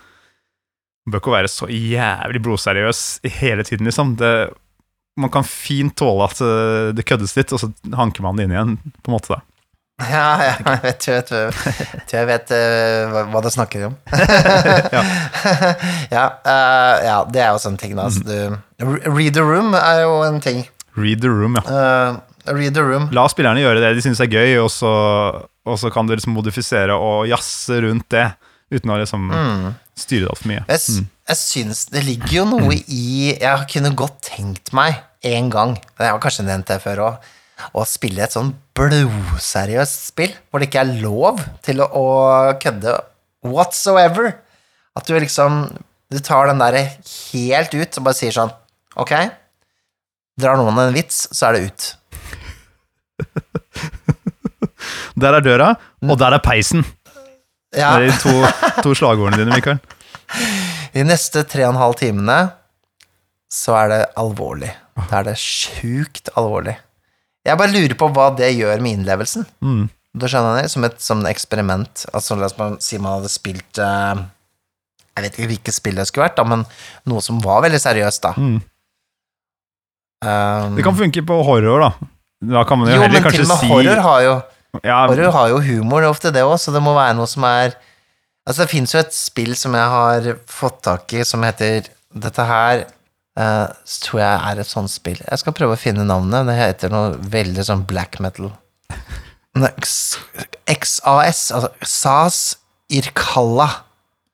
Man 1.02 1.16
bør 1.16 1.22
ikke 1.24 1.32
være 1.34 1.50
så 1.50 1.66
jævlig 1.66 2.44
blodseriøs 2.46 3.00
hele 3.40 3.64
tiden, 3.66 3.88
liksom. 3.90 4.12
Det, 4.20 4.52
man 5.18 5.32
kan 5.34 5.42
fint 5.48 5.96
tåle 5.98 6.28
at 6.30 6.42
eh, 6.46 6.92
det 6.94 7.08
køddes 7.10 7.34
litt, 7.40 7.50
og 7.56 7.64
så 7.64 7.72
hanker 7.98 8.22
man 8.22 8.38
det 8.38 8.46
inn 8.46 8.54
igjen, 8.54 8.76
på 9.02 9.10
en 9.10 9.16
måte. 9.16 9.34
da. 9.34 9.42
Ja, 10.12 10.28
ja, 10.42 10.54
jeg 10.58 10.82
vet, 10.84 11.08
jeg 11.08 11.16
vet, 11.16 11.32
jeg 11.32 11.56
tror 12.06 12.14
jeg 12.20 12.30
vet 12.30 12.54
uh, 12.54 13.18
hva, 13.34 13.42
du 13.42 13.50
snakker 13.54 13.88
om. 13.90 13.98
ja, 16.16 16.26
Uh, 16.42 16.96
ja, 17.06 17.18
det 17.34 17.42
er 17.42 17.50
jo 17.54 17.60
sånne 17.66 17.82
ting, 17.82 17.98
da. 17.98 18.06
Altså, 18.06 18.22
du, 18.26 18.96
read 19.10 19.34
the 19.38 19.46
room 19.46 19.74
er 19.78 20.04
jo 20.06 20.22
en 20.26 20.42
ting. 20.44 20.64
Read 20.98 21.22
the 21.26 21.30
room, 21.30 21.56
ja. 21.58 21.64
Eh, 21.66 22.18
read 22.48 22.74
the 22.78 22.84
room. 22.86 23.10
La 23.16 23.28
spillerne 23.32 23.62
gjøre 23.64 23.82
det 23.84 23.94
de 23.98 24.06
syns 24.06 24.22
er 24.24 24.32
gøy, 24.32 24.56
og 24.64 24.70
så, 24.74 24.92
og 25.68 25.78
så 25.80 25.92
kan 25.94 26.10
du 26.10 26.16
liksom 26.16 26.36
modifisere 26.38 26.96
og 26.98 27.28
jazze 27.30 27.82
rundt 27.86 28.08
det, 28.14 28.28
uten 28.72 28.94
å 28.94 28.98
liksom 29.02 29.30
styre 30.00 30.26
det 30.26 30.32
altfor 30.32 30.52
mye. 30.52 30.64
Jeg, 30.70 30.82
mm. 30.96 31.12
jeg 31.34 31.42
syns 31.42 31.86
det 31.92 32.06
ligger 32.08 32.34
jo 32.40 32.48
noe 32.54 32.78
i 32.82 33.34
Jeg 33.36 33.68
kunne 33.74 33.94
godt 33.98 34.22
tenkt 34.32 34.74
meg 34.78 35.02
en 35.28 35.52
gang, 35.54 35.76
jeg 36.00 36.10
har 36.10 36.22
kanskje 36.22 36.48
nevnt 36.48 36.70
det 36.72 36.80
før 36.82 37.04
òg, 37.06 37.32
å 37.78 37.84
spille 37.86 38.24
et 38.26 38.34
sånn 38.34 38.56
blodseriøst 38.78 40.08
spill, 40.10 40.32
hvor 40.50 40.62
det 40.62 40.72
ikke 40.72 40.82
er 40.82 40.96
lov 41.04 41.44
til 41.62 41.84
å, 41.84 41.88
å 41.88 42.56
kødde 42.62 42.96
whatsoever. 43.46 44.34
At 44.98 45.08
du 45.08 45.16
liksom 45.16 45.68
Du 46.12 46.18
tar 46.20 46.50
den 46.50 46.60
derre 46.60 46.82
helt 47.32 47.72
ut 47.72 47.98
og 47.98 48.04
bare 48.04 48.18
sier 48.18 48.34
sånn 48.36 48.50
Ok, 49.00 49.14
drar 50.36 50.58
noen 50.60 50.82
en 50.84 50.92
vits, 50.92 51.30
så 51.32 51.48
er 51.48 51.56
det 51.56 51.70
ut. 51.70 51.86
Der 55.22 55.38
er 55.38 55.46
døra, 55.46 55.70
og 56.08 56.18
der 56.20 56.38
er 56.38 56.44
peisen. 56.44 56.86
Ja. 57.76 57.96
Det 57.98 58.10
er 58.10 58.12
de 58.12 58.18
to, 58.20 58.82
to 58.84 58.96
slagordene 58.98 59.44
dine, 59.44 59.56
Mikael. 59.56 59.80
De 60.96 61.04
neste 61.08 61.46
tre 61.48 61.64
og 61.64 61.72
en 61.72 61.80
halv 61.80 61.96
timene 62.02 62.38
så 63.52 63.76
er 63.80 63.92
det 63.92 64.00
alvorlig. 64.20 64.72
Da 65.08 65.22
er 65.22 65.30
det 65.30 65.38
sjukt 65.40 66.32
alvorlig. 66.40 66.76
Jeg 67.48 67.58
bare 67.58 67.74
lurer 67.74 67.96
på 67.98 68.10
hva 68.14 68.28
det 68.38 68.52
gjør 68.54 68.84
med 68.84 69.00
innlevelsen. 69.00 69.48
Mm. 69.64 69.86
Du 70.20 70.28
skjønner 70.28 70.60
det? 70.60 70.72
Som 70.72 70.86
et 70.88 71.00
som 71.04 71.24
eksperiment. 71.28 72.06
Altså, 72.12 72.36
la 72.40 72.50
oss 72.50 72.86
si 72.86 73.00
man 73.00 73.18
hadde 73.18 73.32
spilt 73.32 73.80
uh, 73.80 74.20
Jeg 75.16 75.26
vet 75.26 75.40
ikke 75.40 75.50
hvilket 75.54 75.78
spill 75.78 76.00
det 76.00 76.08
skulle 76.10 76.28
vært, 76.28 76.38
da, 76.40 76.46
men 76.48 76.66
noe 77.08 77.24
som 77.24 77.40
var 77.44 77.64
veldig 77.66 77.80
seriøst, 77.82 78.28
da. 78.28 78.34
Mm. 78.36 78.60
Um, 80.22 80.76
Det 80.78 80.86
kan 80.86 80.98
funke 81.00 81.24
på 81.28 81.40
horror, 81.48 81.88
da. 81.88 82.12
Da 82.52 82.66
kan 82.68 82.82
man 82.82 82.92
jo, 82.92 83.00
men 83.02 83.26
til 83.30 83.46
og 83.46 83.52
med 83.52 83.64
si 83.64 83.70
horror 83.72 84.04
har 84.06 84.26
jo 84.26 84.36
ja, 84.84 85.02
Horror 85.10 85.32
har 85.36 85.50
jo 85.52 85.60
humor 85.66 86.06
ofte, 86.08 86.32
det 86.32 86.44
òg, 86.48 86.56
så 86.62 86.72
det 86.72 86.82
må 86.84 86.94
være 86.96 87.18
noe 87.18 87.28
som 87.30 87.44
er 87.50 87.76
Altså, 88.48 88.64
det 88.64 88.72
fins 88.72 88.94
jo 88.96 88.98
et 88.98 89.14
spill 89.14 89.52
som 89.56 89.76
jeg 89.78 89.90
har 89.94 90.30
fått 90.50 90.80
tak 90.88 91.12
i, 91.14 91.20
som 91.28 91.44
heter 91.46 91.86
Dette 92.12 92.46
her 92.50 92.86
uh, 93.38 93.68
tror 94.02 94.20
jeg 94.24 94.40
er 94.50 94.62
et 94.64 94.68
sånt 94.68 94.90
spill. 94.92 95.20
Jeg 95.22 95.40
skal 95.40 95.54
prøve 95.56 95.76
å 95.78 95.80
finne 95.80 96.04
navnet. 96.10 96.48
Det 96.50 96.56
heter 96.58 96.92
noe 96.92 97.14
veldig 97.32 97.64
sånn 97.68 97.86
black 97.88 98.18
metal. 98.20 98.50
XAS, 100.66 101.44
altså 101.54 101.70
SAS 101.86 102.40
Irkalla, 102.92 103.70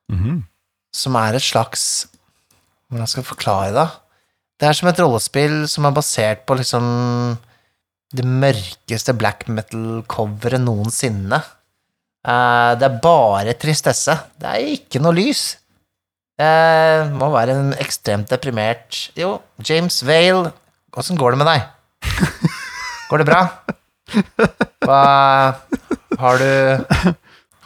Mhm. 0.10 0.44
som 0.94 1.16
er 1.20 1.36
et 1.36 1.44
slags 1.44 2.08
Hvordan 2.90 3.08
skal 3.08 3.22
jeg 3.22 3.28
forklare 3.28 3.74
det? 3.76 3.90
Det 4.60 4.70
er 4.70 4.74
som 4.74 4.88
et 4.88 5.00
rollespill 5.04 5.68
som 5.68 5.84
er 5.86 5.92
basert 5.92 6.46
på 6.48 6.56
liksom 6.56 7.38
det 8.18 8.26
mørkeste 8.28 9.16
black 9.18 9.46
metal-coveret 9.52 10.62
noensinne. 10.64 11.40
Uh, 12.28 12.74
det 12.80 12.88
er 12.90 13.00
bare 13.04 13.56
tristesse. 13.60 14.18
Det 14.40 14.52
er 14.52 14.74
ikke 14.76 15.02
noe 15.04 15.16
lys. 15.16 15.46
Det 16.38 16.52
må 17.18 17.32
være 17.34 17.56
en 17.58 17.70
ekstremt 17.82 18.30
deprimert 18.30 19.08
Jo, 19.18 19.40
James 19.66 19.96
Vale, 20.06 20.52
åssen 20.94 21.18
går 21.18 21.34
det 21.34 21.40
med 21.42 21.50
deg? 21.50 21.64
Går 23.10 23.24
det 23.24 23.26
bra? 23.26 23.40
Hva 24.86 25.02
Har 26.22 26.38
du 26.38 26.86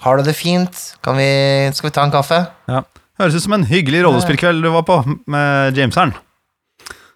Har 0.06 0.18
du 0.18 0.24
det 0.24 0.38
fint? 0.40 0.80
Kan 1.04 1.20
vi, 1.20 1.28
skal 1.76 1.90
vi 1.90 1.96
ta 1.98 2.08
en 2.08 2.16
kaffe? 2.16 2.46
ja. 2.72 2.86
Høres 3.20 3.36
ut 3.38 3.44
som 3.44 3.54
en 3.54 3.68
hyggelig 3.70 4.00
rollespillkveld 4.02 4.64
du 4.66 4.72
var 4.74 4.86
på 4.88 4.96
med 5.30 5.78
Jameseren. 5.78 6.16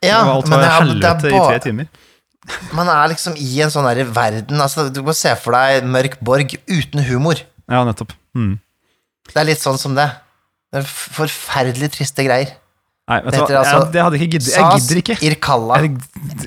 Ja, 0.06 0.20
det 0.20 0.28
var 0.28 0.36
alt 0.36 0.50
men 0.52 0.54
var 0.54 0.62
det 0.62 0.68
er 0.68 0.76
helvete 0.84 1.32
i 1.32 1.40
tre 1.40 1.62
timer. 1.64 1.88
Man 2.78 2.90
er 2.92 3.08
liksom 3.14 3.38
i 3.42 3.62
en 3.64 3.72
sånn 3.74 3.88
der 3.90 4.06
verden 4.14 4.62
altså, 4.62 4.88
Du 4.94 5.02
må 5.06 5.16
se 5.18 5.32
for 5.42 5.56
deg 5.58 5.88
Mørk 5.90 6.20
Borg 6.26 6.54
uten 6.70 7.02
humor. 7.08 7.42
Ja, 7.72 7.82
nettopp. 7.88 8.14
Mm. 8.38 8.60
Det 9.32 9.42
er 9.42 9.50
litt 9.50 9.64
sånn 9.64 9.80
som 9.82 9.96
det. 9.98 10.06
Det 10.70 10.84
er 10.84 10.88
forferdelig 10.90 11.94
triste 11.96 12.26
greier. 12.28 12.54
Nei, 13.06 13.20
vet 13.22 13.36
Det 13.36 13.42
du 13.46 13.52
hva, 13.54 13.60
altså 13.62 13.78
jeg, 13.78 13.90
det 13.94 14.02
hadde 14.02 14.18
ikke 14.18 14.28
giddet. 14.34 14.54
Jeg 14.56 14.80
gidder 14.80 15.00
ikke. 15.04 15.16
Irkalla. 15.28 15.76
Jeg, 15.84 15.92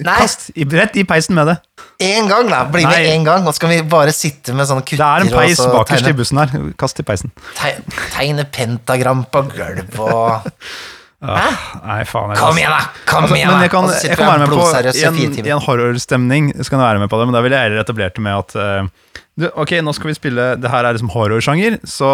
kast 0.02 0.48
i, 0.58 0.64
rett 0.74 0.96
i 0.98 1.04
peisen 1.06 1.36
med 1.38 1.52
det. 1.52 1.54
Én 2.02 2.26
gang, 2.30 2.50
da! 2.50 2.64
Bli 2.70 2.82
med 2.82 3.06
én 3.12 3.26
gang, 3.26 3.46
og 3.46 3.54
så 3.54 3.62
kan 3.62 3.70
vi 3.70 3.78
bare 3.86 4.14
sitte 4.14 4.54
med 4.58 4.66
sånne 4.66 4.82
kutter 4.82 4.98
Det 4.98 5.06
er 5.06 5.26
en 5.26 5.30
peis 5.38 5.62
bakerst 5.62 6.10
i 6.10 6.14
bussen 6.18 6.42
her. 6.42 6.56
Kast 6.78 6.98
i 6.98 7.06
peisen. 7.06 7.30
tegne, 7.60 8.02
tegne 8.14 8.46
pentagram 8.58 9.22
på 9.30 9.44
gulvet 9.52 10.02
og 10.02 10.50
Nei, 11.20 12.04
faen. 12.06 12.30
jeg- 12.30 12.38
Kom 12.38 12.58
igjen, 12.60 12.70
da! 12.70 12.82
Kom 13.10 13.24
Altså, 13.24 13.34
igjen, 13.34 13.50
da! 13.50 13.60
jeg 13.64 13.70
kan, 13.72 13.88
jeg 13.90 14.16
kan 14.16 14.28
være 14.28 14.38
med 14.44 14.48
på 14.54 14.66
i 14.94 15.02
en, 15.02 15.56
en 15.56 15.62
horrorstemning. 15.64 16.50
Så 16.62 16.70
kan 16.70 16.78
jeg 16.78 16.86
være 16.92 17.00
med 17.02 17.10
på 17.10 17.18
det, 17.18 17.26
men 17.26 17.34
da 17.34 17.40
ville 17.42 17.56
jeg 17.58 17.66
heller 17.70 17.82
etablert 17.82 18.14
det 18.14 18.22
med 18.22 18.36
at 18.38 18.54
uh, 18.54 19.24
du, 19.38 19.48
Ok, 19.58 19.72
nå 19.82 19.94
skal 19.96 20.12
vi 20.12 20.14
spille 20.14 20.44
Det 20.62 20.70
her 20.70 20.84
er 20.86 20.94
liksom 20.94 21.10
horrorsjanger, 21.10 21.80
så 21.84 22.12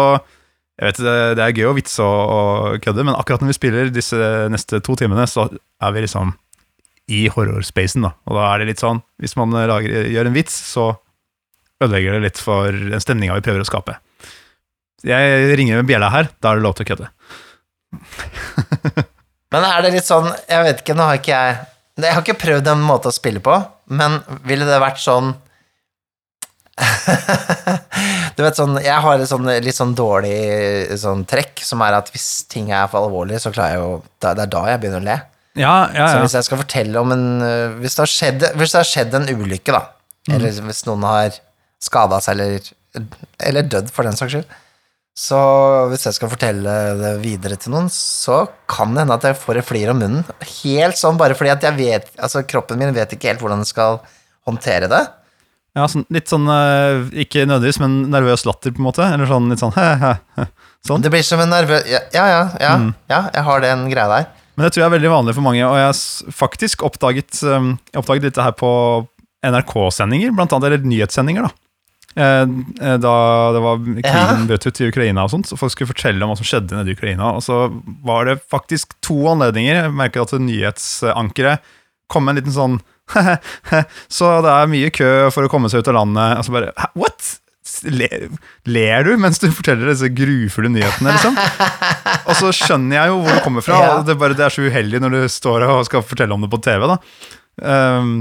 jeg 0.75 0.89
vet 0.89 0.97
det, 1.05 1.13
det 1.37 1.43
er 1.45 1.53
gøy 1.55 1.69
å 1.69 1.75
vitse 1.77 2.03
og, 2.03 2.33
og 2.35 2.81
kødde, 2.83 3.05
men 3.05 3.15
akkurat 3.15 3.39
når 3.45 3.53
vi 3.53 3.59
spiller 3.59 3.93
disse 3.93 4.17
neste 4.51 4.81
to 4.83 4.95
timene, 4.99 5.23
så 5.29 5.45
er 5.53 5.93
vi 5.95 6.01
liksom 6.03 6.33
i 7.07 7.27
horrorspacen, 7.29 8.01
da. 8.03 8.11
Og 8.25 8.35
da 8.35 8.49
er 8.49 8.59
det 8.63 8.71
litt 8.73 8.81
sånn 8.81 8.99
Hvis 9.21 9.37
man 9.37 9.53
lager, 9.53 10.09
gjør 10.09 10.25
en 10.31 10.33
vits, 10.35 10.57
så 10.73 10.89
ødelegger 11.79 12.17
det 12.17 12.23
litt 12.25 12.41
for 12.41 12.71
den 12.73 12.99
stemninga 13.03 13.37
vi 13.37 13.45
prøver 13.45 13.61
å 13.61 13.69
skape. 13.69 13.99
Jeg 15.05 15.57
ringer 15.59 15.77
med 15.83 15.87
bjella 15.91 16.09
her, 16.09 16.29
da 16.41 16.51
er 16.51 16.57
det 16.59 16.65
lov 16.65 16.73
til 16.79 16.87
å 16.87 16.89
kødde. 16.89 17.09
Men 19.55 19.63
er 19.69 19.85
det 19.85 19.91
litt 19.95 20.07
sånn 20.07 20.27
Jeg 20.49 20.63
vet 20.65 20.81
ikke, 20.83 20.95
nå 20.97 21.05
har 21.07 21.19
ikke 21.21 21.31
jeg 21.35 21.57
Jeg 22.03 22.13
har 22.15 22.23
ikke 22.25 22.39
prøvd 22.41 22.67
en 22.73 22.81
måte 22.83 23.07
å 23.11 23.15
spille 23.15 23.39
på, 23.43 23.55
men 23.95 24.17
ville 24.43 24.65
det 24.67 24.79
vært 24.83 24.99
sånn 24.99 25.29
Du 28.35 28.41
vet 28.43 28.57
sånn 28.57 28.75
Jeg 28.83 28.99
har 29.05 29.21
et 29.21 29.29
sånn, 29.31 29.47
litt 29.63 29.77
sånn 29.77 29.93
dårlig 29.95 30.97
sånn 30.99 31.23
trekk, 31.29 31.61
som 31.63 31.83
er 31.85 31.95
at 32.01 32.11
hvis 32.11 32.27
ting 32.51 32.71
er 32.75 32.89
for 32.91 33.05
alvorlig, 33.05 33.39
så 33.43 33.53
klarer 33.55 33.77
jeg 33.77 33.83
jo 33.83 33.91
Det 34.19 34.33
er 34.33 34.51
da 34.57 34.63
jeg 34.71 34.81
begynner 34.83 35.03
å 35.03 35.07
le. 35.07 35.17
Ja, 35.55 35.75
ja, 35.95 36.09
Så 36.11 36.19
hvis 36.25 36.35
jeg 36.35 36.47
skal 36.49 36.59
fortelle 36.59 36.99
om 36.99 37.13
en 37.15 37.25
øh, 37.47 37.77
Hvis 37.79 37.95
det 37.95 38.01
har 38.03 38.11
skjedd, 38.11 38.43
hvis 38.59 38.73
det 38.75 38.81
har 38.81 38.89
skjedd 38.91 39.13
en 39.21 39.29
ulykke, 39.31 39.71
da, 39.75 39.85
Mm. 40.25 40.33
eller 40.39 40.55
hvis 40.65 40.79
noen 40.87 41.03
har 41.05 41.35
skada 41.85 42.17
seg 42.25 42.39
eller, 42.39 42.63
eller 43.45 43.67
dødd, 43.69 43.91
for 43.93 44.07
den 44.07 44.15
saks 44.17 44.31
skyld, 44.33 44.53
så 45.15 45.37
hvis 45.91 46.03
jeg 46.09 46.17
skal 46.17 46.29
fortelle 46.31 46.71
det 46.99 47.11
videre 47.23 47.55
til 47.59 47.71
noen, 47.71 47.85
så 47.93 48.41
kan 48.67 48.91
det 48.95 49.05
hende 49.05 49.15
at 49.15 49.23
jeg 49.29 49.37
får 49.39 49.61
et 49.61 49.67
flir 49.69 49.91
om 49.93 50.01
munnen. 50.03 50.25
Helt 50.63 50.99
sånn 50.99 51.15
bare 51.19 51.37
fordi 51.39 51.53
at 51.53 51.63
jeg 51.63 51.77
vet 51.79 52.09
Altså, 52.19 52.43
kroppen 52.43 52.81
min 52.81 52.91
vet 52.95 53.15
ikke 53.15 53.31
helt 53.31 53.39
hvordan 53.43 53.63
den 53.63 53.69
skal 53.69 54.01
håndtere 54.45 54.89
det. 54.91 54.99
Ja, 55.75 55.87
sånn, 55.91 56.05
litt 56.11 56.27
sånn, 56.31 56.45
eh, 56.51 57.01
ikke 57.25 57.45
nødvendigvis, 57.47 57.79
men 57.83 57.95
nervøs 58.11 58.45
latter, 58.47 58.71
på 58.75 58.79
en 58.79 58.85
måte. 58.89 59.03
Eller 59.07 59.27
sånn 59.27 59.49
litt 59.51 59.59
sånn 59.63 59.73
Sånn. 60.87 61.01
Det 61.03 61.09
blir 61.11 61.23
som 61.25 61.41
en 61.41 61.49
nervøs 61.51 61.87
ja, 61.89 61.99
ja, 62.13 62.25
ja, 62.61 62.75
Mm. 62.77 62.91
ja, 63.09 63.23
jeg 63.33 63.43
har 63.47 63.63
den 63.63 63.87
greia 63.89 64.07
der. 64.11 64.27
Men 64.55 64.67
det 64.67 64.73
tror 64.75 64.83
jeg 64.83 64.87
er 64.91 64.95
veldig 64.99 65.09
vanlig 65.11 65.33
for 65.35 65.43
mange, 65.43 65.63
og 65.67 65.75
jeg 65.75 65.87
har 65.89 66.31
faktisk 66.43 66.83
oppdaget, 66.87 67.41
um, 67.43 67.73
oppdaget 67.97 68.29
dette 68.29 68.43
her 68.45 68.53
på 68.55 68.69
NRK-sendinger, 69.43 70.31
blant 70.35 70.53
annet, 70.55 70.67
eller 70.69 70.85
nyhetssendinger, 70.87 71.47
da. 71.49 71.64
Eh, 72.15 72.41
eh, 72.45 72.97
Da 73.03 73.15
det 73.51 73.61
var 73.63 73.79
krigen 73.83 74.45
brøt 74.47 74.67
ut 74.69 74.81
i 74.81 74.89
Ukraina 74.89 75.25
og 75.25 75.33
sånt, 75.33 75.49
så 75.49 75.57
folk 75.59 75.73
skulle 75.73 75.91
fortelle 75.91 76.23
om 76.23 76.31
hva 76.31 76.37
som 76.39 76.47
skjedde 76.47 76.77
nede 76.77 76.93
i 76.93 76.97
Ukraina. 76.97 77.33
Og 77.35 77.43
så 77.43 77.65
var 78.07 78.29
det 78.29 78.37
faktisk 78.51 78.95
to 79.03 79.17
anledninger. 79.33 79.83
Jeg 79.83 79.95
merker 79.95 80.23
at 80.23 80.35
nyhetsankeret 80.39 81.73
kom 82.11 82.25
med 82.27 82.35
en 82.35 82.43
liten 82.43 82.55
sånn 82.55 82.75
Så 84.17 84.29
det 84.41 84.49
er 84.49 84.69
mye 84.69 84.91
kø 84.93 85.09
for 85.33 85.45
å 85.45 85.49
komme 85.51 85.69
seg 85.69 85.83
ut 85.83 85.89
av 85.91 85.97
landet. 85.99 86.39
Altså 86.39 86.55
bare 86.55 86.71
What? 86.97 87.35
Ler, 87.89 88.27
ler 88.69 89.03
du 89.07 89.15
mens 89.17 89.39
du 89.41 89.47
forteller 89.49 89.89
disse 89.89 90.07
grufulle 90.13 90.69
nyhetene, 90.69 91.15
liksom? 91.15 91.37
Og 92.29 92.37
så 92.37 92.51
skjønner 92.53 92.99
jeg 92.99 93.11
jo 93.11 93.15
hvor 93.23 93.33
det 93.33 93.43
kommer 93.45 93.65
fra. 93.65 93.79
Ja. 93.81 93.95
Det, 94.05 94.13
er 94.13 94.19
bare, 94.21 94.37
det 94.37 94.45
er 94.45 94.53
så 94.53 94.65
uheldig 94.69 95.01
når 95.01 95.15
du 95.17 95.21
står 95.33 95.65
og 95.67 95.81
skal 95.89 96.05
fortelle 96.05 96.33
om 96.37 96.45
det 96.45 96.51
på 96.53 96.61
TV. 96.65 96.85
da 96.93 96.97
um, 97.97 98.11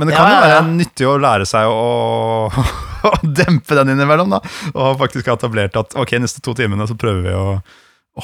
Men 0.00 0.08
det 0.10 0.16
kan 0.16 0.24
Ja, 0.24 0.30
jo 0.32 0.38
ja, 0.38 0.40
være 0.46 0.62
nyttig 0.72 1.08
å 1.08 1.18
lære 1.20 1.48
seg 1.48 1.68
å, 1.68 2.48
å 3.06 3.12
dempe 3.22 3.78
den 3.78 3.94
innimellom. 3.94 4.32
da 4.36 4.40
Og 4.74 4.98
faktisk 5.02 5.30
etablert 5.32 5.76
at 5.78 5.94
ok, 5.98 6.16
neste 6.22 6.42
to 6.44 6.56
timene 6.58 6.88
så 6.88 6.96
prøver 6.98 7.28
vi 7.28 7.36
å 7.36 7.46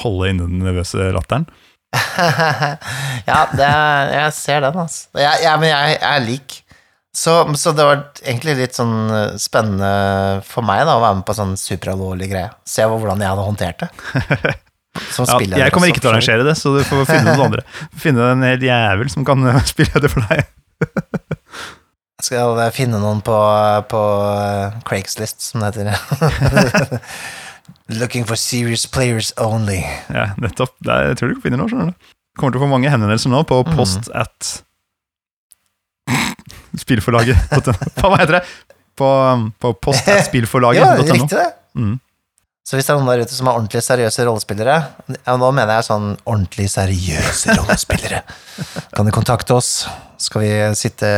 holde 0.03 0.33
inne 0.33 0.49
den 0.49 0.65
nervøse 0.65 1.11
latteren. 1.15 1.47
ja, 3.29 3.39
det, 3.55 3.71
jeg 4.11 4.35
ser 4.35 4.65
den, 4.65 4.77
altså. 4.83 5.07
Jeg, 5.15 5.45
jeg, 5.45 5.59
men 5.61 5.71
jeg, 5.71 5.95
jeg 5.95 6.11
er 6.11 6.25
lik. 6.25 6.59
Så, 7.15 7.55
så 7.55 7.71
det 7.71 7.85
var 7.87 8.01
egentlig 8.25 8.57
litt 8.59 8.75
sånn 8.75 8.95
eh, 9.07 9.37
spennende 9.39 10.41
for 10.43 10.67
meg 10.67 10.81
da, 10.83 10.97
å 10.97 11.03
være 11.03 11.21
med 11.21 11.27
på 11.27 11.35
sånn 11.37 11.53
superalvorlig 11.59 12.27
greie. 12.33 12.49
Se 12.67 12.83
hvordan 12.83 13.23
jeg 13.23 13.31
hadde 13.31 13.49
håndtert 13.49 13.85
det. 13.85 14.55
Ja, 14.95 15.35
jeg 15.59 15.73
kommer 15.75 15.89
ikke 15.91 15.99
til 15.99 16.07
å 16.07 16.13
arrangere 16.13 16.45
det, 16.47 16.53
så 16.55 16.71
du 16.71 16.77
får 16.87 17.01
finne 17.09 17.33
noen 17.33 17.49
andre. 17.49 17.63
Finne 17.99 18.29
en 18.31 18.45
hel 18.47 18.61
jævel 18.63 19.09
som 19.11 19.25
kan 19.27 19.43
spille 19.67 19.99
det 19.99 20.07
for 20.13 20.23
deg. 20.29 20.45
Skal 22.25 22.57
finne 22.73 22.97
noen 23.01 23.19
på, 23.25 23.35
på 23.91 24.01
eh, 24.25 24.77
Craigslist, 24.87 25.43
som 25.51 25.61
det 25.61 25.73
heter. 25.75 26.99
Looking 27.99 28.25
for 28.25 28.35
serious 28.39 28.85
players 28.89 29.29
only. 29.37 29.83
Ja, 30.09 30.31
nettopp. 30.41 30.73
Det 30.81 30.89
er, 30.93 31.11
jeg 31.11 31.19
tror 31.19 31.33
du 31.35 31.41
finner 31.43 31.61
noe, 31.61 31.69
skjønner 31.69 31.91
du. 31.93 32.13
Kommer 32.35 32.55
til 32.55 32.59
å 32.59 32.65
få 32.65 32.71
mange 32.71 32.89
henvendelser 32.91 33.31
nå 33.31 33.43
på 33.47 33.61
Mhm. 33.63 33.75
post 33.77 34.09
at 34.17 34.55
spillforlaget. 36.79 37.37
Hva 38.01 38.17
heter 38.19 38.39
det? 38.39 38.41
På, 38.97 39.07
på 39.61 39.73
post 39.83 40.07
at 40.11 40.25
spillforlaget.no. 40.29 40.97
Ja, 41.05 41.13
riktig 41.13 41.37
det. 41.37 41.47
Mm. 41.79 41.95
Så 42.65 42.77
hvis 42.79 42.87
det 42.87 42.95
er 42.95 42.97
noen 42.97 43.11
der 43.13 43.21
ute 43.27 43.35
som 43.37 43.47
er 43.51 43.57
ordentlig 43.59 43.81
seriøse 43.85 44.23
rollespillere, 44.25 44.75
ja, 45.13 45.35
nå 45.37 45.49
mener 45.53 45.77
jeg 45.77 45.85
sånn 45.85 46.07
ordentlig 46.25 46.65
seriøse 46.73 47.53
rollespillere, 47.59 48.23
kan 48.95 49.05
de 49.05 49.13
kontakte 49.13 49.53
oss. 49.53 49.69
Skal 50.17 50.41
vi 50.41 50.49
sitte 50.79 51.11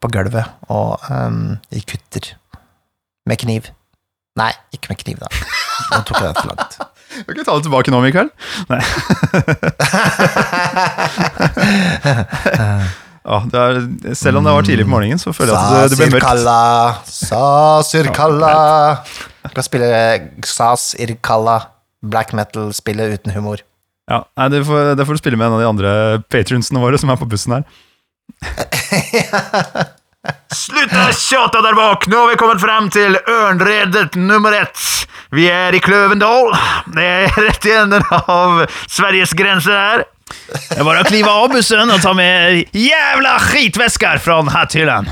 på 0.00 0.08
gulvet 0.12 0.46
og 0.72 1.00
um, 1.10 1.58
i 1.72 1.82
kutter. 1.84 2.34
Med 3.28 3.36
kniv. 3.42 3.68
Nei, 4.40 4.52
ikke 4.74 4.92
med 4.92 4.98
kniv, 5.02 5.20
da. 5.20 5.28
Nå 5.90 6.00
tok 6.08 6.20
jeg 6.20 6.28
det 6.30 6.36
for 6.40 6.48
langt. 6.52 6.72
Kan 7.26 7.34
ikke 7.34 7.44
ta 7.44 7.56
det 7.58 7.66
tilbake 7.66 7.92
nå, 7.92 7.98
Mikael? 8.06 8.30
Nei. 8.70 8.82
Ja, 13.20 13.36
er, 13.52 14.14
selv 14.16 14.40
om 14.40 14.46
det 14.46 14.52
var 14.56 14.64
tidlig 14.64 14.86
på 14.86 14.92
morgenen, 14.94 15.20
så 15.20 15.32
føler 15.36 15.52
jeg 15.52 15.60
at 15.60 15.90
det, 15.90 15.90
det 15.92 15.98
ble 16.00 16.06
mørkt. 16.14 16.24
Sirkalla, 16.24 16.60
sa 17.04 17.42
Sirkalla. 17.84 18.52
kan 19.44 19.52
skal 19.52 19.66
spille 19.66 19.90
Sas 20.48 20.86
Irkalla, 20.98 21.58
black 22.00 22.32
metal-spillet 22.36 23.18
uten 23.18 23.34
humor. 23.36 23.60
Ja, 24.10 24.24
nei, 24.40 24.48
det, 24.54 24.64
får, 24.66 24.94
det 24.98 25.06
får 25.06 25.18
du 25.18 25.22
spille 25.22 25.38
med 25.38 25.50
en 25.50 25.58
av 25.58 25.62
de 25.62 25.68
andre 25.68 25.92
patrionsene 26.32 26.80
våre 26.82 26.98
som 26.98 27.12
er 27.12 27.20
på 27.20 27.28
bussen 27.30 27.58
her. 27.58 27.68
Sluta 30.54 31.06
tjate 31.16 31.62
der 31.64 31.76
bak! 31.78 32.06
Nå 32.10 32.18
har 32.22 32.28
vi 32.32 32.38
kommet 32.40 32.60
frem 32.60 32.90
til 32.92 33.16
ørnredet 33.16 34.18
nummer 34.20 34.52
ett. 34.58 34.82
Vi 35.32 35.46
er 35.50 35.74
i 35.76 35.80
Kløvendal. 35.82 36.50
Det 36.92 37.06
er 37.06 37.38
rett 37.46 37.68
i 37.70 37.74
enden 37.78 38.04
av 38.18 38.64
Sveriges 38.90 39.32
grense 39.38 39.72
her. 39.72 40.04
Det 40.50 40.78
er 40.78 40.86
bare 40.86 41.02
å 41.02 41.08
klive 41.08 41.30
av 41.30 41.48
bussen 41.54 41.90
og 41.90 42.02
ta 42.02 42.12
med 42.14 42.76
jævla 42.76 43.36
skitvesker 43.48 44.20
fra 44.22 44.40
hatthyllen. 44.54 45.08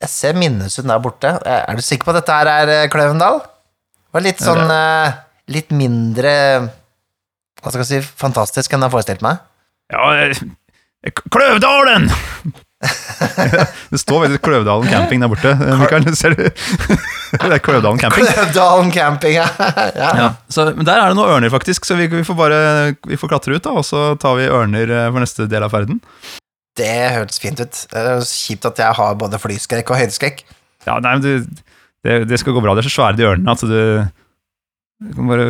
Jeg 0.00 0.12
ser 0.12 0.36
Minnesund 0.38 0.88
der 0.90 1.00
borte. 1.02 1.34
Er 1.44 1.76
du 1.76 1.82
sikker 1.84 2.08
på 2.08 2.14
at 2.14 2.20
dette 2.22 2.36
her 2.36 2.50
er 2.50 2.74
eh, 2.74 2.86
Kløvendal? 2.92 3.40
Det 3.44 4.16
var 4.16 4.24
litt 4.24 4.40
sånn 4.42 4.70
eh, 4.74 5.18
Litt 5.54 5.70
mindre 5.74 6.32
Hva 7.60 7.70
skal 7.70 7.82
jeg 7.84 7.88
si 7.90 7.98
fantastisk 8.18 8.72
enn 8.72 8.80
jeg 8.82 8.88
har 8.88 8.94
forestilt 8.94 9.22
meg. 9.24 9.42
Ja, 9.90 10.06
Kløvdalen! 11.08 12.10
Det 13.90 13.98
står 14.00 14.22
veldig 14.24 14.38
Kløvdalen 14.40 14.88
camping 14.88 15.20
der 15.20 15.28
borte, 15.28 15.52
eh, 15.52 15.80
Mikael. 15.80 16.06
Ser 16.16 16.36
du? 16.36 16.46
Det 17.40 17.50
er 17.56 17.62
Kløvdalen 17.64 18.00
camping. 18.00 18.28
Kløvdalen 18.28 18.92
camping, 18.94 19.34
ja. 19.36 19.46
ja. 20.02 20.10
Ja, 20.16 20.28
så, 20.52 20.70
men 20.76 20.88
der 20.88 21.00
er 21.00 21.12
det 21.12 21.18
noen 21.18 21.34
ørner, 21.36 21.52
faktisk, 21.52 21.88
så 21.88 21.96
vi, 21.98 22.08
vi 22.12 22.22
får 22.26 22.38
bare 22.38 22.60
vi 23.08 23.18
får 23.20 23.32
klatre 23.32 23.56
ut, 23.56 23.64
da, 23.64 23.74
og 23.80 23.84
så 23.86 24.14
tar 24.20 24.38
vi 24.40 24.48
ørner 24.48 24.92
eh, 24.96 25.08
for 25.10 25.24
neste 25.24 25.48
del 25.50 25.66
av 25.66 25.72
ferden. 25.74 26.00
Det 26.80 26.92
hørtes 27.16 27.42
fint 27.42 27.60
ut. 27.60 27.82
Det 27.90 28.06
er 28.14 28.24
kjipt 28.24 28.68
at 28.68 28.80
jeg 28.80 28.96
har 29.00 29.18
både 29.20 29.40
flyskrekk 29.42 29.92
og 29.92 30.00
høydeskrekk. 30.00 30.44
Ja, 30.86 30.96
nei, 31.04 31.16
men 31.18 31.24
du, 31.24 31.64
det, 32.06 32.22
det 32.30 32.40
skal 32.40 32.56
gå 32.56 32.64
bra. 32.64 32.76
Det 32.76 32.84
er 32.84 32.88
så 32.88 32.96
svære 32.96 33.18
de 33.18 33.28
ørnene 33.28 33.56
at 33.56 33.64
du, 33.66 33.80
du 35.04 35.16
kan 35.16 35.32
bare 35.32 35.48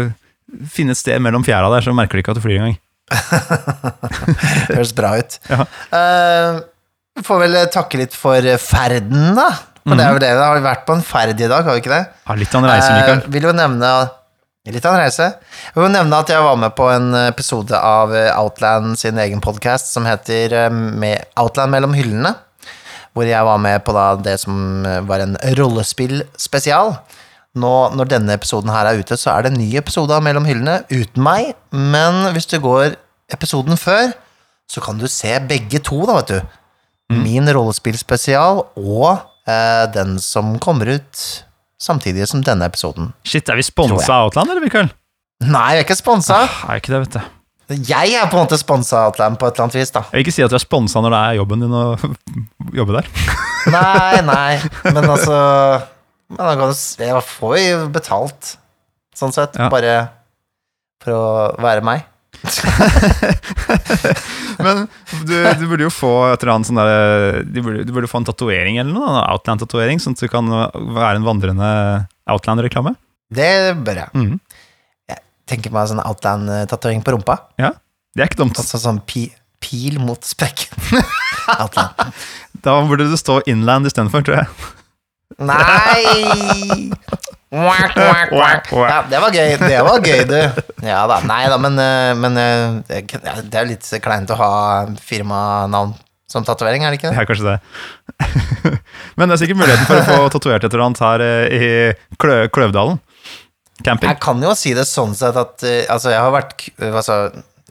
finne 0.73 0.97
et 0.97 0.99
sted 0.99 1.23
mellom 1.23 1.47
fjæra 1.47 1.71
der, 1.71 1.85
så 1.87 1.95
merker 1.95 2.19
du 2.19 2.25
ikke 2.25 2.35
at 2.35 2.41
du 2.41 2.43
flyr 2.43 2.59
engang. 2.59 2.79
Høres 4.75 4.95
bra 4.97 5.17
ut. 5.19 5.41
Ja. 5.51 5.67
Uh, 5.95 7.25
får 7.27 7.43
vel 7.45 7.59
takke 7.75 8.01
litt 8.01 8.17
for 8.17 8.47
ferden, 8.63 9.35
da. 9.39 9.51
For 9.81 9.97
det 9.97 10.07
er 10.07 10.15
jo 10.15 10.23
det. 10.23 10.31
Vi 10.37 10.45
har 10.45 10.65
vært 10.65 10.87
på 10.87 10.95
en 10.99 11.05
ferd 11.05 11.41
i 11.41 11.49
dag, 11.51 11.67
har 11.67 11.77
vi 11.77 11.83
ikke 11.83 11.93
det? 11.93 12.05
Har 12.29 12.41
litt 12.41 12.55
av 12.55 12.63
en 12.65 12.71
reise, 12.71 12.91
Mikael. 12.95 13.23
Uh, 13.25 13.31
vil 13.35 13.49
jo 13.51 13.55
nevne 13.57 13.93
Litt 14.69 14.85
av 14.85 14.93
en 14.93 15.01
reise. 15.01 15.25
Jeg 15.73 15.81
vil 15.81 15.89
nevne 15.95 16.19
at 16.21 16.29
jeg 16.29 16.43
var 16.45 16.59
med 16.61 16.75
på 16.77 16.85
en 16.93 17.15
episode 17.25 17.75
av 17.75 18.13
eh, 18.13 18.29
Outland 18.37 18.99
sin 19.01 19.17
egen 19.19 19.41
podkast 19.41 19.89
som 19.89 20.05
heter 20.05 20.53
eh, 20.53 20.69
med 20.71 21.25
Outland 21.41 21.73
mellom 21.73 21.97
hyllene. 21.97 22.35
Hvor 23.17 23.25
jeg 23.27 23.47
var 23.49 23.57
med 23.59 23.81
på 23.87 23.95
da 23.97 24.05
det 24.21 24.37
som 24.43 24.85
eh, 24.85 25.01
var 25.09 25.25
en 25.25 25.39
rollespillspesial. 25.57 26.93
Nå, 27.59 27.71
når 27.99 28.07
denne 28.13 28.37
episoden 28.39 28.71
her 28.71 28.87
er 28.87 29.01
ute, 29.01 29.17
så 29.19 29.33
er 29.33 29.43
det 29.43 29.51
en 29.53 29.59
ny 29.59 29.73
episode 29.81 30.15
av 30.15 30.23
Mellom 30.23 30.47
hyllene 30.47 30.85
uten 30.93 31.23
meg. 31.25 31.55
Men 31.75 32.29
hvis 32.37 32.47
du 32.51 32.61
går 32.63 32.95
episoden 33.35 33.79
før, 33.81 34.13
så 34.71 34.83
kan 34.85 35.01
du 35.01 35.09
se 35.11 35.33
begge 35.51 35.81
to, 35.83 35.99
da, 36.07 36.21
vet 36.21 36.31
du. 36.31 36.57
Min 37.11 37.51
rollespillspesial 37.51 38.61
og 38.79 39.09
eh, 39.51 39.87
den 39.91 40.15
som 40.23 40.55
kommer 40.63 40.93
ut 40.95 41.25
samtidig 41.83 42.29
som 42.31 42.45
denne 42.47 42.69
episoden. 42.71 43.11
Shit, 43.27 43.51
er 43.51 43.59
vi 43.59 43.67
sponsa 43.67 44.21
av 44.21 44.29
Outland, 44.29 44.53
eller, 44.53 44.63
Mikael? 44.63 44.93
Nei, 45.43 45.67
jeg 45.75 45.83
er 45.83 45.89
ikke 45.89 45.99
sponsa. 45.99 46.45
Er 46.69 46.79
ikke 46.79 46.95
det, 46.95 47.03
vet 47.09 47.19
du. 47.19 47.37
Jeg 47.87 48.15
er 48.19 48.27
på 48.31 48.39
en 48.39 48.45
måte 48.45 48.59
sponsa 48.61 49.01
av 49.01 49.11
Outland 49.11 49.41
på 49.41 49.49
et 49.49 49.57
eller 49.57 49.67
annet 49.67 49.81
vis, 49.81 49.91
da. 49.95 50.05
Jeg 50.11 50.21
vil 50.21 50.27
ikke 50.29 50.37
si 50.39 50.47
at 50.47 50.53
du 50.55 50.59
er 50.59 50.63
sponsa 50.63 51.03
når 51.03 51.15
det 51.17 51.21
er 51.25 51.39
jobben 51.41 51.65
din 51.67 51.75
å 51.75 51.85
jobbe 52.79 53.01
der. 53.01 53.11
Nei, 53.75 54.21
nei, 54.27 54.61
men 54.87 55.03
altså 55.07 55.41
men 56.31 56.39
da 56.41 56.55
kan 56.57 56.71
du, 56.73 56.79
Jeg 57.05 57.25
får 57.27 57.57
jo 57.59 57.81
betalt, 57.93 58.55
sånn 59.19 59.35
sett, 59.35 59.59
Ja. 59.59 59.69
bare 59.73 59.97
for 61.03 61.13
å 61.17 61.27
være 61.61 61.83
meg. 61.85 62.07
Men 64.61 64.87
du, 65.27 65.35
du 65.59 65.65
burde 65.69 65.87
jo 65.87 65.91
få 65.93 66.11
et 66.31 66.43
eller 66.45 66.53
annet 66.55 66.69
sånn 66.69 66.79
der 66.79 67.41
Du 67.49 67.59
burde, 67.65 67.83
du 67.89 67.93
burde 67.97 68.09
få 68.11 68.21
en 68.21 68.27
tatovering 68.29 68.79
eller 68.81 68.93
noe, 68.95 69.09
en 69.11 69.19
Outland-tatovering, 69.35 70.01
sånn 70.03 70.17
at 70.17 70.23
du 70.25 70.31
kan 70.33 70.49
være 70.49 71.17
en 71.19 71.27
vandrende 71.27 71.71
Outland-reklame. 72.31 72.95
Det 73.35 73.51
bør 73.87 74.03
jeg. 74.05 74.39
Jeg 75.11 75.21
Tenker 75.51 75.75
meg 75.75 75.91
sånn 75.91 76.03
Outland-tatovering 76.05 77.03
på 77.07 77.17
rumpa. 77.17 77.39
Ja, 77.61 77.73
det 78.15 78.25
er 78.25 78.31
ikke 78.31 78.43
dumt. 78.45 78.61
Altså 78.63 78.81
sånn 78.83 79.01
pi, 79.09 79.27
pil 79.63 79.99
mot 80.03 80.23
sprekken. 80.27 80.77
Outland. 81.61 82.15
Da 82.63 82.77
burde 82.87 83.09
det 83.11 83.19
stå 83.21 83.41
Inland 83.51 83.89
istedenfor, 83.91 84.25
tror 84.27 84.43
jeg. 84.43 84.49
Nei! 85.39 86.91
Quack, 87.51 87.95
quack, 87.95 88.31
quack. 88.31 88.69
Ja, 88.71 88.99
det 89.11 89.19
var 89.23 89.35
gøy. 89.35 89.57
Det 89.59 89.79
var 89.83 90.05
gøy, 90.07 90.21
du. 90.29 90.37
Ja 90.87 91.01
da. 91.11 91.17
Nei 91.27 91.41
da, 91.51 91.57
men, 91.59 91.79
eh, 91.83 92.13
men 92.19 92.39
eh, 92.39 92.77
det 92.87 93.01
det 93.11 93.59
er 93.59 93.65
jo 93.65 93.71
litt 93.73 93.89
kleint 94.05 94.31
å 94.31 94.39
ha 94.39 94.51
firmanavn 95.03 95.97
som 96.31 96.47
tatovering, 96.47 96.85
er 96.87 96.95
det 96.95 97.01
ikke 97.01 97.11
det? 97.11 97.17
Ja, 97.19 97.27
kanskje 97.27 97.49
det. 97.49 98.75
Men 99.19 99.27
det 99.27 99.35
er 99.35 99.41
sikkert 99.41 99.59
muligheten 99.59 99.89
for 99.89 99.99
å 99.99 100.05
få 100.07 100.29
tatovert 100.31 100.63
et 100.63 100.71
eller 100.77 100.85
annet 100.85 101.01
her 101.03 101.25
eh, 101.25 101.55
i 101.57 102.19
Klø 102.23 102.37
Kløvdalen. 102.55 103.01
Camping. 103.83 104.07
Jeg 104.13 104.21
kan 104.23 104.45
jo 104.45 104.53
si 104.55 104.71
det 104.77 104.85
sånn 104.87 105.17
sett 105.19 105.35
at 105.41 105.65
Altså, 105.89 106.13
jeg 106.13 106.21
har 106.21 106.31
vært 106.35 106.67
Altså, 106.85 107.17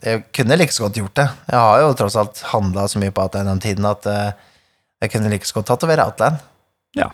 jeg 0.04 0.24
kunne 0.36 0.58
like 0.60 0.76
så 0.76 0.88
godt 0.88 1.00
gjort 1.00 1.16
det. 1.22 1.28
Jeg 1.54 1.62
har 1.62 1.86
jo 1.86 1.96
tross 2.02 2.18
alt 2.20 2.44
handla 2.52 2.88
så 2.92 3.00
mye 3.00 3.16
på 3.16 3.24
Atlan 3.24 3.48
den 3.48 3.64
tiden 3.64 3.88
at 3.88 4.04
jeg 4.10 5.14
kunne 5.14 5.32
like 5.32 5.48
så 5.48 5.62
godt 5.62 5.70
tatovere 5.72 6.10
Atlan. 6.10 6.42
Ja. 7.00 7.08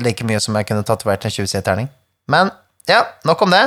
Like 0.00 0.24
mye 0.24 0.40
som 0.40 0.54
jeg 0.56 0.66
kunne 0.70 0.84
tatovert 0.88 1.24
en 1.28 1.30
20-seterning. 1.34 1.88
Men 2.32 2.50
ja, 2.88 3.02
nok 3.28 3.42
om 3.44 3.50
det. 3.52 3.64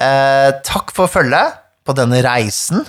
Eh, 0.00 0.50
takk 0.64 0.92
for 0.96 1.10
følget 1.12 1.58
på 1.84 1.92
denne 1.98 2.22
reisen. 2.24 2.86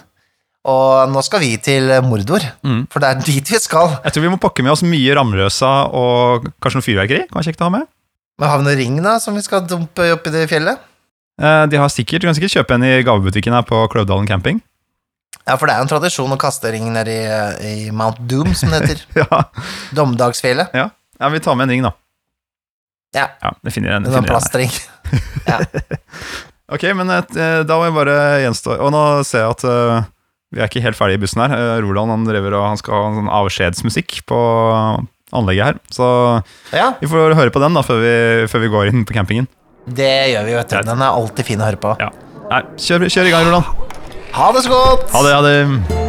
Og 0.70 1.10
nå 1.10 1.24
skal 1.26 1.42
vi 1.42 1.56
til 1.58 1.90
Mordor, 2.06 2.44
Mm. 2.64 2.86
for 2.92 3.00
det 3.02 3.10
er 3.10 3.22
dit 3.26 3.50
vi 3.50 3.58
skal. 3.60 3.98
Jeg 4.06 4.14
tror 4.14 4.22
vi 4.22 4.30
må 4.30 4.38
pakke 4.40 4.62
med 4.64 4.72
oss 4.72 4.84
mye 4.86 5.16
ramløsa 5.18 5.90
og 5.92 6.46
kanskje 6.62 6.78
noe 6.78 6.86
fyrverkeri. 6.86 7.24
Kan 7.32 7.42
kjekt 7.44 7.60
å 7.62 7.66
ha 7.66 7.70
med. 7.80 7.88
Men 8.40 8.50
har 8.50 8.58
vi 8.60 8.64
noen 8.66 8.78
ring, 8.78 9.02
da, 9.04 9.18
som 9.20 9.34
vi 9.36 9.42
skal 9.42 9.62
dumpe 9.66 10.12
oppi 10.14 10.30
i 10.30 10.32
det 10.32 10.48
fjellet? 10.50 10.78
Eh, 11.42 11.66
De 11.66 11.78
har 11.78 11.90
sikkert, 11.90 12.22
Du 12.22 12.28
kan 12.28 12.36
sikkert 12.36 12.54
kjøpe 12.54 12.76
en 12.76 12.84
i 12.84 13.02
gavebutikken 13.04 13.54
her 13.54 13.64
på 13.64 13.88
Kløvdalen 13.90 14.28
camping. 14.28 14.62
Ja, 15.48 15.56
for 15.58 15.66
det 15.66 15.74
er 15.74 15.80
jo 15.80 15.88
en 15.90 15.90
tradisjon 16.00 16.32
å 16.32 16.38
kaste 16.38 16.72
ring 16.72 16.94
ned 16.94 17.08
i, 17.10 17.20
i 17.88 17.92
Mount 17.92 18.20
Doom, 18.30 18.54
som 18.54 18.70
det 18.70 18.82
heter. 18.86 19.02
Ja, 19.26 19.44
Dommedagsfjellet. 19.98 20.70
ja. 20.78 20.90
ja 21.20 21.30
vi 21.30 21.40
tar 21.40 21.56
med 21.56 21.64
en 21.66 21.70
ring, 21.74 21.82
da. 21.84 21.92
Ja. 23.16 23.26
Ja, 23.44 23.52
det 23.64 23.74
finner 23.76 23.90
jeg. 23.92 23.98
En 24.00 24.04
Det 24.08 24.14
sånn 24.14 24.24
finner 24.24 24.40
jeg. 24.40 24.72
plastring. 24.72 24.72
Ok, 26.72 26.86
men 26.96 27.10
eh, 27.12 27.64
da 27.68 27.76
må 27.76 27.84
jeg 27.90 27.96
bare 27.98 28.14
gjenstå 28.46 28.78
Og 28.80 28.94
nå 28.96 29.00
ser 29.28 29.42
jeg 29.44 29.56
at 29.58 29.64
uh, 29.68 30.06
vi 30.56 30.62
er 30.62 30.70
ikke 30.70 30.84
helt 30.86 30.96
ferdige 30.96 31.20
i 31.20 31.24
bussen 31.26 31.42
her. 31.44 31.52
Uh, 31.52 31.82
Roland 31.84 32.14
han 32.14 32.24
driver 32.28 32.56
og 32.62 32.64
han 32.70 32.80
skal 32.80 32.96
ha 32.96 33.10
en 33.10 33.18
sånn 33.20 33.32
avskjedsmusikk 33.42 34.22
på 34.32 34.40
anlegget 35.36 35.66
her. 35.74 35.80
Så 35.92 36.08
Ja, 36.76 36.94
vi 37.02 37.08
får 37.12 37.36
høre 37.36 37.52
på 37.52 37.60
den 37.64 37.76
da 37.76 37.84
før 37.88 38.00
vi, 38.04 38.14
før 38.52 38.64
vi 38.64 38.72
går 38.72 38.92
inn 38.94 39.04
på 39.08 39.16
campingen. 39.20 39.48
det 39.88 40.12
gjør 40.32 40.48
vi, 40.48 40.56
vet 40.62 40.70
du. 40.76 40.78
Den 40.92 41.04
er 41.04 41.12
alltid 41.24 41.46
fin 41.52 41.60
å 41.64 41.68
høre 41.68 41.80
på. 41.84 41.96
Ja. 42.00 42.08
Nei, 42.52 42.62
kjør, 42.80 43.08
kjør 43.12 43.28
i 43.32 43.36
gang, 43.36 43.48
Roland. 43.52 43.92
Ha 44.36 44.52
det 44.56 44.64
så 44.68 44.72
godt! 44.72 45.10
Ha 45.12 45.26
det, 45.28 45.36
ha 45.36 45.44
det. 45.48 46.01